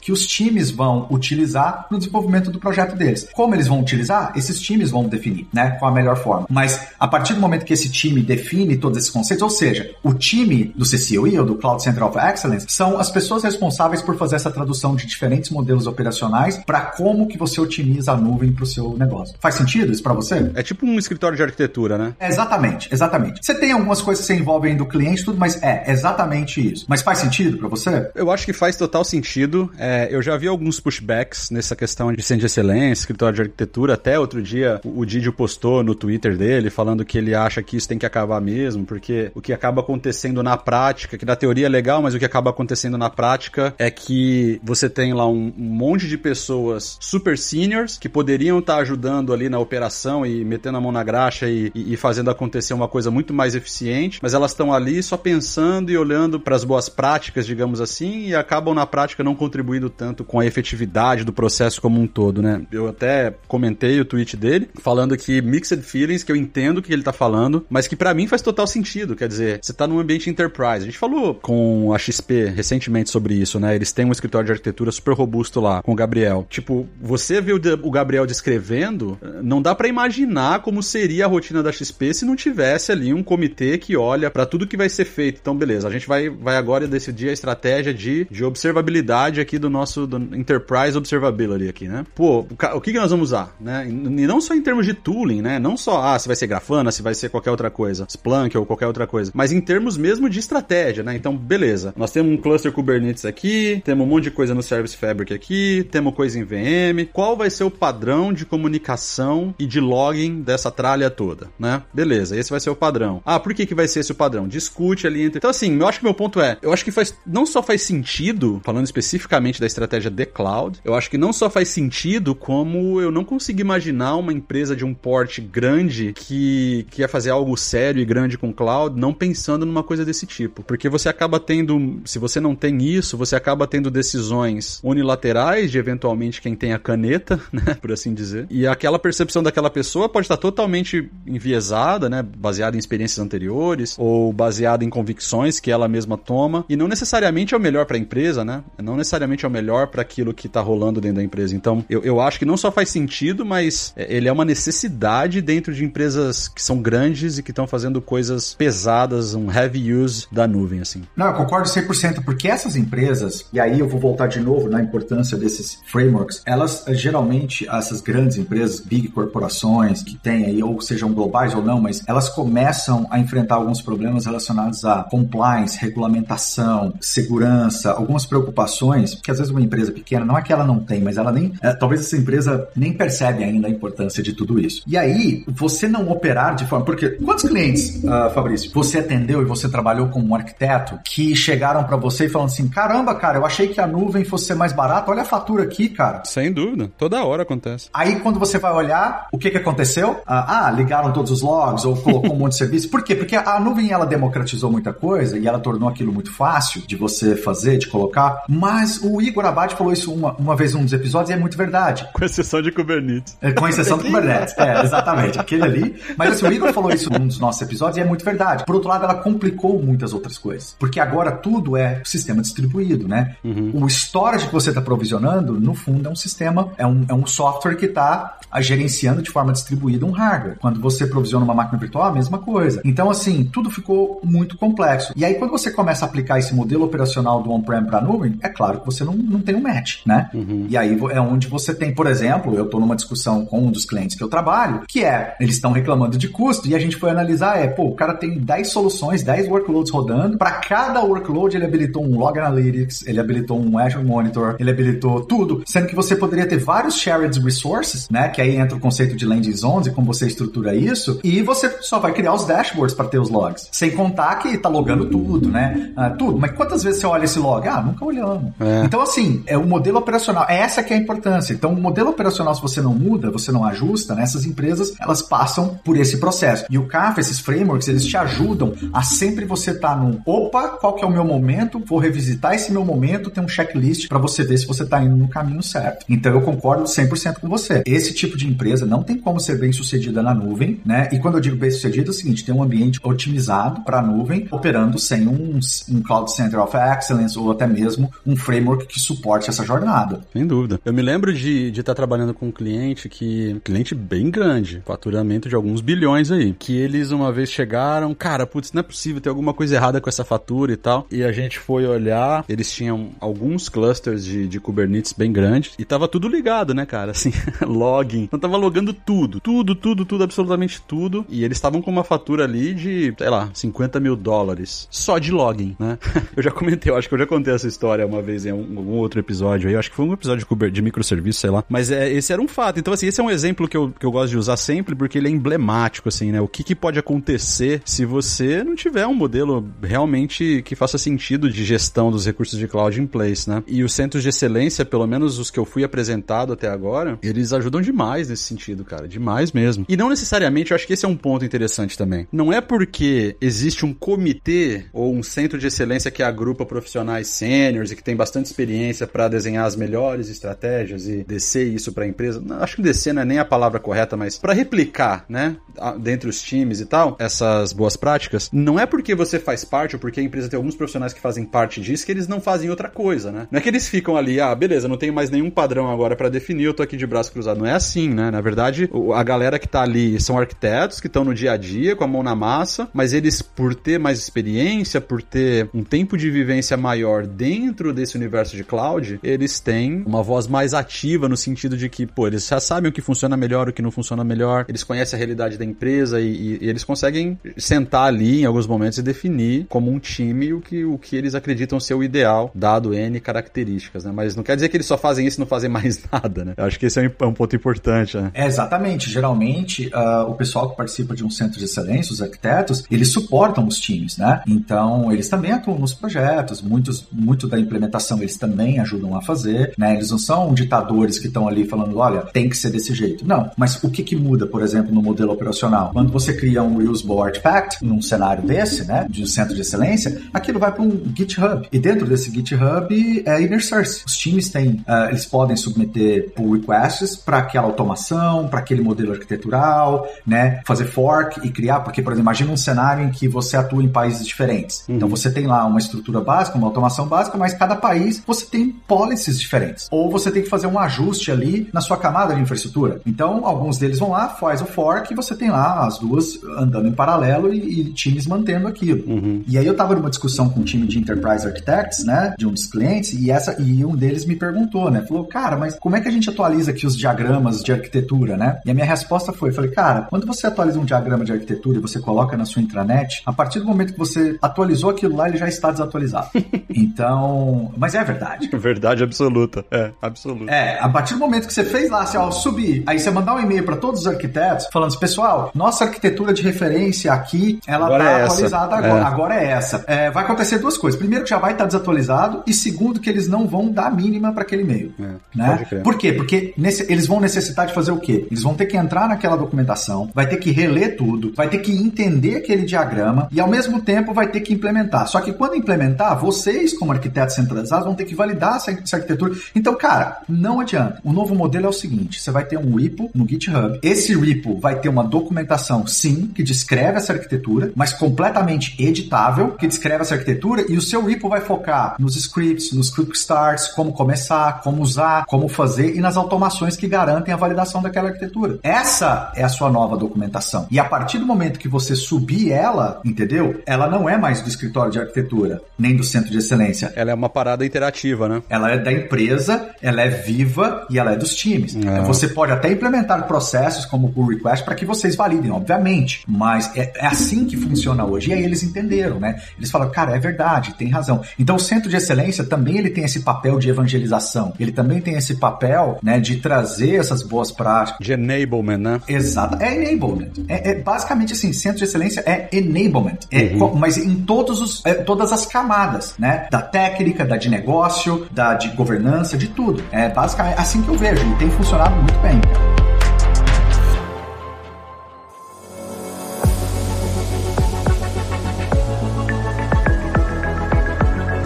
que 0.00 0.12
os 0.12 0.26
times 0.26 0.70
vão 0.70 1.06
utilizar 1.10 1.86
no 1.90 1.98
desenvolvimento 1.98 2.50
do 2.50 2.58
projeto 2.58 2.96
deles. 2.96 3.28
Como 3.32 3.54
eles 3.54 3.68
vão 3.68 3.80
utilizar? 3.80 4.32
Esses 4.36 4.60
times 4.60 4.90
vão 4.90 5.08
definir, 5.08 5.46
né, 5.52 5.76
qual 5.78 5.90
a 5.90 5.94
melhor 5.94 6.16
forma. 6.16 6.46
Mas 6.50 6.88
a 6.98 7.06
partir 7.06 7.34
do 7.34 7.40
momento 7.40 7.64
que 7.64 7.72
esse 7.72 7.90
time 7.90 8.22
define 8.22 8.76
todos 8.76 8.98
esses 8.98 9.10
conceitos, 9.10 9.42
ou 9.42 9.50
seja, 9.50 9.90
o 10.02 10.14
time 10.14 10.72
do 10.76 10.84
CCOE 10.84 11.38
ou 11.38 11.46
do 11.46 11.56
Cloud 11.56 11.82
Center 11.82 12.04
of 12.04 12.18
Excellence 12.18 12.66
são 12.68 12.98
as 12.98 13.10
pessoas 13.10 13.42
responsáveis 13.42 14.02
por 14.02 14.16
fazer 14.16 14.36
essa 14.36 14.50
tradução 14.50 14.94
de 14.94 15.06
diferentes 15.06 15.50
modelos 15.50 15.86
operacionais 15.86 16.58
para 16.64 16.80
como 16.80 17.26
que 17.26 17.38
você 17.38 17.60
otimiza 17.60 18.12
a 18.12 18.16
nuvem 18.16 18.52
para 18.52 18.64
o 18.64 18.66
seu 18.66 18.96
negócio. 18.96 19.34
Faz 19.40 19.54
sentido 19.54 19.92
isso 19.92 20.02
para 20.02 20.12
você? 20.12 20.50
É 20.54 20.62
tipo 20.62 20.86
um 20.86 20.98
escritório 20.98 21.36
de 21.36 21.42
arquitetura, 21.42 21.98
né? 21.98 22.14
É 22.18 22.28
exatamente, 22.28 22.88
exatamente. 22.92 23.40
Você 23.42 23.54
tem 23.54 23.72
algumas 23.72 24.00
coisas 24.00 24.24
que 24.24 24.32
você 24.32 24.40
envolve 24.40 24.68
aí 24.68 24.74
do 24.74 24.86
cliente, 24.86 25.24
tudo, 25.24 25.38
mas 25.38 25.62
é 25.62 25.90
exatamente 25.90 26.72
isso. 26.72 26.84
Mas 26.88 27.02
faz 27.02 27.18
sentido 27.18 27.58
para 27.58 27.68
você? 27.68 28.10
Eu 28.14 28.30
acho 28.30 28.44
que 28.44 28.52
faz 28.52 28.76
total 28.76 29.04
sentido. 29.04 29.41
É, 29.78 30.08
eu 30.10 30.22
já 30.22 30.36
vi 30.36 30.48
alguns 30.48 30.80
pushbacks 30.80 31.50
nessa 31.50 31.76
questão 31.76 32.12
de 32.12 32.22
centro 32.22 32.40
de 32.40 32.46
excelência, 32.46 33.02
escritório 33.02 33.36
de 33.36 33.42
arquitetura. 33.42 33.94
Até 33.94 34.18
outro 34.18 34.42
dia 34.42 34.80
o 34.84 35.04
Didio 35.04 35.32
postou 35.32 35.82
no 35.82 35.94
Twitter 35.94 36.36
dele 36.36 36.70
falando 36.70 37.04
que 37.04 37.18
ele 37.18 37.34
acha 37.34 37.62
que 37.62 37.76
isso 37.76 37.88
tem 37.88 37.98
que 37.98 38.06
acabar 38.06 38.40
mesmo, 38.40 38.84
porque 38.84 39.30
o 39.34 39.40
que 39.40 39.52
acaba 39.52 39.80
acontecendo 39.80 40.42
na 40.42 40.56
prática, 40.56 41.18
que 41.18 41.24
na 41.24 41.36
teoria 41.36 41.66
é 41.66 41.68
legal, 41.68 42.02
mas 42.02 42.14
o 42.14 42.18
que 42.18 42.24
acaba 42.24 42.50
acontecendo 42.50 42.98
na 42.98 43.10
prática 43.10 43.74
é 43.78 43.90
que 43.90 44.60
você 44.62 44.88
tem 44.88 45.12
lá 45.12 45.26
um, 45.26 45.52
um 45.56 45.64
monte 45.64 46.08
de 46.08 46.16
pessoas 46.16 46.96
super 47.00 47.36
seniors 47.38 47.98
que 47.98 48.08
poderiam 48.08 48.58
estar 48.58 48.76
tá 48.76 48.80
ajudando 48.80 49.32
ali 49.32 49.48
na 49.48 49.58
operação 49.58 50.24
e 50.24 50.44
metendo 50.44 50.78
a 50.78 50.80
mão 50.80 50.92
na 50.92 51.02
graxa 51.02 51.48
e, 51.48 51.70
e, 51.74 51.94
e 51.94 51.96
fazendo 51.96 52.30
acontecer 52.30 52.74
uma 52.74 52.88
coisa 52.88 53.10
muito 53.10 53.32
mais 53.32 53.54
eficiente, 53.54 54.18
mas 54.22 54.34
elas 54.34 54.52
estão 54.52 54.72
ali 54.72 55.02
só 55.02 55.16
pensando 55.16 55.90
e 55.90 55.96
olhando 55.96 56.38
para 56.40 56.56
as 56.56 56.64
boas 56.64 56.88
práticas, 56.88 57.46
digamos 57.46 57.80
assim, 57.80 58.28
e 58.28 58.34
acabam 58.34 58.74
na 58.74 58.86
prática 58.86 59.22
não 59.22 59.31
contribuindo 59.34 59.88
tanto 59.90 60.24
com 60.24 60.40
a 60.40 60.46
efetividade 60.46 61.24
do 61.24 61.32
processo 61.32 61.80
como 61.80 62.00
um 62.00 62.06
todo, 62.06 62.42
né? 62.42 62.62
Eu 62.70 62.88
até 62.88 63.34
comentei 63.48 64.00
o 64.00 64.04
tweet 64.04 64.36
dele 64.36 64.68
falando 64.80 65.16
que 65.16 65.40
mixed 65.42 65.82
feelings, 65.82 66.22
que 66.22 66.32
eu 66.32 66.36
entendo 66.36 66.78
o 66.78 66.82
que 66.82 66.92
ele 66.92 67.02
tá 67.02 67.12
falando, 67.12 67.64
mas 67.68 67.86
que 67.86 67.96
para 67.96 68.14
mim 68.14 68.26
faz 68.26 68.42
total 68.42 68.66
sentido, 68.66 69.16
quer 69.16 69.28
dizer, 69.28 69.60
você 69.62 69.72
tá 69.72 69.86
num 69.86 69.98
ambiente 69.98 70.30
enterprise. 70.30 70.82
A 70.82 70.86
gente 70.86 70.98
falou 70.98 71.34
com 71.34 71.92
a 71.92 71.98
XP 71.98 72.46
recentemente 72.46 73.10
sobre 73.10 73.34
isso, 73.34 73.58
né? 73.58 73.74
Eles 73.74 73.92
têm 73.92 74.04
um 74.04 74.12
escritório 74.12 74.46
de 74.46 74.52
arquitetura 74.52 74.90
super 74.90 75.14
robusto 75.14 75.60
lá 75.60 75.82
com 75.82 75.92
o 75.92 75.96
Gabriel. 75.96 76.46
Tipo, 76.48 76.88
você 77.00 77.40
vê 77.40 77.52
o 77.52 77.90
Gabriel 77.90 78.26
descrevendo, 78.26 79.18
não 79.42 79.60
dá 79.60 79.74
para 79.74 79.88
imaginar 79.88 80.60
como 80.60 80.82
seria 80.82 81.24
a 81.24 81.28
rotina 81.28 81.62
da 81.62 81.72
XP 81.72 82.14
se 82.14 82.24
não 82.24 82.36
tivesse 82.36 82.92
ali 82.92 83.12
um 83.12 83.22
comitê 83.22 83.78
que 83.78 83.96
olha 83.96 84.30
para 84.30 84.46
tudo 84.46 84.66
que 84.66 84.76
vai 84.76 84.88
ser 84.88 85.04
feito. 85.04 85.38
Então, 85.40 85.56
beleza, 85.56 85.88
a 85.88 85.90
gente 85.90 86.06
vai, 86.06 86.28
vai 86.28 86.56
agora 86.56 86.86
decidir 86.86 87.28
a 87.28 87.32
estratégia 87.32 87.92
de, 87.92 88.26
de 88.30 88.44
observabilidade 88.44 89.21
aqui 89.40 89.58
do 89.58 89.70
nosso 89.70 90.06
do 90.06 90.16
Enterprise 90.36 90.96
Observability 90.96 91.68
aqui, 91.68 91.88
né? 91.88 92.04
Pô, 92.14 92.40
o, 92.40 92.80
que, 92.80 92.92
que 92.92 92.98
nós 92.98 93.10
vamos 93.10 93.28
usar, 93.28 93.54
né? 93.60 93.86
E 93.88 94.26
não 94.26 94.40
só 94.40 94.54
em 94.54 94.62
termos 94.62 94.86
de 94.86 94.94
tooling, 94.94 95.42
né? 95.42 95.58
Não 95.58 95.76
só, 95.76 96.02
ah, 96.02 96.18
se 96.18 96.26
vai 96.26 96.36
ser 96.36 96.46
Grafana, 96.46 96.90
se 96.90 97.02
vai 97.02 97.14
ser 97.14 97.28
qualquer 97.28 97.50
outra 97.50 97.70
coisa, 97.70 98.06
Splunk 98.08 98.56
ou 98.56 98.66
qualquer 98.66 98.86
outra 98.86 99.06
coisa, 99.06 99.30
mas 99.34 99.52
em 99.52 99.60
termos 99.60 99.96
mesmo 99.96 100.28
de 100.28 100.38
estratégia, 100.38 101.02
né? 101.02 101.14
Então, 101.16 101.36
beleza, 101.36 101.92
nós 101.96 102.10
temos 102.10 102.32
um 102.32 102.36
cluster 102.36 102.72
Kubernetes 102.72 103.24
aqui, 103.24 103.80
temos 103.84 104.06
um 104.06 104.08
monte 104.08 104.24
de 104.24 104.30
coisa 104.30 104.54
no 104.54 104.62
Service 104.62 104.96
Fabric 104.96 105.32
aqui, 105.32 105.86
temos 105.90 106.14
coisa 106.14 106.38
em 106.38 106.44
VM, 106.44 107.08
qual 107.12 107.36
vai 107.36 107.50
ser 107.50 107.64
o 107.64 107.70
padrão 107.70 108.32
de 108.32 108.44
comunicação 108.44 109.54
e 109.58 109.66
de 109.66 109.80
login 109.80 110.42
dessa 110.42 110.70
tralha 110.70 111.10
toda, 111.10 111.48
né? 111.58 111.82
Beleza, 111.92 112.36
esse 112.36 112.50
vai 112.50 112.60
ser 112.60 112.70
o 112.70 112.76
padrão. 112.76 113.22
Ah, 113.24 113.38
por 113.38 113.54
que 113.54 113.66
que 113.66 113.74
vai 113.74 113.88
ser 113.88 114.00
esse 114.00 114.12
o 114.12 114.14
padrão? 114.14 114.46
Discute 114.48 115.06
ali 115.06 115.22
entre... 115.22 115.38
Então, 115.38 115.50
assim, 115.50 115.78
eu 115.78 115.86
acho 115.86 115.98
que 115.98 116.04
meu 116.04 116.14
ponto 116.14 116.40
é, 116.40 116.58
eu 116.62 116.72
acho 116.72 116.84
que 116.84 116.90
faz, 116.90 117.14
não 117.26 117.46
só 117.46 117.62
faz 117.62 117.82
sentido, 117.82 118.60
falando 118.64 118.84
especificamente 118.84 119.11
da 119.60 119.66
estratégia 119.66 120.10
de 120.10 120.26
cloud, 120.26 120.80
eu 120.84 120.94
acho 120.94 121.10
que 121.10 121.18
não 121.18 121.32
só 121.32 121.50
faz 121.50 121.68
sentido, 121.68 122.34
como 122.34 123.00
eu 123.00 123.10
não 123.10 123.24
consigo 123.24 123.60
imaginar 123.60 124.16
uma 124.16 124.32
empresa 124.32 124.74
de 124.74 124.84
um 124.84 124.94
porte 124.94 125.40
grande 125.40 126.12
que, 126.14 126.86
que 126.90 127.02
ia 127.02 127.08
fazer 127.08 127.30
algo 127.30 127.56
sério 127.56 128.00
e 128.00 128.04
grande 128.04 128.38
com 128.38 128.52
cloud, 128.52 128.98
não 128.98 129.12
pensando 129.12 129.66
numa 129.66 129.82
coisa 129.82 130.04
desse 130.04 130.26
tipo. 130.26 130.62
Porque 130.62 130.88
você 130.88 131.08
acaba 131.08 131.38
tendo, 131.38 132.00
se 132.04 132.18
você 132.18 132.40
não 132.40 132.54
tem 132.54 132.82
isso, 132.82 133.16
você 133.16 133.36
acaba 133.36 133.66
tendo 133.66 133.90
decisões 133.90 134.80
unilaterais 134.82 135.70
de 135.70 135.78
eventualmente 135.78 136.40
quem 136.40 136.54
tem 136.54 136.72
a 136.72 136.78
caneta, 136.78 137.40
né, 137.52 137.76
por 137.80 137.92
assim 137.92 138.14
dizer. 138.14 138.46
E 138.50 138.66
aquela 138.66 138.98
percepção 138.98 139.42
daquela 139.42 139.70
pessoa 139.70 140.08
pode 140.08 140.24
estar 140.24 140.36
totalmente 140.36 141.10
enviesada, 141.26 142.08
né, 142.08 142.22
baseada 142.22 142.76
em 142.76 142.78
experiências 142.78 143.18
anteriores 143.18 143.96
ou 143.98 144.32
baseada 144.32 144.84
em 144.84 144.90
convicções 144.90 145.60
que 145.60 145.70
ela 145.70 145.88
mesma 145.88 146.16
toma 146.16 146.64
e 146.68 146.76
não 146.76 146.88
necessariamente 146.88 147.54
é 147.54 147.56
o 147.56 147.60
melhor 147.60 147.86
para 147.86 147.96
a 147.96 148.00
empresa, 148.00 148.44
né? 148.44 148.62
Não 148.82 148.91
necessariamente 148.96 149.44
é 149.44 149.48
o 149.48 149.50
melhor 149.50 149.88
para 149.88 150.02
aquilo 150.02 150.32
que 150.32 150.46
está 150.46 150.60
rolando 150.60 151.00
dentro 151.00 151.16
da 151.16 151.22
empresa. 151.22 151.54
Então, 151.54 151.84
eu, 151.88 152.02
eu 152.02 152.20
acho 152.20 152.38
que 152.38 152.44
não 152.44 152.56
só 152.56 152.70
faz 152.70 152.88
sentido, 152.88 153.44
mas 153.44 153.92
é, 153.96 154.14
ele 154.14 154.28
é 154.28 154.32
uma 154.32 154.44
necessidade 154.44 155.40
dentro 155.40 155.74
de 155.74 155.84
empresas 155.84 156.48
que 156.48 156.62
são 156.62 156.80
grandes 156.80 157.38
e 157.38 157.42
que 157.42 157.50
estão 157.50 157.66
fazendo 157.66 158.00
coisas 158.00 158.54
pesadas, 158.54 159.34
um 159.34 159.50
heavy 159.50 159.92
use 159.92 160.26
da 160.30 160.46
nuvem, 160.46 160.80
assim. 160.80 161.02
Não, 161.16 161.26
eu 161.26 161.34
concordo 161.34 161.68
100%, 161.68 162.24
porque 162.24 162.48
essas 162.48 162.76
empresas, 162.76 163.46
e 163.52 163.60
aí 163.60 163.80
eu 163.80 163.88
vou 163.88 164.00
voltar 164.00 164.26
de 164.26 164.40
novo 164.40 164.68
na 164.68 164.82
importância 164.82 165.36
desses 165.36 165.78
frameworks, 165.86 166.42
elas 166.46 166.84
geralmente, 166.88 167.68
essas 167.68 168.00
grandes 168.00 168.36
empresas, 168.36 168.80
big 168.80 169.08
corporações 169.08 170.02
que 170.02 170.16
têm 170.16 170.46
aí, 170.46 170.62
ou 170.62 170.80
sejam 170.80 171.12
globais 171.12 171.54
ou 171.54 171.62
não, 171.62 171.80
mas 171.80 172.02
elas 172.06 172.28
começam 172.28 173.06
a 173.10 173.18
enfrentar 173.18 173.56
alguns 173.56 173.80
problemas 173.80 174.26
relacionados 174.26 174.84
a 174.84 175.04
compliance, 175.04 175.78
regulamentação, 175.78 176.94
segurança, 177.00 177.92
algumas 177.92 178.26
preocupações 178.26 178.81
que 179.22 179.30
às 179.30 179.38
vezes 179.38 179.50
uma 179.50 179.60
empresa 179.60 179.92
pequena, 179.92 180.24
não 180.24 180.36
é 180.36 180.42
que 180.42 180.52
ela 180.52 180.64
não 180.64 180.80
tem, 180.80 181.00
mas 181.00 181.16
ela 181.16 181.30
nem, 181.30 181.52
é, 181.62 181.72
talvez 181.72 182.00
essa 182.00 182.16
empresa 182.16 182.68
nem 182.74 182.92
percebe 182.92 183.44
ainda 183.44 183.68
a 183.68 183.70
importância 183.70 184.22
de 184.22 184.32
tudo 184.32 184.58
isso. 184.58 184.82
E 184.86 184.96
aí, 184.96 185.44
você 185.48 185.88
não 185.88 186.10
operar 186.10 186.54
de 186.54 186.66
forma. 186.66 186.84
Porque 186.84 187.10
quantos 187.10 187.44
clientes, 187.44 188.02
uh, 188.04 188.32
Fabrício, 188.34 188.70
você 188.72 188.98
atendeu 188.98 189.42
e 189.42 189.44
você 189.44 189.68
trabalhou 189.68 190.08
como 190.08 190.28
um 190.28 190.34
arquiteto 190.34 190.98
que 191.04 191.34
chegaram 191.36 191.84
para 191.84 191.96
você 191.96 192.26
e 192.26 192.28
falam 192.28 192.46
assim: 192.46 192.68
caramba, 192.68 193.14
cara, 193.14 193.38
eu 193.38 193.46
achei 193.46 193.68
que 193.68 193.80
a 193.80 193.86
nuvem 193.86 194.24
fosse 194.24 194.46
ser 194.46 194.54
mais 194.54 194.72
barata, 194.72 195.10
olha 195.10 195.22
a 195.22 195.24
fatura 195.24 195.64
aqui, 195.64 195.88
cara. 195.88 196.22
Sem 196.24 196.52
dúvida, 196.52 196.90
toda 196.98 197.24
hora 197.24 197.42
acontece. 197.42 197.88
Aí 197.92 198.20
quando 198.20 198.38
você 198.38 198.58
vai 198.58 198.72
olhar, 198.72 199.28
o 199.32 199.38
que 199.38 199.50
que 199.50 199.58
aconteceu? 199.58 200.20
Ah, 200.26 200.66
ah 200.66 200.70
ligaram 200.70 201.12
todos 201.12 201.30
os 201.30 201.42
logs 201.42 201.84
ou 201.84 201.96
colocou 201.96 202.32
um 202.32 202.38
monte 202.38 202.52
de 202.52 202.58
serviço. 202.62 202.88
Por 202.88 203.02
quê? 203.02 203.14
Porque 203.14 203.36
a 203.36 203.60
nuvem 203.60 203.90
ela 203.90 204.06
democratizou 204.06 204.70
muita 204.70 204.92
coisa 204.92 205.38
e 205.38 205.46
ela 205.46 205.58
tornou 205.58 205.88
aquilo 205.88 206.12
muito 206.12 206.32
fácil 206.32 206.82
de 206.86 206.96
você 206.96 207.36
fazer, 207.36 207.78
de 207.78 207.88
colocar. 207.88 208.44
Mas 208.48 208.71
o 209.02 209.20
Igor 209.20 209.44
Abad 209.44 209.74
falou 209.74 209.92
isso 209.92 210.12
uma, 210.12 210.32
uma 210.34 210.56
vez 210.56 210.74
num 210.74 210.82
dos 210.82 210.92
episódios 210.92 211.30
e 211.30 211.32
é 211.32 211.36
muito 211.36 211.56
verdade. 211.56 212.08
Com 212.12 212.24
exceção 212.24 212.62
de 212.62 212.70
Kubernetes. 212.70 213.36
É, 213.40 213.52
com 213.52 213.66
exceção 213.68 213.98
do 213.98 214.04
Kubernetes. 214.04 214.54
É, 214.56 214.82
exatamente. 214.82 215.38
Aquele 215.38 215.64
ali. 215.64 215.96
Mas 216.16 216.32
assim, 216.32 216.46
o 216.46 216.52
Igor 216.52 216.72
falou 216.72 216.90
isso 216.90 217.10
num 217.10 217.26
dos 217.26 217.38
nossos 217.38 217.60
episódios 217.62 217.96
e 217.98 218.00
é 218.00 218.04
muito 218.04 218.24
verdade. 218.24 218.64
Por 218.64 218.74
outro 218.74 218.88
lado, 218.88 219.04
ela 219.04 219.14
complicou 219.14 219.82
muitas 219.82 220.12
outras 220.12 220.38
coisas. 220.38 220.76
Porque 220.78 221.00
agora 221.00 221.32
tudo 221.32 221.76
é 221.76 222.00
sistema 222.04 222.42
distribuído, 222.42 223.08
né? 223.08 223.36
Uhum. 223.44 223.70
O 223.74 223.86
storage 223.88 224.46
que 224.46 224.52
você 224.52 224.70
está 224.70 224.80
provisionando, 224.80 225.58
no 225.58 225.74
fundo, 225.74 226.08
é 226.08 226.12
um 226.12 226.16
sistema, 226.16 226.72
é 226.76 226.86
um, 226.86 227.04
é 227.08 227.14
um 227.14 227.26
software 227.26 227.76
que 227.76 227.86
está 227.86 228.38
gerenciando 228.60 229.22
de 229.22 229.30
forma 229.30 229.52
distribuída 229.52 230.04
um 230.04 230.10
hardware. 230.10 230.56
Quando 230.60 230.80
você 230.80 231.06
provisiona 231.06 231.44
uma 231.44 231.54
máquina 231.54 231.78
virtual, 231.78 232.04
a 232.04 232.12
mesma 232.12 232.38
coisa. 232.38 232.80
Então, 232.84 233.10
assim, 233.10 233.44
tudo 233.44 233.70
ficou 233.70 234.20
muito 234.22 234.56
complexo. 234.56 235.12
E 235.16 235.24
aí, 235.24 235.34
quando 235.34 235.50
você 235.50 235.70
começa 235.70 236.04
a 236.04 236.08
aplicar 236.08 236.38
esse 236.38 236.54
modelo 236.54 236.84
operacional 236.84 237.42
do 237.42 237.50
on-prem 237.50 237.84
para 237.84 237.98
a 237.98 238.00
nuvem, 238.00 238.38
é 238.42 238.48
claro 238.48 238.61
que 238.80 238.86
você 238.86 239.04
não, 239.04 239.14
não 239.14 239.40
tem 239.40 239.54
um 239.54 239.60
match, 239.60 240.00
né? 240.06 240.30
Uhum. 240.34 240.66
E 240.68 240.76
aí 240.76 240.98
é 241.10 241.20
onde 241.20 241.48
você 241.48 241.74
tem, 241.74 241.94
por 241.94 242.06
exemplo, 242.06 242.54
eu 242.54 242.64
estou 242.64 242.80
numa 242.80 242.96
discussão 242.96 243.44
com 243.44 243.60
um 243.60 243.70
dos 243.70 243.84
clientes 243.84 244.16
que 244.16 244.22
eu 244.22 244.28
trabalho, 244.28 244.82
que 244.88 245.04
é, 245.04 245.36
eles 245.40 245.56
estão 245.56 245.72
reclamando 245.72 246.16
de 246.16 246.28
custo, 246.28 246.68
e 246.68 246.74
a 246.74 246.78
gente 246.78 246.96
foi 246.96 247.10
analisar, 247.10 247.58
é, 247.58 247.66
pô, 247.66 247.84
o 247.84 247.94
cara 247.94 248.14
tem 248.14 248.38
10 248.38 248.68
soluções, 248.68 249.22
10 249.22 249.48
workloads 249.48 249.90
rodando, 249.90 250.38
para 250.38 250.52
cada 250.52 251.02
workload 251.02 251.56
ele 251.56 251.64
habilitou 251.64 252.04
um 252.04 252.18
Log 252.18 252.38
Analytics, 252.38 253.06
ele 253.06 253.20
habilitou 253.20 253.60
um 253.60 253.78
Azure 253.78 254.04
Monitor, 254.04 254.56
ele 254.58 254.70
habilitou 254.70 255.20
tudo, 255.22 255.62
sendo 255.66 255.86
que 255.86 255.94
você 255.94 256.16
poderia 256.16 256.46
ter 256.46 256.58
vários 256.58 256.96
shared 256.96 257.38
resources, 257.40 258.08
né? 258.10 258.28
Que 258.28 258.40
aí 258.40 258.56
entra 258.56 258.76
o 258.76 258.80
conceito 258.80 259.16
de 259.16 259.26
landing 259.26 259.52
zones 259.52 259.86
e 259.86 259.90
como 259.90 260.06
você 260.06 260.26
estrutura 260.26 260.74
isso, 260.74 261.20
e 261.24 261.42
você 261.42 261.68
só 261.80 261.98
vai 261.98 262.12
criar 262.12 262.34
os 262.34 262.44
dashboards 262.46 262.94
para 262.94 263.06
ter 263.06 263.18
os 263.18 263.30
logs. 263.30 263.68
Sem 263.72 263.90
contar 263.90 264.36
que 264.36 264.56
tá 264.58 264.68
logando 264.68 265.06
tudo, 265.06 265.48
né? 265.48 265.92
Ah, 265.96 266.10
tudo. 266.10 266.38
Mas 266.38 266.52
quantas 266.52 266.82
vezes 266.82 267.00
você 267.00 267.06
olha 267.06 267.24
esse 267.24 267.38
log? 267.38 267.66
Ah, 267.66 267.82
nunca 267.82 268.04
olhamos. 268.04 268.51
É. 268.60 268.84
Então, 268.84 269.00
assim, 269.00 269.42
é 269.46 269.56
o 269.56 269.66
modelo 269.66 269.98
operacional. 269.98 270.46
É 270.48 270.58
essa 270.58 270.82
que 270.82 270.92
é 270.92 270.96
a 270.96 271.00
importância. 271.00 271.52
Então, 271.52 271.72
o 271.72 271.80
modelo 271.80 272.10
operacional, 272.10 272.54
se 272.54 272.62
você 272.62 272.80
não 272.80 272.94
muda, 272.94 273.30
você 273.30 273.50
não 273.52 273.64
ajusta, 273.64 274.14
né? 274.14 274.22
Essas 274.22 274.44
empresas, 274.44 274.94
elas 275.00 275.22
passam 275.22 275.80
por 275.84 275.96
esse 275.96 276.18
processo. 276.18 276.64
E 276.70 276.78
o 276.78 276.86
CAF, 276.86 277.20
esses 277.20 277.38
frameworks, 277.40 277.88
eles 277.88 278.04
te 278.04 278.16
ajudam 278.16 278.72
a 278.92 279.02
sempre 279.02 279.44
você 279.44 279.72
estar 279.72 279.94
tá 279.94 279.96
no 279.96 280.20
opa, 280.24 280.68
qual 280.80 280.94
que 280.94 281.04
é 281.04 281.06
o 281.06 281.10
meu 281.10 281.24
momento? 281.24 281.82
Vou 281.86 281.98
revisitar 281.98 282.54
esse 282.54 282.72
meu 282.72 282.84
momento, 282.84 283.30
tem 283.30 283.42
um 283.42 283.48
checklist 283.48 284.08
para 284.08 284.18
você 284.18 284.44
ver 284.44 284.58
se 284.58 284.66
você 284.66 284.84
tá 284.84 285.02
indo 285.02 285.16
no 285.16 285.28
caminho 285.28 285.62
certo. 285.62 286.04
Então, 286.08 286.32
eu 286.32 286.40
concordo 286.40 286.84
100% 286.84 287.40
com 287.40 287.48
você. 287.48 287.82
Esse 287.86 288.12
tipo 288.12 288.36
de 288.36 288.46
empresa 288.46 288.86
não 288.86 289.02
tem 289.02 289.18
como 289.18 289.40
ser 289.40 289.58
bem 289.58 289.72
sucedida 289.72 290.22
na 290.22 290.34
nuvem, 290.34 290.80
né? 290.84 291.08
E 291.12 291.18
quando 291.18 291.36
eu 291.36 291.40
digo 291.40 291.56
bem 291.56 291.70
sucedida, 291.70 292.08
é 292.08 292.10
o 292.10 292.14
seguinte, 292.14 292.44
tem 292.44 292.54
um 292.54 292.62
ambiente 292.62 293.00
otimizado 293.02 293.82
para 293.82 294.02
nuvem, 294.02 294.46
operando 294.50 294.98
sem 294.98 295.26
um, 295.26 295.58
um 295.90 296.02
Cloud 296.02 296.32
Center 296.32 296.60
of 296.60 296.76
Excellence 296.76 297.38
ou 297.38 297.50
até 297.50 297.66
mesmo 297.66 298.10
um 298.26 298.36
framework 298.42 298.86
que 298.86 299.00
suporte 299.00 299.48
essa 299.48 299.64
jornada. 299.64 300.20
Sem 300.32 300.46
dúvida. 300.46 300.80
Eu 300.84 300.92
me 300.92 301.02
lembro 301.02 301.32
de 301.32 301.68
estar 301.68 301.82
tá 301.82 301.94
trabalhando 301.94 302.34
com 302.34 302.48
um 302.48 302.52
cliente 302.52 303.08
que, 303.08 303.60
cliente 303.64 303.94
bem 303.94 304.30
grande, 304.30 304.82
faturamento 304.84 305.48
de 305.48 305.54
alguns 305.54 305.80
bilhões 305.80 306.30
aí, 306.30 306.54
que 306.58 306.76
eles 306.76 307.10
uma 307.10 307.32
vez 307.32 307.50
chegaram, 307.50 308.14
cara, 308.14 308.46
putz, 308.46 308.72
não 308.72 308.80
é 308.80 308.82
possível 308.82 309.20
ter 309.20 309.28
alguma 309.28 309.54
coisa 309.54 309.76
errada 309.76 310.00
com 310.00 310.08
essa 310.08 310.24
fatura 310.24 310.72
e 310.72 310.76
tal. 310.76 311.06
E 311.10 311.22
a 311.22 311.32
gente 311.32 311.58
foi 311.58 311.86
olhar, 311.86 312.44
eles 312.48 312.70
tinham 312.70 313.10
alguns 313.20 313.68
clusters 313.68 314.24
de, 314.24 314.46
de 314.48 314.60
Kubernetes 314.60 315.12
bem 315.12 315.32
grandes 315.32 315.74
e 315.78 315.84
tava 315.84 316.08
tudo 316.08 316.28
ligado, 316.28 316.74
né, 316.74 316.86
cara? 316.86 317.12
Assim, 317.12 317.32
login. 317.66 318.24
Então 318.24 318.38
tava 318.38 318.56
logando 318.56 318.92
tudo, 318.92 319.40
tudo, 319.40 319.74
tudo, 319.74 320.04
tudo, 320.04 320.24
absolutamente 320.24 320.80
tudo. 320.82 321.24
E 321.28 321.44
eles 321.44 321.58
estavam 321.58 321.82
com 321.82 321.90
uma 321.90 322.04
fatura 322.04 322.44
ali 322.44 322.74
de, 322.74 323.14
sei 323.16 323.28
lá, 323.28 323.50
50 323.52 324.00
mil 324.00 324.16
dólares 324.16 324.88
só 324.90 325.18
de 325.18 325.30
login, 325.30 325.76
né? 325.78 325.98
eu 326.36 326.42
já 326.42 326.50
comentei, 326.50 326.90
eu 326.90 326.96
acho 326.96 327.08
que 327.08 327.14
eu 327.14 327.18
já 327.18 327.26
contei 327.26 327.54
essa 327.54 327.68
história 327.68 328.06
uma 328.06 328.22
vez 328.22 328.31
em 328.46 328.50
algum 328.50 328.92
outro 328.92 329.20
episódio 329.20 329.68
aí. 329.68 329.74
Eu 329.74 329.78
acho 329.78 329.90
que 329.90 329.96
foi 329.96 330.04
um 330.04 330.12
episódio 330.12 330.46
de, 330.70 330.82
microserviço, 330.82 331.40
sei 331.40 331.50
lá. 331.50 331.64
Mas 331.68 331.90
é, 331.90 332.12
esse 332.12 332.32
era 332.32 332.40
um 332.40 332.48
fato. 332.48 332.78
Então, 332.78 332.92
assim, 332.92 333.06
esse 333.06 333.20
é 333.20 333.24
um 333.24 333.30
exemplo 333.30 333.68
que 333.68 333.76
eu, 333.76 333.92
que 333.98 334.04
eu 334.04 334.10
gosto 334.10 334.30
de 334.30 334.38
usar 334.38 334.56
sempre 334.56 334.94
porque 334.94 335.18
ele 335.18 335.28
é 335.28 335.30
emblemático, 335.30 336.08
assim, 336.08 336.32
né? 336.32 336.40
O 336.40 336.48
que, 336.48 336.64
que 336.64 336.74
pode 336.74 336.98
acontecer 336.98 337.82
se 337.84 338.04
você 338.04 338.62
não 338.64 338.74
tiver 338.74 339.06
um 339.06 339.14
modelo 339.14 339.68
realmente 339.82 340.62
que 340.64 340.74
faça 340.74 340.98
sentido 340.98 341.50
de 341.50 341.64
gestão 341.64 342.10
dos 342.10 342.26
recursos 342.26 342.58
de 342.58 342.68
cloud 342.68 343.00
em 343.00 343.06
place, 343.06 343.48
né? 343.48 343.62
E 343.66 343.82
os 343.82 343.92
centros 343.92 344.22
de 344.22 344.28
excelência, 344.28 344.84
pelo 344.84 345.06
menos 345.06 345.38
os 345.38 345.50
que 345.50 345.58
eu 345.58 345.64
fui 345.64 345.84
apresentado 345.84 346.52
até 346.52 346.68
agora, 346.68 347.18
eles 347.22 347.52
ajudam 347.52 347.80
demais 347.80 348.28
nesse 348.28 348.44
sentido, 348.44 348.84
cara. 348.84 349.06
Demais 349.08 349.52
mesmo. 349.52 349.84
E 349.88 349.96
não 349.96 350.08
necessariamente, 350.08 350.70
eu 350.70 350.74
acho 350.74 350.86
que 350.86 350.92
esse 350.92 351.04
é 351.04 351.08
um 351.08 351.16
ponto 351.16 351.44
interessante 351.44 351.96
também. 351.96 352.26
Não 352.32 352.52
é 352.52 352.60
porque 352.60 353.36
existe 353.40 353.84
um 353.84 353.92
comitê 353.92 354.84
ou 354.92 355.14
um 355.14 355.22
centro 355.22 355.58
de 355.58 355.66
excelência 355.66 356.10
que 356.10 356.22
agrupa 356.22 356.64
profissionais 356.64 357.28
sêniores 357.28 357.90
e 357.90 357.96
que 357.96 358.02
tem 358.02 358.16
bastante 358.22 358.46
experiência 358.46 359.04
para 359.04 359.26
desenhar 359.26 359.66
as 359.66 359.74
melhores 359.74 360.28
estratégias 360.28 361.08
e 361.08 361.24
descer 361.24 361.66
isso 361.66 361.92
para 361.92 362.04
a 362.04 362.06
empresa. 362.06 362.40
Acho 362.60 362.76
que 362.76 362.82
descer 362.82 363.12
não 363.12 363.22
é 363.22 363.24
nem 363.24 363.38
a 363.40 363.44
palavra 363.44 363.80
correta, 363.80 364.16
mas 364.16 364.38
para 364.38 364.52
replicar, 364.52 365.24
né, 365.28 365.56
dentre 365.98 366.28
os 366.28 366.40
times 366.40 366.78
e 366.78 366.86
tal, 366.86 367.16
essas 367.18 367.72
boas 367.72 367.96
práticas, 367.96 368.48
não 368.52 368.78
é 368.78 368.86
porque 368.86 369.12
você 369.12 369.40
faz 369.40 369.64
parte 369.64 369.96
ou 369.96 370.00
porque 370.00 370.20
a 370.20 370.22
empresa 370.22 370.48
tem 370.48 370.56
alguns 370.56 370.76
profissionais 370.76 371.12
que 371.12 371.20
fazem 371.20 371.44
parte 371.44 371.80
disso 371.80 372.06
que 372.06 372.12
eles 372.12 372.28
não 372.28 372.40
fazem 372.40 372.70
outra 372.70 372.88
coisa, 372.88 373.32
né? 373.32 373.48
Não 373.50 373.58
é 373.58 373.60
que 373.60 373.68
eles 373.68 373.88
ficam 373.88 374.16
ali, 374.16 374.40
ah, 374.40 374.54
beleza, 374.54 374.86
não 374.86 374.96
tenho 374.96 375.12
mais 375.12 375.28
nenhum 375.28 375.50
padrão 375.50 375.90
agora 375.90 376.14
para 376.14 376.28
definir, 376.28 376.64
eu 376.64 376.74
tô 376.74 376.84
aqui 376.84 376.96
de 376.96 377.06
braço 377.06 377.32
cruzado. 377.32 377.58
Não 377.58 377.66
é 377.66 377.72
assim, 377.72 378.08
né? 378.08 378.30
Na 378.30 378.40
verdade, 378.40 378.88
a 379.14 379.22
galera 379.24 379.58
que 379.58 379.66
tá 379.66 379.82
ali 379.82 380.20
são 380.20 380.38
arquitetos 380.38 381.00
que 381.00 381.08
estão 381.08 381.24
no 381.24 381.34
dia 381.34 381.52
a 381.52 381.56
dia 381.56 381.96
com 381.96 382.04
a 382.04 382.06
mão 382.06 382.22
na 382.22 382.36
massa, 382.36 382.88
mas 382.94 383.12
eles 383.12 383.42
por 383.42 383.74
ter 383.74 383.98
mais 383.98 384.20
experiência, 384.20 385.00
por 385.00 385.22
ter 385.22 385.68
um 385.74 385.82
tempo 385.82 386.16
de 386.16 386.30
vivência 386.30 386.76
maior 386.76 387.26
dentro 387.26 387.92
desse 388.02 388.16
universo 388.16 388.56
de 388.56 388.64
cloud, 388.64 389.20
eles 389.22 389.60
têm 389.60 390.02
uma 390.04 390.22
voz 390.22 390.46
mais 390.46 390.74
ativa 390.74 391.28
no 391.28 391.36
sentido 391.36 391.76
de 391.76 391.88
que, 391.88 392.06
pô, 392.06 392.26
eles 392.26 392.46
já 392.46 392.60
sabem 392.60 392.90
o 392.90 392.92
que 392.92 393.00
funciona 393.00 393.36
melhor, 393.36 393.68
o 393.68 393.72
que 393.72 393.80
não 393.80 393.90
funciona 393.90 394.24
melhor, 394.24 394.66
eles 394.68 394.82
conhecem 394.82 395.16
a 395.16 395.18
realidade 395.18 395.56
da 395.56 395.64
empresa 395.64 396.20
e, 396.20 396.26
e, 396.26 396.58
e 396.62 396.68
eles 396.68 396.84
conseguem 396.84 397.38
sentar 397.56 398.08
ali 398.08 398.42
em 398.42 398.44
alguns 398.44 398.66
momentos 398.66 398.98
e 398.98 399.02
definir 399.02 399.66
como 399.68 399.90
um 399.90 399.98
time 399.98 400.52
o 400.52 400.60
que, 400.60 400.84
o 400.84 400.98
que 400.98 401.16
eles 401.16 401.34
acreditam 401.34 401.78
ser 401.78 401.94
o 401.94 402.02
ideal, 402.02 402.50
dado 402.54 402.92
N 402.92 403.20
características, 403.20 404.04
né? 404.04 404.12
Mas 404.12 404.34
não 404.34 404.42
quer 404.42 404.56
dizer 404.56 404.68
que 404.68 404.76
eles 404.76 404.86
só 404.86 404.98
fazem 404.98 405.26
isso 405.26 405.38
e 405.38 405.40
não 405.40 405.46
fazem 405.46 405.70
mais 405.70 406.02
nada, 406.10 406.44
né? 406.44 406.54
Eu 406.56 406.64
acho 406.64 406.78
que 406.78 406.86
esse 406.86 406.98
é 406.98 407.08
um, 407.08 407.26
é 407.26 407.26
um 407.26 407.34
ponto 407.34 407.54
importante, 407.54 408.16
né? 408.16 408.30
É, 408.34 408.46
exatamente. 408.46 409.10
Geralmente, 409.10 409.88
uh, 409.94 410.28
o 410.28 410.34
pessoal 410.34 410.70
que 410.70 410.76
participa 410.76 411.14
de 411.14 411.24
um 411.24 411.30
centro 411.30 411.58
de 411.58 411.64
excelência, 411.64 412.12
os 412.12 412.20
arquitetos, 412.20 412.84
eles 412.90 413.10
suportam 413.10 413.66
os 413.66 413.78
times, 413.78 414.16
né? 414.16 414.42
Então, 414.46 415.12
eles 415.12 415.28
também 415.28 415.52
atuam 415.52 415.78
nos 415.78 415.94
projetos, 415.94 416.60
muitos, 416.60 417.06
muito 417.12 417.46
da 417.46 417.58
implementação 417.58 417.91
eles 418.20 418.36
também 418.36 418.78
ajudam 418.80 419.16
a 419.16 419.22
fazer, 419.22 419.72
né? 419.76 419.94
Eles 419.94 420.10
não 420.10 420.18
são 420.18 420.52
ditadores 420.54 421.18
que 421.18 421.26
estão 421.26 421.48
ali 421.48 421.66
falando, 421.66 421.98
olha, 421.98 422.20
tem 422.32 422.48
que 422.48 422.56
ser 422.56 422.70
desse 422.70 422.94
jeito. 422.94 423.26
Não, 423.26 423.50
mas 423.56 423.82
o 423.82 423.90
que 423.90 424.02
que 424.02 424.16
muda, 424.16 424.46
por 424.46 424.62
exemplo, 424.62 424.94
no 424.94 425.02
modelo 425.02 425.32
operacional? 425.32 425.90
Quando 425.92 426.12
você 426.12 426.34
cria 426.34 426.62
um 426.62 426.78
Reusable 426.78 427.20
Artifact 427.20 427.84
num 427.84 428.00
cenário 428.00 428.42
desse, 428.42 428.84
né, 428.84 429.06
de 429.08 429.22
um 429.22 429.26
centro 429.26 429.54
de 429.54 429.60
excelência, 429.60 430.20
aquilo 430.32 430.58
vai 430.58 430.72
para 430.72 430.82
um 430.82 431.02
GitHub. 431.14 431.68
E 431.72 431.78
dentro 431.78 432.06
desse 432.06 432.30
GitHub 432.30 433.22
é 433.26 433.42
inner 433.42 433.64
source. 433.64 434.02
Os 434.06 434.16
times 434.16 434.50
têm, 434.50 434.84
uh, 434.88 435.08
eles 435.08 435.26
podem 435.26 435.56
submeter 435.56 436.30
pull 436.34 436.52
requests 436.52 437.16
para 437.16 437.38
aquela 437.38 437.66
automação, 437.66 438.48
para 438.48 438.60
aquele 438.60 438.82
modelo 438.82 439.12
arquitetural, 439.12 440.06
né, 440.26 440.60
fazer 440.64 440.86
fork 440.86 441.40
e 441.46 441.50
criar, 441.50 441.80
porque, 441.80 442.02
por 442.02 442.12
exemplo, 442.12 442.24
imagina 442.24 442.52
um 442.52 442.56
cenário 442.56 443.04
em 443.04 443.10
que 443.10 443.28
você 443.28 443.56
atua 443.56 443.82
em 443.82 443.88
países 443.88 444.26
diferentes. 444.26 444.84
Uhum. 444.88 444.96
Então 444.96 445.08
você 445.08 445.30
tem 445.30 445.46
lá 445.46 445.64
uma 445.64 445.78
estrutura 445.78 446.20
básica, 446.20 446.56
uma 446.58 446.66
automação 446.66 447.06
básica, 447.06 447.36
mas 447.36 447.54
cada 447.54 447.76
país 447.82 448.22
você 448.24 448.46
tem 448.46 448.70
policies 448.70 449.38
diferentes. 449.38 449.88
Ou 449.90 450.10
você 450.10 450.30
tem 450.30 450.42
que 450.42 450.48
fazer 450.48 450.68
um 450.68 450.78
ajuste 450.78 451.30
ali 451.30 451.68
na 451.72 451.80
sua 451.80 451.96
camada 451.96 452.34
de 452.34 452.40
infraestrutura. 452.40 453.00
Então, 453.04 453.44
alguns 453.44 453.76
deles 453.76 453.98
vão 453.98 454.10
lá, 454.10 454.28
faz 454.28 454.62
o 454.62 454.66
fork 454.66 455.12
e 455.12 455.16
você 455.16 455.34
tem 455.34 455.50
lá 455.50 455.84
as 455.86 455.98
duas 455.98 456.42
andando 456.56 456.88
em 456.88 456.92
paralelo 456.92 457.52
e, 457.52 457.80
e 457.80 457.92
times 457.92 458.26
mantendo 458.26 458.68
aquilo. 458.68 459.04
Uhum. 459.06 459.42
E 459.46 459.58
aí 459.58 459.66
eu 459.66 459.74
tava 459.74 459.94
numa 459.94 460.08
discussão 460.08 460.48
com 460.48 460.60
um 460.60 460.64
time 460.64 460.86
de 460.86 460.98
Enterprise 460.98 461.46
Architects, 461.46 462.04
né, 462.04 462.34
de 462.38 462.46
um 462.46 462.52
dos 462.52 462.66
clientes, 462.66 463.12
e 463.12 463.30
essa 463.30 463.60
e 463.60 463.84
um 463.84 463.96
deles 463.96 464.24
me 464.24 464.36
perguntou, 464.36 464.90
né, 464.90 465.04
falou, 465.06 465.26
cara, 465.26 465.56
mas 465.56 465.76
como 465.78 465.96
é 465.96 466.00
que 466.00 466.08
a 466.08 466.10
gente 466.10 466.30
atualiza 466.30 466.70
aqui 466.70 466.86
os 466.86 466.96
diagramas 466.96 467.62
de 467.62 467.72
arquitetura, 467.72 468.36
né? 468.36 468.60
E 468.64 468.70
a 468.70 468.74
minha 468.74 468.86
resposta 468.86 469.32
foi, 469.32 469.52
falei, 469.52 469.70
cara, 469.70 470.02
quando 470.02 470.26
você 470.26 470.46
atualiza 470.46 470.78
um 470.78 470.84
diagrama 470.84 471.24
de 471.24 471.32
arquitetura 471.32 471.78
e 471.78 471.80
você 471.80 471.98
coloca 471.98 472.36
na 472.36 472.44
sua 472.44 472.62
intranet, 472.62 473.22
a 473.26 473.32
partir 473.32 473.58
do 473.58 473.66
momento 473.66 473.92
que 473.92 473.98
você 473.98 474.38
atualizou 474.40 474.90
aquilo 474.90 475.16
lá, 475.16 475.28
ele 475.28 475.38
já 475.38 475.48
está 475.48 475.70
desatualizado. 475.70 476.28
então, 476.70 477.71
mas 477.76 477.94
é 477.94 478.04
verdade. 478.04 478.50
Verdade 478.62 479.02
absoluta. 479.02 479.64
É, 479.70 479.90
absoluta. 480.00 480.50
É, 480.50 480.78
a 480.80 480.88
partir 480.88 481.14
do 481.14 481.20
momento 481.20 481.46
que 481.46 481.52
você 481.52 481.64
fez 481.64 481.90
lá, 481.90 482.02
assim, 482.02 482.16
ó, 482.16 482.30
subir, 482.30 482.84
aí 482.86 482.98
você 482.98 483.10
mandar 483.10 483.34
um 483.34 483.40
e-mail 483.40 483.64
para 483.64 483.76
todos 483.76 484.02
os 484.02 484.06
arquitetos 484.06 484.68
falando 484.72 484.88
assim, 484.88 484.98
pessoal, 484.98 485.50
nossa 485.54 485.84
arquitetura 485.84 486.32
de 486.32 486.42
referência 486.42 487.12
aqui, 487.12 487.58
ela 487.66 487.86
agora 487.86 488.04
tá 488.04 488.10
é 488.10 488.24
atualizada 488.24 488.76
agora. 488.76 489.00
É. 489.00 489.04
Agora 489.04 489.34
é 489.34 489.50
essa. 489.50 489.84
É, 489.86 490.10
vai 490.10 490.24
acontecer 490.24 490.58
duas 490.58 490.78
coisas. 490.78 490.98
Primeiro, 490.98 491.24
que 491.24 491.30
já 491.30 491.38
vai 491.38 491.52
estar 491.52 491.64
tá 491.64 491.68
desatualizado, 491.68 492.42
e 492.46 492.54
segundo, 492.54 493.00
que 493.00 493.10
eles 493.10 493.28
não 493.28 493.46
vão 493.46 493.70
dar 493.70 493.94
mínima 493.94 494.32
para 494.32 494.42
aquele 494.42 494.62
e-mail. 494.62 494.94
É, 495.00 495.14
né? 495.34 495.66
Por 495.82 495.96
quê? 495.96 496.12
Porque 496.12 496.54
nesse, 496.56 496.90
eles 496.90 497.06
vão 497.06 497.20
necessitar 497.20 497.66
de 497.66 497.74
fazer 497.74 497.92
o 497.92 497.98
quê? 497.98 498.26
Eles 498.30 498.42
vão 498.42 498.54
ter 498.54 498.66
que 498.66 498.76
entrar 498.76 499.08
naquela 499.08 499.36
documentação, 499.36 500.10
vai 500.14 500.26
ter 500.26 500.36
que 500.36 500.50
reler 500.50 500.96
tudo, 500.96 501.32
vai 501.34 501.48
ter 501.48 501.58
que 501.58 501.72
entender 501.72 502.36
aquele 502.36 502.64
diagrama 502.64 503.28
e 503.30 503.40
ao 503.40 503.48
mesmo 503.48 503.80
tempo 503.80 504.14
vai 504.14 504.28
ter 504.28 504.40
que 504.40 504.52
implementar. 504.52 505.06
Só 505.06 505.20
que 505.20 505.32
quando 505.32 505.56
implementar, 505.56 506.18
vocês, 506.18 506.76
como 506.76 506.92
arquitetos 506.92 507.34
centralizados, 507.62 507.86
vão 507.86 507.94
ter 507.94 508.04
que 508.04 508.14
validar 508.14 508.56
essa, 508.56 508.70
essa 508.70 508.96
arquitetura. 508.96 509.34
Então, 509.54 509.74
cara, 509.76 510.20
não 510.28 510.60
adianta. 510.60 511.00
O 511.04 511.12
novo 511.12 511.34
modelo 511.34 511.66
é 511.66 511.68
o 511.68 511.72
seguinte: 511.72 512.20
você 512.20 512.30
vai 512.30 512.44
ter 512.44 512.58
um 512.58 512.74
repo 512.74 513.10
no 513.14 513.26
GitHub. 513.28 513.78
Esse 513.82 514.14
repo 514.18 514.58
vai 514.58 514.80
ter 514.80 514.88
uma 514.88 515.04
documentação, 515.04 515.86
sim, 515.86 516.30
que 516.34 516.42
descreve 516.42 516.98
essa 516.98 517.12
arquitetura, 517.12 517.72
mas 517.74 517.92
completamente 517.92 518.74
editável, 518.82 519.52
que 519.52 519.66
descreve 519.66 520.02
essa 520.02 520.14
arquitetura, 520.14 520.64
e 520.68 520.76
o 520.76 520.82
seu 520.82 521.04
repo 521.04 521.28
vai 521.28 521.40
focar 521.40 521.96
nos 521.98 522.16
scripts, 522.16 522.72
nos 522.72 522.90
quick 522.90 523.16
starts, 523.16 523.68
como 523.68 523.92
começar, 523.92 524.60
como 524.62 524.82
usar, 524.82 525.26
como 525.26 525.48
fazer 525.48 525.96
e 525.96 526.00
nas 526.00 526.16
automações 526.16 526.76
que 526.76 526.86
garantem 526.86 527.32
a 527.32 527.36
validação 527.36 527.82
daquela 527.82 528.08
arquitetura. 528.08 528.58
Essa 528.62 529.32
é 529.36 529.42
a 529.42 529.48
sua 529.48 529.70
nova 529.70 529.96
documentação. 529.96 530.66
E 530.70 530.78
a 530.78 530.84
partir 530.84 531.18
do 531.18 531.26
momento 531.26 531.58
que 531.58 531.68
você 531.68 531.94
subir 531.94 532.50
ela, 532.50 533.00
entendeu? 533.04 533.62
Ela 533.66 533.88
não 533.88 534.08
é 534.08 534.16
mais 534.16 534.40
do 534.40 534.48
escritório 534.48 534.92
de 534.92 534.98
arquitetura, 534.98 535.60
nem 535.78 535.96
do 535.96 536.04
centro 536.04 536.30
de 536.30 536.38
excelência. 536.38 536.92
Ela 536.96 537.10
é 537.10 537.14
uma 537.14 537.28
parada 537.28 537.51
interativa, 537.60 538.28
né? 538.28 538.42
Ela 538.48 538.72
é 538.72 538.78
da 538.78 538.92
empresa, 538.92 539.70
ela 539.80 540.02
é 540.02 540.08
viva 540.08 540.86
e 540.90 540.98
ela 540.98 541.12
é 541.12 541.16
dos 541.16 541.34
times. 541.34 541.76
É. 541.76 542.02
Você 542.02 542.28
pode 542.28 542.52
até 542.52 542.70
implementar 542.70 543.26
processos 543.26 543.84
como 543.84 544.08
o 544.08 544.12
pull 544.12 544.26
request 544.26 544.64
para 544.64 544.74
que 544.74 544.84
vocês 544.84 545.16
validem, 545.16 545.50
obviamente, 545.50 546.24
mas 546.26 546.70
é, 546.76 546.92
é, 546.96 547.06
assim 547.06 547.44
que 547.44 547.56
funciona 547.56 548.04
hoje. 548.04 548.30
E 548.30 548.34
aí 548.34 548.42
eles 548.42 548.62
entenderam, 548.62 549.18
né? 549.18 549.40
Eles 549.56 549.70
falaram, 549.70 549.90
cara, 549.90 550.14
é 550.14 550.18
verdade, 550.18 550.74
tem 550.74 550.88
razão. 550.88 551.22
Então 551.38 551.56
o 551.56 551.60
centro 551.60 551.88
de 551.88 551.96
excelência 551.96 552.44
também 552.44 552.78
ele 552.78 552.90
tem 552.90 553.04
esse 553.04 553.20
papel 553.20 553.58
de 553.58 553.68
evangelização. 553.68 554.52
Ele 554.58 554.72
também 554.72 555.00
tem 555.00 555.14
esse 555.14 555.36
papel, 555.36 555.98
né, 556.02 556.20
de 556.20 556.36
trazer 556.36 556.96
essas 556.96 557.22
boas 557.22 557.50
práticas. 557.50 558.04
De 558.04 558.12
enablement, 558.12 558.78
né? 558.78 559.00
Exato. 559.08 559.62
É 559.62 559.74
enablement. 559.74 560.32
É, 560.48 560.70
é 560.70 560.74
basicamente 560.74 561.32
assim, 561.32 561.52
centro 561.52 561.78
de 561.78 561.84
excelência 561.84 562.22
é 562.26 562.48
enablement. 562.52 563.18
É, 563.30 563.54
uhum. 563.54 563.74
Mas 563.74 563.96
em 563.96 564.14
todos 564.16 564.60
os, 564.60 564.84
é, 564.84 564.94
todas 564.94 565.32
as 565.32 565.46
camadas, 565.46 566.14
né? 566.18 566.46
Da 566.50 566.60
técnica, 566.60 567.24
da 567.24 567.36
de 567.42 567.50
negócio, 567.50 568.26
da 568.30 568.54
de 568.54 568.68
governança, 568.68 569.36
de 569.36 569.48
tudo. 569.48 569.82
É 569.90 570.08
basicamente 570.08 570.58
assim 570.58 570.82
que 570.82 570.88
eu 570.88 570.96
vejo. 570.96 571.22
E 571.26 571.34
tem 571.36 571.50
funcionado 571.50 571.94
muito 571.96 572.18
bem, 572.20 572.40
cara. 572.40 572.81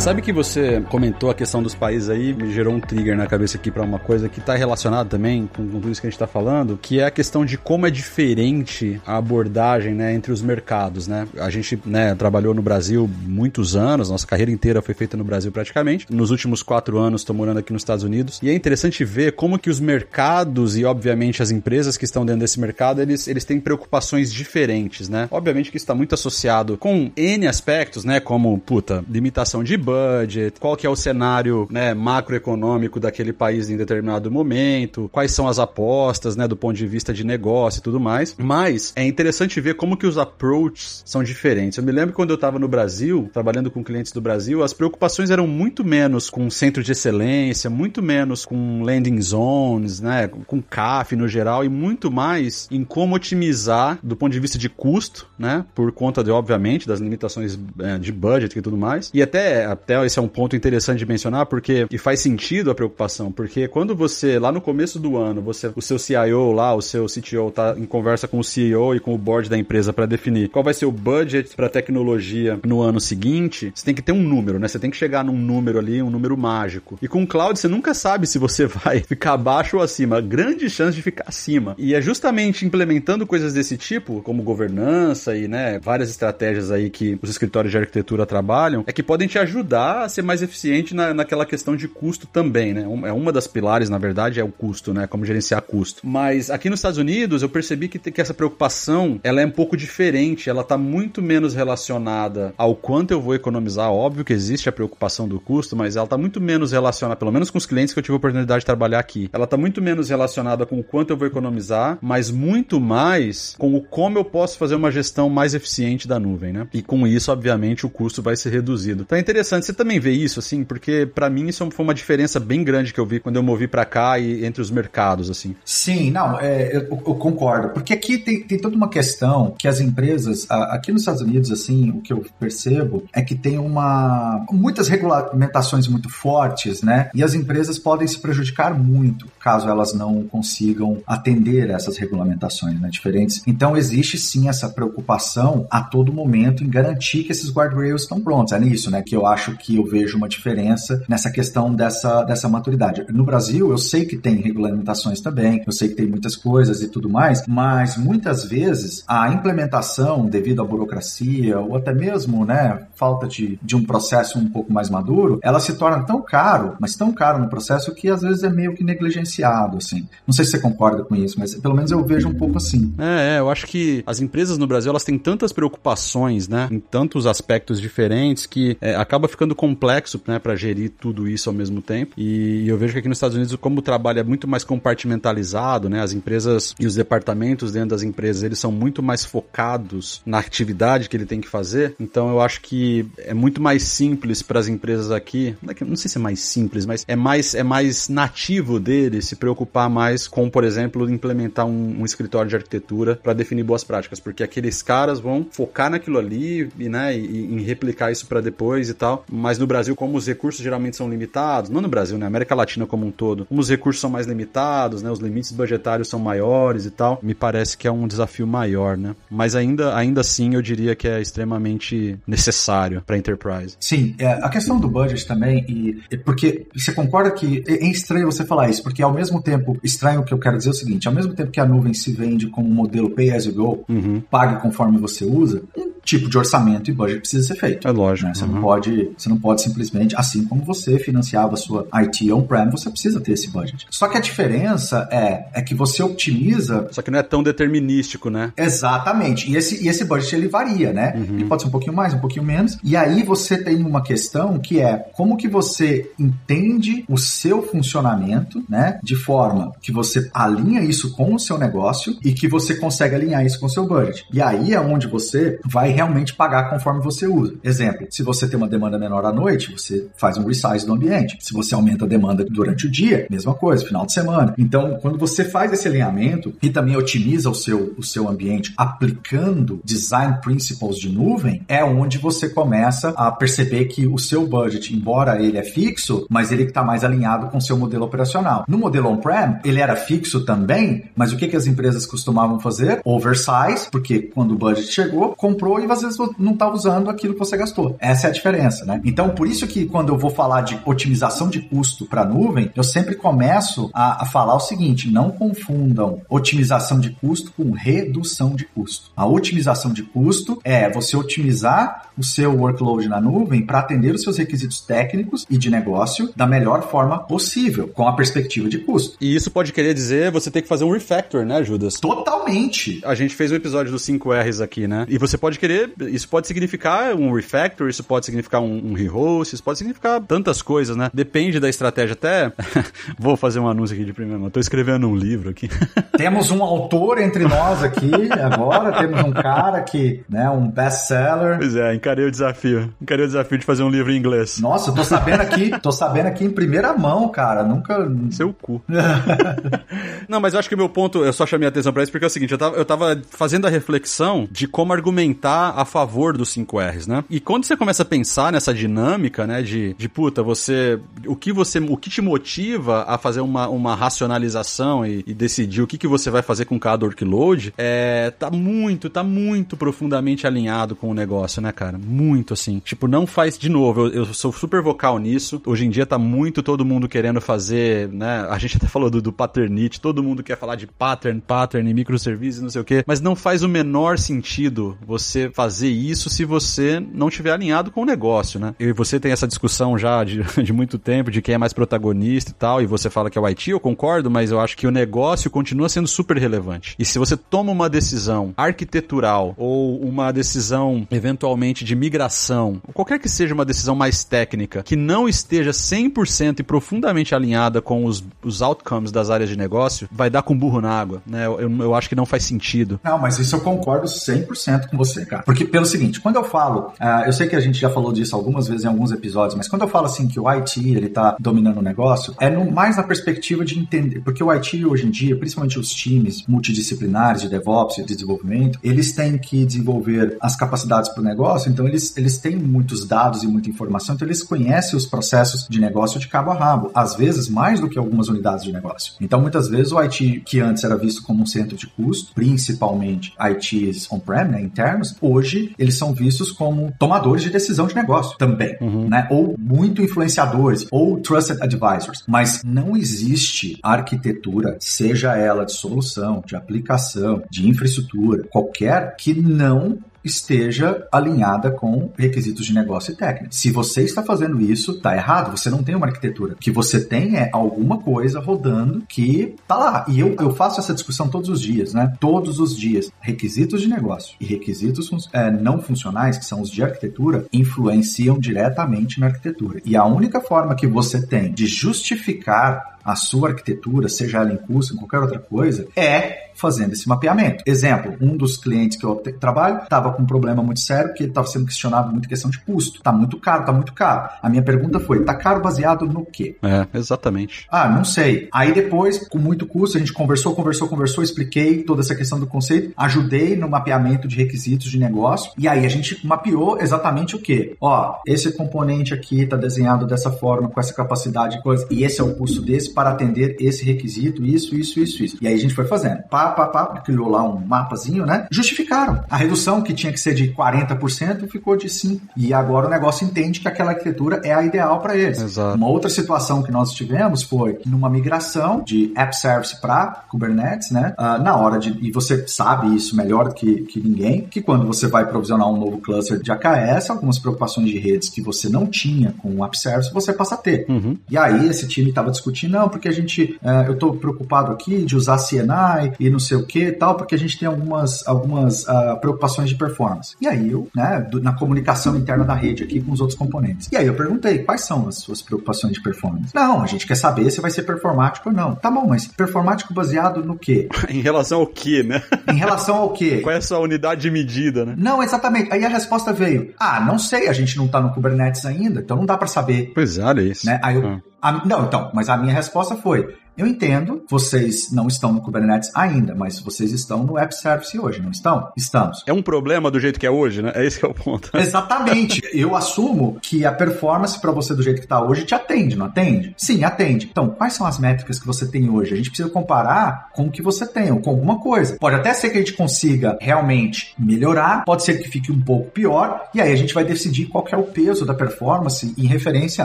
Sabe 0.07 0.23
que 0.23 0.33
você 0.33 0.81
comentou 0.89 1.31
a 1.31 1.35
questão 1.35 1.61
dos 1.61 1.75
países 1.75 2.09
aí, 2.09 2.33
me 2.33 2.53
gerou 2.53 2.73
um 2.73 2.79
trigger 2.79 3.17
na 3.17 3.27
cabeça 3.27 3.57
aqui 3.57 3.73
para 3.73 3.83
uma 3.83 3.99
coisa 3.99 4.29
que 4.29 4.41
tá 4.41 4.55
relacionada 4.55 5.09
também 5.09 5.51
com, 5.53 5.67
tudo 5.67 5.91
isso 5.91 6.01
que 6.01 6.07
a 6.07 6.11
gente 6.11 6.19
tá 6.19 6.29
falando, 6.29 6.79
que 6.81 7.01
é 7.01 7.05
a 7.07 7.11
questão 7.11 7.45
de 7.45 7.59
como 7.59 7.89
é 7.89 7.91
diferente 7.91 9.01
a 9.05 9.17
abordagem, 9.17 9.95
né, 9.95 10.15
entre 10.15 10.31
os 10.31 10.41
mercados, 10.41 11.09
né? 11.09 11.27
A 11.41 11.51
gente, 11.51 11.77
né, 11.85 12.15
trabalhou 12.15 12.55
no 12.55 12.63
Brasil 12.63 13.11
muitos 13.25 13.75
anos, 13.75 14.09
nossa 14.09 14.25
carreira 14.25 14.53
inteira 14.53 14.81
foi 14.81 14.95
feita 14.95 15.17
no 15.17 15.25
Brasil 15.25 15.51
praticamente. 15.51 16.07
Nos 16.09 16.31
últimos 16.31 16.63
quatro 16.63 16.99
anos 16.99 17.23
estou 17.23 17.35
morando 17.35 17.59
aqui 17.59 17.73
nos 17.73 17.83
Estados 17.83 18.05
Unidos 18.05 18.39
e 18.45 18.49
é 18.49 18.55
interessante 18.55 19.05
ver 19.05 19.33
como 19.33 19.59
que 19.59 19.69
os 19.69 19.81
mercados 19.81 20.77
e, 20.77 20.85
obviamente, 20.85 21.43
as 21.43 21.51
empresas 21.51 21.97
que 21.97 22.05
estão 22.05 22.25
dentro 22.25 22.43
desse 22.43 22.61
mercado, 22.61 23.03
eles, 23.03 23.27
eles 23.27 23.45
têm 23.45 23.59
preocupações 23.59 24.33
diferentes, 24.33 25.09
né? 25.09 25.27
Obviamente 25.33 25.73
que 25.73 25.77
está 25.77 25.97
muito 25.97 26.15
associado 26.15 26.77
com 26.77 27.11
N 27.17 27.49
aspectos, 27.49 28.05
né, 28.05 28.21
como, 28.21 28.57
puta, 28.61 29.05
limitação 29.11 29.65
de 29.65 29.77
budget, 29.77 29.96
budget, 29.97 30.61
qual 30.61 30.77
que 30.77 30.87
é 30.87 30.91
o 30.91 30.97
cenário 30.97 31.67
né, 31.71 31.95
macroeconômico 31.95 33.01
daquele 33.01 33.33
país 33.33 33.71
em 33.71 33.77
determinado 33.77 34.31
momento, 34.31 35.09
quais 35.13 35.33
são 35.33 35.49
as 35.49 35.59
apostas, 35.59 36.37
né, 36.37 36.47
do 36.47 36.57
ponto 36.57 36.77
de 36.77 36.87
vista 36.87 37.13
de 37.13 37.25
negócio 37.25 37.81
e 37.81 37.83
tudo 37.83 37.99
mais. 37.99 38.35
Mas 38.39 38.93
é 38.97 39.05
interessante 39.05 39.61
ver 39.61 39.75
como 39.75 39.97
que 39.97 40.07
os 40.07 40.19
approaches 40.19 41.03
são 41.05 41.23
diferentes. 41.23 41.79
Eu 41.79 41.85
me 41.85 41.93
lembro 41.93 42.15
quando 42.15 42.31
eu 42.31 42.35
estava 42.35 42.59
no 42.59 42.69
Brasil, 42.69 43.29
trabalhando 43.33 43.71
com 43.71 43.83
clientes 43.83 44.13
do 44.13 44.21
Brasil, 44.21 44.63
as 44.63 44.73
preocupações 44.73 45.31
eram 45.31 45.47
muito 45.47 45.85
menos 45.85 46.29
com 46.29 46.51
centro 46.51 46.83
de 46.83 46.93
excelência, 46.93 47.71
muito 47.71 48.03
menos 48.03 48.45
com 48.45 48.83
landing 48.83 49.21
zones, 49.21 50.01
né, 50.01 50.29
com 50.29 50.61
CAF 50.63 51.17
no 51.17 51.29
geral 51.29 51.65
e 51.65 51.69
muito 51.69 52.11
mais 52.11 52.69
em 52.71 52.85
como 52.85 53.15
otimizar 53.15 53.99
do 54.03 54.17
ponto 54.17 54.33
de 54.33 54.41
vista 54.41 54.59
de 54.59 54.69
custo, 54.69 55.27
né, 55.39 55.65
por 55.75 55.91
conta 55.93 56.23
de 56.23 56.31
obviamente 56.31 56.87
das 56.87 57.01
limitações 57.01 57.59
é, 57.81 57.99
de 57.99 58.13
budget 58.13 58.59
e 58.59 58.63
tudo 58.63 58.77
mais. 58.77 59.11
E 59.13 59.23
até 59.23 59.65
até 59.87 60.05
esse 60.05 60.19
é 60.19 60.23
um 60.23 60.27
ponto 60.27 60.57
interessante 60.57 60.99
de 60.99 61.07
mencionar, 61.07 61.47
porque 61.47 61.87
e 61.93 61.97
faz 61.97 62.19
sentido 62.19 62.73
a 62.73 62.75
preocupação, 62.75 63.31
porque 63.31 63.69
quando 63.69 63.95
você, 63.95 64.37
lá 64.37 64.51
no 64.51 64.61
começo 64.61 64.99
do 64.99 65.17
ano, 65.17 65.41
você, 65.41 65.71
o 65.77 65.81
seu 65.81 65.97
CIO 65.97 66.51
lá, 66.51 66.75
o 66.75 66.83
seu 66.83 67.07
CTO 67.07 67.53
tá 67.53 67.77
em 67.79 67.87
conversa 67.87 68.27
com 68.27 68.41
o 68.41 68.45
CEO 68.45 68.97
e 68.97 69.01
com 69.01 69.15
o 69.15 69.19
board 69.19 69.49
da 69.49 69.57
empresa 69.57 69.93
para 69.93 70.05
definir 70.05 70.49
qual 70.49 70.65
vai 70.65 70.75
ser 70.75 70.87
o 70.87 70.91
budget 70.91 71.55
para 71.55 71.69
tecnologia 71.69 72.59
no 72.67 72.83
ano 72.83 72.99
seguinte, 73.01 73.71
você 73.73 73.85
tem 73.85 73.95
que 73.95 74.03
ter 74.03 74.11
um 74.11 74.21
número, 74.21 74.59
né? 74.59 74.67
Você 74.67 74.81
tem 74.81 74.91
que 74.91 74.97
chegar 74.97 75.25
num 75.25 75.39
número 75.39 75.79
ali, 75.79 76.03
um 76.03 76.11
número 76.11 76.37
mágico. 76.37 76.99
E 77.01 77.07
com 77.07 77.23
o 77.23 77.27
cloud 77.27 77.57
você 77.57 77.69
nunca 77.69 77.95
sabe 77.95 78.27
se 78.27 78.41
você 78.41 78.67
vai 78.67 79.01
ficar 79.01 79.35
abaixo 79.35 79.77
ou 79.77 79.83
acima, 79.85 80.21
grande 80.21 80.69
chance 80.69 80.97
de 80.97 81.03
ficar 81.03 81.27
acima. 81.29 81.77
E 81.79 81.95
é 81.95 82.01
justamente 82.01 82.67
implementando 82.67 83.25
coisas 83.25 83.53
desse 83.53 83.77
tipo, 83.77 84.21
como 84.23 84.43
governança 84.43 85.37
e, 85.37 85.47
né, 85.47 85.79
várias 85.79 86.11
estratégias 86.11 86.73
aí 86.73 86.91
que 86.91 87.17
os 87.23 87.31
escritórios 87.31 87.71
de 87.71 87.79
arquitetura 87.79 88.27
trabalham, 88.27 88.83
é 88.85 88.93
que 88.93 89.03
podem 89.03 89.29
te 89.29 89.39
ajudar 89.39 89.76
ajudar 89.77 90.05
a 90.05 90.09
ser 90.09 90.23
mais 90.23 90.43
eficiente 90.43 90.95
na, 90.95 91.13
naquela 91.13 91.45
questão 91.45 91.77
de 91.77 91.87
custo 91.87 92.27
também, 92.27 92.73
né? 92.73 92.83
É 92.83 93.13
uma 93.13 93.33
das 93.33 93.47
pilares, 93.47 93.91
na 93.91 93.99
verdade, 93.99 94.41
é 94.41 94.45
o 94.45 94.49
custo, 94.49 94.95
né? 94.95 95.07
Como 95.07 95.25
gerenciar 95.25 95.61
custo. 95.63 96.01
Mas 96.05 96.51
aqui 96.51 96.71
nos 96.71 96.79
Estados 96.79 96.99
Unidos, 96.99 97.43
eu 97.43 97.49
percebi 97.49 97.89
que, 97.89 97.99
que 97.99 98.21
essa 98.21 98.35
preocupação, 98.35 99.21
ela 99.23 99.41
é 99.41 99.47
um 99.47 99.51
pouco 99.51 99.77
diferente, 99.77 100.49
ela 100.49 100.65
tá 100.65 100.79
muito 100.79 101.21
menos 101.21 101.55
relacionada 101.55 102.55
ao 102.57 102.75
quanto 102.75 103.11
eu 103.11 103.21
vou 103.21 103.35
economizar. 103.35 103.91
Óbvio 103.91 104.25
que 104.25 104.33
existe 104.33 104.69
a 104.69 104.73
preocupação 104.73 105.29
do 105.29 105.39
custo, 105.39 105.77
mas 105.77 105.97
ela 105.97 106.07
tá 106.07 106.17
muito 106.17 106.41
menos 106.41 106.73
relacionada, 106.73 107.19
pelo 107.19 107.33
menos 107.33 107.51
com 107.51 107.59
os 107.59 107.67
clientes 107.67 107.93
que 107.93 107.99
eu 107.99 108.03
tive 108.03 108.15
a 108.15 108.17
oportunidade 108.17 108.61
de 108.61 108.67
trabalhar 108.67 108.99
aqui. 108.99 109.29
Ela 109.33 109.47
tá 109.47 109.57
muito 109.57 109.83
menos 109.83 110.09
relacionada 110.09 110.65
com 110.65 110.79
o 110.79 110.85
quanto 110.85 111.11
eu 111.11 111.17
vou 111.17 111.27
economizar, 111.27 111.99
mas 112.01 112.31
muito 112.31 112.81
mais 112.81 113.55
com 113.59 113.75
o 113.75 113.83
como 113.83 114.19
eu 114.19 114.25
posso 114.25 114.59
fazer 114.59 114.75
uma 114.75 114.91
gestão 114.91 115.29
mais 115.29 115.55
eficiente 115.55 116.09
da 116.09 116.19
nuvem, 116.19 116.53
né? 116.53 116.67
E 116.73 116.83
com 116.83 117.07
isso, 117.07 117.31
obviamente, 117.31 117.85
o 117.85 117.91
custo 117.91 118.23
vai 118.23 118.37
ser 118.37 118.51
reduzido. 118.51 119.03
Então 119.03 119.17
é 119.17 119.21
interessante 119.21 119.56
você 119.65 119.73
também 119.73 119.99
vê 119.99 120.13
isso, 120.13 120.39
assim? 120.39 120.65
Porque 120.65 121.07
para 121.07 121.31
mim 121.31 121.49
isso 121.49 121.69
foi 121.71 121.85
uma 121.85 121.95
diferença 121.95 122.39
bem 122.39 122.63
grande 122.63 122.93
que 122.93 123.01
eu 123.01 123.07
vi 123.07 123.21
quando 123.21 123.37
eu 123.37 123.43
movi 123.43 123.67
para 123.67 123.85
cá 123.85 124.19
e 124.19 124.45
entre 124.45 124.61
os 124.61 124.71
mercados, 124.71 125.31
assim. 125.31 125.57
Sim, 125.65 126.11
não, 126.11 126.39
é, 126.41 126.77
eu, 126.77 126.83
eu, 126.83 127.15
concordo. 127.15 127.71
Porque 127.71 127.93
aqui 127.93 128.19
tem, 128.19 128.43
tem 128.43 128.59
toda 128.59 128.77
uma 128.77 128.89
questão 128.89 129.55
que 129.59 129.69
as 129.69 129.81
empresas, 129.81 130.47
aqui 130.51 130.93
nos 130.93 131.03
Estados 131.03 131.23
Unidos, 131.23 131.51
assim, 131.51 131.91
o 131.91 132.01
que 132.01 132.13
eu 132.13 132.25
percebo 132.39 133.05
é 133.13 133.23
que 133.23 133.35
tem 133.35 133.59
uma. 133.59 134.45
muitas 134.51 134.89
regulamentações 134.89 135.87
muito 135.89 136.09
fortes, 136.09 136.83
né? 136.83 137.11
E 137.15 137.23
as 137.23 137.35
empresas 137.35 137.79
podem 137.79 138.07
se 138.07 138.19
prejudicar 138.19 138.75
muito 138.75 139.27
caso 139.47 139.69
elas 139.69 139.95
não 139.95 140.25
consigam 140.25 141.01
atender 141.07 141.71
essas 141.71 141.97
regulamentações, 141.97 142.81
né? 142.81 142.89
Diferentes. 142.91 143.43
Então 143.47 143.77
existe 143.77 144.19
sim 144.19 144.49
essa 144.49 144.69
preocupação 144.69 145.69
a 145.71 145.81
todo 145.81 146.13
momento 146.13 146.65
em 146.65 146.69
garantir 146.69 147.23
que 147.23 147.31
esses 147.31 147.53
guardrails 147.53 148.03
estão 148.03 148.21
prontos. 148.21 148.53
É 148.53 148.59
nisso, 148.59 148.91
né? 148.91 149.03
Que 149.03 149.15
eu 149.15 149.25
acho 149.25 149.46
que 149.55 149.77
eu 149.77 149.85
vejo 149.85 150.17
uma 150.17 150.29
diferença 150.29 151.03
nessa 151.09 151.31
questão 151.31 151.75
dessa, 151.75 152.23
dessa 152.25 152.49
maturidade. 152.49 153.05
No 153.11 153.25
Brasil, 153.25 153.71
eu 153.71 153.79
sei 153.79 154.05
que 154.05 154.17
tem 154.17 154.37
regulamentações 154.37 155.21
também, 155.21 155.63
eu 155.67 155.73
sei 155.73 155.89
que 155.89 155.95
tem 155.95 156.07
muitas 156.07 156.35
coisas 156.35 156.83
e 156.83 156.89
tudo 156.89 157.09
mais, 157.09 157.45
mas 157.47 157.97
muitas 157.97 158.45
vezes 158.45 159.05
a 159.07 159.29
implementação, 159.29 160.27
devido 160.27 160.63
à 160.63 160.65
burocracia 160.65 161.59
ou 161.59 161.77
até 161.77 161.93
mesmo, 161.93 162.45
né, 162.45 162.87
falta 162.95 163.27
de, 163.27 163.59
de 163.63 163.77
um 163.77 163.85
processo 163.85 164.39
um 164.39 164.49
pouco 164.49 164.73
mais 164.73 164.89
maduro, 164.89 165.39
ela 165.43 165.61
se 165.61 165.75
torna 165.75 166.05
tão 166.05 166.23
caro, 166.23 166.77
mas 166.81 166.95
tão 166.95 167.13
caro 167.13 167.39
no 167.39 167.49
processo 167.49 167.95
que 167.95 168.09
às 168.09 168.23
vezes 168.23 168.43
é 168.43 168.51
meio 168.51 168.75
que 168.75 168.85
negligenciado, 168.85 169.77
assim. 169.79 170.09
Não 170.27 170.33
sei 170.35 170.45
se 170.45 170.53
você 170.53 170.59
concorda 170.59 171.05
com 171.05 171.15
isso, 171.15 171.39
mas 171.39 171.55
pelo 171.55 171.75
menos 171.75 171.91
eu 171.91 172.05
vejo 172.05 172.29
um 172.29 172.35
pouco 172.35 172.57
assim. 172.57 172.95
É, 172.99 173.37
é 173.37 173.41
eu 173.41 173.51
acho 173.51 173.67
que 173.67 174.03
as 174.07 174.21
empresas 174.21 174.59
no 174.59 174.67
Brasil, 174.67 174.91
elas 174.91 175.05
têm 175.05 175.19
tantas 175.19 175.53
preocupações, 175.53 176.49
né, 176.49 176.69
em 176.71 176.81
tantos 176.81 177.27
aspectos 177.27 177.81
diferentes 177.81 178.47
que 178.47 178.77
é, 178.81 178.95
acaba 178.95 179.29
ficando 179.37 179.55
complexo, 179.55 180.21
né, 180.27 180.39
para 180.39 180.57
gerir 180.57 180.91
tudo 180.99 181.29
isso 181.29 181.51
ao 181.51 181.55
mesmo 181.55 181.83
tempo. 181.83 182.15
E 182.17 182.67
eu 182.67 182.79
vejo 182.79 182.95
que 182.95 183.01
aqui 183.01 183.09
nos 183.09 183.19
Estados 183.19 183.37
Unidos, 183.37 183.55
como 183.57 183.81
o 183.81 183.83
trabalho 183.83 184.19
é 184.19 184.23
muito 184.23 184.49
mais 184.49 184.65
compartimentalizado, 184.65 185.91
né, 185.91 186.01
as 186.01 186.13
empresas 186.13 186.75
e 186.81 186.87
os 186.87 186.95
departamentos 186.95 187.71
dentro 187.71 187.91
das 187.91 188.03
empresas, 188.03 188.43
eles 188.43 188.59
são 188.59 188.73
muito 188.73 189.03
mais 189.03 189.25
focados 189.27 190.23
na 190.25 190.39
atividade 190.39 191.09
que 191.09 191.17
ele 191.17 191.27
tem 191.27 191.41
que 191.41 191.49
fazer. 191.49 191.95
Então 192.01 192.31
eu 192.31 192.41
acho 192.41 192.63
que 192.63 193.07
é 193.19 193.35
muito 193.35 193.61
mais 193.61 193.83
simples 193.83 194.41
para 194.41 194.59
as 194.59 194.69
empresas 194.69 195.11
aqui, 195.11 195.55
é 195.69 195.85
não 195.85 195.97
sei 195.97 196.11
se 196.11 196.17
é 196.17 196.21
mais 196.21 196.41
simples, 196.41 196.87
mas 196.87 197.05
é 197.07 197.15
mais 197.15 197.55
é 197.55 197.63
mais 197.63 198.09
nativo 198.09 198.81
dele 198.81 199.21
se 199.21 199.37
preocupar 199.37 199.91
mais 199.91 200.27
com, 200.27 200.49
por 200.49 200.65
exemplo, 200.65 201.09
implementar 201.11 201.67
um, 201.67 202.01
um 202.01 202.05
escritório 202.07 202.49
de 202.49 202.57
arquitetura 202.57 203.17
para 203.23 203.35
definir 203.35 203.65
boas 203.65 203.85
práticas, 203.85 204.19
porque 204.19 204.43
aqueles 204.43 204.81
caras 204.81 205.21
vão 205.21 205.47
focar 205.51 205.91
naquilo 205.91 206.19
ali 206.19 206.71
e, 206.79 206.89
né, 206.89 207.17
e, 207.17 207.45
em 207.45 207.61
replicar 207.61 208.11
isso 208.11 208.27
para 208.27 208.41
depois 208.41 208.89
e 208.89 208.95
tal. 208.95 209.26
Mas 209.31 209.59
no 209.59 209.67
Brasil, 209.67 209.95
como 209.97 210.17
os 210.17 210.27
recursos 210.27 210.63
geralmente 210.63 210.97
são 210.97 211.09
limitados, 211.09 211.71
não 211.71 211.81
no 211.81 211.89
Brasil, 211.89 212.19
né, 212.19 212.27
América 212.27 212.55
Latina 212.55 212.87
como 212.87 213.07
um 213.07 213.11
todo, 213.11 213.47
como 213.47 213.61
os 213.61 213.69
recursos 213.69 214.01
são 214.01 214.11
mais 214.11 214.27
limitados, 214.27 215.03
né, 215.03 215.11
os 215.11 215.19
limites 215.19 215.53
budgetários 215.53 216.09
são 216.09 216.19
maiores 216.19 216.87
e 216.87 216.91
tal, 216.91 217.19
me 217.23 217.35
parece 217.35 217.77
que 217.77 217.87
é 217.87 217.93
um 217.93 218.07
desafio 218.07 218.47
maior, 218.47 218.97
né? 218.97 219.15
Mas 219.31 219.55
ainda, 219.55 219.97
ainda 219.97 220.21
assim, 220.21 220.55
eu 220.55 220.63
diria 220.63 220.95
que 220.95 221.09
é 221.09 221.21
extremamente 221.21 222.19
necessário 222.27 223.03
para 223.07 223.17
enterprise. 223.17 223.77
Sim, 223.81 224.15
é, 224.19 224.33
a 224.33 224.49
questão 224.49 224.79
do 224.79 224.89
budget 224.89 225.27
também 225.27 225.65
e 225.69 226.17
porque 226.19 226.67
você 226.75 226.93
concorda 226.93 227.31
que 227.31 227.65
é, 227.67 227.85
é 227.85 227.91
estranho 227.91 228.27
você 228.27 228.45
falar 228.45 228.69
isso, 228.69 228.83
porque 228.83 229.03
ao 229.03 229.13
mesmo 229.13 229.43
tempo 229.43 229.79
estranho 229.83 230.21
o 230.21 230.25
que 230.25 230.33
eu 230.33 230.39
quero 230.39 230.57
dizer 230.57 230.71
é 230.71 230.73
o 230.73 230.75
seguinte, 230.75 231.09
ao 231.09 231.15
mesmo 231.15 231.35
tempo 231.35 231.51
que 231.51 231.61
a 231.61 231.67
nuvem 231.67 231.95
se 231.95 232.13
vende 232.13 232.49
como 232.49 232.69
um 232.69 232.75
modelo 232.75 233.11
pay 233.11 233.31
as 233.31 233.47
you 233.47 233.55
go, 233.55 233.85
uhum. 233.89 234.23
pague 234.31 234.61
conforme 234.61 234.99
você 234.99 235.25
usa, 235.25 235.63
um 235.77 235.93
tipo 236.05 236.29
de 236.29 236.39
orçamento 236.39 236.91
e 236.91 236.95
budget 236.95 237.21
precisa 237.21 237.47
ser 237.47 237.57
feito. 237.57 237.87
É 237.87 237.91
lógico. 237.91 238.29
Né? 238.29 238.35
Você, 238.35 238.45
uhum. 238.45 238.53
não 238.53 238.61
pode, 238.63 239.11
você 239.17 239.29
não 239.29 239.39
pode 239.39 239.63
simplesmente, 239.63 240.15
assim 240.17 240.45
como 240.45 240.63
você 240.63 240.99
financiava 240.99 241.55
a 241.55 241.57
sua 241.57 241.87
IT 241.95 242.31
on-prem, 242.33 242.71
você 242.71 242.91
precisa 242.91 243.21
ter 243.21 243.33
esse 243.33 243.49
budget. 243.49 243.87
Só 243.91 244.09
que 244.09 244.17
a 244.17 244.21
diferença 244.21 245.09
é, 245.11 245.47
é 245.55 245.63
que 245.63 245.75
você 245.75 246.03
optimiza. 246.03 246.89
Só 246.91 247.03
que 247.03 247.11
não 247.11 247.19
é 247.19 247.23
tão 247.23 247.43
determinístico, 247.43 248.31
né? 248.31 248.53
Exatamente. 248.57 249.51
E 249.51 249.57
esse, 249.57 249.85
e 249.85 249.89
esse 249.89 250.05
budget 250.05 250.35
ele 250.35 250.49
varia, 250.49 250.93
né? 250.93 251.15
Uhum. 251.17 251.37
Ele 251.37 251.45
pode 251.45 251.63
ser 251.63 251.69
um 251.69 251.73
pouquinho 251.73 251.95
mais, 251.95 252.15
um 252.15 252.19
pouquinho 252.19 252.45
menos. 252.45 252.79
E 252.83 252.97
aí 252.97 253.23
você 253.23 253.59
tem 253.59 253.83
uma 253.83 254.03
questão 254.03 254.59
que 254.59 254.81
é 254.81 254.97
como 255.15 255.37
que 255.37 255.49
você 255.49 256.11
entende 256.19 257.05
o 257.09 257.17
seu 257.17 257.63
funcionamento, 257.63 258.65
né? 258.69 258.99
De 259.03 259.15
forma 259.15 259.73
que 259.81 259.93
você 259.93 260.29
alinha 260.33 260.81
isso 260.81 261.13
com 261.13 261.35
o 261.35 261.39
seu 261.39 261.59
negócio 261.59 262.17
e 262.25 262.33
que 262.33 262.49
você 262.49 262.75
consegue 262.75 263.15
alinhar 263.15 263.45
isso 263.45 263.59
com 263.59 263.67
o 263.67 263.71
seu 263.71 263.87
budget. 263.87 264.27
E 264.33 264.41
aí 264.41 264.75
é 264.75 264.81
onde 264.81 265.07
você 265.07 265.59
vai 265.65 265.91
realmente 265.91 266.35
pagar 266.35 266.71
conforme 266.71 267.03
você 267.03 267.27
usa. 267.27 267.55
Exemplo, 267.63 268.07
se 268.11 268.23
você 268.23 268.49
tem 268.49 268.57
uma 268.57 268.69
demanda 268.69 268.99
menor 269.07 269.25
à 269.25 269.33
noite, 269.33 269.73
você 269.73 270.09
faz 270.17 270.37
um 270.37 270.45
resize 270.45 270.85
do 270.85 270.93
ambiente. 270.93 271.39
Se 271.41 271.53
você 271.53 271.75
aumenta 271.75 272.05
a 272.05 272.09
demanda 272.09 272.45
durante 272.45 272.87
o 272.87 272.91
dia, 272.91 273.27
mesma 273.31 273.55
coisa, 273.55 273.87
final 273.87 274.05
de 274.05 274.13
semana. 274.13 274.55
Então, 274.59 274.99
quando 275.01 275.19
você 275.19 275.45
faz 275.45 275.73
esse 275.73 275.87
alinhamento 275.87 276.53
e 276.61 276.69
também 276.69 276.97
otimiza 276.97 277.49
o 277.49 277.55
seu, 277.55 277.95
o 277.97 278.03
seu 278.03 278.29
ambiente 278.29 278.75
aplicando 278.77 279.81
design 279.85 280.39
principles 280.43 280.99
de 280.99 281.09
nuvem, 281.09 281.63
é 281.69 281.85
onde 281.85 282.19
você 282.19 282.49
começa 282.49 283.11
a 283.11 283.31
perceber 283.31 283.87
que 283.87 284.07
o 284.07 284.19
seu 284.19 284.47
budget, 284.47 284.95
embora 284.95 285.41
ele 285.41 285.57
é 285.57 285.63
fixo, 285.63 286.27
mas 286.29 286.51
ele 286.51 286.65
está 286.65 286.83
mais 286.83 287.05
alinhado 287.05 287.47
com 287.49 287.59
o 287.59 287.63
seu 287.63 287.77
modelo 287.77 288.05
operacional. 288.05 288.65
No 288.69 288.79
modelo 288.79 289.09
on-prem, 289.09 289.59
ele 289.65 289.81
era 289.81 289.95
fixo 289.95 290.45
também, 290.45 291.05
mas 291.15 291.33
o 291.33 291.37
que, 291.37 291.47
que 291.47 291.57
as 291.57 291.67
empresas 291.67 292.05
costumavam 292.05 292.59
fazer? 292.59 293.01
Oversize, 293.05 293.89
porque 293.91 294.23
quando 294.23 294.53
o 294.53 294.59
budget 294.59 294.93
chegou, 294.93 295.35
comprou 295.37 295.79
e 295.79 295.91
às 295.91 296.03
vezes 296.03 296.19
não 296.39 296.53
está 296.53 296.69
usando 296.71 297.09
aquilo 297.09 297.35
que 297.35 297.39
você 297.39 297.57
gastou. 297.57 297.97
Essa 298.01 298.27
é 298.27 298.31
a 298.31 298.33
diferença, 298.33 298.85
né? 298.85 298.96
Então, 299.05 299.31
por 299.31 299.47
isso 299.47 299.67
que 299.67 299.87
quando 299.87 300.11
eu 300.11 300.19
vou 300.19 300.31
falar 300.31 300.63
de 300.63 300.81
otimização 300.85 301.49
de 301.49 301.61
custo 301.61 302.07
para 302.07 302.25
nuvem, 302.25 302.71
eu 302.75 302.85
sempre 302.85 303.15
começo 303.15 303.91
a, 303.93 304.23
a 304.23 304.27
falar 304.27 304.55
o 304.55 304.61
seguinte: 304.61 305.11
não 305.11 305.31
confundam 305.31 306.21
otimização 306.29 306.99
de 306.99 307.11
custo 307.11 307.53
com 307.53 307.71
redução 307.71 308.55
de 308.55 308.65
custo. 308.65 309.11
A 309.17 309.27
otimização 309.27 309.93
de 309.93 310.03
custo 310.03 310.61
é 310.65 310.91
você 310.91 311.17
otimizar 311.17 312.06
o 312.17 312.25
seu 312.25 312.53
workload 312.53 313.09
na 313.09 313.21
nuvem 313.21 313.65
para 313.65 313.81
atender 313.81 314.15
os 314.15 314.23
seus 314.23 314.39
requisitos 314.39 314.81
técnicos 314.81 315.47
e 315.51 315.59
de 315.59 315.71
negócio 315.71 316.31
da 316.35 316.47
melhor 316.47 316.89
forma 316.89 317.19
possível, 317.19 317.89
com 317.89 318.07
a 318.07 318.15
perspectiva 318.15 318.69
de 318.69 318.79
custo. 318.79 319.17
E 319.21 319.35
isso 319.35 319.51
pode 319.51 319.73
querer 319.73 319.95
dizer 319.95 320.31
você 320.31 320.51
ter 320.51 320.63
que 320.63 320.69
fazer 320.69 320.85
um 320.85 320.93
refactor, 320.93 321.45
né, 321.45 321.63
Judas? 321.63 321.95
Totalmente. 321.95 323.01
A 323.05 323.15
gente 323.15 323.35
fez 323.35 323.53
um 323.53 323.57
episódio 323.57 323.93
dos 323.93 324.03
5 324.03 324.33
R's 324.33 324.61
aqui, 324.61 324.87
né? 324.87 325.07
E 325.09 325.19
você 325.19 325.37
pode 325.37 325.59
querer, 325.59 325.93
isso 326.09 326.29
pode 326.29 326.47
significar 326.47 327.15
um 327.15 327.33
refactor, 327.33 327.89
isso 327.89 328.05
pode 328.05 328.27
significar 328.27 328.61
um, 328.61 328.91
um 328.91 328.93
rehost, 328.95 329.55
isso 329.55 329.63
pode 329.63 329.79
significar 329.79 330.21
tantas 330.21 330.63
coisas, 330.63 330.97
né? 330.97 331.11
Depende 331.13 331.61
da 331.61 331.69
estratégia. 331.69 332.15
Até 332.15 332.53
vou 333.19 333.37
fazer 333.37 333.61
um 333.61 333.69
anúncio 333.69 333.95
aqui 333.95 334.05
de 334.05 334.13
primeira 334.13 334.39
mão. 334.39 334.51
Tô 334.51 334.61
escrevendo 334.61 335.09
um 335.09 335.17
livro 335.17 335.51
aqui. 335.51 335.69
Temos 336.17 336.51
um 336.51 336.63
autor 336.63 337.19
entre 337.19 337.45
nós 337.45 337.83
aqui 337.83 338.11
agora, 338.33 338.93
temos 338.93 339.21
um 339.23 339.33
cara 339.33 339.83
que, 339.83 340.23
né, 340.29 340.49
um 340.49 340.69
best-seller. 340.69 341.59
Pois 341.59 341.77
é, 341.77 341.95
encarei 342.07 342.25
o 342.25 342.31
desafio. 342.31 342.95
Encarei 343.03 343.25
o 343.25 343.29
desafio 343.29 343.59
de 343.59 343.67
fazer 343.67 343.83
um 343.83 343.89
livro 343.89 344.13
em 344.13 344.17
inglês. 344.17 344.61
Nossa, 344.61 344.93
tô 344.93 345.03
sabendo 345.03 345.41
aqui, 345.41 345.71
tô 345.81 345.91
sabendo 345.91 346.27
aqui 346.27 346.45
em 346.45 346.51
primeira 346.51 346.97
mão, 346.97 347.29
cara. 347.29 347.65
Nunca. 347.65 348.09
Seu 348.31 348.53
cu. 348.53 348.81
Não, 350.29 350.41
mas 350.41 350.55
eu 350.55 350.61
acho 350.61 350.69
que 350.69 350.75
o 350.75 350.79
meu 350.79 350.89
ponto, 350.89 351.25
eu 351.25 351.33
só 351.33 351.45
chamei 351.45 351.67
a 351.67 351.69
atenção 351.69 351.93
pra 351.93 352.03
isso 352.03 352.13
porque 352.13 352.25
é 352.25 352.29
o 352.29 352.31
seguinte, 352.31 352.53
eu 352.53 352.59
tava, 352.59 352.77
eu 352.77 352.85
tava 352.85 353.21
fazendo 353.31 353.67
a 353.67 353.71
reflexão 353.71 354.49
de 354.51 354.69
como 354.69 354.93
argumentar 354.93 355.75
a 355.77 355.85
favor 355.85 356.37
dos 356.37 356.51
5 356.51 356.79
R's, 356.79 357.07
né? 357.07 357.25
E 357.29 357.41
quando 357.41 357.65
você 357.65 357.77
começa 357.77 358.03
a 358.03 358.07
pensar 358.07 358.53
nessa 358.53 358.73
dinâmica, 358.73 359.47
né, 359.47 359.63
de, 359.63 359.95
de 359.95 360.09
puta, 360.09 360.43
você. 360.43 361.01
O 361.27 361.35
que 361.35 361.53
você. 361.53 361.81
O 361.81 361.97
que 361.97 362.09
te 362.09 362.23
motiva 362.23 363.05
a 363.09 363.19
fazer 363.19 363.41
uma, 363.41 363.69
uma 363.69 363.95
racionalização 363.95 365.05
e, 365.05 365.25
e 365.27 365.35
decidir 365.35 365.83
o 365.83 365.87
que, 365.87 365.99
que 365.99 366.07
você 366.07 366.31
vai 366.31 366.43
fazer 366.43 366.67
com 366.67 366.79
cada 366.79 367.05
workload, 367.05 367.75
é. 367.77 368.31
tá 368.31 368.51
muito, 368.51 369.11
tá 369.11 369.25
muito 369.25 369.77
profundamente 369.77 370.47
alinhado 370.47 370.95
com 370.95 371.11
o 371.11 371.15
negócio, 371.15 371.61
né, 371.61 371.73
cara? 371.73 371.96
Muito 371.97 372.55
assim. 372.55 372.81
Tipo, 372.85 373.07
não 373.07 373.27
faz. 373.27 373.59
De 373.59 373.69
novo, 373.69 374.07
eu, 374.07 374.13
eu 374.13 374.25
sou 374.27 374.53
super 374.53 374.83
vocal 374.83 375.19
nisso. 375.19 375.61
Hoje 375.67 375.87
em 375.87 375.91
dia 375.91 376.07
tá 376.07 376.19
muito 376.19 376.63
todo 376.63 376.85
mundo 376.85 377.09
querendo 377.09 377.41
fazer, 377.41 378.09
né? 378.09 378.47
A 378.51 378.59
gente 378.59 378.77
até 378.77 378.87
falou 378.87 379.11
do, 379.11 379.23
do 379.23 379.33
Paternity, 379.33 380.01
todo 380.01 380.23
mundo 380.23 380.43
quer 380.43 380.57
falar 380.57 380.77
de 380.77 380.87
pattern, 380.87 381.41
pattern 381.41 381.91
e 381.91 381.95
microserviços, 381.95 382.63
não 382.63 382.71
sei 382.71 382.81
o 382.81 382.85
quê. 382.85 383.05
Mas 383.07 383.21
não 383.21 383.37
faz 383.37 383.63
o 383.63 383.69
menor 383.69 384.19
sentido 384.19 384.97
você 385.07 385.51
fazer 385.53 385.89
isso 385.89 386.29
se 386.29 386.45
você 386.45 387.01
não 387.01 387.31
tiver 387.31 387.53
alinhado 387.53 387.91
com 387.91 388.03
o 388.03 388.07
negócio, 388.07 388.59
né? 388.61 388.75
E 388.79 388.93
você 388.93 389.19
tem 389.19 389.33
essa 389.33 389.47
discussão 389.47 389.99
já 389.99 390.25
de, 390.25 390.43
de 390.63 390.73
muito 390.73 390.99
tempo 390.99 391.31
de 391.31 391.43
quem 391.43 391.55
é 391.55 391.59
mais 391.59 391.73
protagonista 391.73 392.51
e 392.51 392.55
tal, 392.55 392.83
e 392.83 392.87
você 392.87 393.09
fala 393.09 393.31
que 393.31 393.39
é 393.39 393.41
o 393.41 393.47
IT, 393.47 393.71
eu 393.71 393.81
concordo, 393.81 394.31
mas 394.31 394.51
eu 394.51 394.61
acho 394.61 394.77
que 394.77 394.87
o 394.87 394.91
negócio 394.91 395.51
continua 395.51 395.89
sendo 395.89 396.09
super 396.09 396.37
relevante. 396.37 396.95
E 396.99 397.05
se 397.05 397.19
você 397.19 397.37
toma 397.37 397.73
uma 397.73 397.89
decisão 397.89 398.53
arquitetural 398.57 399.55
ou 399.57 400.01
uma 400.01 400.33
decisão 400.33 401.07
eventualmente 401.11 401.85
de 401.87 401.95
migração, 401.95 402.81
qualquer 402.93 403.19
que 403.19 403.29
seja 403.29 403.55
uma 403.55 403.65
decisão 403.65 403.95
mais 403.95 404.25
técnica, 404.25 404.83
que 404.83 404.97
não 404.97 405.29
esteja 405.29 405.71
100% 405.71 406.61
e 406.61 406.63
profundamente 406.63 407.35
alinhada 407.35 407.81
com 407.81 408.05
os, 408.05 408.25
os 408.43 408.61
outcomes 408.61 409.13
das 409.13 409.31
áreas 409.31 409.49
de 409.49 409.57
negócio, 409.57 410.09
vai 410.11 410.29
dar 410.29 410.43
com 410.43 410.57
burro 410.57 410.81
na 410.81 410.91
água, 410.91 411.23
né? 411.27 411.47
Eu, 411.47 411.61
eu 411.61 411.95
acho 411.95 412.09
que 412.09 412.15
não 412.15 412.27
faz 412.27 412.45
sentido. 412.45 413.01
Não, 413.03 413.19
mas 413.19 413.39
isso 413.39 413.55
eu 413.57 413.61
concordo 413.61 414.07
100% 414.07 414.89
com 414.89 414.97
você, 414.97 415.25
cara. 415.25 415.43
Porque, 415.45 415.65
pelo 415.65 415.87
seguinte, 415.87 416.21
quando 416.21 416.37
eu 416.37 416.45
falo, 416.45 416.93
uh, 417.01 417.27
eu 417.27 417.33
sei 417.33 417.47
que 417.47 417.57
a 417.57 417.61
gente 417.61 417.79
já 417.79 417.89
falou 417.89 418.13
disso 418.13 418.35
algumas 418.35 418.67
vezes 418.67 418.85
em 418.85 418.89
alguns 418.89 419.13
episódios, 419.13 419.55
mas 419.55 419.69
quando 419.69 419.83
eu 419.83 419.89
falo 419.89 420.07
assim 420.07 420.27
que 420.27 420.41
o 420.41 420.49
IT, 420.49 420.81
ele 420.81 421.09
tá 421.09 421.37
dominando 421.39 421.79
o 421.79 421.83
negócio, 421.83 422.35
é 422.41 422.51
no, 422.51 422.71
mais 422.71 422.97
na 422.97 423.03
perspectiva 423.03 423.65
de 423.65 423.79
entender, 423.79 424.21
porque 424.21 424.43
o 424.43 424.51
IT 424.51 424.85
hoje 424.85 425.07
em 425.07 425.11
dia, 425.11 425.37
principalmente 425.37 425.79
os 425.79 425.91
times 425.91 426.45
multidisciplinares 426.47 427.43
de 427.43 427.49
DevOps 427.49 427.99
e 427.99 428.05
de 428.05 428.15
desenvolvimento, 428.15 428.79
eles 428.83 429.13
têm 429.13 429.39
que 429.39 429.65
desenvolver 429.65 430.37
as 430.41 430.57
capacidades 430.57 431.11
para 431.11 431.21
o 431.21 431.25
negócio, 431.25 431.71
então 431.77 431.87
eles, 431.87 432.17
eles 432.17 432.39
têm 432.39 432.57
muitos 432.57 433.07
dados 433.07 433.43
e 433.43 433.47
muita 433.47 433.69
informação, 433.69 434.15
então 434.15 434.27
eles 434.27 434.43
conhecem 434.43 434.97
os 434.97 435.05
processos 435.05 435.69
de 435.69 435.79
negócio 435.79 436.19
de 436.19 436.27
cabo 436.27 436.51
a 436.51 436.55
rabo, 436.55 436.91
às 436.95 437.15
vezes 437.15 437.51
mais 437.51 437.81
do 437.81 437.89
que 437.89 437.99
algumas 437.99 438.29
unidades 438.29 438.65
de 438.65 438.73
negócio. 438.73 439.13
Então, 439.21 439.43
muitas 439.43 439.69
vezes 439.69 439.93
o 439.93 439.99
IT, 439.99 440.43
que 440.47 440.59
antes 440.61 440.83
era 440.85 440.97
visto 440.97 441.23
como 441.23 441.43
um 441.43 441.47
centro 441.47 441.77
de 441.77 441.87
custo, 441.87 442.33
principalmente 442.35 443.35
ITs 443.39 444.11
on-prem, 444.11 444.49
né, 444.49 444.63
internos, 444.63 445.15
hoje 445.21 445.75
eles 445.79 445.99
são 445.99 446.15
vistos 446.15 446.51
como 446.51 446.93
tomadores 446.99 447.43
de 447.43 447.51
decisão 447.51 447.87
de 447.87 447.95
negócio 447.95 448.39
também, 448.39 448.77
uhum. 448.81 449.09
né? 449.09 449.27
Ou 449.31 449.55
muito 449.59 450.01
influenciadores, 450.01 450.87
ou 450.91 451.21
trusted 451.21 451.61
advisors. 451.61 452.23
Mas 452.27 452.63
não 452.65 452.97
existe 452.97 453.79
arquitetura, 453.83 454.77
seja 454.81 455.37
ela 455.37 455.67
de 455.67 455.73
solução, 455.73 456.43
de 456.47 456.57
aplicação, 456.57 457.43
de 457.51 457.69
infraestrutura, 457.69 458.45
qualquer 458.51 459.17
que 459.17 459.35
não 459.35 459.99
esteja 460.27 461.07
alinhada 461.11 461.71
com 461.71 462.11
requisitos 462.17 462.67
de 462.67 462.75
negócio 462.75 463.13
e 463.13 463.17
técnica. 463.17 463.49
Se 463.51 463.71
você 463.71 464.03
está 464.03 464.23
fazendo 464.23 464.61
isso, 464.61 464.93
está 464.93 465.15
errado. 465.15 465.57
Você 465.57 465.71
não 465.71 465.83
tem 465.83 465.95
uma 465.95 466.07
arquitetura. 466.07 466.55
O 466.55 466.57
que 466.57 466.71
você 466.71 467.01
tem 467.01 467.37
é 467.37 467.51
alguma 467.53 467.99
coisa 467.99 468.41
rodando 468.41 469.03
que 469.09 469.55
tá 469.67 469.77
lá. 469.77 470.05
E 470.09 470.21
eu, 470.21 470.37
eu 470.39 470.55
faço 470.55 470.81
essa 470.81 470.95
discussão 470.95 471.29
todos 471.29 471.49
os 471.49 471.61
dias, 471.61 471.95
né? 471.95 472.13
Todos 472.21 472.59
os 472.59 472.77
dias. 472.77 473.11
Requisitos 473.21 473.81
de 473.81 473.89
negócio 473.89 474.37
e 474.41 474.45
requisitos 474.45 475.09
é, 475.33 475.51
não 475.51 475.81
funcionais, 475.81 476.39
que 476.39 476.45
são 476.45 476.61
os 476.61 476.71
de 476.71 476.83
arquitetura, 476.83 477.47
influenciam 477.53 478.39
diretamente 478.39 479.21
na 479.21 479.27
arquitetura. 479.27 479.81
E 479.85 479.97
a 479.97 480.05
única 480.05 480.41
forma 480.41 480.75
que 480.75 480.87
você 480.87 481.25
tem 481.25 481.53
de 481.53 481.67
justificar 481.67 482.97
a 483.05 483.15
sua 483.15 483.51
arquitetura, 483.51 484.09
seja 484.09 484.39
ela 484.39 484.53
em 484.53 484.57
curso, 484.57 484.93
em 484.93 484.97
qualquer 484.97 485.21
outra 485.21 485.39
coisa, 485.39 485.87
é 485.95 486.46
fazendo 486.57 486.93
esse 486.93 487.09
mapeamento. 487.09 487.63
Exemplo, 487.67 488.17
um 488.21 488.37
dos 488.37 488.57
clientes 488.57 488.99
que 488.99 489.05
eu 489.05 489.17
trabalho 489.39 489.83
estava 489.83 490.13
com 490.13 490.23
um 490.23 490.27
problema 490.27 490.63
muito 490.63 490.81
sério 490.81 491.15
que 491.15 491.23
ele 491.23 491.31
estava 491.31 491.47
sendo 491.47 491.67
questionado 491.67 492.11
muito 492.11 492.29
questão 492.29 492.51
de 492.51 492.59
custo. 492.61 493.03
Tá 493.03 493.13
muito 493.13 493.39
caro, 493.39 493.65
tá 493.65 493.73
muito 493.73 493.93
caro. 493.93 494.31
A 494.43 494.49
minha 494.49 494.63
pergunta 494.63 494.99
foi, 494.99 495.25
tá 495.25 495.35
caro 495.35 495.61
baseado 495.61 496.07
no 496.07 496.25
quê? 496.25 496.57
É, 496.63 496.87
exatamente. 496.97 497.67
Ah, 497.71 497.89
não 497.89 498.05
sei. 498.05 498.49
Aí 498.53 498.73
depois, 498.73 499.29
com 499.29 499.39
muito 499.39 499.67
custo, 499.67 499.97
a 499.97 500.01
gente 500.01 500.13
conversou, 500.13 500.55
conversou, 500.55 500.89
conversou, 500.89 501.23
expliquei 501.23 501.83
toda 501.83 502.01
essa 502.01 502.15
questão 502.15 502.39
do 502.39 502.47
conceito, 502.47 502.93
ajudei 502.97 503.57
no 503.57 503.69
mapeamento 503.69 504.27
de 504.27 504.37
requisitos 504.37 504.91
de 504.91 504.99
negócio 504.99 505.53
e 505.59 505.69
aí 505.69 505.85
a 505.85 505.89
gente 505.89 506.27
mapeou 506.27 506.79
exatamente 506.81 507.37
o 507.37 507.39
quê? 507.39 507.77
Ó, 507.81 508.17
esse 508.27 508.53
componente 508.53 509.15
aqui 509.15 509.43
está 509.43 509.57
desenhado 509.57 510.07
dessa 510.07 510.31
forma, 510.31 510.69
com 510.69 510.81
essa 510.81 510.93
capacidade, 510.93 511.63
coisa, 511.63 511.87
e 511.91 512.05
esse 512.05 512.21
é 512.21 512.25
o 512.25 512.35
custo 512.35 512.63
desse 512.63 512.93
para 512.93 513.11
atender 513.11 513.57
esse 513.61 513.85
requisito, 513.85 514.45
isso, 514.45 514.75
isso, 514.75 515.01
isso, 515.01 515.23
isso. 515.23 515.37
E 515.41 515.47
aí 515.47 515.55
a 515.55 515.59
gente 515.59 515.75
foi 515.75 515.87
fazendo. 515.87 516.23
Pá, 516.53 516.67
pá, 516.67 516.87
pá, 516.87 517.01
criou 517.01 517.29
lá 517.29 517.43
um 517.43 517.59
mapazinho, 517.65 518.25
né? 518.27 518.47
Justificaram. 518.51 519.23
A 519.31 519.37
redução 519.37 519.83
que 519.83 519.95
tinha 519.95 520.13
que 520.13 520.21
ser 520.21 520.35
de 520.35 520.53
40% 520.53 521.49
ficou 521.49 521.77
de 521.77 521.89
5%. 521.89 522.21
E 522.37 522.53
agora 522.53 522.87
o 522.87 522.91
negócio 522.91 523.27
entende 523.27 523.61
que 523.61 523.69
aquela 523.69 523.93
arquitetura 523.93 524.41
é 524.45 524.53
a 524.53 524.65
ideal 524.65 525.01
para 525.01 525.17
eles. 525.17 525.41
Exato. 525.41 525.77
Uma 525.77 525.89
outra 525.89 526.11
situação 526.11 526.63
que 526.63 526.71
nós 526.71 526.93
tivemos 526.93 527.43
foi 527.43 527.79
numa 527.87 528.09
migração 528.11 528.83
de 528.85 529.13
App 529.17 529.37
Service 529.37 529.81
para 529.81 530.25
Kubernetes, 530.29 530.91
né? 530.91 531.15
Uh, 531.19 531.43
na 531.43 531.57
hora 531.57 531.79
de. 531.79 531.97
E 532.07 532.11
você 532.11 532.47
sabe 532.47 532.95
isso 532.95 533.17
melhor 533.17 533.53
que, 533.55 533.83
que 533.83 534.01
ninguém, 534.01 534.43
que 534.43 534.61
quando 534.61 534.87
você 534.87 535.07
vai 535.07 535.27
provisionar 535.27 535.69
um 535.69 535.79
novo 535.79 535.99
cluster 535.99 536.41
de 536.41 536.51
AKS, 536.51 537.11
algumas 537.11 537.39
preocupações 537.39 537.89
de 537.89 537.99
redes 537.99 538.29
que 538.29 538.41
você 538.41 538.69
não 538.69 538.87
tinha 538.87 539.35
com 539.39 539.55
o 539.57 539.65
App 539.65 539.79
Service, 539.79 540.13
você 540.13 540.33
passa 540.33 540.55
a 540.55 540.59
ter. 540.59 540.87
Uhum. 540.89 541.17
E 541.31 541.37
aí 541.37 541.69
esse 541.69 541.87
time 541.89 542.11
estava 542.11 542.31
discutindo, 542.31 542.73
não, 542.73 542.89
porque 542.89 543.09
a 543.09 543.13
gente. 543.13 543.59
Uh, 543.63 543.87
eu 543.87 543.93
estou 543.93 544.15
preocupado 544.17 544.73
aqui 544.73 545.05
de 545.05 545.17
usar 545.17 545.39
CNI 545.39 546.13
e 546.19 546.31
não 546.37 546.41
sei 546.41 546.57
o 546.57 546.67
que 546.67 546.93
tal, 546.93 547.17
porque 547.17 547.35
a 547.35 547.39
gente 547.39 547.59
tem 547.59 547.67
algumas, 547.67 548.27
algumas 548.29 548.83
uh, 548.85 549.19
preocupações 549.21 549.71
de 549.71 549.75
performance. 549.75 550.37
E 550.41 550.47
aí 550.47 550.71
eu, 550.71 550.89
né, 550.95 551.27
do, 551.31 551.43
na 551.43 551.55
comunicação 551.55 552.15
interna 552.15 552.45
da 552.45 552.55
rede 552.55 552.83
aqui 552.83 553.01
com 553.01 553.11
os 553.11 553.21
outros 553.21 553.39
componentes. 553.39 553.89
E 553.91 553.97
aí 553.97 554.07
eu 554.07 554.15
perguntei, 554.15 554.59
quais 554.59 554.83
são 554.83 555.09
as 555.09 555.17
suas 555.17 555.41
preocupações 555.41 555.95
de 555.95 556.03
performance? 556.03 556.55
Não, 556.55 556.83
a 556.83 556.87
gente 556.87 557.07
quer 557.07 557.15
saber 557.15 557.51
se 557.51 557.61
vai 557.61 557.71
ser 557.71 557.83
performático 557.83 558.51
ou 558.51 558.55
não. 558.55 558.75
Tá 558.75 558.91
bom, 558.91 559.07
mas 559.07 559.27
performático 559.27 559.95
baseado 559.95 560.45
no 560.45 560.59
quê? 560.59 560.89
em 561.09 561.21
relação 561.23 561.61
ao 561.61 561.67
quê, 561.67 562.03
né? 562.03 562.23
em 562.49 562.57
relação 562.57 562.97
ao 562.97 563.13
quê? 563.13 563.41
Qual 563.43 563.55
é 563.55 563.59
essa 563.59 563.79
unidade 563.79 564.21
de 564.21 564.31
medida, 564.31 564.85
né? 564.85 564.95
Não, 564.97 565.23
exatamente. 565.23 565.73
Aí 565.73 565.85
a 565.85 565.89
resposta 565.89 566.33
veio, 566.33 566.75
ah, 566.79 567.01
não 567.01 567.19
sei, 567.19 567.49
a 567.49 567.53
gente 567.53 567.77
não 567.79 567.89
tá 567.89 568.01
no 568.01 568.13
Kubernetes 568.13 568.67
ainda, 568.67 569.01
então 569.01 569.17
não 569.17 569.27
dá 569.27 569.37
para 569.39 569.47
saber. 569.47 569.93
Pois 569.95 570.19
é, 570.19 570.25
olha 570.25 570.43
isso. 570.43 570.67
Né? 570.67 570.79
Aí 570.83 570.97
eu, 570.97 571.07
Ah. 571.07 571.21
A- 571.49 571.63
não, 571.65 571.85
então, 571.85 572.11
mas 572.15 572.29
a 572.29 572.37
minha 572.37 572.53
resposta 572.55 572.97
foi: 572.97 573.35
eu 573.57 573.67
entendo, 573.67 574.23
vocês 574.29 574.93
não 574.93 575.07
estão 575.09 575.33
no 575.33 575.41
Kubernetes 575.41 575.91
ainda, 575.95 576.35
mas 576.35 576.61
vocês 576.61 576.93
estão 576.93 577.25
no 577.25 577.39
App 577.39 577.55
Service 577.55 577.99
hoje, 577.99 578.21
não 578.21 578.31
estão? 578.31 578.71
Estamos. 578.77 579.23
É 579.27 579.33
um 579.33 579.41
problema 579.43 579.91
do 579.91 579.99
jeito 579.99 580.21
que 580.21 580.27
é 580.27 580.31
hoje, 580.31 580.61
né? 580.61 580.73
É 580.75 580.85
esse 580.85 580.99
que 580.99 581.07
é 581.07 581.09
o 581.09 581.15
ponto. 581.15 581.51
Exatamente. 581.57 582.43
Eu 582.53 582.77
assumo 582.77 583.39
que 583.41 583.65
a 583.65 583.73
performance 583.73 584.39
para 584.39 584.51
você 584.53 584.75
do 584.75 584.83
jeito 584.83 584.99
que 584.99 585.07
está 585.07 585.23
hoje 585.23 585.45
te 585.47 585.55
atende, 585.55 585.97
não 585.97 586.05
atende? 586.07 586.55
Sim, 586.59 586.85
atende. 586.85 587.29
Então, 587.31 587.49
quais 587.49 587.73
são 587.73 587.87
as 587.87 587.99
métricas 587.99 588.39
que 588.39 588.47
você 588.47 588.67
tem 588.67 588.91
hoje? 588.91 589.15
A 589.15 589.17
gente 589.17 589.31
precisa 589.31 589.49
comparar 589.49 590.29
com 590.35 590.45
o 590.47 590.51
que 590.51 590.61
você 590.61 590.87
tem 590.87 591.11
ou 591.11 591.21
com 591.21 591.31
alguma 591.31 591.59
coisa. 591.59 591.97
Pode 591.99 592.17
até 592.17 592.35
ser 592.35 592.51
que 592.51 592.57
a 592.59 592.61
gente 592.61 592.75
consiga 592.75 593.39
realmente 593.41 594.15
melhorar, 594.19 594.85
pode 594.85 595.03
ser 595.03 595.15
que 595.15 595.29
fique 595.31 595.51
um 595.51 595.61
pouco 595.63 595.91
pior, 595.91 596.43
e 596.55 596.61
aí 596.61 596.73
a 596.73 596.77
gente 596.77 596.93
vai 596.93 597.05
decidir 597.05 597.47
qual 597.47 597.65
é 597.73 597.77
o 597.77 597.85
peso 597.85 598.27
da 598.27 598.35
performance 598.35 599.15
em 599.17 599.27
referência 599.27 599.85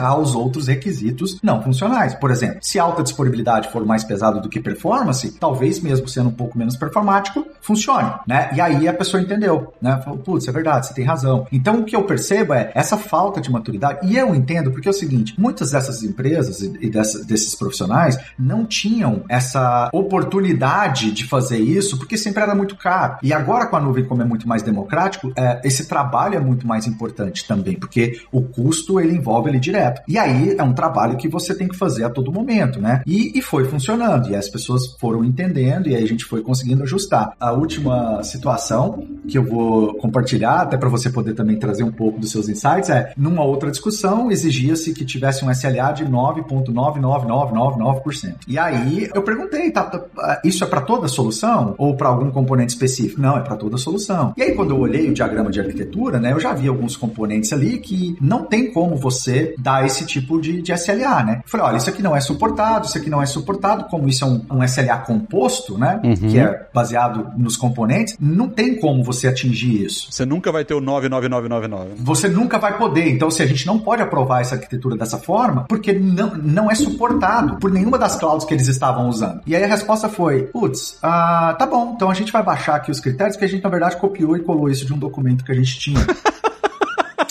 aos 0.00 0.34
outros 0.34 0.66
requisitos 0.68 1.38
não 1.42 1.51
funcionais. 1.60 2.14
Por 2.14 2.30
exemplo, 2.30 2.58
se 2.62 2.78
alta 2.78 3.02
disponibilidade 3.02 3.68
for 3.70 3.84
mais 3.84 4.04
pesado 4.04 4.40
do 4.40 4.48
que 4.48 4.60
performance, 4.60 5.32
talvez 5.32 5.80
mesmo 5.80 6.06
sendo 6.08 6.28
um 6.28 6.32
pouco 6.32 6.56
menos 6.56 6.76
performático, 6.76 7.44
funcione, 7.60 8.12
né? 8.26 8.50
E 8.54 8.60
aí 8.60 8.86
a 8.86 8.94
pessoa 8.94 9.20
entendeu, 9.20 9.74
né? 9.82 10.00
Falou, 10.04 10.18
putz, 10.20 10.46
é 10.46 10.52
verdade, 10.52 10.86
você 10.86 10.94
tem 10.94 11.04
razão. 11.04 11.46
Então 11.50 11.80
o 11.80 11.84
que 11.84 11.96
eu 11.96 12.04
percebo 12.04 12.54
é 12.54 12.70
essa 12.74 12.96
falta 12.96 13.40
de 13.40 13.50
maturidade, 13.50 14.06
e 14.06 14.16
eu 14.16 14.34
entendo 14.34 14.70
porque 14.70 14.86
é 14.88 14.90
o 14.90 14.94
seguinte, 14.94 15.34
muitas 15.36 15.72
dessas 15.72 16.02
empresas 16.04 16.60
e 16.60 16.72
e 16.80 16.88
dessa- 16.90 17.24
desses 17.24 17.54
profissionais 17.54 18.18
não 18.38 18.64
tinham 18.64 19.24
essa 19.28 19.88
oportunidade 19.92 21.10
de 21.10 21.24
fazer 21.26 21.58
isso 21.58 21.98
porque 21.98 22.16
sempre 22.16 22.42
era 22.42 22.54
muito 22.54 22.76
caro. 22.76 23.16
E 23.22 23.32
agora 23.32 23.66
com 23.66 23.76
a 23.76 23.80
nuvem, 23.80 24.04
como 24.04 24.22
é 24.22 24.24
muito 24.24 24.48
mais 24.48 24.62
democrático, 24.62 25.32
é, 25.36 25.60
esse 25.64 25.86
trabalho 25.88 26.36
é 26.36 26.40
muito 26.40 26.66
mais 26.66 26.86
importante 26.86 27.46
também, 27.46 27.74
porque 27.76 28.20
o 28.30 28.42
custo 28.42 29.00
ele 29.00 29.16
envolve 29.16 29.50
ele 29.50 29.58
direto. 29.58 30.00
E 30.06 30.18
aí 30.18 30.54
é 30.56 30.62
um 30.62 30.72
trabalho 30.72 31.16
que 31.16 31.28
você 31.28 31.41
tem 31.54 31.68
que 31.68 31.76
fazer 31.76 32.04
a 32.04 32.10
todo 32.10 32.32
momento, 32.32 32.80
né? 32.80 33.02
E, 33.06 33.38
e 33.38 33.42
foi 33.42 33.64
funcionando, 33.64 34.30
e 34.30 34.36
as 34.36 34.48
pessoas 34.48 34.96
foram 34.98 35.24
entendendo, 35.24 35.88
e 35.88 35.96
aí 35.96 36.02
a 36.02 36.06
gente 36.06 36.24
foi 36.24 36.42
conseguindo 36.42 36.82
ajustar. 36.82 37.34
A 37.38 37.52
última 37.52 38.22
situação 38.22 39.06
que 39.26 39.38
eu 39.38 39.44
vou 39.44 39.94
compartilhar, 39.94 40.62
até 40.62 40.76
para 40.76 40.88
você 40.88 41.10
poder 41.10 41.34
também 41.34 41.58
trazer 41.58 41.82
um 41.82 41.90
pouco 41.92 42.20
dos 42.20 42.30
seus 42.30 42.48
insights, 42.48 42.90
é 42.90 43.12
numa 43.16 43.42
outra 43.44 43.70
discussão 43.70 44.30
exigia-se 44.30 44.92
que 44.94 45.04
tivesse 45.04 45.44
um 45.44 45.50
SLA 45.50 45.92
de 45.92 46.06
9,99999%. 46.06 48.34
E 48.48 48.58
aí 48.58 49.08
eu 49.14 49.22
perguntei, 49.22 49.70
tá, 49.70 49.84
tá, 49.84 50.40
isso 50.44 50.64
é 50.64 50.66
para 50.66 50.80
toda 50.80 51.06
solução 51.08 51.74
ou 51.78 51.96
para 51.96 52.08
algum 52.08 52.30
componente 52.30 52.72
específico? 52.72 53.20
Não, 53.20 53.36
é 53.36 53.40
para 53.40 53.56
toda 53.56 53.76
solução. 53.76 54.32
E 54.36 54.42
aí 54.42 54.54
quando 54.54 54.70
eu 54.70 54.78
olhei 54.78 55.08
o 55.08 55.14
diagrama 55.14 55.50
de 55.50 55.60
arquitetura, 55.60 56.18
né, 56.18 56.32
eu 56.32 56.40
já 56.40 56.52
vi 56.52 56.68
alguns 56.68 56.96
componentes 56.96 57.52
ali 57.52 57.78
que 57.78 58.16
não 58.20 58.44
tem 58.44 58.72
como 58.72 58.96
você 58.96 59.54
dar 59.58 59.86
esse 59.86 60.06
tipo 60.06 60.40
de, 60.40 60.62
de 60.62 60.72
SLA, 60.72 61.21
né? 61.24 61.42
Eu 61.44 61.50
falei, 61.50 61.66
olha, 61.66 61.76
isso 61.76 61.88
aqui 61.88 62.02
não 62.02 62.16
é 62.16 62.20
suportado, 62.20 62.86
isso 62.86 62.98
aqui 62.98 63.10
não 63.10 63.22
é 63.22 63.26
suportado, 63.26 63.84
como 63.84 64.08
isso 64.08 64.24
é 64.24 64.26
um, 64.26 64.40
um 64.50 64.64
SLA 64.64 64.98
composto, 64.98 65.78
né, 65.78 66.00
que 66.18 66.38
é 66.38 66.66
baseado 66.72 67.32
nos 67.36 67.56
componentes, 67.56 68.16
não 68.20 68.48
tem 68.48 68.78
como 68.78 69.02
você 69.02 69.28
atingir 69.28 69.84
isso. 69.84 70.08
Você 70.10 70.24
nunca 70.24 70.50
vai 70.52 70.64
ter 70.64 70.74
o 70.74 70.80
99999. 70.80 71.94
Você 71.98 72.28
nunca 72.28 72.58
vai 72.58 72.76
poder. 72.76 73.10
Então, 73.10 73.30
se 73.30 73.42
a 73.42 73.46
gente 73.46 73.66
não 73.66 73.78
pode 73.78 74.02
aprovar 74.02 74.40
essa 74.40 74.54
arquitetura 74.54 74.96
dessa 74.96 75.18
forma, 75.18 75.64
porque 75.68 75.92
não, 75.92 76.34
não 76.34 76.70
é 76.70 76.74
suportado 76.74 77.56
por 77.56 77.70
nenhuma 77.70 77.98
das 77.98 78.16
clouds 78.16 78.46
que 78.46 78.54
eles 78.54 78.68
estavam 78.68 79.08
usando. 79.08 79.40
E 79.46 79.54
aí 79.54 79.64
a 79.64 79.66
resposta 79.66 80.08
foi: 80.08 80.44
putz, 80.44 80.96
ah, 81.02 81.54
tá 81.58 81.66
bom, 81.66 81.92
então 81.94 82.10
a 82.10 82.14
gente 82.14 82.32
vai 82.32 82.42
baixar 82.42 82.76
aqui 82.76 82.90
os 82.90 83.00
critérios, 83.00 83.36
que 83.36 83.44
a 83.44 83.48
gente, 83.48 83.62
na 83.62 83.70
verdade, 83.70 83.96
copiou 83.96 84.36
e 84.36 84.40
colou 84.40 84.68
isso 84.68 84.84
de 84.84 84.92
um 84.92 84.98
documento 84.98 85.44
que 85.44 85.52
a 85.52 85.54
gente 85.54 85.78
tinha. 85.78 86.00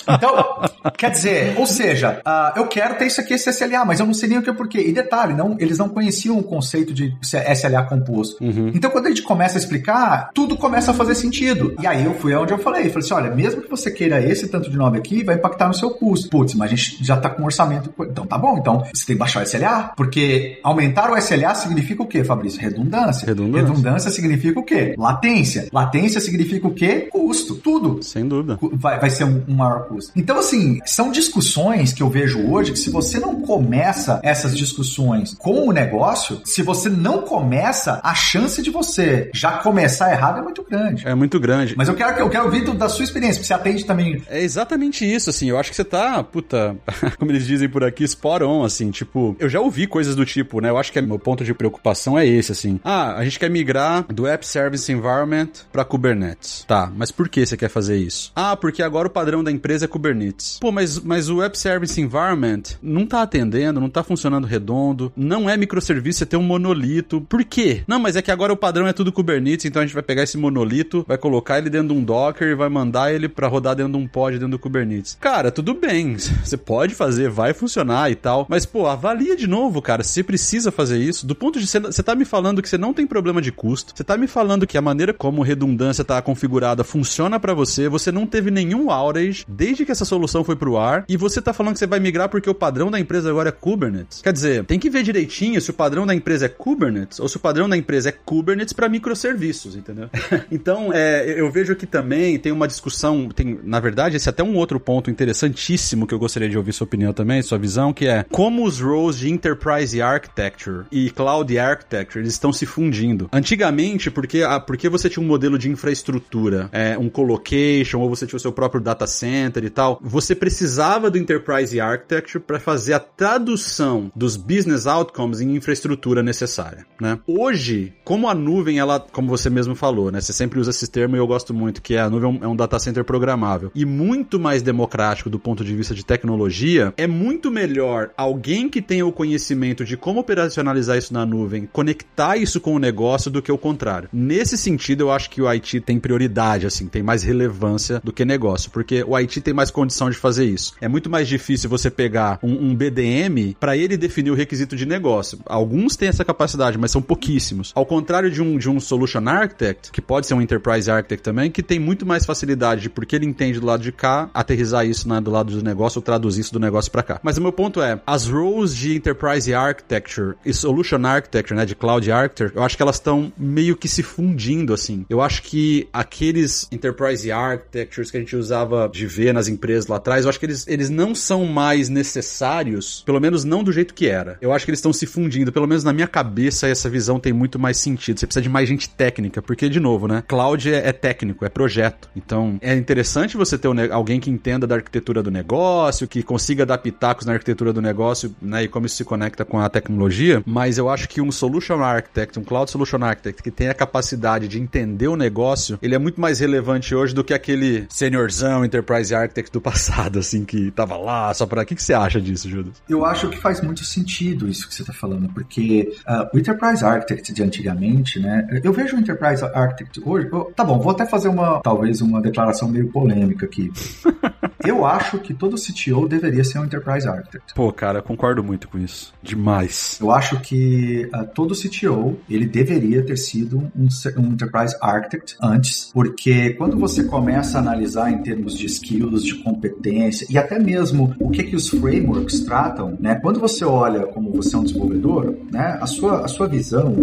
Então, 0.07 0.61
quer 0.97 1.11
dizer, 1.11 1.55
ou 1.57 1.65
seja, 1.65 2.21
ah, 2.25 2.53
eu 2.55 2.67
quero 2.67 2.95
ter 2.97 3.07
isso 3.07 3.21
aqui, 3.21 3.33
esse 3.33 3.49
SLA, 3.49 3.85
mas 3.85 3.99
eu 3.99 4.05
não 4.05 4.13
sei 4.13 4.29
nem 4.29 4.37
o 4.37 4.41
que 4.41 4.49
é 4.49 4.53
porquê. 4.53 4.79
E 4.79 4.91
detalhe, 4.91 5.33
não, 5.33 5.55
eles 5.59 5.77
não 5.77 5.89
conheciam 5.89 6.37
o 6.37 6.43
conceito 6.43 6.93
de 6.93 7.15
SLA 7.21 7.83
composto. 7.83 8.37
Então, 8.73 8.89
quando 8.91 9.07
a 9.07 9.09
gente 9.09 9.23
começa 9.23 9.57
a 9.57 9.59
explicar, 9.59 10.29
tudo 10.33 10.57
começa 10.57 10.91
a 10.91 10.93
fazer 10.93 11.15
sentido. 11.15 11.75
E 11.81 11.87
aí 11.87 12.05
eu 12.05 12.13
fui 12.15 12.33
onde 12.33 12.53
eu 12.53 12.57
falei, 12.57 12.89
falei 12.89 13.05
assim, 13.05 13.13
olha, 13.13 13.31
mesmo 13.31 13.61
que 13.61 13.69
você 13.69 13.91
queira 13.91 14.21
esse 14.21 14.47
tanto 14.47 14.69
de 14.69 14.77
nome 14.77 14.97
aqui, 14.97 15.23
vai 15.23 15.35
impactar 15.35 15.67
no 15.67 15.73
seu 15.73 15.91
custo. 15.91 16.29
Putz, 16.29 16.53
mas 16.55 16.71
a 16.71 16.75
gente 16.75 17.03
já 17.03 17.17
tá 17.17 17.29
com 17.29 17.43
orçamento. 17.43 17.93
Então 18.01 18.25
tá 18.25 18.37
bom, 18.37 18.57
então 18.57 18.83
você 18.93 19.05
tem 19.05 19.15
que 19.15 19.19
baixar 19.19 19.41
o 19.41 19.43
SLA, 19.43 19.93
porque 19.95 20.59
aumentar 20.63 21.11
o 21.11 21.17
SLA 21.17 21.53
significa 21.55 22.03
o 22.03 22.07
quê, 22.07 22.23
Fabrício? 22.23 22.59
Redundância. 22.61 23.25
Redundância. 23.25 23.67
Redundância 23.67 24.11
significa 24.11 24.59
o 24.59 24.63
quê? 24.63 24.95
Latência. 24.97 25.67
Latência 25.71 26.21
significa 26.21 26.67
o 26.67 26.73
quê? 26.73 27.07
Custo. 27.11 27.55
Tudo 27.55 28.01
Sem 28.01 28.27
dúvida. 28.27 28.57
vai, 28.73 28.99
vai 28.99 29.09
ser 29.09 29.23
um, 29.25 29.43
um 29.47 29.55
maior 29.55 29.87
custo. 29.93 30.11
Então, 30.15 30.37
assim, 30.39 30.79
são 30.85 31.11
discussões 31.11 31.93
que 31.93 32.01
eu 32.03 32.09
vejo 32.09 32.39
hoje 32.49 32.71
que 32.71 32.79
se 32.79 32.89
você 32.89 33.19
não 33.19 33.41
começa 33.41 34.19
essas 34.23 34.55
discussões 34.55 35.33
com 35.35 35.67
o 35.67 35.71
negócio, 35.71 36.41
se 36.45 36.61
você 36.61 36.89
não 36.89 37.21
começa, 37.21 37.99
a 38.03 38.13
chance 38.15 38.61
de 38.61 38.69
você 38.69 39.29
já 39.33 39.53
começar 39.53 40.11
errado 40.11 40.39
é 40.39 40.41
muito 40.41 40.63
grande. 40.63 41.07
É 41.07 41.15
muito 41.15 41.39
grande. 41.39 41.75
Mas 41.77 41.87
eu 41.87 41.95
quero, 41.95 42.19
eu 42.19 42.29
quero 42.29 42.45
ouvir 42.45 42.61
da 42.75 42.87
sua 42.89 43.03
experiência, 43.03 43.35
porque 43.41 43.47
você 43.47 43.53
atende 43.53 43.85
também. 43.85 44.21
É 44.29 44.41
exatamente 44.41 45.05
isso, 45.05 45.29
assim. 45.29 45.49
Eu 45.49 45.57
acho 45.57 45.69
que 45.69 45.75
você 45.75 45.83
tá, 45.83 46.23
puta, 46.23 46.75
como 47.17 47.31
eles 47.31 47.45
dizem 47.45 47.67
por 47.69 47.83
aqui, 47.83 48.03
spot 48.03 48.41
on, 48.43 48.63
assim. 48.63 48.91
Tipo, 48.91 49.35
eu 49.39 49.49
já 49.49 49.59
ouvi 49.59 49.87
coisas 49.87 50.15
do 50.15 50.25
tipo, 50.25 50.61
né? 50.61 50.69
Eu 50.69 50.77
acho 50.77 50.91
que 50.91 50.99
é- 50.99 51.01
meu 51.01 51.19
ponto 51.19 51.43
de 51.43 51.53
preocupação 51.53 52.17
é 52.17 52.25
esse, 52.25 52.51
assim. 52.51 52.79
Ah, 52.83 53.15
a 53.17 53.23
gente 53.23 53.39
quer 53.39 53.49
migrar 53.49 54.05
do 54.13 54.27
App 54.27 54.45
Service 54.45 54.91
Environment 54.91 55.49
pra 55.71 55.83
Kubernetes. 55.83 56.63
Tá, 56.67 56.91
mas 56.95 57.11
por 57.11 57.27
que 57.27 57.45
você 57.45 57.57
quer 57.57 57.69
fazer 57.69 57.97
isso? 57.97 58.31
Ah, 58.35 58.55
porque 58.55 58.81
agora 58.83 59.07
o 59.07 59.11
padrão 59.11 59.43
da 59.43 59.51
empresa 59.51 59.80
é 59.81 59.87
Kubernetes. 59.87 60.57
Pô, 60.59 60.71
mas, 60.71 60.99
mas 60.99 61.29
o 61.29 61.37
Web 61.37 61.57
Service 61.57 61.99
Environment 61.99 62.63
não 62.81 63.05
tá 63.05 63.21
atendendo, 63.21 63.79
não 63.79 63.89
tá 63.89 64.03
funcionando 64.03 64.47
redondo, 64.47 65.11
não 65.15 65.49
é 65.49 65.57
microserviço, 65.57 66.19
você 66.19 66.25
tem 66.25 66.39
um 66.39 66.43
monolito. 66.43 67.21
Por 67.21 67.43
quê? 67.43 67.83
Não, 67.87 67.99
mas 67.99 68.15
é 68.15 68.21
que 68.21 68.31
agora 68.31 68.53
o 68.53 68.57
padrão 68.57 68.87
é 68.87 68.93
tudo 68.93 69.11
Kubernetes, 69.11 69.65
então 69.65 69.81
a 69.81 69.85
gente 69.85 69.93
vai 69.93 70.03
pegar 70.03 70.23
esse 70.23 70.37
monolito, 70.37 71.05
vai 71.07 71.17
colocar 71.17 71.57
ele 71.57 71.69
dentro 71.69 71.89
de 71.89 71.93
um 71.93 72.03
Docker 72.03 72.49
e 72.49 72.55
vai 72.55 72.69
mandar 72.69 73.13
ele 73.13 73.27
para 73.27 73.47
rodar 73.47 73.75
dentro 73.75 73.93
de 73.93 73.97
um 73.97 74.07
pod 74.07 74.33
dentro 74.33 74.49
do 74.49 74.59
Kubernetes. 74.59 75.17
Cara, 75.19 75.51
tudo 75.51 75.73
bem, 75.73 76.15
você 76.43 76.57
pode 76.57 76.93
fazer, 76.93 77.29
vai 77.29 77.53
funcionar 77.53 78.11
e 78.11 78.15
tal, 78.15 78.45
mas 78.49 78.65
pô, 78.65 78.87
avalia 78.87 79.35
de 79.35 79.47
novo, 79.47 79.81
cara, 79.81 80.03
se 80.03 80.23
precisa 80.23 80.71
fazer 80.71 80.99
isso. 80.99 81.25
Do 81.25 81.35
ponto 81.35 81.59
de 81.59 81.67
você 81.67 82.03
tá 82.03 82.15
me 82.15 82.25
falando 82.25 82.61
que 82.61 82.69
você 82.69 82.77
não 82.77 82.93
tem 82.93 83.07
problema 83.07 83.41
de 83.41 83.51
custo, 83.51 83.93
você 83.95 84.03
tá 84.03 84.17
me 84.17 84.27
falando 84.27 84.67
que 84.67 84.77
a 84.77 84.81
maneira 84.81 85.13
como 85.13 85.41
redundância 85.41 86.03
tá 86.03 86.21
configurada 86.21 86.83
funciona 86.83 87.39
para 87.39 87.53
você, 87.53 87.87
você 87.87 88.11
não 88.11 88.25
teve 88.25 88.51
nenhum 88.51 88.89
outage 88.89 89.45
desde 89.47 89.70
que 89.75 89.91
essa 89.91 90.05
solução 90.05 90.43
foi 90.43 90.55
pro 90.55 90.77
ar 90.77 91.05
e 91.07 91.17
você 91.17 91.41
tá 91.41 91.53
falando 91.53 91.73
que 91.73 91.79
você 91.79 91.87
vai 91.87 91.99
migrar 91.99 92.29
porque 92.29 92.49
o 92.49 92.53
padrão 92.53 92.91
da 92.91 92.99
empresa 92.99 93.29
agora 93.29 93.49
é 93.49 93.51
Kubernetes. 93.51 94.21
Quer 94.21 94.33
dizer, 94.33 94.65
tem 94.65 94.79
que 94.79 94.89
ver 94.89 95.03
direitinho 95.03 95.59
se 95.61 95.69
o 95.69 95.73
padrão 95.73 96.05
da 96.05 96.13
empresa 96.13 96.45
é 96.45 96.49
Kubernetes 96.49 97.19
ou 97.19 97.27
se 97.27 97.37
o 97.37 97.39
padrão 97.39 97.67
da 97.67 97.77
empresa 97.77 98.09
é 98.09 98.11
Kubernetes 98.11 98.73
para 98.73 98.89
microserviços, 98.89 99.75
entendeu? 99.75 100.09
então, 100.51 100.91
é, 100.93 101.39
eu 101.39 101.49
vejo 101.51 101.75
que 101.75 101.85
também 101.85 102.37
tem 102.37 102.51
uma 102.51 102.67
discussão, 102.67 103.29
tem, 103.29 103.59
na 103.63 103.79
verdade, 103.79 104.17
esse 104.17 104.27
é 104.27 104.31
até 104.31 104.43
um 104.43 104.55
outro 104.55 104.79
ponto 104.79 105.09
interessantíssimo 105.09 106.07
que 106.07 106.13
eu 106.13 106.19
gostaria 106.19 106.49
de 106.49 106.57
ouvir 106.57 106.73
sua 106.73 106.85
opinião 106.85 107.13
também, 107.13 107.41
sua 107.41 107.57
visão, 107.57 107.93
que 107.93 108.07
é 108.07 108.25
como 108.29 108.65
os 108.65 108.79
roles 108.79 109.17
de 109.17 109.29
Enterprise 109.29 110.01
Architecture 110.01 110.85
e 110.91 111.09
Cloud 111.09 111.57
Architecture 111.57 112.23
eles 112.23 112.33
estão 112.33 112.51
se 112.51 112.65
fundindo. 112.65 113.29
Antigamente, 113.31 114.09
porque, 114.09 114.41
porque 114.65 114.89
você 114.89 115.09
tinha 115.09 115.23
um 115.23 115.27
modelo 115.27 115.57
de 115.57 115.69
infraestrutura, 115.69 116.69
é, 116.71 116.97
um 116.97 117.09
colocation, 117.09 117.99
ou 117.99 118.09
você 118.09 118.25
tinha 118.25 118.37
o 118.37 118.39
seu 118.39 118.51
próprio 118.51 118.81
data 118.81 119.07
center 119.07 119.60
e 119.65 119.69
tal, 119.69 119.99
você 120.01 120.35
precisava 120.35 121.09
do 121.09 121.17
Enterprise 121.17 121.79
Architecture 121.79 122.43
para 122.43 122.59
fazer 122.59 122.93
a 122.93 122.99
tradução 122.99 124.11
dos 124.15 124.35
business 124.35 124.87
outcomes 124.87 125.41
em 125.41 125.55
infraestrutura 125.55 126.23
necessária, 126.23 126.85
né? 126.99 127.19
Hoje, 127.27 127.93
como 128.03 128.27
a 128.27 128.33
nuvem, 128.33 128.79
ela, 128.79 128.99
como 128.99 129.27
você 129.27 129.49
mesmo 129.49 129.75
falou, 129.75 130.11
né? 130.11 130.21
Você 130.21 130.33
sempre 130.33 130.59
usa 130.59 130.71
esse 130.71 130.87
termo 130.89 131.15
e 131.15 131.19
eu 131.19 131.27
gosto 131.27 131.53
muito, 131.53 131.81
que 131.81 131.95
é 131.95 132.01
a 132.01 132.09
nuvem 132.09 132.39
é 132.41 132.47
um 132.47 132.55
data 132.55 132.79
center 132.79 133.03
programável 133.03 133.71
e 133.75 133.85
muito 133.85 134.39
mais 134.39 134.61
democrático 134.61 135.29
do 135.29 135.39
ponto 135.39 135.63
de 135.63 135.75
vista 135.75 135.93
de 135.93 136.05
tecnologia, 136.05 136.93
é 136.97 137.07
muito 137.07 137.51
melhor 137.51 138.11
alguém 138.17 138.69
que 138.69 138.81
tenha 138.81 139.05
o 139.05 139.11
conhecimento 139.11 139.83
de 139.83 139.97
como 139.97 140.19
operacionalizar 140.19 140.97
isso 140.97 141.13
na 141.13 141.25
nuvem, 141.25 141.67
conectar 141.71 142.37
isso 142.37 142.59
com 142.59 142.75
o 142.75 142.79
negócio 142.79 143.31
do 143.31 143.41
que 143.41 143.51
o 143.51 143.57
contrário. 143.57 144.09
Nesse 144.11 144.57
sentido, 144.57 145.01
eu 145.01 145.11
acho 145.11 145.29
que 145.29 145.41
o 145.41 145.47
IT 145.47 145.81
tem 145.81 145.99
prioridade, 145.99 146.65
assim, 146.65 146.87
tem 146.87 147.03
mais 147.03 147.23
relevância 147.23 148.01
do 148.03 148.11
que 148.11 148.25
negócio, 148.25 148.71
porque 148.71 149.03
o 149.03 149.15
IT 149.15 149.41
tem 149.41 149.50
mais 149.53 149.71
condição 149.71 150.09
de 150.09 150.17
fazer 150.17 150.45
isso. 150.45 150.73
É 150.81 150.87
muito 150.87 151.09
mais 151.09 151.27
difícil 151.27 151.69
você 151.69 151.89
pegar 151.89 152.39
um, 152.41 152.69
um 152.69 152.75
BDM 152.75 153.55
para 153.59 153.75
ele 153.77 153.97
definir 153.97 154.31
o 154.31 154.35
requisito 154.35 154.75
de 154.75 154.85
negócio. 154.85 155.39
Alguns 155.45 155.95
têm 155.95 156.09
essa 156.09 156.25
capacidade, 156.25 156.77
mas 156.77 156.91
são 156.91 157.01
pouquíssimos. 157.01 157.71
Ao 157.75 157.85
contrário 157.85 158.29
de 158.29 158.41
um, 158.41 158.57
de 158.57 158.69
um 158.69 158.79
Solution 158.79 159.27
Architect, 159.27 159.91
que 159.91 160.01
pode 160.01 160.27
ser 160.27 160.33
um 160.33 160.41
Enterprise 160.41 160.89
Architect 160.89 161.23
também, 161.23 161.51
que 161.51 161.63
tem 161.63 161.79
muito 161.79 162.05
mais 162.05 162.25
facilidade, 162.25 162.89
porque 162.89 163.15
ele 163.15 163.25
entende 163.25 163.59
do 163.59 163.65
lado 163.65 163.83
de 163.83 163.91
cá, 163.91 164.29
aterrizar 164.33 164.85
isso 164.85 165.07
né, 165.07 165.19
do 165.21 165.31
lado 165.31 165.51
do 165.51 165.63
negócio 165.63 165.99
ou 165.99 166.03
traduzir 166.03 166.41
isso 166.41 166.53
do 166.53 166.59
negócio 166.59 166.91
para 166.91 167.03
cá. 167.03 167.19
Mas 167.23 167.37
o 167.37 167.41
meu 167.41 167.51
ponto 167.51 167.81
é, 167.81 167.99
as 168.05 168.27
roles 168.27 168.75
de 168.75 168.95
Enterprise 168.95 169.53
Architecture 169.53 170.35
e 170.45 170.53
Solution 170.53 171.05
Architecture, 171.05 171.57
né, 171.57 171.65
de 171.65 171.75
Cloud 171.75 172.11
Architecture, 172.11 172.51
eu 172.55 172.63
acho 172.63 172.75
que 172.75 172.83
elas 172.83 172.95
estão 172.95 173.31
meio 173.37 173.75
que 173.75 173.87
se 173.87 174.03
fundindo, 174.03 174.73
assim. 174.73 175.05
Eu 175.09 175.21
acho 175.21 175.43
que 175.43 175.87
aqueles 175.91 176.67
Enterprise 176.71 177.31
Architectures 177.31 178.11
que 178.11 178.17
a 178.17 178.19
gente 178.19 178.35
usava 178.35 178.89
de 178.91 179.05
ver 179.05 179.33
nas 179.41 179.47
empresas 179.47 179.87
lá 179.87 179.95
atrás, 179.97 180.23
eu 180.23 180.29
acho 180.29 180.39
que 180.39 180.45
eles, 180.45 180.67
eles 180.67 180.89
não 180.89 181.15
são 181.15 181.45
mais 181.45 181.89
necessários, 181.89 183.01
pelo 183.03 183.19
menos 183.19 183.43
não 183.43 183.63
do 183.63 183.71
jeito 183.71 183.93
que 183.93 184.07
era. 184.07 184.37
Eu 184.39 184.53
acho 184.53 184.65
que 184.65 184.71
eles 184.71 184.77
estão 184.77 184.93
se 184.93 185.07
fundindo, 185.07 185.51
pelo 185.51 185.67
menos 185.67 185.83
na 185.83 185.91
minha 185.91 186.07
cabeça 186.07 186.67
essa 186.67 186.89
visão 186.89 187.19
tem 187.19 187.33
muito 187.33 187.57
mais 187.57 187.77
sentido. 187.77 188.19
Você 188.19 188.27
precisa 188.27 188.43
de 188.43 188.49
mais 188.49 188.69
gente 188.69 188.87
técnica, 188.87 189.41
porque, 189.41 189.67
de 189.67 189.79
novo, 189.79 190.07
né, 190.07 190.23
Cloud 190.27 190.71
é, 190.71 190.87
é 190.87 190.93
técnico, 190.93 191.43
é 191.43 191.49
projeto. 191.49 192.07
Então, 192.15 192.59
é 192.61 192.75
interessante 192.75 193.35
você 193.35 193.57
ter 193.57 193.67
um, 193.67 193.73
alguém 193.91 194.19
que 194.19 194.29
entenda 194.29 194.67
da 194.67 194.75
arquitetura 194.75 195.23
do 195.23 195.31
negócio, 195.31 196.07
que 196.07 196.21
consiga 196.21 196.65
dar 196.65 196.77
pitacos 196.77 197.25
na 197.25 197.33
arquitetura 197.33 197.73
do 197.73 197.81
negócio, 197.81 198.35
né, 198.39 198.63
e 198.63 198.67
como 198.67 198.85
isso 198.85 198.97
se 198.97 199.03
conecta 199.03 199.43
com 199.43 199.59
a 199.59 199.67
tecnologia, 199.69 200.43
mas 200.45 200.77
eu 200.77 200.87
acho 200.87 201.09
que 201.09 201.19
um 201.19 201.31
Solution 201.31 201.81
Architect, 201.81 202.37
um 202.37 202.43
Cloud 202.43 202.69
Solution 202.69 203.03
Architect 203.03 203.41
que 203.41 203.49
tem 203.49 203.69
a 203.69 203.73
capacidade 203.73 204.47
de 204.47 204.59
entender 204.59 205.07
o 205.07 205.15
negócio, 205.15 205.79
ele 205.81 205.95
é 205.95 205.99
muito 205.99 206.21
mais 206.21 206.39
relevante 206.39 206.93
hoje 206.93 207.15
do 207.15 207.23
que 207.23 207.33
aquele 207.33 207.87
seniorzão 207.89 208.63
Enterprise 208.65 209.13
Architect 209.13 209.30
do 209.51 209.61
passado, 209.61 210.19
assim, 210.19 210.45
que 210.45 210.71
tava 210.71 210.97
lá 210.97 211.33
só 211.33 211.45
para... 211.45 211.61
O 211.61 211.65
que, 211.65 211.75
que 211.75 211.83
você 211.83 211.93
acha 211.93 212.19
disso, 212.19 212.49
Judas? 212.49 212.81
Eu 212.89 213.05
acho 213.05 213.29
que 213.29 213.37
faz 213.37 213.61
muito 213.61 213.83
sentido 213.83 214.47
isso 214.47 214.67
que 214.67 214.73
você 214.73 214.83
tá 214.83 214.93
falando, 214.93 215.29
porque 215.29 215.93
uh, 216.07 216.35
o 216.35 216.39
Enterprise 216.39 216.83
Architect 216.83 217.33
de 217.33 217.43
antigamente, 217.43 218.19
né, 218.19 218.47
eu 218.63 218.73
vejo 218.73 218.95
o 218.95 218.99
Enterprise 218.99 219.43
Architect 219.43 220.01
hoje, 220.05 220.29
eu, 220.31 220.51
tá 220.55 220.63
bom, 220.63 220.79
vou 220.79 220.91
até 220.91 221.05
fazer 221.05 221.29
uma, 221.29 221.61
talvez 221.61 222.01
uma 222.01 222.21
declaração 222.21 222.67
meio 222.67 222.89
polêmica 222.91 223.45
aqui. 223.45 223.71
eu 224.63 224.85
acho 224.85 225.19
que 225.19 225.33
todo 225.33 225.55
CTO 225.55 226.07
deveria 226.07 226.43
ser 226.43 226.59
um 226.59 226.65
Enterprise 226.65 227.07
Architect. 227.07 227.53
Pô, 227.53 227.71
cara, 227.71 228.01
concordo 228.01 228.43
muito 228.43 228.67
com 228.67 228.77
isso. 228.77 229.13
Demais. 229.21 229.97
Eu 230.01 230.11
acho 230.11 230.39
que 230.39 231.09
uh, 231.13 231.27
todo 231.33 231.55
CTO, 231.55 232.17
ele 232.29 232.45
deveria 232.45 233.03
ter 233.03 233.17
sido 233.17 233.57
um, 233.75 233.87
um 234.17 234.25
Enterprise 234.27 234.75
Architect 234.81 235.35
antes, 235.41 235.91
porque 235.93 236.51
quando 236.51 236.77
você 236.77 237.03
começa 237.03 237.57
a 237.57 237.61
analisar 237.61 238.11
em 238.11 238.21
termos 238.21 238.57
de 238.57 238.65
skills, 238.65 239.23
de 239.23 239.35
competência 239.43 240.25
e 240.29 240.37
até 240.37 240.59
mesmo 240.59 241.15
o 241.19 241.29
que 241.29 241.43
que 241.43 241.55
os 241.55 241.69
frameworks 241.69 242.41
tratam, 242.41 242.97
né? 242.99 243.15
Quando 243.15 243.39
você 243.39 243.65
olha 243.65 244.05
como 244.07 244.31
você 244.31 244.55
é 244.55 244.59
um 244.59 244.63
desenvolvedor, 244.63 245.35
né? 245.51 245.77
A 245.81 245.87
sua, 245.87 246.25
a 246.25 246.27
sua 246.27 246.47
visão 246.47 246.95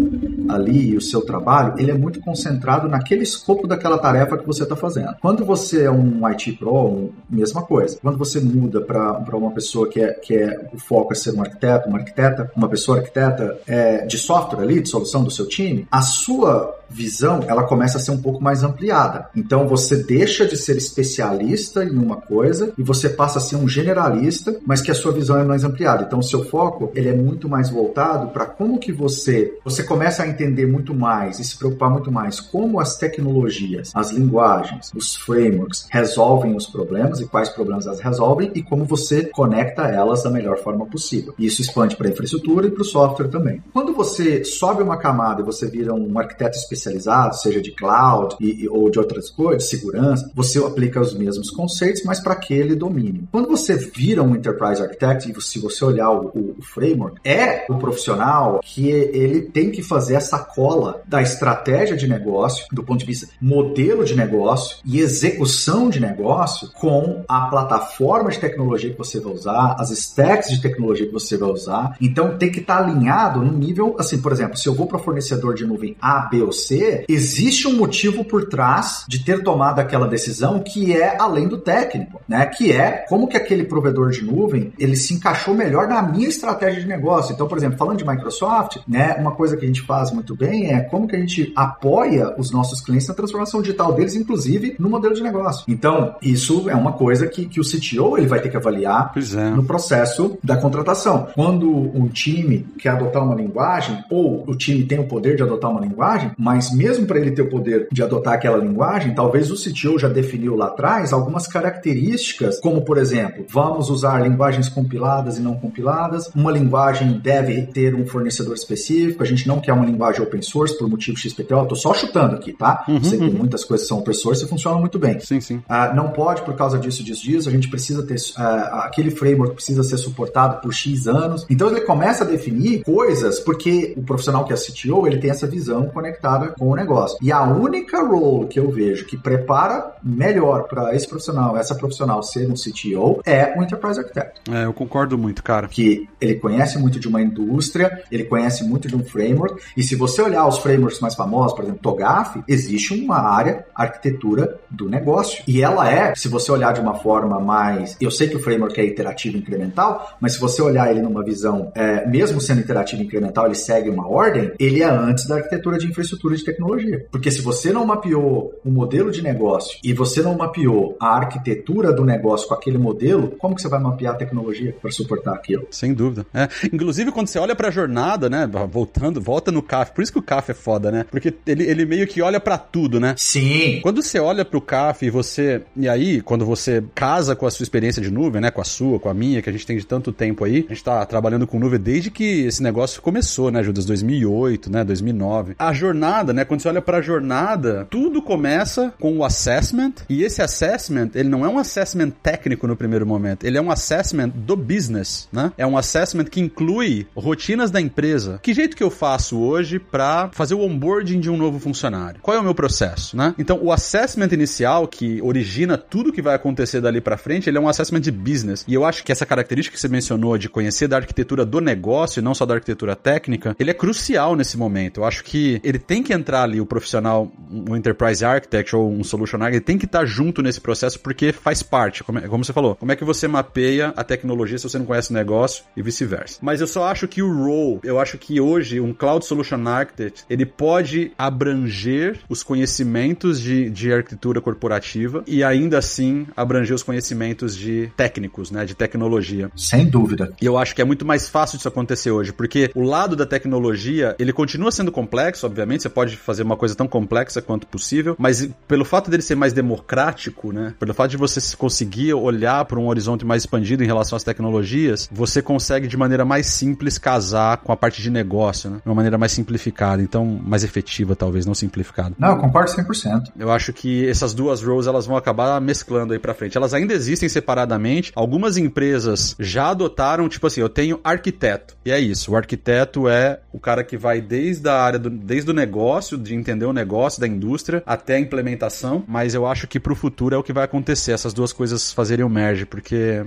ali, 0.48 0.96
o 0.96 1.00
seu 1.00 1.20
trabalho, 1.22 1.74
ele 1.78 1.90
é 1.90 1.94
muito 1.94 2.20
concentrado 2.20 2.88
naquele 2.88 3.22
escopo 3.22 3.66
daquela 3.66 3.98
tarefa 3.98 4.38
que 4.38 4.46
você 4.46 4.62
está 4.62 4.76
fazendo. 4.76 5.14
Quando 5.20 5.44
você 5.44 5.84
é 5.84 5.90
um 5.90 6.26
IT 6.26 6.52
Pro, 6.52 7.12
mesma 7.48 7.62
coisa. 7.62 7.98
Quando 8.00 8.18
você 8.18 8.40
muda 8.40 8.80
para 8.80 9.36
uma 9.36 9.50
pessoa 9.50 9.88
que 9.88 10.00
é, 10.00 10.12
que 10.12 10.36
é 10.36 10.68
o 10.72 10.78
foco 10.78 11.12
é 11.12 11.16
ser 11.16 11.34
um 11.34 11.40
arquiteto, 11.40 11.88
uma 11.88 11.98
arquiteta, 11.98 12.50
uma 12.54 12.68
pessoa 12.68 12.98
arquiteta 12.98 13.58
é, 13.66 14.06
de 14.06 14.18
software 14.18 14.62
ali, 14.62 14.80
de 14.80 14.88
solução 14.88 15.24
do 15.24 15.30
seu 15.30 15.46
time, 15.46 15.86
a 15.90 16.02
sua 16.02 16.77
visão 16.88 17.44
ela 17.46 17.64
começa 17.64 17.98
a 17.98 18.00
ser 18.00 18.10
um 18.10 18.20
pouco 18.20 18.42
mais 18.42 18.62
ampliada. 18.62 19.28
Então 19.36 19.68
você 19.68 19.96
deixa 19.96 20.46
de 20.46 20.56
ser 20.56 20.76
especialista 20.76 21.84
em 21.84 21.96
uma 21.96 22.16
coisa 22.16 22.72
e 22.76 22.82
você 22.82 23.08
passa 23.08 23.38
a 23.38 23.42
ser 23.42 23.56
um 23.56 23.68
generalista, 23.68 24.58
mas 24.66 24.80
que 24.80 24.90
a 24.90 24.94
sua 24.94 25.12
visão 25.12 25.38
é 25.38 25.44
mais 25.44 25.64
ampliada. 25.64 26.04
Então 26.04 26.18
o 26.18 26.22
seu 26.22 26.44
foco 26.44 26.90
ele 26.94 27.08
é 27.08 27.14
muito 27.14 27.48
mais 27.48 27.70
voltado 27.70 28.28
para 28.28 28.46
como 28.46 28.78
que 28.78 28.92
você 28.92 29.58
você 29.64 29.82
começa 29.82 30.22
a 30.22 30.28
entender 30.28 30.66
muito 30.66 30.94
mais 30.94 31.38
e 31.38 31.44
se 31.44 31.56
preocupar 31.56 31.90
muito 31.90 32.10
mais 32.10 32.40
como 32.40 32.80
as 32.80 32.96
tecnologias, 32.96 33.92
as 33.94 34.10
linguagens, 34.10 34.90
os 34.94 35.14
frameworks 35.14 35.86
resolvem 35.90 36.56
os 36.56 36.66
problemas 36.66 37.20
e 37.20 37.26
quais 37.26 37.48
problemas 37.48 37.86
elas 37.86 38.00
resolvem 38.00 38.50
e 38.54 38.62
como 38.62 38.84
você 38.84 39.24
conecta 39.24 39.82
elas 39.82 40.22
da 40.22 40.30
melhor 40.30 40.58
forma 40.58 40.86
possível. 40.86 41.34
E 41.38 41.46
isso 41.46 41.60
expande 41.60 41.96
para 41.96 42.08
a 42.08 42.10
infraestrutura 42.10 42.66
e 42.66 42.70
para 42.70 42.82
o 42.82 42.84
software 42.84 43.28
também. 43.28 43.62
Quando 43.72 43.92
você 43.92 44.44
sobe 44.44 44.82
uma 44.82 44.96
camada 44.96 45.42
e 45.42 45.44
você 45.44 45.66
vira 45.66 45.94
um 45.94 46.18
arquiteto 46.18 46.56
especialista 46.56 46.77
especializado, 46.78 47.36
seja 47.36 47.60
de 47.60 47.72
cloud 47.72 48.36
e, 48.40 48.68
ou 48.68 48.90
de 48.90 48.98
outras 48.98 49.30
coisas, 49.30 49.68
segurança, 49.68 50.30
você 50.34 50.58
aplica 50.58 51.00
os 51.00 51.14
mesmos 51.14 51.50
conceitos, 51.50 52.02
mas 52.04 52.20
para 52.20 52.32
aquele 52.32 52.74
domínio. 52.74 53.28
Quando 53.30 53.48
você 53.48 53.76
vira 53.76 54.22
um 54.22 54.34
Enterprise 54.34 54.82
Architect, 54.82 55.30
e 55.30 55.42
se 55.42 55.58
você 55.58 55.84
olhar 55.84 56.10
o, 56.10 56.28
o, 56.28 56.56
o 56.58 56.62
framework, 56.62 57.20
é 57.24 57.66
o 57.68 57.76
profissional 57.76 58.60
que 58.62 58.88
ele 58.88 59.42
tem 59.42 59.70
que 59.70 59.82
fazer 59.82 60.14
essa 60.14 60.38
cola 60.38 61.02
da 61.06 61.20
estratégia 61.22 61.96
de 61.96 62.08
negócio, 62.08 62.66
do 62.72 62.82
ponto 62.82 63.00
de 63.00 63.06
vista 63.06 63.28
modelo 63.40 64.04
de 64.04 64.14
negócio 64.14 64.78
e 64.84 65.00
execução 65.00 65.88
de 65.88 66.00
negócio 66.00 66.70
com 66.72 67.24
a 67.28 67.46
plataforma 67.46 68.30
de 68.30 68.38
tecnologia 68.38 68.90
que 68.90 68.98
você 68.98 69.20
vai 69.20 69.32
usar, 69.32 69.76
as 69.78 69.90
stacks 69.90 70.50
de 70.50 70.60
tecnologia 70.60 71.06
que 71.06 71.12
você 71.12 71.36
vai 71.36 71.50
usar. 71.50 71.96
Então 72.00 72.36
tem 72.36 72.50
que 72.50 72.60
estar 72.60 72.78
tá 72.78 72.84
alinhado 72.84 73.40
no 73.40 73.52
nível, 73.52 73.96
assim, 73.98 74.20
por 74.20 74.32
exemplo, 74.32 74.56
se 74.56 74.68
eu 74.68 74.74
vou 74.74 74.86
para 74.86 74.98
fornecedor 74.98 75.54
de 75.54 75.66
nuvem 75.66 75.96
A, 76.00 76.20
B 76.20 76.42
ou 76.42 76.52
C, 76.52 76.67
existe 77.08 77.66
um 77.66 77.76
motivo 77.76 78.24
por 78.24 78.48
trás 78.48 79.04
de 79.08 79.24
ter 79.24 79.42
tomado 79.42 79.80
aquela 79.80 80.06
decisão 80.06 80.60
que 80.60 80.94
é 80.94 81.16
além 81.18 81.48
do 81.48 81.58
técnico, 81.58 82.20
né? 82.28 82.44
Que 82.46 82.72
é 82.72 83.04
como 83.08 83.28
que 83.28 83.36
aquele 83.36 83.64
provedor 83.64 84.10
de 84.10 84.24
nuvem 84.24 84.72
ele 84.78 84.96
se 84.96 85.14
encaixou 85.14 85.54
melhor 85.54 85.88
na 85.88 86.02
minha 86.02 86.28
estratégia 86.28 86.80
de 86.80 86.88
negócio. 86.88 87.32
Então, 87.32 87.46
por 87.46 87.58
exemplo, 87.58 87.78
falando 87.78 87.98
de 87.98 88.06
Microsoft, 88.06 88.78
né? 88.86 89.14
Uma 89.18 89.32
coisa 89.32 89.56
que 89.56 89.64
a 89.64 89.68
gente 89.68 89.82
faz 89.82 90.10
muito 90.10 90.34
bem 90.34 90.72
é 90.72 90.80
como 90.80 91.06
que 91.06 91.16
a 91.16 91.18
gente 91.18 91.52
apoia 91.54 92.34
os 92.38 92.50
nossos 92.50 92.80
clientes 92.80 93.08
na 93.08 93.14
transformação 93.14 93.60
digital 93.62 93.92
deles, 93.92 94.14
inclusive 94.14 94.76
no 94.78 94.88
modelo 94.88 95.14
de 95.14 95.22
negócio. 95.22 95.64
Então, 95.68 96.14
isso 96.22 96.68
é 96.68 96.74
uma 96.74 96.92
coisa 96.92 97.26
que, 97.26 97.46
que 97.46 97.60
o 97.60 97.64
CTO 97.64 98.16
ele 98.16 98.26
vai 98.26 98.40
ter 98.40 98.48
que 98.48 98.56
avaliar 98.56 99.12
é. 99.16 99.50
no 99.50 99.64
processo 99.64 100.38
da 100.42 100.56
contratação. 100.56 101.28
Quando 101.34 101.68
um 101.68 102.08
time 102.08 102.66
quer 102.78 102.90
adotar 102.90 103.22
uma 103.22 103.34
linguagem 103.34 104.02
ou 104.10 104.44
o 104.46 104.54
time 104.54 104.84
tem 104.84 104.98
o 104.98 105.04
poder 105.04 105.36
de 105.36 105.42
adotar 105.42 105.70
uma 105.70 105.80
linguagem, 105.80 106.32
mas 106.36 106.57
Mas 106.58 106.72
mesmo 106.72 107.06
para 107.06 107.20
ele 107.20 107.30
ter 107.30 107.42
o 107.42 107.48
poder 107.48 107.86
de 107.92 108.02
adotar 108.02 108.34
aquela 108.34 108.58
linguagem, 108.58 109.14
talvez 109.14 109.48
o 109.48 109.54
CTO 109.54 109.96
já 109.96 110.08
definiu 110.08 110.56
lá 110.56 110.66
atrás 110.66 111.12
algumas 111.12 111.46
características, 111.46 112.58
como 112.60 112.82
por 112.82 112.98
exemplo, 112.98 113.44
vamos 113.48 113.88
usar 113.88 114.20
linguagens 114.20 114.68
compiladas 114.68 115.38
e 115.38 115.40
não 115.40 115.54
compiladas, 115.54 116.28
uma 116.34 116.50
linguagem 116.50 117.20
deve 117.22 117.62
ter 117.66 117.94
um 117.94 118.04
fornecedor 118.04 118.54
específico, 118.54 119.22
a 119.22 119.26
gente 119.26 119.46
não 119.46 119.60
quer 119.60 119.72
uma 119.72 119.86
linguagem 119.86 120.20
open 120.20 120.42
source 120.42 120.76
por 120.76 120.88
motivo 120.88 121.16
XPTO, 121.16 121.54
eu 121.54 121.66
tô 121.66 121.76
só 121.76 121.94
chutando 121.94 122.34
aqui, 122.34 122.52
tá? 122.52 122.84
Uhum, 122.88 123.04
Sei 123.04 123.18
que 123.18 123.24
uhum. 123.24 123.34
muitas 123.34 123.64
coisas 123.64 123.86
são 123.86 124.00
open 124.00 124.14
source 124.14 124.44
e 124.44 124.48
funcionam 124.48 124.80
muito 124.80 124.98
bem. 124.98 125.20
Sim, 125.20 125.40
sim. 125.40 125.56
Uh, 125.58 125.94
não 125.94 126.08
pode 126.08 126.42
por 126.42 126.56
causa 126.56 126.76
disso, 126.76 127.04
disso, 127.04 127.22
disso, 127.22 127.48
a 127.48 127.52
gente 127.52 127.68
precisa 127.68 128.02
ter, 128.02 128.16
uh, 128.16 128.80
aquele 128.82 129.12
framework 129.12 129.54
precisa 129.54 129.84
ser 129.84 129.96
suportado 129.96 130.60
por 130.60 130.74
X 130.74 131.06
anos. 131.06 131.46
Então 131.48 131.68
ele 131.68 131.82
começa 131.82 132.24
a 132.24 132.26
definir 132.26 132.82
coisas, 132.82 133.38
porque 133.38 133.94
o 133.96 134.02
profissional 134.02 134.44
que 134.44 134.52
é 134.52 134.56
CTO, 134.56 135.06
ele 135.06 135.18
tem 135.18 135.30
essa 135.30 135.46
visão 135.46 135.86
conectada 135.86 136.47
com 136.52 136.68
o 136.68 136.76
negócio. 136.76 137.18
E 137.22 137.32
a 137.32 137.42
única 137.42 138.02
role 138.02 138.46
que 138.46 138.58
eu 138.58 138.70
vejo 138.70 139.06
que 139.06 139.16
prepara 139.16 139.92
melhor 140.02 140.64
para 140.64 140.94
esse 140.94 141.08
profissional, 141.08 141.56
essa 141.56 141.74
profissional 141.74 142.22
ser 142.22 142.48
um 142.48 142.54
CTO, 142.54 143.20
é 143.24 143.54
o 143.58 143.62
Enterprise 143.62 144.00
Architect. 144.00 144.40
É, 144.50 144.64
eu 144.64 144.72
concordo 144.72 145.18
muito, 145.18 145.42
cara. 145.42 145.68
Que 145.68 146.08
ele 146.20 146.34
conhece 146.34 146.78
muito 146.78 146.98
de 146.98 147.08
uma 147.08 147.20
indústria, 147.20 148.02
ele 148.10 148.24
conhece 148.24 148.64
muito 148.64 148.88
de 148.88 148.96
um 148.96 149.04
framework, 149.04 149.60
e 149.76 149.82
se 149.82 149.94
você 149.94 150.22
olhar 150.22 150.46
os 150.46 150.58
frameworks 150.58 151.00
mais 151.00 151.14
famosos, 151.14 151.54
por 151.54 151.64
exemplo, 151.64 151.80
TOGAF, 151.82 152.42
existe 152.46 152.94
uma 152.94 153.18
área 153.18 153.64
arquitetura 153.74 154.58
do 154.70 154.88
negócio. 154.88 155.42
E 155.46 155.62
ela 155.62 155.90
é, 155.90 156.14
se 156.14 156.28
você 156.28 156.50
olhar 156.50 156.72
de 156.72 156.80
uma 156.80 156.94
forma 156.94 157.38
mais. 157.40 157.96
Eu 158.00 158.10
sei 158.10 158.28
que 158.28 158.36
o 158.36 158.40
framework 158.40 158.78
é 158.80 158.84
iterativo 158.84 159.36
incremental, 159.36 160.16
mas 160.20 160.32
se 160.32 160.40
você 160.40 160.60
olhar 160.62 160.90
ele 160.90 161.00
numa 161.00 161.24
visão, 161.24 161.72
é, 161.74 162.06
mesmo 162.06 162.40
sendo 162.40 162.60
iterativo 162.60 163.02
incremental, 163.02 163.46
ele 163.46 163.54
segue 163.54 163.88
uma 163.90 164.08
ordem, 164.08 164.52
ele 164.58 164.82
é 164.82 164.88
antes 164.88 165.26
da 165.26 165.36
arquitetura 165.36 165.78
de 165.78 165.86
infraestrutura 165.86 166.34
de 166.38 166.44
tecnologia. 166.44 167.06
Porque 167.10 167.30
se 167.30 167.40
você 167.40 167.72
não 167.72 167.86
mapeou 167.86 168.52
o 168.64 168.70
modelo 168.70 169.10
de 169.10 169.22
negócio 169.22 169.78
e 169.82 169.92
você 169.92 170.22
não 170.22 170.36
mapeou 170.36 170.96
a 171.00 171.16
arquitetura 171.16 171.92
do 171.92 172.04
negócio 172.04 172.48
com 172.48 172.54
aquele 172.54 172.78
modelo, 172.78 173.28
como 173.38 173.54
que 173.54 173.62
você 173.62 173.68
vai 173.68 173.80
mapear 173.80 174.14
a 174.14 174.16
tecnologia 174.16 174.74
para 174.80 174.90
suportar 174.90 175.34
aquilo? 175.34 175.66
Sem 175.70 175.92
dúvida. 175.94 176.26
É. 176.32 176.48
Inclusive, 176.72 177.12
quando 177.12 177.28
você 177.28 177.38
olha 177.38 177.54
para 177.54 177.68
a 177.68 177.70
jornada, 177.70 178.28
né? 178.28 178.48
Voltando, 178.70 179.20
volta 179.20 179.50
no 179.50 179.62
CAF. 179.62 179.92
Por 179.92 180.02
isso 180.02 180.12
que 180.12 180.18
o 180.18 180.22
CAF 180.22 180.50
é 180.50 180.54
foda, 180.54 180.90
né? 180.90 181.04
Porque 181.10 181.34
ele, 181.46 181.64
ele 181.64 181.84
meio 181.84 182.06
que 182.06 182.22
olha 182.22 182.40
para 182.40 182.58
tudo, 182.58 183.00
né? 183.00 183.14
Sim. 183.16 183.80
Quando 183.82 184.02
você 184.02 184.18
olha 184.18 184.44
para 184.44 184.58
o 184.58 184.60
CAF 184.60 185.06
e 185.06 185.10
você. 185.10 185.62
E 185.76 185.88
aí, 185.88 186.20
quando 186.20 186.44
você 186.44 186.82
casa 186.94 187.34
com 187.34 187.46
a 187.46 187.50
sua 187.50 187.62
experiência 187.62 188.02
de 188.02 188.10
nuvem, 188.10 188.40
né? 188.40 188.50
Com 188.50 188.60
a 188.60 188.64
sua, 188.64 188.98
com 188.98 189.08
a 189.08 189.14
minha, 189.14 189.42
que 189.42 189.48
a 189.48 189.52
gente 189.52 189.66
tem 189.66 189.76
de 189.76 189.86
tanto 189.86 190.12
tempo 190.12 190.44
aí, 190.44 190.66
a 190.68 190.74
gente 190.74 190.84
tá 190.84 191.04
trabalhando 191.06 191.46
com 191.46 191.58
nuvem 191.58 191.80
desde 191.80 192.10
que 192.10 192.46
esse 192.46 192.62
negócio 192.62 193.02
começou, 193.02 193.50
né, 193.50 193.62
Judas? 193.62 193.84
2008, 193.84 194.70
né? 194.70 194.84
2009. 194.84 195.54
A 195.58 195.72
jornada, 195.72 196.27
né? 196.32 196.44
Quando 196.44 196.60
você 196.60 196.68
olha 196.68 196.82
para 196.82 196.98
a 196.98 197.02
jornada, 197.02 197.86
tudo 197.90 198.22
começa 198.22 198.92
com 198.98 199.18
o 199.18 199.24
assessment. 199.24 199.92
E 200.08 200.22
esse 200.22 200.42
assessment, 200.42 201.10
ele 201.14 201.28
não 201.28 201.44
é 201.44 201.48
um 201.48 201.58
assessment 201.58 202.10
técnico 202.22 202.66
no 202.66 202.76
primeiro 202.76 203.06
momento, 203.06 203.44
ele 203.44 203.58
é 203.58 203.62
um 203.62 203.70
assessment 203.70 204.28
do 204.28 204.56
business, 204.56 205.28
né? 205.32 205.52
É 205.56 205.66
um 205.66 205.76
assessment 205.76 206.24
que 206.24 206.40
inclui 206.40 207.06
rotinas 207.16 207.70
da 207.70 207.80
empresa. 207.80 208.38
Que 208.42 208.54
jeito 208.54 208.76
que 208.76 208.82
eu 208.82 208.90
faço 208.90 209.38
hoje 209.38 209.78
para 209.78 210.30
fazer 210.32 210.54
o 210.54 210.60
onboarding 210.60 211.20
de 211.20 211.30
um 211.30 211.36
novo 211.36 211.58
funcionário? 211.58 212.20
Qual 212.22 212.36
é 212.36 212.40
o 212.40 212.44
meu 212.44 212.54
processo, 212.54 213.16
né? 213.16 213.34
Então, 213.38 213.58
o 213.62 213.72
assessment 213.72 214.28
inicial 214.32 214.86
que 214.86 215.20
origina 215.22 215.76
tudo 215.76 216.12
que 216.12 216.22
vai 216.22 216.34
acontecer 216.34 216.80
dali 216.80 217.00
para 217.00 217.16
frente, 217.16 217.48
ele 217.48 217.58
é 217.58 217.60
um 217.60 217.68
assessment 217.68 218.00
de 218.00 218.10
business. 218.10 218.64
E 218.66 218.74
eu 218.74 218.84
acho 218.84 219.04
que 219.04 219.12
essa 219.12 219.26
característica 219.26 219.74
que 219.74 219.80
você 219.80 219.88
mencionou 219.88 220.36
de 220.36 220.48
conhecer 220.48 220.88
da 220.88 220.96
arquitetura 220.96 221.44
do 221.44 221.60
negócio 221.60 222.20
e 222.20 222.22
não 222.22 222.34
só 222.34 222.44
da 222.44 222.54
arquitetura 222.54 222.96
técnica, 222.96 223.54
ele 223.58 223.70
é 223.70 223.74
crucial 223.74 224.34
nesse 224.36 224.56
momento. 224.56 225.00
Eu 225.00 225.04
acho 225.04 225.24
que 225.24 225.60
ele 225.62 225.78
tem 225.78 226.02
que 226.02 226.07
entrar 226.12 226.42
ali 226.42 226.60
o 226.60 226.66
profissional, 226.66 227.30
um 227.50 227.76
enterprise 227.76 228.24
architect 228.24 228.74
ou 228.74 228.90
um 228.90 229.04
solution 229.04 229.36
architect, 229.36 229.56
ele 229.56 229.64
tem 229.64 229.78
que 229.78 229.86
estar 229.86 230.04
junto 230.04 230.42
nesse 230.42 230.60
processo 230.60 231.00
porque 231.00 231.32
faz 231.32 231.62
parte, 231.62 232.04
como, 232.04 232.18
é, 232.18 232.28
como 232.28 232.44
você 232.44 232.52
falou. 232.52 232.76
Como 232.76 232.92
é 232.92 232.96
que 232.96 233.04
você 233.04 233.26
mapeia 233.26 233.92
a 233.96 234.04
tecnologia 234.04 234.58
se 234.58 234.68
você 234.68 234.78
não 234.78 234.86
conhece 234.86 235.10
o 235.10 235.14
negócio 235.14 235.64
e 235.76 235.82
vice-versa. 235.82 236.38
Mas 236.42 236.60
eu 236.60 236.66
só 236.66 236.84
acho 236.84 237.08
que 237.08 237.22
o 237.22 237.32
role, 237.32 237.80
eu 237.82 237.98
acho 237.98 238.18
que 238.18 238.40
hoje 238.40 238.80
um 238.80 238.92
cloud 238.92 239.24
solution 239.24 239.66
architect, 239.66 240.24
ele 240.28 240.46
pode 240.46 241.12
abranger 241.16 242.18
os 242.28 242.42
conhecimentos 242.42 243.40
de, 243.40 243.70
de 243.70 243.92
arquitetura 243.92 244.40
corporativa 244.40 245.22
e 245.26 245.42
ainda 245.42 245.78
assim 245.78 246.26
abranger 246.36 246.74
os 246.74 246.82
conhecimentos 246.82 247.56
de 247.56 247.90
técnicos, 247.96 248.50
né, 248.50 248.64
de 248.64 248.74
tecnologia. 248.74 249.50
Sem 249.56 249.86
dúvida. 249.86 250.32
E 250.40 250.46
eu 250.46 250.56
acho 250.56 250.74
que 250.74 250.82
é 250.82 250.84
muito 250.84 251.04
mais 251.04 251.28
fácil 251.28 251.56
disso 251.56 251.68
acontecer 251.68 252.10
hoje, 252.10 252.32
porque 252.32 252.70
o 252.74 252.82
lado 252.82 253.16
da 253.16 253.26
tecnologia, 253.26 254.14
ele 254.18 254.32
continua 254.32 254.70
sendo 254.70 254.92
complexo, 254.92 255.46
obviamente, 255.46 255.82
você 255.82 255.88
pode 255.98 256.16
fazer 256.16 256.44
uma 256.44 256.56
coisa 256.56 256.76
tão 256.76 256.86
complexa 256.86 257.42
quanto 257.42 257.66
possível, 257.66 258.14
mas 258.16 258.48
pelo 258.68 258.84
fato 258.84 259.10
dele 259.10 259.20
ser 259.20 259.34
mais 259.34 259.52
democrático, 259.52 260.52
né, 260.52 260.72
pelo 260.78 260.94
fato 260.94 261.10
de 261.10 261.16
você 261.16 261.40
conseguir 261.56 262.14
olhar 262.14 262.64
para 262.66 262.78
um 262.78 262.86
horizonte 262.86 263.26
mais 263.26 263.42
expandido 263.42 263.82
em 263.82 263.86
relação 263.86 264.14
às 264.14 264.22
tecnologias, 264.22 265.08
você 265.10 265.42
consegue 265.42 265.88
de 265.88 265.96
maneira 265.96 266.24
mais 266.24 266.46
simples 266.46 266.98
casar 266.98 267.56
com 267.56 267.72
a 267.72 267.76
parte 267.76 268.00
de 268.00 268.10
negócio, 268.10 268.70
né, 268.70 268.76
de 268.76 268.88
uma 268.88 268.94
maneira 268.94 269.18
mais 269.18 269.32
simplificada, 269.32 270.00
então 270.00 270.24
mais 270.24 270.62
efetiva 270.62 271.16
talvez, 271.16 271.44
não 271.44 271.54
simplificada. 271.54 272.14
Não, 272.16 272.28
eu 272.28 272.38
concordo 272.38 272.70
100%. 272.70 273.32
Eu 273.36 273.50
acho 273.50 273.72
que 273.72 274.08
essas 274.08 274.32
duas 274.32 274.62
roles 274.62 274.86
elas 274.86 275.04
vão 275.04 275.16
acabar 275.16 275.60
mesclando 275.60 276.12
aí 276.12 276.18
para 276.20 276.32
frente. 276.32 276.56
Elas 276.56 276.72
ainda 276.72 276.94
existem 276.94 277.28
separadamente. 277.28 278.12
Algumas 278.14 278.56
empresas 278.56 279.34
já 279.40 279.70
adotaram, 279.70 280.28
tipo 280.28 280.46
assim, 280.46 280.60
eu 280.60 280.68
tenho 280.68 281.00
arquiteto. 281.02 281.76
E 281.84 281.90
é 281.90 281.98
isso. 281.98 282.30
O 282.30 282.36
arquiteto 282.36 283.08
é 283.08 283.40
o 283.52 283.58
cara 283.58 283.82
que 283.82 283.96
vai 283.96 284.20
desde 284.20 284.68
a 284.68 284.80
área 284.80 284.98
do, 284.98 285.10
desde 285.10 285.50
o 285.50 285.54
negócio, 285.54 285.87
de 286.18 286.34
entender 286.34 286.64
o 286.64 286.72
negócio 286.72 287.20
da 287.20 287.26
indústria 287.26 287.82
até 287.86 288.16
a 288.16 288.20
implementação, 288.20 289.04
mas 289.06 289.34
eu 289.34 289.46
acho 289.46 289.66
que 289.66 289.80
pro 289.80 289.94
futuro 289.94 290.34
é 290.34 290.38
o 290.38 290.42
que 290.42 290.52
vai 290.52 290.64
acontecer, 290.64 291.12
essas 291.12 291.32
duas 291.32 291.52
coisas 291.52 291.92
fazerem 291.92 292.24
o 292.24 292.28
merge, 292.28 292.66
porque 292.66 293.24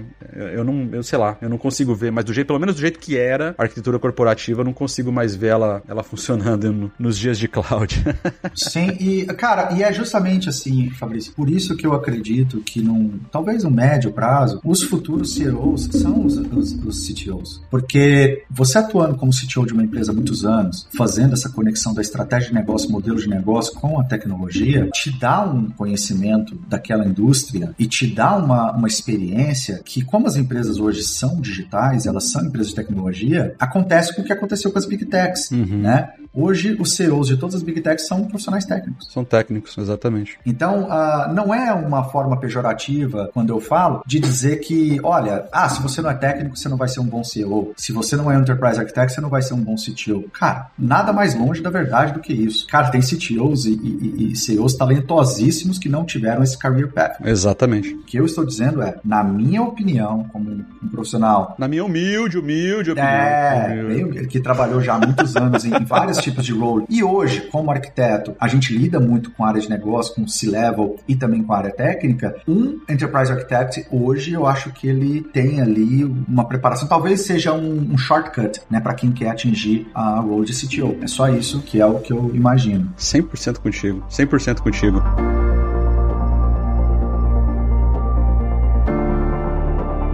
eu 0.53 0.63
não, 0.63 0.89
eu 0.91 1.03
sei 1.03 1.17
lá, 1.17 1.37
eu 1.41 1.49
não 1.49 1.57
consigo 1.57 1.93
ver, 1.95 2.11
mas 2.11 2.25
do 2.25 2.33
jeito, 2.33 2.47
pelo 2.47 2.59
menos 2.59 2.75
do 2.75 2.81
jeito 2.81 2.99
que 2.99 3.17
era 3.17 3.55
a 3.57 3.63
arquitetura 3.63 3.99
corporativa, 3.99 4.61
eu 4.61 4.65
não 4.65 4.73
consigo 4.73 5.11
mais 5.11 5.35
ver 5.35 5.47
ela, 5.47 5.83
ela 5.87 6.03
funcionando 6.03 6.71
no, 6.71 6.91
nos 6.97 7.17
dias 7.17 7.37
de 7.37 7.47
cloud. 7.47 8.03
Sim, 8.55 8.95
e 8.99 9.25
cara, 9.25 9.73
e 9.73 9.83
é 9.83 9.91
justamente 9.93 10.49
assim, 10.49 10.89
Fabrício, 10.91 11.33
por 11.33 11.49
isso 11.49 11.75
que 11.75 11.85
eu 11.85 11.93
acredito 11.93 12.61
que 12.61 12.81
num, 12.81 13.19
talvez 13.31 13.63
no 13.63 13.71
médio 13.71 14.11
prazo, 14.11 14.59
os 14.63 14.83
futuros 14.83 15.33
CEOs 15.35 15.89
são 15.93 16.25
os, 16.25 16.37
os, 16.37 16.73
os 16.73 17.07
CTOs. 17.07 17.61
Porque 17.69 18.43
você 18.49 18.77
atuando 18.77 19.15
como 19.15 19.31
CTO 19.31 19.65
de 19.65 19.73
uma 19.73 19.83
empresa 19.83 20.11
há 20.11 20.15
muitos 20.15 20.45
anos, 20.45 20.87
fazendo 20.95 21.33
essa 21.33 21.49
conexão 21.49 21.93
da 21.93 22.01
estratégia 22.01 22.50
de 22.51 22.55
negócio, 22.55 22.91
modelo 22.91 23.17
de 23.17 23.27
negócio 23.27 23.73
com 23.73 23.99
a 23.99 24.03
tecnologia, 24.03 24.89
te 24.93 25.17
dá 25.17 25.41
um 25.41 25.69
conhecimento 25.71 26.55
daquela 26.67 27.05
indústria 27.05 27.73
e 27.79 27.87
te 27.87 28.05
dá 28.07 28.35
uma, 28.35 28.71
uma 28.73 28.87
experiência 28.87 29.81
que, 29.83 30.03
como 30.03 30.27
as 30.27 30.35
empresas 30.35 30.79
hoje 30.79 31.03
são 31.03 31.39
digitais, 31.39 32.05
elas 32.05 32.31
são 32.31 32.45
empresas 32.45 32.69
de 32.69 32.75
tecnologia, 32.75 33.55
acontece 33.57 34.15
com 34.15 34.21
o 34.21 34.25
que 34.25 34.33
aconteceu 34.33 34.71
com 34.71 34.77
as 34.77 34.85
Big 34.85 35.05
Techs, 35.05 35.49
uhum. 35.51 35.79
né? 35.81 36.09
Hoje, 36.33 36.77
os 36.79 36.95
CEOs 36.95 37.27
de 37.27 37.35
todas 37.35 37.55
as 37.55 37.63
Big 37.63 37.81
Techs 37.81 38.07
são 38.07 38.23
profissionais 38.23 38.63
técnicos. 38.63 39.07
São 39.11 39.25
técnicos, 39.25 39.77
exatamente. 39.77 40.39
Então, 40.45 40.83
uh, 40.83 41.33
não 41.33 41.53
é 41.53 41.73
uma 41.73 42.05
forma 42.05 42.39
pejorativa, 42.39 43.29
quando 43.33 43.49
eu 43.49 43.59
falo, 43.59 44.01
de 44.05 44.17
dizer 44.17 44.61
que, 44.61 44.97
olha, 45.03 45.45
ah, 45.51 45.67
se 45.67 45.81
você 45.81 46.01
não 46.01 46.09
é 46.09 46.13
técnico, 46.13 46.55
você 46.55 46.69
não 46.69 46.77
vai 46.77 46.87
ser 46.87 47.01
um 47.01 47.05
bom 47.05 47.21
CEO. 47.21 47.73
Se 47.75 47.91
você 47.91 48.15
não 48.15 48.31
é 48.31 48.37
Enterprise 48.37 48.79
Architect, 48.79 49.13
você 49.13 49.21
não 49.21 49.29
vai 49.29 49.41
ser 49.41 49.53
um 49.53 49.61
bom 49.61 49.75
CTO. 49.75 50.29
Cara, 50.31 50.71
nada 50.79 51.11
mais 51.11 51.35
longe 51.35 51.61
da 51.61 51.69
verdade 51.69 52.13
do 52.13 52.21
que 52.21 52.33
isso. 52.43 52.67
Cara, 52.67 52.89
tem 52.89 53.01
CTOs 53.01 53.65
e, 53.65 53.73
e, 53.73 54.31
e 54.31 54.35
CEOs 54.35 54.75
talentosíssimos 54.75 55.77
que 55.77 55.89
não 55.89 56.05
tiveram 56.05 56.43
esse 56.43 56.57
career 56.57 56.91
path. 56.91 57.17
Exatamente. 57.23 57.93
O 57.93 58.03
que 58.03 58.17
eu 58.17 58.25
estou 58.25 58.45
dizendo 58.45 58.81
é, 58.81 58.99
na 59.03 59.23
minha 59.23 59.61
opinião, 59.61 60.25
como 60.31 60.49
um 60.51 60.87
profissional... 60.89 61.55
Na 61.57 61.67
minha 61.67 61.83
humilde, 61.83 62.37
humilde 62.37 62.91
opinião. 62.91 63.11
É, 63.11 63.83
humilde. 63.83 64.27
que 64.27 64.39
trabalhou 64.39 64.81
já 64.81 64.95
há 64.95 64.99
muitos 64.99 65.35
anos 65.35 65.65
em, 65.65 65.73
em 65.75 65.85
várias 65.85 66.17
tipos 66.21 66.45
de 66.45 66.53
role. 66.53 66.85
E 66.89 67.03
hoje, 67.03 67.41
como 67.51 67.71
arquiteto, 67.71 68.35
a 68.39 68.47
gente 68.47 68.75
lida 68.75 68.99
muito 68.99 69.31
com 69.31 69.43
a 69.43 69.49
área 69.49 69.61
de 69.61 69.69
negócio, 69.69 70.15
com 70.15 70.27
C-level 70.27 70.97
e 71.07 71.15
também 71.15 71.43
com 71.43 71.53
a 71.53 71.57
área 71.57 71.71
técnica. 71.71 72.35
Um 72.47 72.79
Enterprise 72.89 73.31
Architect, 73.31 73.87
hoje, 73.91 74.33
eu 74.33 74.45
acho 74.45 74.71
que 74.71 74.87
ele 74.87 75.21
tem 75.33 75.61
ali 75.61 76.03
uma 76.03 76.45
preparação, 76.47 76.87
talvez 76.87 77.21
seja 77.21 77.53
um, 77.53 77.93
um 77.93 77.97
shortcut, 77.97 78.61
né, 78.69 78.79
para 78.79 78.93
quem 78.93 79.11
quer 79.11 79.29
atingir 79.29 79.87
a 79.93 80.19
role 80.19 80.45
de 80.45 80.53
CTO. 80.53 80.97
É 81.01 81.07
só 81.07 81.29
isso 81.29 81.61
que 81.61 81.79
é 81.79 81.85
o 81.85 81.99
que 81.99 82.11
eu 82.11 82.30
imagino. 82.33 82.93
100% 82.97 83.59
contigo, 83.59 84.03
100% 84.09 84.59
contigo. 84.59 85.01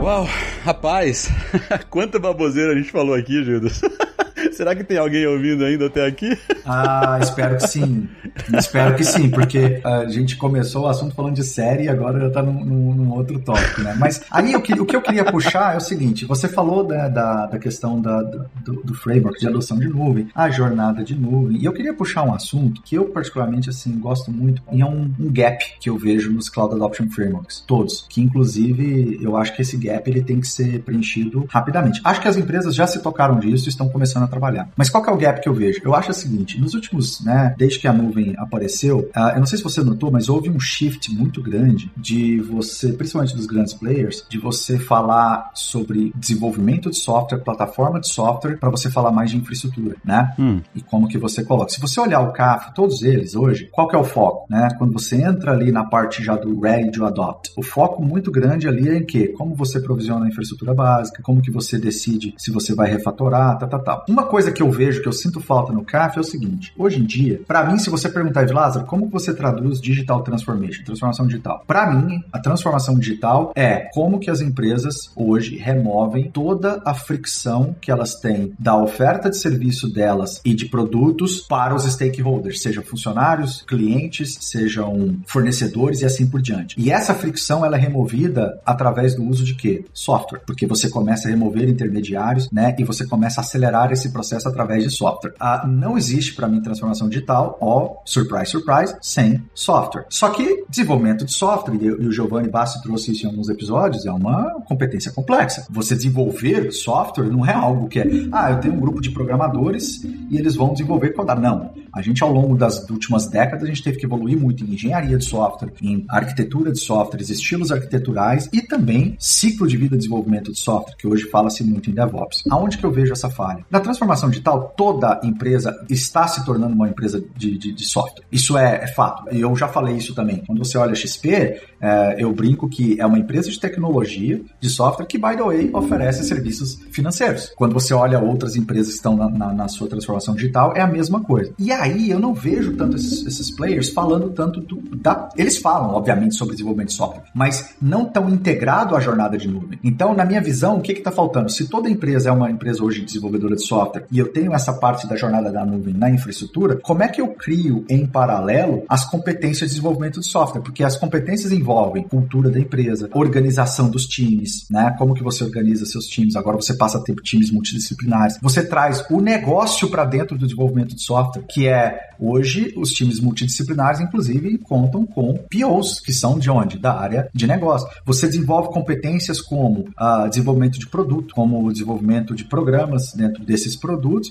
Uau, 0.01 0.27
rapaz, 0.63 1.29
quanta 1.89 2.17
baboseira 2.17 2.71
a 2.71 2.75
gente 2.75 2.91
falou 2.91 3.13
aqui, 3.13 3.43
Judas. 3.43 3.81
Será 4.57 4.73
que 4.73 4.83
tem 4.83 4.97
alguém 4.97 5.23
ouvindo 5.27 5.63
ainda 5.63 5.85
até 5.85 6.03
aqui? 6.03 6.35
Ah, 6.69 7.17
espero 7.21 7.55
que 7.55 7.65
sim. 7.65 8.09
espero 8.57 8.93
que 8.97 9.03
sim, 9.05 9.29
porque 9.29 9.79
a 9.85 10.05
gente 10.09 10.35
começou 10.35 10.83
o 10.83 10.87
assunto 10.87 11.15
falando 11.15 11.35
de 11.35 11.43
série 11.43 11.85
e 11.85 11.87
agora 11.87 12.19
já 12.19 12.29
tá 12.29 12.43
num, 12.43 12.61
num, 12.93 13.09
outro 13.13 13.39
tópico, 13.39 13.81
né? 13.81 13.95
Mas 13.97 14.21
aí 14.29 14.53
o 14.53 14.61
que, 14.61 14.73
o 14.73 14.85
que 14.85 14.93
eu 14.93 15.01
queria 15.01 15.23
puxar 15.23 15.75
é 15.75 15.77
o 15.77 15.79
seguinte: 15.79 16.25
você 16.25 16.49
falou 16.49 16.83
da, 16.83 17.07
da, 17.07 17.45
da 17.45 17.57
questão 17.57 18.01
da, 18.01 18.21
do, 18.21 18.83
do, 18.83 18.93
framework 18.93 19.39
de 19.39 19.47
adoção 19.47 19.79
de 19.79 19.87
nuvem, 19.87 20.27
a 20.35 20.49
jornada 20.49 21.05
de 21.05 21.15
nuvem, 21.15 21.61
e 21.61 21.63
eu 21.63 21.71
queria 21.71 21.93
puxar 21.93 22.23
um 22.23 22.33
assunto 22.33 22.81
que 22.81 22.95
eu, 22.95 23.05
particularmente, 23.05 23.69
assim, 23.69 23.97
gosto 23.97 24.29
muito, 24.29 24.61
e 24.69 24.81
é 24.81 24.85
um, 24.85 25.09
um 25.17 25.31
gap 25.31 25.63
que 25.79 25.89
eu 25.89 25.97
vejo 25.97 26.33
nos 26.33 26.49
Cloud 26.49 26.75
Adoption 26.75 27.09
Frameworks, 27.09 27.63
todos, 27.65 28.05
que 28.09 28.19
inclusive 28.19 29.19
eu 29.21 29.37
acho 29.37 29.55
que 29.55 29.61
esse 29.61 29.77
gap 29.77 30.09
ele 30.09 30.21
tem 30.21 30.41
que 30.41 30.47
ser 30.49 30.81
preenchido 30.81 31.45
rapidamente. 31.47 32.01
Acho 32.03 32.19
que 32.19 32.27
as 32.27 32.35
empresas 32.35 32.75
já 32.75 32.85
se 32.85 32.99
tocaram 32.99 33.39
disso 33.39 33.67
e 33.67 33.69
estão 33.69 33.87
começando 33.87 34.23
a 34.23 34.27
trabalhar. 34.27 34.46
Mas 34.75 34.89
qual 34.89 35.03
que 35.03 35.09
é 35.09 35.13
o 35.13 35.17
gap 35.17 35.41
que 35.41 35.49
eu 35.49 35.53
vejo? 35.53 35.81
Eu 35.83 35.93
acho 35.95 36.11
o 36.11 36.13
seguinte, 36.13 36.59
nos 36.59 36.73
últimos, 36.73 37.23
né, 37.23 37.53
desde 37.57 37.79
que 37.79 37.87
a 37.87 37.93
nuvem 37.93 38.33
apareceu, 38.37 39.09
uh, 39.15 39.29
eu 39.33 39.39
não 39.39 39.45
sei 39.45 39.57
se 39.57 39.63
você 39.63 39.83
notou, 39.83 40.11
mas 40.11 40.29
houve 40.29 40.49
um 40.49 40.59
shift 40.59 41.13
muito 41.13 41.41
grande 41.41 41.91
de 41.97 42.39
você, 42.39 42.93
principalmente 42.93 43.35
dos 43.35 43.45
grandes 43.45 43.73
players, 43.73 44.25
de 44.29 44.37
você 44.37 44.77
falar 44.77 45.51
sobre 45.53 46.11
desenvolvimento 46.15 46.89
de 46.89 46.97
software, 46.97 47.39
plataforma 47.39 47.99
de 47.99 48.07
software, 48.07 48.57
para 48.57 48.69
você 48.69 48.89
falar 48.89 49.11
mais 49.11 49.31
de 49.31 49.37
infraestrutura, 49.37 49.95
né? 50.03 50.33
Hum. 50.39 50.61
E 50.75 50.81
como 50.81 51.07
que 51.07 51.17
você 51.17 51.43
coloca. 51.43 51.71
Se 51.71 51.79
você 51.79 51.99
olhar 51.99 52.21
o 52.21 52.31
CAF, 52.31 52.73
todos 52.73 53.01
eles 53.03 53.35
hoje, 53.35 53.69
qual 53.71 53.87
que 53.87 53.95
é 53.95 53.99
o 53.99 54.03
foco, 54.03 54.45
né? 54.49 54.69
Quando 54.77 54.93
você 54.93 55.21
entra 55.21 55.51
ali 55.51 55.71
na 55.71 55.85
parte 55.85 56.23
já 56.23 56.35
do 56.35 56.59
ready 56.59 56.91
to 56.91 57.05
adopt, 57.05 57.51
o 57.55 57.63
foco 57.63 58.03
muito 58.03 58.31
grande 58.31 58.67
ali 58.67 58.89
é 58.89 58.97
em 58.97 59.05
que? 59.05 59.29
Como 59.29 59.55
você 59.55 59.79
provisiona 59.79 60.25
a 60.25 60.29
infraestrutura 60.29 60.73
básica, 60.73 61.21
como 61.23 61.41
que 61.41 61.51
você 61.51 61.77
decide 61.79 62.33
se 62.37 62.51
você 62.51 62.73
vai 62.73 62.89
refatorar, 62.89 63.57
tá, 63.57 63.67
tá, 63.67 63.79
tá. 63.79 64.05
Uma 64.07 64.25
coisa 64.27 64.51
que 64.51 64.61
eu 64.61 64.69
vejo, 64.69 65.01
que 65.01 65.07
eu 65.07 65.13
sinto 65.13 65.39
falta 65.39 65.73
no 65.73 65.83
CAF 65.83 66.17
é 66.17 66.21
o 66.21 66.23
seguinte, 66.23 66.73
hoje 66.77 66.99
em 66.99 67.05
dia, 67.05 67.41
para 67.47 67.65
mim, 67.65 67.77
se 67.77 67.89
você 67.89 68.09
perguntar 68.09 68.43
de 68.43 68.53
Lázaro, 68.53 68.85
como 68.85 69.09
você 69.09 69.33
traduz 69.33 69.81
digital 69.81 70.21
transformation, 70.23 70.83
transformação 70.83 71.25
digital? 71.25 71.63
Para 71.65 71.91
mim, 71.91 72.23
a 72.31 72.39
transformação 72.39 72.97
digital 72.97 73.51
é 73.55 73.89
como 73.93 74.19
que 74.19 74.29
as 74.29 74.41
empresas 74.41 75.11
hoje 75.15 75.55
removem 75.57 76.29
toda 76.31 76.81
a 76.85 76.93
fricção 76.93 77.75
que 77.79 77.91
elas 77.91 78.15
têm 78.15 78.53
da 78.59 78.75
oferta 78.75 79.29
de 79.29 79.37
serviço 79.37 79.91
delas 79.91 80.41
e 80.43 80.53
de 80.53 80.65
produtos 80.65 81.41
para 81.41 81.75
os 81.75 81.83
stakeholders, 81.83 82.61
sejam 82.61 82.83
funcionários, 82.83 83.63
clientes, 83.67 84.37
sejam 84.41 85.17
fornecedores 85.25 86.01
e 86.01 86.05
assim 86.05 86.27
por 86.27 86.41
diante. 86.41 86.75
E 86.79 86.91
essa 86.91 87.13
fricção 87.13 87.65
ela 87.65 87.77
é 87.77 87.79
removida 87.79 88.59
através 88.65 89.15
do 89.15 89.23
uso 89.23 89.43
de 89.43 89.55
quê? 89.55 89.85
Software, 89.93 90.41
porque 90.45 90.65
você 90.65 90.89
começa 90.89 91.27
a 91.27 91.31
remover 91.31 91.69
intermediários, 91.69 92.49
né? 92.51 92.75
E 92.77 92.83
você 92.83 93.05
começa 93.05 93.41
a 93.41 93.43
acelerar 93.43 93.91
esse 93.91 94.11
processo 94.17 94.49
através 94.49 94.83
de 94.83 94.89
software. 94.89 95.33
Ah, 95.39 95.65
não 95.67 95.95
existe 95.95 96.33
para 96.33 96.47
mim 96.47 96.59
transformação 96.59 97.07
digital, 97.07 97.57
ó, 97.61 97.97
surprise, 98.03 98.51
surprise, 98.51 98.95
sem 98.99 99.43
software. 99.53 100.05
Só 100.09 100.29
que 100.29 100.65
desenvolvimento 100.67 101.23
de 101.23 101.31
software, 101.31 101.75
e 101.75 102.07
o 102.07 102.11
Giovanni 102.11 102.49
Bassi 102.49 102.81
trouxe 102.81 103.11
isso 103.11 103.25
em 103.25 103.29
alguns 103.29 103.47
episódios, 103.47 104.05
é 104.05 104.11
uma 104.11 104.59
competência 104.65 105.11
complexa. 105.11 105.67
Você 105.69 105.95
desenvolver 105.95 106.71
software 106.71 107.29
não 107.29 107.45
é 107.45 107.53
algo 107.53 107.87
que 107.87 107.99
é, 107.99 108.05
ah, 108.31 108.51
eu 108.51 108.59
tenho 108.59 108.73
um 108.73 108.79
grupo 108.79 108.99
de 108.99 109.11
programadores 109.11 110.03
e 110.03 110.37
eles 110.37 110.55
vão 110.55 110.73
desenvolver 110.73 111.11
codar. 111.11 111.39
Não. 111.39 111.71
A 111.93 112.01
gente, 112.01 112.23
ao 112.23 112.31
longo 112.31 112.55
das 112.55 112.89
últimas 112.89 113.27
décadas, 113.27 113.63
a 113.63 113.67
gente 113.67 113.83
teve 113.83 113.97
que 113.97 114.05
evoluir 114.05 114.37
muito 114.37 114.63
em 114.63 114.73
engenharia 114.73 115.17
de 115.17 115.25
software, 115.25 115.73
em 115.81 116.05
arquitetura 116.09 116.71
de 116.71 116.79
softwares, 116.79 117.29
estilos 117.29 117.71
arquiteturais 117.71 118.49
e 118.51 118.61
também 118.61 119.15
ciclo 119.19 119.67
de 119.67 119.77
vida 119.77 119.95
de 119.95 119.97
desenvolvimento 119.97 120.51
de 120.51 120.59
software, 120.59 120.95
que 120.97 121.07
hoje 121.07 121.29
fala-se 121.29 121.63
muito 121.63 121.89
em 121.89 121.93
DevOps. 121.93 122.43
Aonde 122.49 122.77
que 122.77 122.85
eu 122.85 122.91
vejo 122.91 123.13
essa 123.13 123.29
falha? 123.29 123.65
Na 123.69 123.79
transformação 123.79 124.06
digital, 124.29 124.73
toda 124.75 125.19
empresa 125.23 125.75
está 125.89 126.27
se 126.27 126.45
tornando 126.45 126.73
uma 126.73 126.89
empresa 126.89 127.23
de, 127.35 127.57
de, 127.57 127.71
de 127.71 127.85
software. 127.85 128.23
Isso 128.31 128.57
é, 128.57 128.83
é 128.83 128.87
fato. 128.87 129.23
E 129.31 129.41
eu 129.41 129.55
já 129.55 129.67
falei 129.67 129.95
isso 129.95 130.13
também. 130.13 130.43
Quando 130.45 130.63
você 130.63 130.77
olha 130.77 130.91
a 130.91 130.95
XP, 130.95 131.59
é, 131.81 132.15
eu 132.17 132.31
brinco 132.33 132.67
que 132.67 132.99
é 132.99 133.05
uma 133.05 133.19
empresa 133.19 133.49
de 133.49 133.59
tecnologia, 133.59 134.41
de 134.59 134.69
software, 134.69 135.05
que, 135.05 135.17
by 135.17 135.35
the 135.35 135.43
way, 135.43 135.69
oferece 135.73 136.23
serviços 136.23 136.79
financeiros. 136.91 137.51
Quando 137.55 137.73
você 137.73 137.93
olha 137.93 138.19
outras 138.19 138.55
empresas 138.55 138.89
que 138.89 138.95
estão 138.95 139.15
na, 139.15 139.29
na, 139.29 139.53
na 139.53 139.67
sua 139.67 139.87
transformação 139.87 140.35
digital, 140.35 140.73
é 140.75 140.81
a 140.81 140.87
mesma 140.87 141.21
coisa. 141.21 141.53
E 141.59 141.71
aí 141.71 142.09
eu 142.09 142.19
não 142.19 142.33
vejo 142.33 142.75
tanto 142.75 142.95
esses, 142.95 143.25
esses 143.25 143.51
players 143.51 143.89
falando 143.89 144.29
tanto 144.29 144.61
do, 144.61 144.81
da. 144.95 145.29
Eles 145.37 145.57
falam, 145.57 145.91
obviamente, 145.91 146.35
sobre 146.35 146.53
desenvolvimento 146.53 146.89
de 146.89 146.95
software, 146.95 147.23
mas 147.33 147.75
não 147.81 148.05
tão 148.05 148.29
integrado 148.29 148.95
à 148.95 148.99
jornada 148.99 149.37
de 149.37 149.47
nuvem. 149.47 149.79
Então, 149.83 150.13
na 150.13 150.25
minha 150.25 150.41
visão, 150.41 150.77
o 150.77 150.81
que 150.81 150.91
está 150.91 151.11
faltando? 151.11 151.51
Se 151.51 151.67
toda 151.67 151.89
empresa 151.89 152.29
é 152.29 152.31
uma 152.31 152.49
empresa 152.49 152.83
hoje 152.83 153.03
desenvolvedora 153.03 153.55
de 153.55 153.65
software 153.65 153.96
e 154.11 154.19
eu 154.19 154.31
tenho 154.31 154.53
essa 154.53 154.73
parte 154.73 155.07
da 155.07 155.15
jornada 155.15 155.51
da 155.51 155.65
nuvem 155.65 155.93
na 155.93 156.09
infraestrutura, 156.09 156.77
como 156.77 157.03
é 157.03 157.07
que 157.07 157.21
eu 157.21 157.27
crio 157.29 157.85
em 157.89 158.05
paralelo 158.05 158.83
as 158.89 159.05
competências 159.05 159.69
de 159.69 159.75
desenvolvimento 159.75 160.19
de 160.19 160.25
software? 160.25 160.61
Porque 160.61 160.83
as 160.83 160.97
competências 160.97 161.51
em 161.51 161.67
envolvem 161.67 162.03
cultura 162.03 162.49
da 162.49 162.59
empresa, 162.59 163.09
organização 163.13 163.89
dos 163.89 164.05
times, 164.05 164.65
né? 164.71 164.95
Como 164.97 165.13
que 165.13 165.21
você 165.21 165.43
organiza 165.43 165.85
seus 165.85 166.05
times? 166.05 166.35
Agora 166.37 166.55
você 166.55 166.73
passa 166.75 166.97
a 166.97 167.01
ter 167.01 167.15
times 167.15 167.51
multidisciplinares. 167.51 168.37
Você 168.41 168.63
traz 168.63 169.03
o 169.09 169.19
negócio 169.19 169.89
para 169.89 170.05
dentro 170.05 170.37
do 170.37 170.45
desenvolvimento 170.45 170.95
de 170.95 171.01
software, 171.01 171.43
que 171.49 171.67
é 171.67 171.99
hoje 172.19 172.73
os 172.77 172.91
times 172.91 173.19
multidisciplinares, 173.19 173.99
inclusive, 173.99 174.57
contam 174.59 175.05
com 175.05 175.33
POs, 175.33 175.99
que 175.99 176.13
são 176.13 176.39
de 176.39 176.49
onde? 176.49 176.77
Da 176.77 176.97
área 176.97 177.29
de 177.33 177.45
negócio. 177.45 177.87
Você 178.05 178.27
desenvolve 178.27 178.69
competências 178.69 179.41
como 179.41 179.81
uh, 179.81 180.29
desenvolvimento 180.29 180.79
de 180.79 180.87
produto, 180.87 181.35
como 181.35 181.71
desenvolvimento 181.71 182.33
de 182.33 182.45
programas 182.45 183.13
dentro 183.13 183.43
desses 183.43 183.75
produtos, 183.75 183.86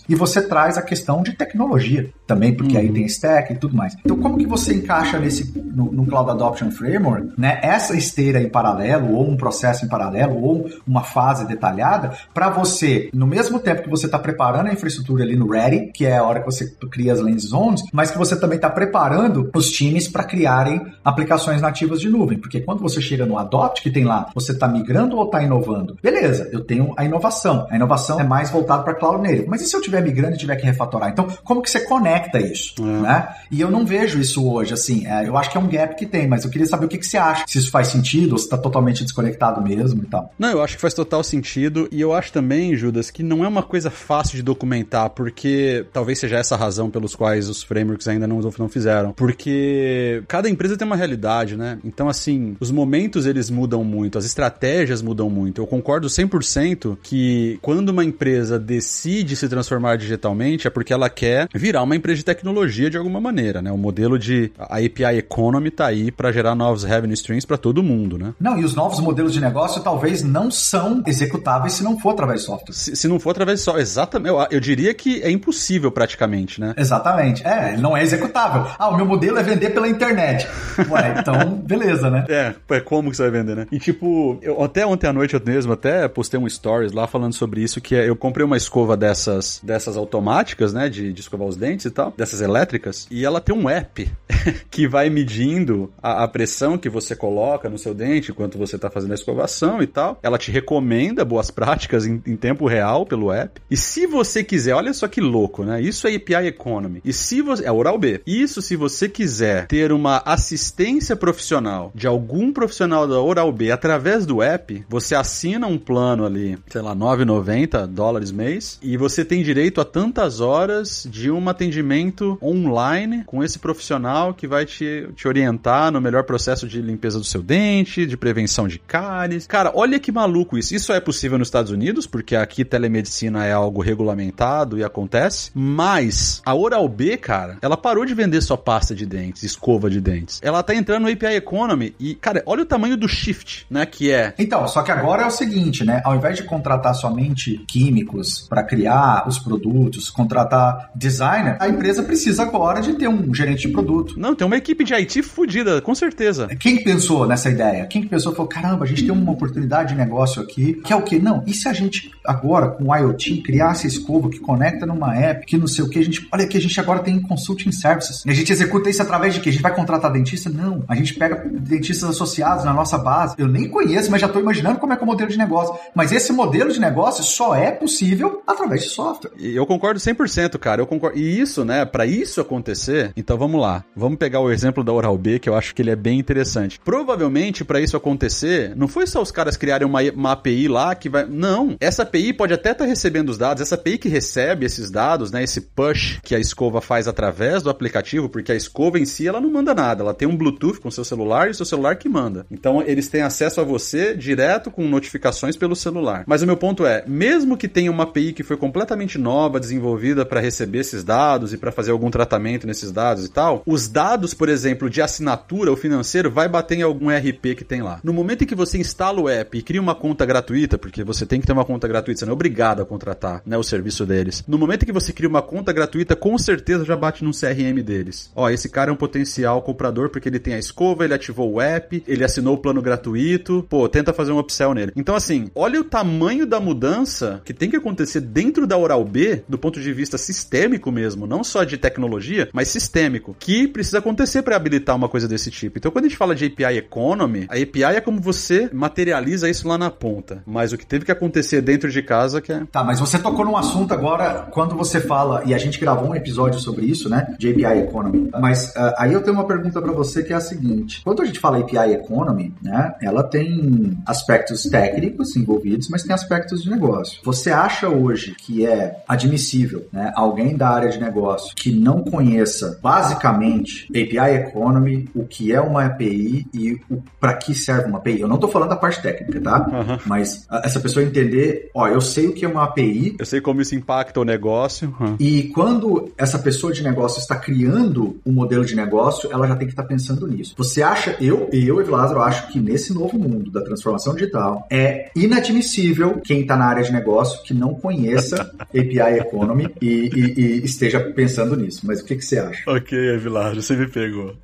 e 0.09 0.15
você 0.15 0.43
traz 0.43 0.77
a 0.77 0.83
questão 0.83 1.23
de 1.23 1.33
tecnologia 1.33 2.11
também, 2.27 2.55
porque 2.55 2.75
uhum. 2.75 2.81
aí 2.81 2.93
tem 2.93 3.07
stack 3.07 3.53
e 3.53 3.57
tudo 3.57 3.77
mais. 3.77 3.97
Então, 4.05 4.17
como 4.19 4.37
que 4.37 4.47
você 4.47 4.75
encaixa 4.75 5.19
nesse 5.19 5.53
no, 5.59 5.93
no 5.93 6.07
Cloud 6.07 6.31
Adoption 6.31 6.71
Framework 6.71 7.33
né, 7.39 7.59
essa 7.63 7.97
esteira 7.97 8.41
em 8.41 8.49
paralelo, 8.49 9.15
ou 9.15 9.29
um 9.29 9.37
processo 9.37 9.85
em 9.85 9.89
paralelo, 9.89 10.43
ou 10.43 10.69
uma 10.87 11.03
fase 11.03 11.47
detalhada, 11.47 12.13
para 12.35 12.49
você, 12.49 13.11
no 13.13 13.27
mesmo 13.27 13.59
tempo 13.59 13.83
que 13.83 13.91
você 13.91 14.07
está 14.07 14.19
preparando 14.19 14.69
a 14.69 14.73
infraestrutura 14.73 15.23
ali 15.23 15.37
no 15.37 15.49
Ready, 15.49 15.93
que 15.93 16.05
é 16.05 16.17
a 16.17 16.25
hora 16.25 16.41
que 16.41 16.47
você 16.47 16.71
cria 16.91 17.13
as 17.13 17.21
lens 17.21 17.49
zones, 17.49 17.83
mas 17.93 18.11
que 18.11 18.19
você 18.19 18.39
também 18.39 18.57
está 18.57 18.71
preparando 18.71 19.51
os 19.55 19.71
times 19.71 20.09
para 20.09 20.25
criarem 20.25 20.81
aplicações 21.05 21.61
nativas 21.61 22.01
de 22.01 22.09
nuvem. 22.09 22.39
Porque 22.39 22.61
quando 22.61 22.81
você 22.81 23.01
chega 23.01 23.27
no 23.27 23.39
Adopt, 23.39 23.83
que 23.83 23.91
tem 23.91 24.05
lá, 24.05 24.31
você 24.35 24.53
está 24.53 24.67
migrando 24.67 25.17
ou 25.17 25.25
está 25.27 25.43
inovando? 25.43 25.97
Beleza, 26.03 26.49
eu 26.53 26.65
tenho 26.65 26.93
a 26.97 27.05
inovação. 27.05 27.67
A 27.71 27.77
inovação 27.77 28.21
é 28.21 28.25
mais 28.25 28.51
voltada 28.51 28.83
para 28.83 28.95
Cloud 28.95 29.23
Native. 29.23 29.46
Mas 29.47 29.63
e 29.63 29.67
se 29.67 29.75
eu 29.75 29.81
estiver 29.81 30.03
migrando 30.03 30.35
e 30.35 30.39
tiver 30.39 30.57
que 30.57 30.67
refatorar? 30.67 31.11
Então, 31.11 31.29
como 31.45 31.63
que 31.63 31.71
você 31.71 31.81
conecta 31.81 32.39
isso? 32.39 32.75
É. 32.79 32.83
Né? 32.83 33.29
E 33.51 33.61
eu 33.61 33.71
não 33.71 33.85
vejo 33.85 34.21
isso 34.21 34.47
hoje, 34.49 34.75
assim. 34.75 35.07
É, 35.07 35.29
eu 35.29 35.37
acho 35.37 35.51
que 35.51 35.57
é 35.57 35.61
um 35.61 35.69
gap 35.69 35.95
que 35.97 36.07
tem, 36.07 36.27
mas 36.27 36.45
eu 36.45 36.51
queria 36.51 36.67
saber 36.67 36.87
o 36.87 36.89
que, 36.89 36.99
que 36.99 37.07
você 37.07 37.17
acha, 37.17 37.45
se 37.47 37.59
isso 37.59 37.71
faz 37.71 37.89
sentido, 37.89 38.33
ou 38.33 38.39
se 38.39 38.45
está 38.45 38.59
totalmente 38.59 39.03
desconectado 39.03 39.63
mesmo 39.63 40.03
e 40.03 40.07
tal. 40.07 40.33
Não, 40.39 40.51
eu 40.51 40.63
acho 40.63 40.77
que 40.77 40.81
faz 40.81 40.95
total 40.95 41.23
sentido, 41.23 41.89
e 41.91 42.01
eu 42.01 42.13
acho 42.13 42.33
também, 42.33 42.75
Judas, 42.77 43.11
que 43.11 43.23
não 43.23 43.45
é 43.45 43.49
uma 43.49 43.63
coisa 43.63 43.91
fácil 43.91 44.37
de 44.37 44.43
documentar, 44.43 45.11
porque 45.11 45.87
talvez 45.93 46.19
seja 46.19 46.37
essa 46.37 46.55
a 46.55 46.59
razão 46.59 46.91
pelos 46.91 47.15
quais 47.15 47.49
os 47.49 47.63
frameworks 47.63 48.09
ainda 48.09 48.27
não, 48.27 48.41
não 48.41 48.69
fizeram. 48.69 49.13
Porque 49.13 50.23
cada 50.27 50.49
empresa 50.49 50.77
tem 50.77 50.87
uma 50.87 50.97
realidade, 50.97 51.57
né? 51.57 51.79
Então, 51.85 52.09
assim, 52.09 52.57
os 52.59 52.71
momentos 52.71 53.27
eles 53.27 53.51
mudam 53.51 53.85
muito, 53.85 54.19
as 54.19 54.25
estratégias 54.25 55.03
mudam 55.03 55.31
muito. 55.31 55.61
Eu 55.61 55.67
concordo 55.67 56.09
100% 56.09 56.99
que 57.03 57.59
quando 57.63 57.91
uma 57.91 58.05
empresa 58.05 58.59
decide 58.59 59.36
se 59.37 59.49
transformar 59.49 59.97
digitalmente 59.97 60.67
é 60.67 60.71
porque 60.71 60.93
ela 60.93 61.09
quer 61.09 61.49
virar 61.55 61.83
uma 61.83 61.95
empresa 61.95 62.19
de 62.19 62.25
tecnologia 62.25 62.91
de 62.91 62.97
alguma 62.97 63.21
maneira, 63.21 63.63
né? 63.63 63.71
O 63.71 63.79
modelo 63.79 64.19
de 64.19 64.51
a 64.59 64.77
API 64.77 65.19
Economy 65.19 65.71
tá 65.71 65.87
aí 65.87 66.11
para 66.11 66.33
gerar 66.33 66.55
novos 66.55 66.85
revenue 66.85 67.15
streams 67.15 67.47
para 67.47 67.57
todo 67.57 67.83
mundo, 67.83 68.19
né? 68.19 68.35
Não, 68.41 68.59
e 68.59 68.65
os 68.65 68.75
novos 68.75 69.01
modelos 69.01 69.33
de 69.33 69.41
negócio 69.41 69.83
talvez 69.83 70.23
não 70.23 70.51
são 70.51 71.03
executáveis 71.07 71.75
se 71.75 71.85
não 71.85 71.99
for 71.99 72.11
através 72.11 72.41
de 72.41 72.47
software. 72.47 72.75
Se, 72.75 72.97
se 72.97 73.09
não 73.09 73.19
for 73.19 73.31
através 73.31 73.59
de 73.59 73.65
software, 73.65 73.83
exatamente. 73.83 74.29
Eu, 74.29 74.47
eu, 74.51 74.61
diria 74.61 74.93
que 74.95 75.23
é 75.23 75.31
impossível 75.31 75.91
praticamente, 75.91 76.61
né? 76.61 76.75
Exatamente. 76.77 77.47
É, 77.47 77.77
não 77.77 77.97
é 77.97 78.03
executável. 78.03 78.67
Ah, 78.79 78.89
o 78.89 78.97
meu 78.97 79.07
modelo 79.07 79.39
é 79.39 79.43
vender 79.43 79.71
pela 79.71 79.89
internet. 79.89 80.47
Ué, 80.91 81.15
então, 81.19 81.57
beleza, 81.65 82.11
né? 82.11 82.25
É, 82.29 82.55
é 82.71 82.81
como 82.81 83.11
que 83.11 83.17
você 83.17 83.23
vai 83.23 83.31
vender, 83.31 83.57
né? 83.57 83.67
E 83.71 83.79
tipo, 83.79 84.39
eu, 84.43 84.63
até 84.63 84.87
ontem 84.87 85.07
à 85.07 85.13
noite 85.13 85.35
eu 85.35 85.43
mesmo 85.45 85.73
até 85.73 86.09
postei 86.09 86.39
um 86.39 86.49
stories 86.49 86.93
lá 86.93 87.07
falando 87.07 87.35
sobre 87.35 87.61
isso, 87.63 87.81
que 87.81 87.95
é, 87.95 88.09
eu 88.09 88.17
comprei 88.17 88.45
uma 88.45 88.57
escova 88.57 88.97
dessas, 89.27 89.61
dessas 89.63 89.97
automáticas, 89.97 90.73
né, 90.73 90.89
de, 90.89 91.13
de 91.13 91.21
escovar 91.21 91.49
os 91.49 91.57
dentes 91.57 91.87
e 91.87 91.91
tal, 91.91 92.13
dessas 92.17 92.41
elétricas, 92.41 93.07
e 93.11 93.25
ela 93.25 93.41
tem 93.41 93.55
um 93.55 93.69
app 93.69 94.09
que 94.71 94.87
vai 94.87 95.11
medindo 95.11 95.93
a, 96.03 96.25
a, 96.25 96.29
pressão 96.29 96.79
que 96.79 96.89
você 96.89 97.17
coloca 97.17 97.69
no 97.69 97.79
seu 97.79 97.95
dente 97.95 98.31
enquanto 98.31 98.59
você 98.59 98.77
está 98.77 98.91
fazendo 98.91 99.13
a 99.13 99.15
escovação 99.15 99.83
e 99.83 99.87
tal. 99.87 100.19
Ela 100.23 100.39
te 100.39 100.51
recomenda 100.51 101.25
boas 101.25 101.51
práticas 101.51 102.07
em, 102.07 102.23
em, 102.27 102.37
tempo 102.37 102.67
real 102.67 103.05
pelo 103.07 103.33
app. 103.33 103.61
E 103.71 103.77
se 103.77 104.07
você 104.07 104.45
quiser, 104.45 104.75
olha 104.75 104.93
só 104.93 105.09
que 105.09 105.21
louco, 105.21 105.65
né? 105.65 105.81
Isso 105.81 106.07
é 106.07 106.15
API 106.15 106.47
Economy. 106.47 107.01
E 107.05 107.13
se 107.13 107.43
você. 107.43 107.67
É 107.67 107.73
Oral 107.73 107.99
B. 107.99 108.21
Isso 108.27 108.63
se 108.63 108.77
você 108.77 109.09
quiser 109.09 109.67
ter 109.67 109.91
uma 109.91 110.23
assistência 110.25 111.17
profissional 111.17 111.91
de 111.95 112.07
algum 112.07 112.53
profissional 112.53 113.07
da 113.07 113.21
Oral 113.21 113.51
B 113.51 113.71
através 113.71 114.25
do 114.25 114.43
app, 114.43 114.85
você 114.89 115.15
assina 115.15 115.67
um 115.67 115.79
plano 115.79 116.25
ali, 116.25 116.59
sei 116.69 116.81
lá, 116.81 116.95
9,90 116.95 117.87
dólares 117.87 118.31
mês, 118.31 118.79
e 118.83 118.97
você 118.97 119.06
tem 119.25 119.43
direito 119.43 119.81
a 119.81 119.85
tantas 119.85 120.41
horas 120.41 121.07
de 121.11 121.31
um 121.31 121.49
atendimento 121.49 122.39
online 122.43 123.25
com 123.25 123.43
esse 123.43 123.59
profissional 123.59 124.35
que 124.35 124.47
vai 124.47 124.65
te, 124.65 125.09
te 125.15 125.27
orientar 125.27 125.91
no 125.91 126.01
melhor 126.01 126.25
processo 126.25 126.67
de 126.67 126.81
limpeza 126.81 127.19
do 127.19 127.25
seu 127.25 127.43
dente, 127.43 128.07
de 128.07 128.17
prevenção 128.17 128.69
de 128.69 128.79
cáries. 128.79 129.47
Cara, 129.47 129.73
olha 129.75 129.99
que 129.99 130.13
maluco 130.13 130.59
isso. 130.59 130.75
Isso 130.75 130.93
é 130.93 131.01
possível 131.01 131.39
nos 131.39 131.49
Estados 131.49 131.71
Unidos, 131.71 132.07
porque 132.07 132.37
aqui 132.37 132.65
telemedicina 132.65 133.45
é 133.45 133.53
algo 133.53 133.81
regulamentado 133.81 134.79
e 134.79 134.85
acontece, 134.85 135.51
mas 135.55 136.43
a 136.45 136.55
Oral 136.55 136.89
B, 136.89 137.17
cara, 137.17 137.59
ela 137.63 137.77
parou 137.77 138.05
de 138.05 138.15
vender 138.15 138.41
só 138.41 138.57
pasta 138.57 138.95
de 138.95 139.07
dentes, 139.07 139.43
escova 139.43 139.89
de 139.91 140.01
dentes. 140.01 140.41
Ela 140.43 140.63
tá 140.63 140.75
entrando 140.75 141.05
no 141.05 141.13
API 141.13 141.37
Economy 141.37 141.95
e, 141.99 142.15
cara, 142.15 142.43
olha 142.47 142.63
o 142.63 142.67
tamanho 142.67 142.97
do 142.97 143.09
shift, 143.09 143.67
né, 143.71 143.87
que 143.87 144.11
é. 144.11 144.35
Então, 144.39 144.67
só 144.69 144.83
que 144.83 144.91
agora 144.91 145.23
é 145.23 145.27
o 145.27 145.31
seguinte, 145.31 145.85
né, 145.85 146.01
ao 146.05 146.15
invés 146.17 146.37
de 146.37 146.45
contratar 146.45 146.95
somente 146.95 147.65
químicos 147.67 148.47
para 148.49 148.63
criar 148.63 148.96
os 149.27 149.39
produtos, 149.39 150.11
contratar 150.11 150.91
designer, 150.95 151.57
a 151.61 151.69
empresa 151.69 152.03
precisa 152.03 152.43
agora 152.43 152.81
de 152.81 152.95
ter 152.95 153.09
um 153.09 153.35
gerente 153.35 153.67
de 153.67 153.73
produto. 153.73 154.19
Não, 154.19 154.35
tem 154.35 154.47
uma 154.47 154.57
equipe 154.57 154.85
de 154.85 154.95
IT 154.95 155.23
fodida, 155.23 155.81
com 155.81 155.95
certeza. 155.95 156.49
Quem 156.59 156.83
pensou 156.83 157.27
nessa 157.27 157.51
ideia? 157.51 157.87
Quem 157.87 158.07
pensou 158.07 158.33
falou, 158.33 158.49
caramba, 158.49 158.85
a 158.85 158.89
gente 158.89 159.05
tem 159.05 159.13
uma 159.13 159.33
oportunidade 159.33 159.91
de 159.91 159.95
negócio 159.95 160.43
aqui, 160.43 160.75
que 160.75 160.93
é 160.93 160.97
o 160.97 161.03
quê? 161.03 161.19
Não, 161.19 161.43
e 161.47 161.55
se 161.55 161.69
a 161.69 161.73
gente 161.73 162.11
agora, 162.25 162.69
com 162.69 162.85
o 162.85 162.97
IoT, 162.97 163.43
criar 163.43 163.73
essa 163.73 163.87
escova 163.87 164.29
que 164.29 164.39
conecta 164.39 164.87
numa 164.87 165.15
app, 165.15 165.47
que 165.47 165.57
não 165.57 165.67
sei 165.67 165.85
o 165.85 165.89
que, 165.89 165.99
a 165.99 166.05
gente, 166.05 166.27
olha 166.33 166.47
que 166.47 166.57
a 166.57 166.61
gente 166.61 166.79
agora 166.81 167.01
tem 167.01 167.21
consulting 167.21 167.73
services. 167.73 168.25
E 168.25 168.31
a 168.31 168.35
gente 168.35 168.53
executa 168.53 168.91
isso 168.91 169.03
através 169.03 169.35
de 169.35 169.41
quê? 169.41 169.49
A 169.49 169.53
gente 169.53 169.63
vai 169.63 169.75
contratar 169.75 170.13
dentista? 170.13 170.51
Não. 170.51 170.85
A 170.89 170.95
gente 170.95 171.15
pega 171.15 171.45
dentistas 171.49 172.09
associados 172.11 172.65
na 172.65 172.73
nossa 172.73 172.99
base. 172.99 173.35
Eu 173.39 173.49
nem 173.49 173.69
conheço, 173.69 174.11
mas 174.11 174.21
já 174.21 174.27
estou 174.27 174.41
imaginando 174.41 174.79
como 174.79 174.93
é 174.93 174.97
que 174.97 175.03
é 175.03 175.05
o 175.05 175.07
modelo 175.07 175.31
de 175.31 175.39
negócio. 175.39 175.75
Mas 175.95 176.13
esse 176.13 176.33
modelo 176.33 176.73
de 176.73 176.81
negócio 176.81 177.23
só 177.23 177.55
é 177.55 177.71
possível 177.71 178.43
através 178.47 178.83
de 178.83 178.86
software. 178.89 179.31
Eu 179.39 179.67
concordo 179.67 180.01
100%, 180.01 180.59
cara. 180.59 180.81
Eu 180.81 180.87
concordo. 180.87 181.19
E 181.19 181.41
isso, 181.41 181.65
né, 181.65 181.85
para 181.85 182.07
isso 182.07 182.41
acontecer, 182.41 183.13
então 183.17 183.37
vamos 183.37 183.61
lá. 183.61 183.85
Vamos 183.95 184.19
pegar 184.19 184.41
o 184.41 184.51
exemplo 184.51 184.83
da 184.83 184.93
Oral 184.93 185.17
B, 185.17 185.39
que 185.39 185.49
eu 185.49 185.55
acho 185.55 185.75
que 185.75 185.83
ele 185.83 185.91
é 185.91 185.97
bem 185.97 186.19
interessante. 186.19 186.81
Provavelmente, 186.85 187.65
para 187.65 187.81
isso 187.81 187.97
acontecer, 187.97 188.75
não 188.77 188.89
foi 188.89 189.07
só 189.07 189.21
os 189.23 189.31
caras 189.31 189.57
criarem 189.57 189.87
uma, 189.87 190.03
uma 190.13 190.33
API 190.33 190.69
lá 190.69 190.95
que 190.95 191.09
vai. 191.09 191.27
Não. 191.27 191.77
Essa 191.81 192.03
API 192.03 192.33
pode 192.33 192.53
até 192.53 192.73
estar 192.73 192.85
tá 192.85 192.89
recebendo 192.89 193.29
os 193.29 193.39
dados. 193.39 193.63
Essa 193.63 193.75
API 193.75 193.99
que 193.99 194.09
recebe 194.09 194.67
esses 194.67 194.91
dados, 194.91 195.31
né, 195.31 195.43
esse 195.43 195.61
push 195.61 196.19
que 196.23 196.35
a 196.35 196.39
escova 196.39 196.81
faz 196.81 197.09
através 197.09 197.63
do 197.63 197.71
aplicativo, 197.71 198.29
porque 198.29 198.53
a 198.53 198.57
escova 198.57 198.99
em 198.99 199.05
si 199.05 199.27
ela 199.27 199.41
não 199.41 199.51
manda 199.51 199.75
nada. 199.75 200.03
Ela 200.03 200.15
tem 200.15 200.29
um 200.29 200.37
Bluetooth 200.37 200.81
com 200.81 200.91
seu 200.91 201.05
celular 201.05 201.49
e 201.49 201.51
o 201.51 201.55
seu 201.55 201.67
celular 201.67 201.97
que 201.97 202.09
manda. 202.09 202.47
Então 202.51 202.83
eles 202.83 203.09
têm 203.09 203.23
acesso 203.23 203.61
a 203.61 203.65
você 203.65 204.15
direto 204.15 204.71
com 204.71 204.87
notificações 204.87 205.57
pelo 205.57 205.77
celular. 205.77 206.25
Mas 206.27 206.43
o 206.43 206.47
meu 206.47 206.57
ponto 206.57 206.87
é, 206.87 207.05
mesmo 207.07 207.57
que 207.57 207.69
tenha 207.69 207.91
uma 207.91 208.05
API 208.05 208.33
que 208.33 208.43
foi 208.43 208.57
completamente 208.77 209.17
nova, 209.17 209.59
desenvolvida 209.59 210.27
para 210.27 210.39
receber 210.39 210.81
esses 210.81 211.03
dados 211.03 211.55
e 211.55 211.57
para 211.57 211.73
fazer 211.73 211.93
algum 211.93 212.11
tratamento 212.11 212.67
nesses 212.67 212.93
dados 212.93 213.25
e 213.25 213.31
tal, 213.31 213.63
os 213.65 213.89
dados, 213.89 214.35
por 214.35 214.51
exemplo, 214.51 214.91
de 214.91 215.01
assinatura 215.01 215.71
ou 215.71 215.77
financeiro 215.79 216.31
vai 216.31 216.47
bater 216.47 216.77
em 216.77 216.83
algum 216.83 217.09
RP 217.09 217.57
que 217.57 217.65
tem 217.65 217.81
lá. 217.81 218.01
No 218.05 218.13
momento 218.13 218.45
em 218.45 218.47
que 218.47 218.55
você 218.55 218.77
instala 218.77 219.19
o 219.19 219.31
app 219.31 219.57
e 219.57 219.63
cria 219.63 219.81
uma 219.81 219.95
conta 219.95 220.27
gratuita, 220.27 220.77
porque 220.77 221.03
você 221.03 221.25
tem 221.25 221.41
que 221.41 221.47
ter 221.47 221.55
uma 221.55 221.65
conta 221.65 221.89
gratuita, 221.89 222.19
você 222.19 222.27
não 222.27 222.33
é 222.33 222.35
obrigado 222.35 222.83
a 222.83 222.85
contratar 222.85 223.41
né, 223.47 223.57
o 223.57 223.63
serviço 223.63 224.05
deles. 224.05 224.45
No 224.47 224.59
momento 224.59 224.83
em 224.83 224.87
que 224.87 224.93
você 224.93 225.11
cria 225.11 225.29
uma 225.29 225.41
conta 225.41 225.73
gratuita, 225.73 226.15
com 226.15 226.37
certeza 226.37 226.85
já 226.85 226.97
bate 226.97 227.25
no 227.25 227.31
CRM 227.31 227.83
deles. 227.83 228.31
Ó, 228.37 228.51
esse 228.51 228.69
cara 228.69 228.91
é 228.91 228.93
um 228.93 228.97
potencial 228.97 229.63
comprador 229.63 230.11
porque 230.11 230.29
ele 230.29 230.39
tem 230.39 230.53
a 230.53 230.59
escova, 230.59 231.03
ele 231.03 231.15
ativou 231.15 231.51
o 231.51 231.63
app, 231.63 232.05
ele 232.07 232.25
assinou 232.25 232.57
o 232.57 232.59
plano 232.59 232.83
gratuito. 232.83 233.65
Pô, 233.71 233.89
tenta 233.89 234.13
fazer 234.13 234.33
um 234.33 234.39
upsell 234.39 234.75
nele. 234.75 234.93
Então, 234.95 235.15
assim, 235.15 235.51
olha 235.55 235.81
o 235.81 235.85
tamanho 235.85 236.45
da 236.45 236.61
mudança 236.61 237.41
que 237.43 237.55
tem 237.55 237.71
que 237.71 237.77
acontecer 237.77 238.21
dentro 238.21 238.66
da 238.67 238.77
Oral 238.77 239.05
B, 239.05 239.43
do 239.49 239.59
ponto 239.59 239.81
de 239.81 239.93
vista 239.93 240.19
sistêmico 240.19 240.91
mesmo, 240.91 241.27
não 241.27 241.43
só 241.45 241.65
de 241.65 241.77
tecnologia, 241.77 242.49
mas 242.53 242.69
sistêmico, 242.69 243.37
que 243.39 243.69
precisa 243.69 243.99
acontecer 243.99 244.43
para 244.43 244.57
habilitar 244.57 244.97
uma 244.97 245.09
coisa 245.09 245.29
desse 245.29 245.51
tipo. 245.51 245.79
Então, 245.79 245.91
quando 245.91 246.07
a 246.07 246.09
gente 246.09 246.19
fala 246.19 246.35
de 246.35 246.47
API 246.47 246.79
Economy, 246.79 247.47
a 247.49 247.55
API 247.55 247.97
é 247.97 248.01
como 248.01 248.21
você 248.21 248.69
materializa 248.73 249.49
isso 249.49 249.69
lá 249.69 249.79
na 249.79 249.91
ponta. 249.91 250.43
Mas 250.47 250.73
o 250.73 250.79
que 250.79 250.87
teve 250.87 251.05
que 251.05 251.13
acontecer 251.13 251.61
dentro 251.61 251.91
de 251.91 252.03
casa 252.03 252.41
que 252.41 252.53
é. 252.53 252.65
Tá, 252.71 252.85
mas 252.85 253.01
você 253.01 253.19
tocou 253.19 253.45
num 253.45 253.57
assunto 253.57 253.93
agora, 253.93 254.49
quando 254.51 254.77
você 254.77 255.01
fala, 255.01 255.43
e 255.45 255.55
a 255.55 255.59
gente 255.59 255.79
gravou 255.79 256.11
um 256.11 256.15
episódio 256.15 256.61
sobre 256.61 256.87
isso, 256.87 257.09
né? 257.09 257.35
De 257.39 257.51
API 257.51 257.81
Economy. 257.81 258.31
Mas 258.41 258.67
uh, 258.71 258.95
aí 258.99 259.13
eu 259.13 259.23
tenho 259.23 259.37
uma 259.37 259.47
pergunta 259.47 259.81
para 259.81 259.93
você 259.93 260.23
que 260.23 260.33
é 260.33 260.37
a 260.37 260.41
seguinte: 260.41 261.03
quando 261.05 261.23
a 261.23 261.25
gente 261.25 261.39
fala 261.39 261.59
API 261.59 261.93
Economy, 261.93 262.55
né? 262.63 262.95
Ela 263.01 263.23
tem 263.23 263.99
aspectos 264.07 264.63
técnicos 264.65 265.37
envolvidos, 265.37 265.89
mas 265.89 266.03
tem 266.03 266.15
aspectos 266.15 266.63
de 266.63 266.71
negócio. 266.71 267.21
Você 267.25 267.51
acha 267.51 267.89
hoje 267.89 268.35
que 268.35 268.56
é 268.65 269.03
admissível, 269.09 269.87
né? 269.93 270.13
Alguém 270.15 270.57
da 270.57 270.69
área 270.69 270.89
de 270.89 271.01
negócio 271.01 271.55
que 271.57 271.73
não 271.73 272.03
conheça 272.03 272.79
basicamente 272.83 273.89
API 273.91 274.37
Economy, 274.37 275.09
o 275.15 275.25
que 275.25 275.53
é 275.53 275.61
uma 275.61 275.85
API 275.85 276.47
e 276.55 276.81
para 277.19 277.35
que 277.35 277.55
serve 277.55 277.89
uma 277.89 277.99
API? 277.99 278.21
Eu 278.21 278.29
não 278.29 278.39
tô 278.39 278.49
falando 278.49 278.71
da 278.71 278.77
parte 278.77 279.03
técnica, 279.03 279.41
tá? 279.41 279.67
Uhum. 279.67 279.99
Mas 280.07 280.47
essa 280.63 280.79
pessoa 280.81 281.05
entender, 281.05 281.71
ó, 281.75 281.89
eu 281.89 282.01
sei 282.01 282.29
o 282.29 282.33
que 282.33 282.45
é 282.45 282.49
uma 282.49 282.65
API. 282.65 283.17
Eu 283.19 283.27
sei 283.27 283.41
como 283.41 283.61
isso 283.61 283.75
impacta 283.75 284.21
o 284.21 284.25
negócio. 284.25 284.95
Uhum. 285.01 285.17
E 285.19 285.45
quando 285.55 286.13
essa 286.17 286.39
pessoa 286.39 286.73
de 286.73 286.83
negócio 286.83 287.21
está 287.21 287.37
criando 287.37 288.21
um 288.25 288.33
modelo 288.33 288.65
de 288.65 288.77
negócio, 288.77 289.31
ela 289.33 289.47
já 289.47 289.57
tem 289.57 289.67
que 289.67 289.73
estar 289.73 289.85
pensando 289.85 290.27
nisso. 290.27 290.55
Você 290.57 290.83
acha, 290.83 291.17
eu, 291.21 291.49
eu 291.53 291.81
e 291.81 291.85
Lázaro, 291.85 292.23
acho 292.23 292.49
que 292.49 292.61
nesse 292.61 292.93
novo 292.95 293.19
mundo 293.19 293.51
da 293.51 293.63
transformação 293.63 294.15
digital 294.15 294.67
é 294.71 295.11
inadmissível 295.15 296.21
quem 296.25 296.43
está 296.43 296.57
na 296.57 296.67
área 296.67 296.83
de 296.83 296.93
negócio 296.93 297.43
que 297.43 297.55
não 297.55 297.75
conheça 297.75 298.46
API 298.61 299.19
Economy 299.19 299.69
e, 299.81 300.11
e, 300.15 300.41
e, 300.41 300.65
esteja 300.65 301.01
pensando 301.01 301.57
nisso. 301.57 301.83
Mas 301.85 302.01
o 302.01 302.05
que, 302.05 302.17
que 302.17 302.25
você 302.25 302.39
acha? 302.39 302.71
Ok, 302.71 302.97
Evilásio, 302.97 303.63
você 303.63 303.77
me 303.77 303.87
pegou. 303.89 304.37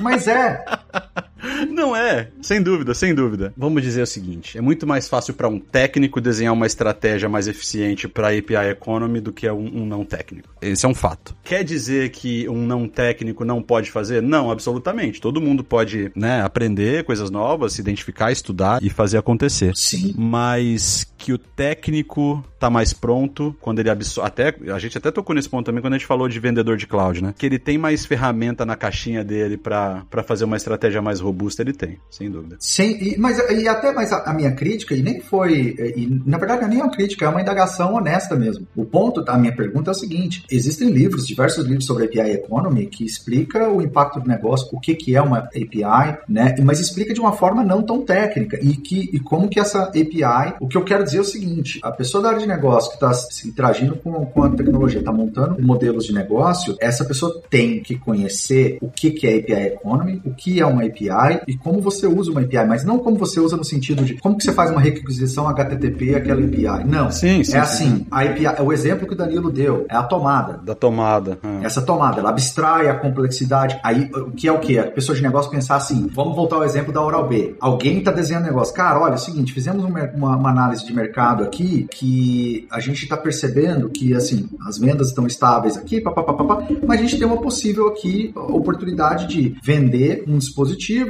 Mas 0.00 0.26
é. 0.26 0.64
Não 1.68 1.94
é, 1.94 2.28
sem 2.40 2.62
dúvida, 2.62 2.94
sem 2.94 3.14
dúvida. 3.14 3.52
Vamos 3.56 3.82
dizer 3.82 4.02
o 4.02 4.06
seguinte: 4.06 4.56
é 4.56 4.60
muito 4.60 4.86
mais 4.86 5.08
fácil 5.08 5.34
para 5.34 5.48
um 5.48 5.58
técnico 5.58 6.20
desenhar 6.20 6.52
uma 6.52 6.66
estratégia 6.66 7.28
mais 7.28 7.48
eficiente 7.48 8.06
para 8.06 8.28
API 8.28 8.70
Economy 8.70 9.20
do 9.20 9.32
que 9.32 9.48
um, 9.50 9.82
um, 9.82 9.86
não 9.86 10.04
técnico. 10.04 10.48
Esse 10.60 10.86
é 10.86 10.88
um 10.88 10.94
fato. 10.94 11.34
Quer 11.42 11.64
dizer 11.64 12.10
que 12.10 12.48
um 12.48 12.64
não 12.64 12.88
técnico 12.88 13.44
não 13.44 13.62
pode 13.62 13.90
fazer? 13.90 14.22
Não, 14.22 14.50
absolutamente. 14.50 15.20
Todo 15.20 15.40
mundo 15.40 15.64
pode, 15.64 16.12
né, 16.14 16.42
aprender 16.42 17.04
coisas 17.04 17.30
novas, 17.30 17.74
se 17.74 17.80
identificar, 17.80 18.30
estudar 18.30 18.82
e 18.82 18.88
fazer 18.88 19.18
acontecer. 19.18 19.72
Sim. 19.74 20.14
Mas 20.16 21.12
que 21.22 21.32
o 21.32 21.38
técnico 21.38 22.44
tá 22.58 22.68
mais 22.68 22.92
pronto 22.92 23.56
quando 23.60 23.78
ele 23.78 23.88
absorve. 23.90 24.26
Até, 24.26 24.54
a 24.72 24.78
gente 24.78 24.98
até 24.98 25.10
tocou 25.10 25.34
nesse 25.34 25.48
ponto 25.48 25.66
também 25.66 25.80
quando 25.80 25.94
a 25.94 25.98
gente 25.98 26.06
falou 26.06 26.28
de 26.28 26.38
vendedor 26.40 26.76
de 26.76 26.86
cloud, 26.86 27.22
né? 27.22 27.34
Que 27.36 27.46
ele 27.46 27.60
tem 27.60 27.78
mais 27.78 28.04
ferramenta 28.04 28.66
na 28.66 28.74
caixinha 28.74 29.22
dele 29.22 29.56
para 29.56 30.04
fazer 30.26 30.44
uma 30.44 30.56
estratégia 30.56 30.81
mais 31.00 31.20
robusta, 31.20 31.62
ele 31.62 31.72
tem, 31.72 31.98
sem 32.10 32.30
dúvida. 32.30 32.56
Sim, 32.58 32.98
e, 33.00 33.16
mas 33.16 33.38
e 33.38 33.68
até 33.68 33.92
mais 33.92 34.12
a, 34.12 34.30
a, 34.30 34.34
minha 34.34 34.52
crítica, 34.52 34.94
e 34.94 35.02
nem 35.02 35.20
foi. 35.20 35.76
E, 35.96 36.20
na 36.26 36.38
verdade, 36.38 36.62
não 36.62 36.68
é 36.68 36.70
nem 36.70 36.82
uma 36.82 36.90
crítica, 36.90 37.26
é 37.26 37.28
uma 37.28 37.40
indagação 37.40 37.94
honesta 37.94 38.34
mesmo. 38.34 38.66
O 38.74 38.84
ponto 38.84 39.22
da 39.22 39.38
minha 39.38 39.54
pergunta 39.54 39.90
é 39.90 39.92
o 39.92 39.94
seguinte: 39.94 40.44
existem 40.50 40.90
livros, 40.90 41.26
diversos 41.26 41.64
livros 41.64 41.86
sobre 41.86 42.04
API 42.04 42.32
Economy, 42.32 42.86
que 42.86 43.04
explica 43.04 43.68
o 43.68 43.80
impacto 43.80 44.20
do 44.20 44.28
negócio, 44.28 44.68
o 44.72 44.80
que, 44.80 44.94
que 44.94 45.14
é 45.14 45.22
uma 45.22 45.38
API, 45.38 46.18
né? 46.28 46.56
Mas 46.62 46.80
explica 46.80 47.14
de 47.14 47.20
uma 47.20 47.32
forma 47.32 47.62
não 47.62 47.82
tão 47.82 48.02
técnica 48.04 48.58
e, 48.60 48.76
que, 48.76 49.10
e 49.12 49.20
como 49.20 49.48
que 49.48 49.60
essa 49.60 49.84
API, 49.84 50.54
o 50.60 50.66
que 50.66 50.76
eu 50.76 50.84
quero 50.84 51.04
dizer 51.04 51.12
dizer 51.12 51.20
o 51.20 51.24
seguinte: 51.24 51.80
a 51.82 51.92
pessoa 51.92 52.22
da 52.22 52.30
área 52.30 52.40
de 52.40 52.46
negócio 52.46 52.90
que 52.90 52.96
está 52.96 53.12
se 53.12 53.48
interagindo 53.48 53.96
com, 53.96 54.24
com 54.26 54.42
a 54.42 54.50
tecnologia, 54.50 55.00
está 55.00 55.12
montando 55.12 55.62
modelos 55.62 56.04
de 56.04 56.12
negócio, 56.12 56.76
essa 56.80 57.04
pessoa 57.04 57.40
tem 57.50 57.80
que 57.80 57.98
conhecer 57.98 58.78
o 58.80 58.90
que, 58.90 59.10
que 59.10 59.26
é 59.26 59.38
API 59.38 59.74
Economy, 59.74 60.20
o 60.24 60.34
que 60.34 60.60
é 60.60 60.66
uma 60.72 60.84
API 60.84 61.42
e 61.46 61.56
como 61.56 61.80
você 61.80 62.06
usa 62.06 62.30
uma 62.30 62.40
API, 62.40 62.64
mas 62.66 62.84
não 62.84 62.98
como 62.98 63.16
você 63.16 63.40
usa 63.40 63.56
no 63.56 63.64
sentido 63.64 64.04
de 64.04 64.14
como 64.14 64.36
que 64.36 64.44
você 64.44 64.52
faz 64.52 64.70
uma 64.70 64.80
requisição 64.80 65.48
HTTP 65.48 66.14
aquela 66.14 66.42
API. 66.42 66.84
Não. 66.84 67.10
Sim, 67.10 67.44
sim. 67.44 67.56
É 67.56 67.60
assim, 67.60 68.06
a 68.10 68.22
API, 68.22 68.62
o 68.62 68.72
exemplo 68.72 69.06
que 69.06 69.14
o 69.14 69.16
Danilo 69.16 69.50
deu 69.50 69.86
é 69.88 69.96
a 69.96 70.02
tomada. 70.02 70.60
Da 70.64 70.74
tomada. 70.74 71.38
É. 71.42 71.66
Essa 71.66 71.82
tomada, 71.82 72.20
ela 72.20 72.30
abstrai 72.30 72.88
a 72.88 72.94
complexidade. 72.94 73.78
Aí, 73.82 74.10
o 74.14 74.30
que 74.30 74.48
é 74.48 74.52
o 74.52 74.58
que? 74.58 74.78
A 74.78 74.90
pessoa 74.90 75.14
de 75.14 75.22
negócio 75.22 75.50
pensar 75.50 75.76
assim, 75.76 76.08
vamos 76.12 76.34
voltar 76.34 76.56
ao 76.56 76.64
exemplo 76.64 76.92
da 76.92 77.02
Oral 77.02 77.28
B. 77.28 77.56
Alguém 77.60 77.98
está 77.98 78.10
desenhando 78.10 78.44
negócio. 78.44 78.74
Cara, 78.74 79.00
olha, 79.00 79.12
é 79.12 79.16
o 79.16 79.18
seguinte, 79.18 79.52
fizemos 79.52 79.84
uma, 79.84 80.00
uma, 80.14 80.36
uma 80.36 80.50
análise 80.50 80.84
de 80.86 80.94
mercado 80.94 81.42
aqui 81.44 81.86
que 81.90 82.66
a 82.70 82.80
gente 82.80 83.02
está 83.02 83.16
percebendo 83.16 83.88
que, 83.88 84.14
assim, 84.14 84.48
as 84.66 84.78
vendas 84.78 85.08
estão 85.08 85.26
estáveis 85.26 85.76
aqui, 85.76 86.00
papapá, 86.00 86.66
mas 86.86 87.00
a 87.00 87.02
gente 87.02 87.18
tem 87.18 87.26
uma 87.26 87.40
possível 87.40 87.88
aqui 87.88 88.32
oportunidade 88.34 89.26
de 89.26 89.56
vender 89.62 90.24
um 90.26 90.38
dispositivo 90.38 90.61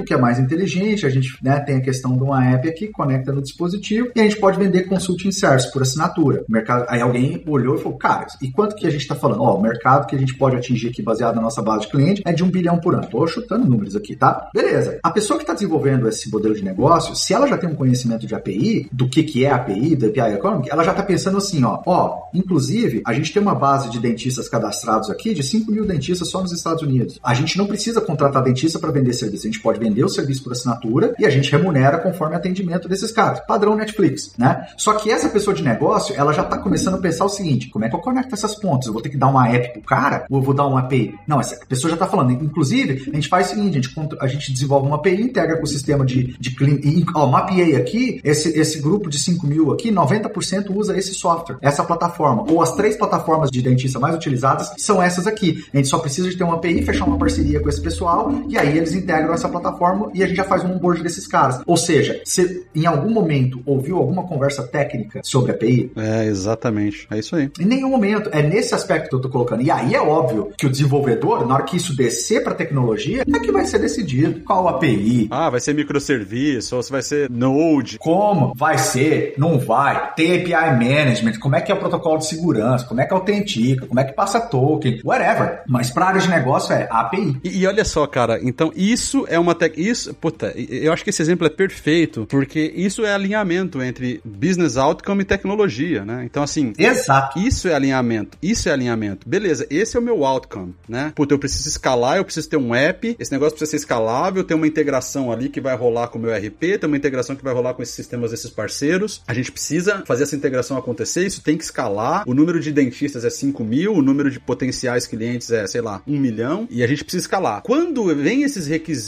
que 0.04 0.14
é 0.14 0.16
mais 0.16 0.38
inteligente, 0.38 1.06
a 1.06 1.10
gente 1.10 1.36
né, 1.42 1.60
tem 1.60 1.76
a 1.76 1.80
questão 1.80 2.16
de 2.16 2.22
uma 2.22 2.44
app 2.44 2.68
aqui, 2.68 2.88
conecta 2.88 3.32
no 3.32 3.42
dispositivo, 3.42 4.10
e 4.14 4.20
a 4.20 4.24
gente 4.24 4.36
pode 4.36 4.58
vender 4.58 4.82
consulting 4.82 5.32
service 5.32 5.70
por 5.72 5.82
assinatura. 5.82 6.44
O 6.48 6.52
mercado, 6.52 6.86
aí 6.88 7.00
alguém 7.00 7.42
olhou 7.46 7.76
e 7.76 7.78
falou, 7.78 7.98
cara, 7.98 8.26
e 8.40 8.50
quanto 8.50 8.76
que 8.76 8.86
a 8.86 8.90
gente 8.90 9.02
está 9.02 9.14
falando? 9.14 9.42
Ó, 9.42 9.56
o 9.56 9.62
mercado 9.62 10.06
que 10.06 10.16
a 10.16 10.18
gente 10.18 10.34
pode 10.34 10.56
atingir 10.56 10.88
aqui 10.88 11.02
baseado 11.02 11.36
na 11.36 11.42
nossa 11.42 11.62
base 11.62 11.82
de 11.82 11.88
cliente 11.88 12.22
é 12.24 12.32
de 12.32 12.44
um 12.44 12.50
bilhão 12.50 12.78
por 12.78 12.94
ano. 12.94 13.06
Tô 13.08 13.26
chutando 13.26 13.68
números 13.68 13.96
aqui, 13.96 14.16
tá? 14.16 14.48
Beleza. 14.54 14.98
A 15.02 15.10
pessoa 15.10 15.38
que 15.38 15.42
está 15.42 15.54
desenvolvendo 15.54 16.08
esse 16.08 16.30
modelo 16.30 16.54
de 16.54 16.64
negócio, 16.64 17.14
se 17.14 17.34
ela 17.34 17.46
já 17.46 17.58
tem 17.58 17.68
um 17.68 17.74
conhecimento 17.74 18.26
de 18.26 18.34
API, 18.34 18.88
do 18.92 19.08
que, 19.08 19.22
que 19.22 19.44
é 19.44 19.50
API, 19.50 19.96
do 19.96 20.06
API 20.06 20.34
Economic, 20.34 20.70
ela 20.70 20.84
já 20.84 20.92
está 20.92 21.02
pensando 21.02 21.38
assim, 21.38 21.62
ó, 21.64 21.80
ó, 21.86 22.22
inclusive, 22.34 23.02
a 23.06 23.12
gente 23.12 23.32
tem 23.32 23.42
uma 23.42 23.54
base 23.54 23.90
de 23.90 23.98
dentistas 23.98 24.48
cadastrados 24.48 25.10
aqui 25.10 25.34
de 25.34 25.42
5 25.42 25.70
mil 25.70 25.86
dentistas 25.86 26.28
só 26.28 26.40
nos 26.40 26.52
Estados 26.52 26.82
Unidos. 26.82 27.18
A 27.22 27.34
gente 27.34 27.58
não 27.58 27.66
precisa 27.66 28.00
contratar 28.00 28.42
dentista 28.42 28.78
para 28.78 28.90
vender 28.90 29.12
serviço, 29.12 29.41
a 29.46 29.50
gente 29.50 29.60
pode 29.60 29.78
vender 29.78 30.04
o 30.04 30.08
serviço 30.08 30.42
por 30.42 30.52
assinatura 30.52 31.14
e 31.18 31.26
a 31.26 31.30
gente 31.30 31.50
remunera 31.50 31.98
conforme 31.98 32.36
atendimento 32.36 32.88
desses 32.88 33.10
caras. 33.10 33.40
Padrão 33.46 33.76
Netflix, 33.76 34.32
né? 34.36 34.66
Só 34.76 34.94
que 34.94 35.10
essa 35.10 35.28
pessoa 35.28 35.54
de 35.54 35.62
negócio, 35.62 36.14
ela 36.16 36.32
já 36.32 36.42
está 36.42 36.58
começando 36.58 36.94
a 36.94 36.98
pensar 36.98 37.24
o 37.24 37.28
seguinte, 37.28 37.68
como 37.68 37.84
é 37.84 37.88
que 37.88 37.94
eu 37.94 38.00
conecto 38.00 38.34
essas 38.34 38.54
pontas? 38.54 38.86
Eu 38.86 38.92
vou 38.92 39.02
ter 39.02 39.08
que 39.08 39.16
dar 39.16 39.28
uma 39.28 39.48
app 39.48 39.72
pro 39.72 39.82
cara 39.82 40.26
ou 40.30 40.38
eu 40.38 40.42
vou 40.42 40.54
dar 40.54 40.66
uma 40.66 40.80
API? 40.80 41.14
Não, 41.26 41.40
essa 41.40 41.58
pessoa 41.66 41.88
já 41.88 41.96
está 41.96 42.06
falando. 42.06 42.32
Inclusive, 42.32 43.10
a 43.10 43.14
gente 43.14 43.28
faz 43.28 43.48
o 43.48 43.50
seguinte, 43.50 43.78
a 43.78 43.80
gente, 43.80 44.16
a 44.20 44.26
gente 44.26 44.52
desenvolve 44.52 44.86
uma 44.86 44.96
API, 44.96 45.22
integra 45.22 45.56
com 45.56 45.64
o 45.64 45.66
sistema 45.66 46.04
de, 46.04 46.36
de 46.38 46.54
clean, 46.54 46.78
ó, 47.14 47.26
mapeei 47.26 47.76
aqui, 47.76 48.20
esse, 48.24 48.48
esse 48.58 48.80
grupo 48.80 49.08
de 49.08 49.18
5 49.18 49.46
mil 49.46 49.72
aqui, 49.72 49.90
90% 49.90 50.74
usa 50.74 50.96
esse 50.96 51.14
software, 51.14 51.58
essa 51.60 51.84
plataforma. 51.84 52.44
Ou 52.50 52.62
as 52.62 52.74
três 52.74 52.96
plataformas 52.96 53.50
de 53.50 53.62
dentista 53.62 53.98
mais 53.98 54.14
utilizadas 54.14 54.72
são 54.78 55.02
essas 55.02 55.26
aqui. 55.26 55.64
A 55.72 55.76
gente 55.76 55.88
só 55.88 55.98
precisa 55.98 56.28
de 56.28 56.36
ter 56.36 56.44
uma 56.44 56.54
API, 56.54 56.82
fechar 56.82 57.04
uma 57.04 57.18
parceria 57.18 57.60
com 57.60 57.68
esse 57.68 57.80
pessoal, 57.80 58.32
e 58.48 58.58
aí 58.58 58.76
eles 58.76 58.94
integram 58.94 59.31
essa 59.34 59.48
plataforma 59.48 60.10
e 60.14 60.22
a 60.22 60.26
gente 60.26 60.36
já 60.36 60.44
faz 60.44 60.64
um 60.64 60.72
onboard 60.72 61.02
desses 61.02 61.26
caras. 61.26 61.60
Ou 61.66 61.76
seja, 61.76 62.20
se 62.24 62.66
em 62.74 62.86
algum 62.86 63.10
momento 63.10 63.62
ouviu 63.64 63.98
alguma 63.98 64.24
conversa 64.24 64.62
técnica 64.62 65.20
sobre 65.22 65.52
API? 65.52 65.92
É, 65.96 66.24
exatamente. 66.26 67.06
É 67.10 67.18
isso 67.18 67.36
aí. 67.36 67.50
Em 67.60 67.64
nenhum 67.64 67.88
momento. 67.88 68.30
É 68.32 68.42
nesse 68.42 68.74
aspecto 68.74 69.08
que 69.08 69.14
eu 69.14 69.20
tô 69.20 69.28
colocando. 69.28 69.62
E 69.62 69.70
aí 69.70 69.94
é 69.94 70.00
óbvio 70.00 70.50
que 70.56 70.66
o 70.66 70.70
desenvolvedor, 70.70 71.46
na 71.46 71.54
hora 71.54 71.64
que 71.64 71.76
isso 71.76 71.96
descer 71.96 72.42
para 72.42 72.54
tecnologia, 72.54 73.22
é 73.22 73.38
que 73.38 73.52
vai 73.52 73.64
ser 73.64 73.78
decidido. 73.78 74.40
Qual 74.40 74.68
API? 74.68 75.28
Ah, 75.30 75.50
vai 75.50 75.60
ser 75.60 75.74
microserviço, 75.74 76.76
ou 76.76 76.82
se 76.82 76.90
vai 76.90 77.02
ser 77.02 77.30
Node. 77.30 77.98
Como? 77.98 78.54
Vai 78.54 78.78
ser? 78.78 79.34
Não 79.36 79.58
vai? 79.58 80.14
Tem 80.14 80.40
API 80.40 80.72
Management, 80.72 81.38
como 81.38 81.56
é 81.56 81.60
que 81.60 81.70
é 81.70 81.74
o 81.74 81.78
protocolo 81.78 82.18
de 82.18 82.26
segurança, 82.26 82.84
como 82.86 83.00
é 83.00 83.06
que 83.06 83.14
autentica, 83.14 83.86
como 83.86 84.00
é 84.00 84.04
que 84.04 84.12
passa 84.12 84.40
token, 84.40 85.00
whatever. 85.04 85.62
Mas 85.66 85.90
para 85.90 86.06
área 86.06 86.20
de 86.20 86.28
negócio 86.28 86.72
é 86.72 86.88
API. 86.90 87.40
E, 87.44 87.60
e, 87.60 87.66
olha 87.66 87.84
só, 87.84 88.06
cara, 88.06 88.38
então 88.42 88.72
isso 88.74 89.21
é 89.28 89.38
uma 89.38 89.54
tech. 89.54 89.80
Isso, 89.80 90.14
puta, 90.14 90.52
eu 90.56 90.92
acho 90.92 91.04
que 91.04 91.10
esse 91.10 91.22
exemplo 91.22 91.46
é 91.46 91.50
perfeito, 91.50 92.26
porque 92.28 92.72
isso 92.74 93.04
é 93.04 93.12
alinhamento 93.12 93.82
entre 93.82 94.20
business 94.24 94.76
outcome 94.76 95.22
e 95.22 95.24
tecnologia, 95.24 96.04
né? 96.04 96.24
Então, 96.24 96.42
assim. 96.42 96.72
Exato. 96.78 97.38
Isso 97.38 97.68
é 97.68 97.74
alinhamento. 97.74 98.38
Isso 98.42 98.68
é 98.68 98.72
alinhamento. 98.72 99.28
Beleza, 99.28 99.66
esse 99.70 99.96
é 99.96 100.00
o 100.00 100.02
meu 100.02 100.24
outcome, 100.24 100.74
né? 100.88 101.12
Puta, 101.14 101.34
eu 101.34 101.38
preciso 101.38 101.68
escalar, 101.68 102.16
eu 102.16 102.24
preciso 102.24 102.48
ter 102.48 102.56
um 102.56 102.74
app, 102.74 103.16
esse 103.18 103.32
negócio 103.32 103.52
precisa 103.52 103.70
ser 103.70 103.76
escalável, 103.76 104.44
ter 104.44 104.54
uma 104.54 104.66
integração 104.66 105.30
ali 105.30 105.48
que 105.48 105.60
vai 105.60 105.76
rolar 105.76 106.08
com 106.08 106.18
o 106.18 106.22
meu 106.22 106.34
RP, 106.34 106.78
ter 106.78 106.86
uma 106.86 106.96
integração 106.96 107.36
que 107.36 107.44
vai 107.44 107.52
rolar 107.52 107.74
com 107.74 107.82
esses 107.82 107.94
sistemas 107.94 108.30
desses 108.30 108.50
parceiros. 108.50 109.22
A 109.26 109.34
gente 109.34 109.52
precisa 109.52 110.02
fazer 110.06 110.24
essa 110.24 110.36
integração 110.36 110.76
acontecer, 110.76 111.26
isso 111.26 111.42
tem 111.42 111.56
que 111.56 111.64
escalar. 111.64 112.24
O 112.26 112.34
número 112.34 112.60
de 112.60 112.72
dentistas 112.72 113.24
é 113.24 113.30
5 113.30 113.64
mil, 113.64 113.94
o 113.94 114.02
número 114.02 114.30
de 114.30 114.40
potenciais 114.40 115.06
clientes 115.06 115.50
é, 115.50 115.66
sei 115.66 115.80
lá, 115.80 116.02
1 116.06 116.18
milhão, 116.18 116.66
e 116.70 116.82
a 116.82 116.86
gente 116.86 117.04
precisa 117.04 117.24
escalar. 117.24 117.62
Quando 117.62 118.14
vem 118.14 118.42
esses 118.42 118.66
requisitos 118.66 119.01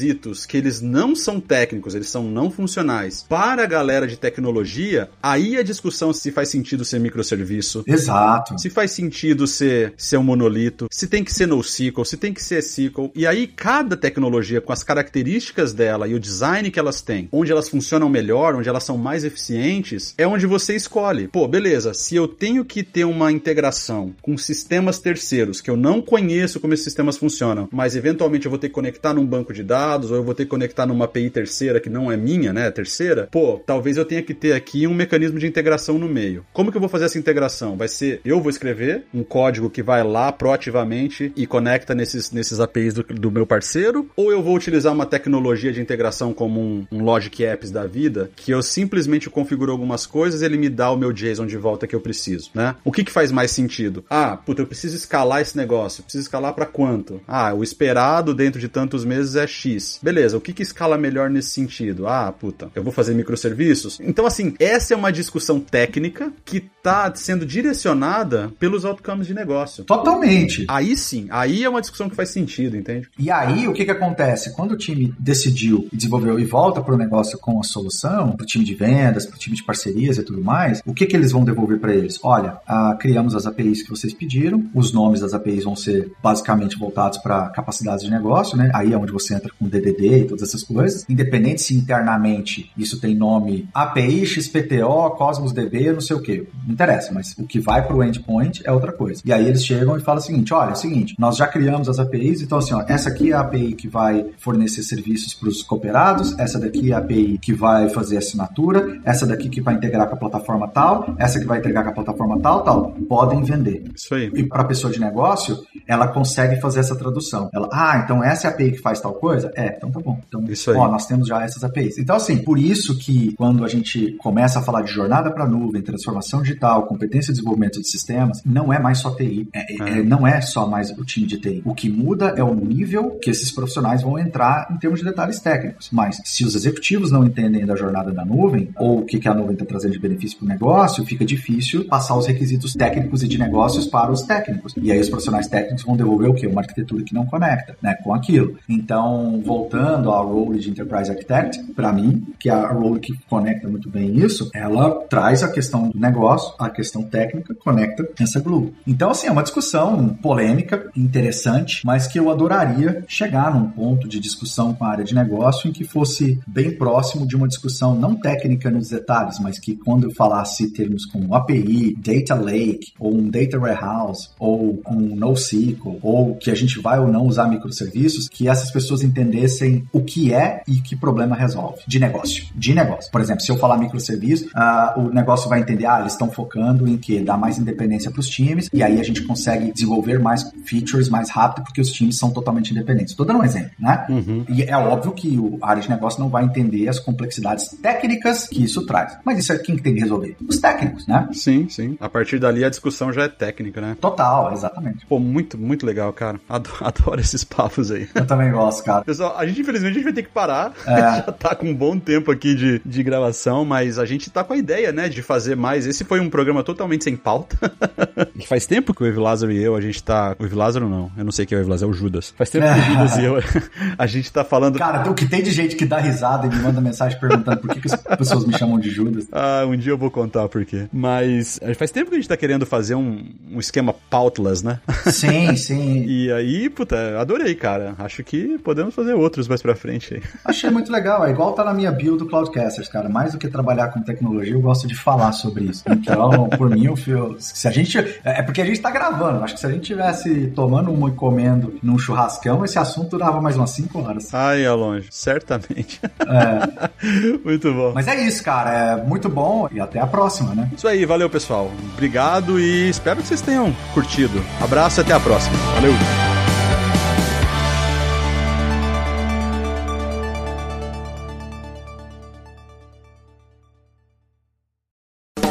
que 0.47 0.57
eles 0.57 0.81
não 0.81 1.15
são 1.15 1.41
técnicos, 1.41 1.95
eles 1.95 2.09
são 2.09 2.25
não 2.25 2.51
funcionais, 2.51 3.25
para 3.29 3.63
a 3.63 3.67
galera 3.67 4.07
de 4.07 4.17
tecnologia, 4.17 5.09
aí 5.23 5.57
a 5.57 5.63
discussão 5.63 6.13
se 6.13 6.31
faz 6.31 6.49
sentido 6.49 6.85
ser 6.85 6.99
microserviço. 6.99 7.85
Exato. 7.87 8.59
Se 8.59 8.71
faz 8.71 8.91
sentido 8.91 9.47
ser, 9.47 9.95
ser 9.97 10.17
um 10.17 10.23
monolito, 10.23 10.89
se 10.91 11.07
tem 11.07 11.23
que 11.23 11.33
ser 11.33 11.47
NoSQL, 11.47 12.05
se 12.05 12.17
tem 12.17 12.33
que 12.33 12.43
ser 12.43 12.59
SQL. 12.59 13.11
E 13.15 13.27
aí 13.27 13.47
cada 13.47 13.97
tecnologia 13.97 14.61
com 14.61 14.73
as 14.73 14.83
características 14.83 15.73
dela 15.73 16.09
e 16.09 16.15
o 16.15 16.21
design 16.21 16.71
que 16.71 16.79
elas 16.79 17.03
têm, 17.03 17.29
onde 17.33 17.53
elas 17.53 17.69
funcionam 17.69 18.09
melhor, 18.09 18.55
onde 18.55 18.69
elas 18.69 18.85
são 18.85 18.97
mais 18.97 19.25
eficientes, 19.25 20.15
é 20.19 20.27
onde 20.27 20.47
você 20.47 20.75
escolhe. 20.75 21.29
Pô, 21.29 21.47
beleza, 21.47 21.95
se 21.95 22.17
eu 22.17 22.27
tenho 22.27 22.65
que 22.65 22.83
ter 22.83 23.05
uma 23.05 23.31
integração 23.31 24.15
com 24.23 24.37
sistemas 24.37 24.99
terceiros 24.99 25.61
que 25.61 25.71
eu 25.71 25.77
não 25.77 26.01
conheço 26.01 26.61
como 26.61 26.75
esses 26.75 26.85
sistemas 26.85 27.17
funcionam, 27.17 27.69
mas 27.73 27.97
eventualmente 27.97 28.47
eu 28.47 28.51
vou 28.51 28.59
ter 28.59 28.69
que 28.69 28.75
conectar 28.75 29.15
num 29.15 29.27
banco 29.27 29.53
de 29.53 29.63
dados 29.63 29.84
ou 30.11 30.17
eu 30.17 30.25
vou 30.25 30.35
ter 30.35 30.45
que 30.45 30.51
conectar 30.51 30.87
numa 30.87 31.05
API 31.05 31.31
terceira 31.31 31.81
que 31.81 31.91
não 31.91 32.11
é 32.11 32.17
minha, 32.17 32.53
né, 32.53 32.71
terceira, 32.71 33.29
pô, 33.31 33.61
talvez 33.65 33.97
eu 33.97 34.05
tenha 34.05 34.23
que 34.23 34.35
ter 34.35 34.53
aqui 34.53 34.87
um 34.87 34.95
mecanismo 34.95 35.39
de 35.39 35.47
integração 35.47 35.99
no 35.99 36.09
meio. 36.09 36.45
Como 36.53 36.71
que 36.71 36.77
eu 36.77 36.81
vou 36.81 36.89
fazer 36.89 37.07
essa 37.07 37.19
integração? 37.19 37.77
Vai 37.77 37.89
ser 37.89 38.21
eu 38.25 38.41
vou 38.41 38.51
escrever 38.51 39.05
um 39.13 39.23
código 39.23 39.71
que 39.71 39.83
vai 39.83 40.03
lá 40.03 40.33
proativamente 40.33 41.33
e 41.37 41.47
conecta 41.47 41.95
nesses, 41.95 42.31
nesses 42.31 42.61
APIs 42.61 42.95
do, 42.95 43.03
do 43.03 43.31
meu 43.31 43.47
parceiro, 43.47 44.09
ou 44.17 44.31
eu 44.33 44.43
vou 44.43 44.57
utilizar 44.57 44.93
uma 44.93 45.07
tecnologia 45.07 45.73
de 45.73 45.81
integração 45.81 46.33
como 46.33 46.61
um, 46.61 46.87
um 46.91 47.03
Logic 47.03 47.45
Apps 47.45 47.71
da 47.71 47.87
vida, 47.87 48.31
que 48.37 48.53
eu 48.53 48.63
simplesmente 48.63 49.29
configuro 49.29 49.73
algumas 49.73 50.07
coisas 50.07 50.43
e 50.43 50.45
ele 50.45 50.57
me 50.57 50.69
dá 50.69 50.91
o 50.91 50.97
meu 50.97 51.13
JSON 51.13 51.47
de 51.47 51.57
volta 51.57 51.87
que 51.87 51.95
eu 51.95 52.01
preciso, 52.01 52.51
né? 52.55 52.77
O 52.85 52.93
que 52.93 53.05
que 53.05 53.11
faz 53.11 53.31
mais 53.31 53.51
sentido? 53.51 54.05
Ah, 54.09 54.37
puta, 54.37 54.63
eu 54.63 54.67
preciso 54.67 54.97
escalar 54.97 55.41
esse 55.41 55.57
negócio. 55.57 56.01
Eu 56.01 56.05
preciso 56.05 56.23
escalar 56.23 56.55
para 56.55 56.67
quanto? 56.67 57.21
Ah, 57.27 57.53
o 57.55 57.63
esperado 57.63 58.35
dentro 58.35 58.61
de 58.61 58.69
tantos 58.69 59.05
meses 59.05 59.37
é 59.37 59.47
X. 59.47 59.74
Beleza, 60.03 60.37
o 60.37 60.41
que 60.41 60.53
que 60.53 60.63
escala 60.63 60.97
melhor 60.97 61.31
nesse 61.31 61.51
sentido? 61.51 62.07
Ah, 62.07 62.33
puta, 62.33 62.71
eu 62.75 62.83
vou 62.83 62.93
fazer 62.93 63.15
microserviços? 63.15 63.99
Então, 64.01 64.27
assim, 64.27 64.55
essa 64.59 64.95
é 64.95 64.97
uma 64.97 65.13
discussão 65.13 65.61
técnica 65.61 66.33
que 66.45 66.61
tá 66.83 67.13
sendo 67.15 67.47
direcionada 67.47 68.53
pelos 68.59 68.85
outcomes 68.85 69.27
de 69.27 69.35
negócio. 69.35 69.85
Totalmente. 69.85 70.65
Aí 70.69 70.97
sim, 70.97 71.27
aí 71.31 71.65
é 71.65 71.69
uma 71.69 71.81
discussão 71.81 72.09
que 72.09 72.17
faz 72.17 72.29
sentido, 72.29 72.77
entende? 72.77 73.09
E 73.19 73.31
aí, 73.31 73.67
o 73.67 73.73
que 73.73 73.85
que 73.85 73.91
acontece? 73.91 74.55
Quando 74.55 74.73
o 74.73 74.77
time 74.77 75.15
decidiu 75.19 75.89
e 75.93 75.97
desenvolveu 75.97 76.39
e 76.39 76.45
volta 76.45 76.83
para 76.83 76.95
o 76.95 76.99
negócio 76.99 77.39
com 77.39 77.59
a 77.59 77.63
solução, 77.63 78.33
para 78.33 78.45
o 78.45 78.47
time 78.47 78.65
de 78.65 78.75
vendas, 78.75 79.27
para 79.27 79.37
o 79.37 79.39
time 79.39 79.57
de 79.57 79.65
parcerias 79.65 80.19
e 80.19 80.23
tudo 80.23 80.43
mais, 80.43 80.83
o 80.85 80.93
que 80.93 81.07
que 81.07 81.17
eles 81.17 81.33
vão 81.33 81.45
devolver 81.45 81.79
para 81.79 81.95
eles? 81.95 82.19
Olha, 82.23 82.59
ah, 82.67 82.97
criamos 82.99 83.35
as 83.35 83.47
APIs 83.47 83.83
que 83.83 83.91
vocês 83.91 84.13
pediram, 84.13 84.65
os 84.75 84.93
nomes 84.93 85.21
das 85.21 85.33
APIs 85.33 85.65
vão 85.65 85.75
ser 85.75 86.13
basicamente 86.23 86.79
voltados 86.79 87.19
para 87.19 87.49
capacidades 87.51 88.05
de 88.05 88.11
negócio, 88.11 88.57
né? 88.57 88.71
Aí 88.75 88.93
é 88.93 88.99
onde 88.99 89.13
você 89.13 89.35
entra 89.35 89.51
com 89.59 89.64
DDD 89.69 90.19
e 90.19 90.25
todas 90.25 90.49
essas 90.49 90.63
coisas. 90.63 91.05
Independente 91.09 91.63
se 91.63 91.75
internamente 91.75 92.71
isso 92.77 93.01
tem 93.01 93.15
nome 93.15 93.69
API, 93.75 94.27
XPTO, 94.27 95.11
Cosmos 95.17 95.53
DB, 95.53 95.93
não 95.93 96.01
sei 96.01 96.17
o 96.17 96.21
que, 96.21 96.47
não 96.67 96.75
interessa, 96.75 97.13
mas 97.13 97.35
o 97.39 97.45
que 97.45 97.61
vai 97.61 97.87
para 97.87 97.97
o 97.97 98.03
endpoint 98.03 98.63
é 98.65 98.73
outra 98.73 98.93
coisa. 98.93 99.23
E 99.25 99.33
aí 99.33 99.47
eles 99.47 99.65
chegam 99.65 99.97
e 99.97 100.01
falam 100.01 100.21
o 100.21 100.25
seguinte: 100.25 100.53
olha, 100.53 100.71
é 100.71 100.73
o 100.73 100.77
seguinte, 100.77 101.15
nós 101.19 101.37
já 101.37 101.47
criamos 101.47 101.89
as 101.89 101.99
APIs, 101.99 102.43
então 102.43 102.59
assim, 102.59 102.75
ó, 102.75 102.85
essa 102.89 103.09
aqui 103.09 103.33
é 103.33 103.35
a 103.35 103.41
API 103.41 103.75
que 103.75 103.89
vai 103.89 104.27
fornecer 104.39 104.83
serviços 104.83 105.35
para 105.35 105.49
os 105.49 105.63
cooperados, 105.63 106.39
essa 106.39 106.59
daqui 106.59 106.91
é 106.91 106.95
a 106.95 106.99
API 106.99 107.39
que 107.39 107.53
vai 107.53 107.89
fazer 107.89 108.17
assinatura, 108.17 109.01
essa 109.05 109.27
daqui 109.27 109.49
que 109.49 109.61
vai 109.61 109.75
integrar 109.75 110.09
com 110.09 110.15
a 110.15 110.19
plataforma 110.19 110.69
tal, 110.69 111.15
essa 111.19 111.39
que 111.39 111.47
vai 111.47 111.59
integrar 111.59 111.85
com 111.85 111.91
a 111.91 111.95
plataforma 111.95 112.41
tal, 112.41 112.63
tal. 112.63 112.93
Podem 113.09 113.43
vender. 113.43 113.85
Isso 113.95 114.15
aí. 114.15 114.31
E 114.35 114.45
para 114.45 114.63
a 114.63 114.65
pessoa 114.65 114.93
de 114.93 115.01
negócio, 115.01 115.65
ela 115.87 116.09
consegue 116.09 116.61
fazer 116.61 116.81
essa 116.81 116.97
tradução. 116.97 117.49
Ela, 117.53 117.69
ah, 117.73 118.01
então 118.05 118.23
essa 118.23 118.47
é 118.47 118.51
a 118.51 118.55
API 118.55 118.73
que 118.73 118.79
faz 118.79 119.01
tal 119.01 119.15
coisa? 119.15 119.51
É, 119.57 119.75
então 119.77 119.91
tá 119.91 120.01
bom. 120.01 120.21
Então, 120.27 120.45
isso 120.49 120.71
aí. 120.71 120.77
ó, 120.77 120.89
nós 120.89 121.07
temos 121.07 121.29
já 121.29 121.43
essas 121.43 121.63
APIs. 121.63 121.99
Então, 121.99 122.17
assim, 122.17 122.39
por 122.39 122.59
isso 122.59 122.99
que 122.99 123.33
quando 123.33 123.65
a 123.65 123.69
gente 123.69 124.13
começa 124.13 124.59
a 124.59 124.63
falar 124.63 124.83
de 124.83 124.93
jornada 124.93 125.31
para 125.31 125.47
nuvem, 125.47 125.83
transformação 125.83 126.43
digital, 126.43 126.87
competência 126.87 127.33
de 127.33 127.39
desenvolvimento 127.39 127.81
de 127.81 127.89
sistemas, 127.89 128.43
não 128.45 128.73
é 128.73 128.79
mais 128.79 128.99
só 128.99 129.11
TI. 129.15 129.49
É, 129.53 129.73
é. 129.73 129.99
É, 129.99 130.03
não 130.03 130.27
é 130.27 130.41
só 130.41 130.67
mais 130.67 130.91
o 130.91 131.05
time 131.05 131.27
de 131.27 131.39
TI. 131.39 131.63
O 131.65 131.75
que 131.75 131.89
muda 131.89 132.35
é 132.37 132.43
o 132.43 132.55
nível 132.55 133.19
que 133.21 133.31
esses 133.31 133.51
profissionais 133.51 134.03
vão 134.03 134.19
entrar 134.19 134.69
em 134.71 134.77
termos 134.77 135.01
de 135.01 135.05
detalhes 135.05 135.41
técnicos. 135.41 135.89
Mas 135.93 136.21
se 136.25 136.45
os 136.45 136.55
executivos 136.55 137.11
não 137.11 137.25
entendem 137.25 137.65
da 137.65 137.77
jornada 137.77 138.13
da 138.13 138.25
nuvem, 138.25 138.71
ou 138.77 139.01
o 139.01 139.05
que, 139.05 139.19
que 139.19 139.29
a 139.29 139.35
nuvem 139.35 139.53
está 139.55 139.65
trazendo 139.65 139.93
de 139.93 139.99
benefício 139.99 140.39
para 140.39 140.47
o 140.47 140.49
negócio, 140.49 141.05
fica 141.05 141.25
difícil 141.25 141.85
passar 141.85 142.17
os 142.17 142.27
requisitos 142.27 142.75
técnicos 142.75 143.23
e 143.23 143.29
de 143.29 143.39
negócios 143.39 143.87
para 143.87 144.11
os 144.11 144.23
técnicos. 144.23 144.75
E 144.77 144.91
aí 144.91 145.01
os 145.01 145.09
profissionais 145.09 145.47
técnicos 145.47 145.85
vão 145.85 145.97
devolver 145.97 146.31
o 146.31 146.35
quê? 146.35 146.47
Uma 146.47 146.63
arquitetura 146.63 147.05
que 147.05 147.15
não 147.15 147.27
conecta 147.27 147.77
né, 147.83 147.95
com 148.03 148.15
aquilo. 148.15 148.57
Então, 148.69 149.43
voltando 149.45 150.11
ao 150.11 150.27
role 150.33 150.59
de 150.59 150.71
Enterprise 150.71 151.11
Architect, 151.11 151.63
para 151.75 151.93
mim, 151.93 152.27
que 152.39 152.49
é 152.49 152.53
a 152.53 152.73
role 152.73 153.01
que 153.01 153.13
conecta 153.29 153.69
muito 153.69 153.91
bem 153.91 154.17
isso, 154.17 154.51
ela 154.55 154.91
traz 155.09 155.43
a 155.43 155.49
questão 155.49 155.91
do 155.91 155.99
negócio, 155.99 156.55
a 156.59 156.71
questão 156.71 157.03
técnica, 157.03 157.55
conecta 157.55 158.09
essa 158.19 158.41
glue. 158.41 158.73
Então, 158.87 159.11
assim, 159.11 159.27
é 159.27 159.31
uma 159.31 159.43
discussão 159.43 160.09
polêmica, 160.23 160.91
interessante, 160.97 161.83
mas 161.85 162.07
que 162.07 162.19
eu 162.19 162.31
adoraria 162.31 163.05
chegar 163.07 163.55
num 163.55 163.69
ponto 163.69 164.09
de 164.09 164.19
discussão 164.19 164.75
com 164.75 164.85
a 164.85 164.89
área 164.89 165.05
de 165.05 165.15
negócio 165.15 165.69
em 165.69 165.73
que 165.73 165.85
fosse 165.85 166.41
bem 166.47 166.77
próximo 166.77 167.27
de 167.27 167.37
uma 167.37 167.49
discussão 167.49 167.95
não 167.95 168.17
técnica 168.17 168.71
nos 168.71 168.89
detalhes, 168.89 169.39
mas 169.39 169.59
que 169.59 169.77
quando 169.77 170.05
eu 170.05 170.11
falasse 170.13 170.73
termos 170.73 171.05
como 171.07 171.35
API, 171.35 171.95
Data 171.97 172.35
Lake, 172.35 172.93
ou 172.99 173.15
um 173.15 173.29
Data 173.29 173.59
Warehouse, 173.59 174.31
ou 174.39 174.81
um 174.89 175.15
NoSQL, 175.17 175.99
ou 176.03 176.37
que 176.37 176.51
a 176.51 176.55
gente 176.55 176.81
vai 176.81 176.99
ou 176.99 177.09
não 177.09 177.27
usar 177.27 177.49
microserviços, 177.49 178.29
que 178.29 178.49
essas 178.49 178.71
pessoas 178.71 179.03
entendessem 179.35 179.87
o 179.93 180.01
que 180.01 180.33
é 180.33 180.63
e 180.67 180.81
que 180.81 180.95
problema 180.95 181.35
resolve 181.35 181.81
de 181.87 181.99
negócio. 181.99 182.45
De 182.55 182.75
negócio. 182.75 183.11
Por 183.11 183.21
exemplo, 183.21 183.43
se 183.43 183.51
eu 183.51 183.57
falar 183.57 183.77
microserviço, 183.79 184.47
uh, 184.47 185.01
o 185.01 185.11
negócio 185.13 185.49
vai 185.49 185.61
entender, 185.61 185.87
ah, 185.87 186.01
eles 186.01 186.13
estão 186.13 186.31
focando 186.31 186.89
em 186.89 186.97
que? 186.97 187.21
Dar 187.21 187.37
mais 187.37 187.59
independência 187.59 188.11
para 188.11 188.21
os 188.21 188.29
times, 188.29 188.69
e 188.73 188.83
aí 188.83 189.01
a 189.01 189.03
gente 189.03 189.23
consegue 189.23 189.73
desenvolver 189.73 190.19
mais 190.19 190.51
features 190.65 191.09
mais 191.09 191.31
rápido, 191.31 191.65
porque 191.65 191.81
os 191.81 191.91
times 191.91 192.19
são 192.19 192.31
totalmente 192.31 192.71
independentes. 192.71 193.13
Estou 193.13 193.27
dando 193.27 193.41
um 193.41 193.45
exemplo, 193.45 193.71
né? 193.79 194.07
Uhum. 194.09 194.45
E 194.49 194.63
é 194.63 194.77
óbvio 194.77 195.13
que 195.13 195.39
a 195.63 195.71
área 195.71 195.83
de 195.83 195.91
negócio 195.91 196.21
não 196.21 196.29
vai 196.29 196.45
entender 196.45 196.89
as 196.89 196.99
complexidades 196.99 197.69
técnicas 197.83 198.47
que 198.47 198.63
isso 198.63 198.87
traz. 198.87 199.17
Mas 199.25 199.39
isso 199.39 199.53
é 199.53 199.59
quem 199.59 199.77
que 199.77 199.83
tem 199.83 199.95
que 199.95 200.01
resolver? 200.01 200.37
Os 200.47 200.59
técnicos, 200.59 201.07
né? 201.07 201.29
Sim, 201.33 201.69
sim. 201.69 201.97
A 202.01 202.09
partir 202.09 202.39
dali 202.39 202.65
a 202.65 202.71
discussão 202.71 203.13
já 203.13 203.25
é 203.25 203.29
técnica, 203.29 203.81
né? 203.81 203.97
Total, 204.01 204.53
exatamente. 204.53 205.07
Pô, 205.07 205.19
muito, 205.19 205.59
muito 205.59 205.87
legal, 205.87 206.13
cara. 206.13 206.41
Adoro, 206.49 206.77
adoro 206.85 207.21
esses 207.21 207.45
papos 207.45 207.91
aí. 207.91 208.09
Eu 208.15 208.27
também 208.27 208.51
gosto, 208.51 208.85
cara. 208.85 209.05
A 209.33 209.47
gente 209.47 209.61
infelizmente 209.61 209.93
a 209.93 209.95
gente 209.95 210.05
vai 210.05 210.13
ter 210.13 210.23
que 210.23 210.31
parar. 210.31 210.73
É. 210.87 210.97
já 211.17 211.23
tá 211.23 211.55
com 211.55 211.69
um 211.69 211.75
bom 211.75 211.99
tempo 211.99 212.31
aqui 212.31 212.55
de, 212.55 212.81
de 212.85 213.03
gravação, 213.03 213.65
mas 213.65 213.99
a 213.99 214.05
gente 214.05 214.31
tá 214.31 214.43
com 214.45 214.53
a 214.53 214.57
ideia, 214.57 214.93
né, 214.93 215.09
de 215.09 215.23
fazer 215.23 215.57
mais. 215.57 215.87
Esse 215.87 216.05
foi 216.05 216.21
um 216.21 216.31
programa 216.31 216.63
totalmente 216.63 217.05
sem 217.05 217.17
pauta. 217.17 217.57
Faz 218.47 218.67
tempo 218.67 218.95
que 218.95 219.03
o 219.03 219.07
Ev 219.07 219.19
Lázaro 219.19 219.53
e 219.53 219.63
eu, 219.63 219.75
a 219.77 219.81
gente 219.81 220.03
tá. 220.03 220.37
O 220.39 220.45
Ev 220.45 220.55
Lázaro 220.55 220.89
não, 220.89 221.11
eu 221.17 221.25
não 221.25 221.33
sei 221.33 221.47
quem 221.47 221.57
é 221.57 221.61
o 221.61 221.63
Ev 221.63 221.69
Lázaro, 221.69 221.93
é 221.93 221.95
o 221.95 221.97
Judas. 221.97 222.35
Faz 222.37 222.51
tempo 222.51 222.67
que 222.67 222.81
o 222.81 222.83
Judas 222.83 223.17
e 223.17 223.25
eu, 223.25 223.37
a 223.99 224.07
gente 224.07 224.33
tá 224.33 224.45
falando. 224.45 224.79
Cara, 224.79 225.09
o 225.11 225.15
que 225.15 225.27
tem 225.27 225.43
de 225.43 225.51
gente 225.51 225.77
que 225.77 225.85
dá 225.85 225.99
risada 225.99 226.47
e 226.47 226.51
me 226.51 226.63
manda 226.63 226.81
mensagem 226.81 227.19
perguntando 227.19 227.59
por 227.59 227.71
que, 227.71 227.81
que 227.81 227.89
as 227.93 228.17
pessoas 228.17 228.45
me 228.45 228.57
chamam 228.59 228.79
de 228.79 228.91
Judas. 228.91 229.27
Ah, 229.33 229.65
um 229.67 229.77
dia 229.77 229.93
eu 229.93 229.99
vou 229.99 230.11
contar 230.11 230.49
por 230.49 230.65
quê. 230.65 230.87
Mas 230.93 231.59
eh, 231.63 231.75
faz 231.75 231.91
tempo 231.91 232.11
que 232.11 232.17
a 232.17 232.19
gente 232.19 232.29
tá 232.29 232.37
querendo 232.37 232.67
fazer 232.67 232.95
um, 232.95 233.25
um 233.51 233.59
esquema 233.59 233.95
pautless, 234.11 234.65
né? 234.65 234.81
Sim, 235.07 235.57
sim. 235.57 236.05
e 236.07 236.33
aí, 236.33 236.69
puta, 236.69 237.19
adorei, 237.19 237.55
cara. 237.55 237.95
Acho 237.99 238.23
que 238.23 238.59
podemos 238.59 238.95
fazer 238.95 239.04
outros 239.13 239.49
mais 239.49 239.61
pra 239.61 239.75
frente 239.75 240.15
aí. 240.15 240.23
Achei 240.45 240.71
muito 240.71 240.91
legal. 240.91 241.25
É 241.27 241.31
igual 241.31 241.53
tá 241.53 241.65
na 241.65 241.75
minha 241.75 241.93
bio 241.93 242.17
do 242.17 242.27
Cloudcasters, 242.27 242.89
cara. 242.89 243.09
Mais 243.09 243.33
do 243.33 243.39
que 243.39 243.49
trabalhar 243.49 243.89
com 243.89 244.01
tecnologia, 244.01 244.55
eu 244.55 244.61
gosto 244.61 244.87
de 244.87 244.95
falar 244.95 245.33
sobre 245.33 245.65
isso. 245.65 245.83
Então, 245.89 246.49
por 246.51 246.71
mim, 246.71 246.87
eu, 246.87 247.37
se 247.39 247.69
a 247.69 247.71
gente. 247.71 247.99
É 248.25 248.43
porque 248.43 248.61
a 248.61 248.65
gente 248.65 248.81
tá 248.81 248.91
gravando. 248.91 249.43
Acho 249.45 249.55
que 249.55 249.61
se 249.61 249.67
a 249.67 249.71
gente 249.71 249.83
tivesse 249.83 250.49
tomando 250.49 250.93
uma 250.93 251.09
e 251.09 251.13
comendo 251.13 251.75
num 251.83 251.99
churrascão, 251.99 252.65
esse 252.65 252.79
assunto 252.79 253.11
durava 253.11 253.41
mais 253.41 253.57
umas 253.57 253.71
5 253.71 253.99
horas. 254.01 254.35
Ah, 254.35 254.57
ia 254.57 254.75
longe. 254.75 255.09
Certamente. 255.11 256.01
É. 256.21 257.39
muito 257.45 257.73
bom. 257.73 257.93
Mas 257.95 258.09
é 258.09 258.27
isso, 258.27 258.43
cara. 258.43 258.71
É 258.73 259.05
muito 259.05 259.29
bom 259.29 259.69
e 259.73 259.81
até 259.81 260.01
a 260.01 260.07
próxima, 260.07 260.55
né? 260.55 260.71
Isso 260.77 260.89
aí, 260.89 261.05
valeu, 261.05 261.29
pessoal. 261.29 261.71
Obrigado 261.93 262.61
e 262.61 262.89
espero 262.89 263.21
que 263.21 263.27
vocês 263.27 263.41
tenham 263.41 263.75
curtido. 263.93 264.43
Abraço 264.61 265.01
e 265.01 265.03
até 265.03 265.13
a 265.13 265.21
próxima. 265.21 265.57
Valeu. 265.75 266.44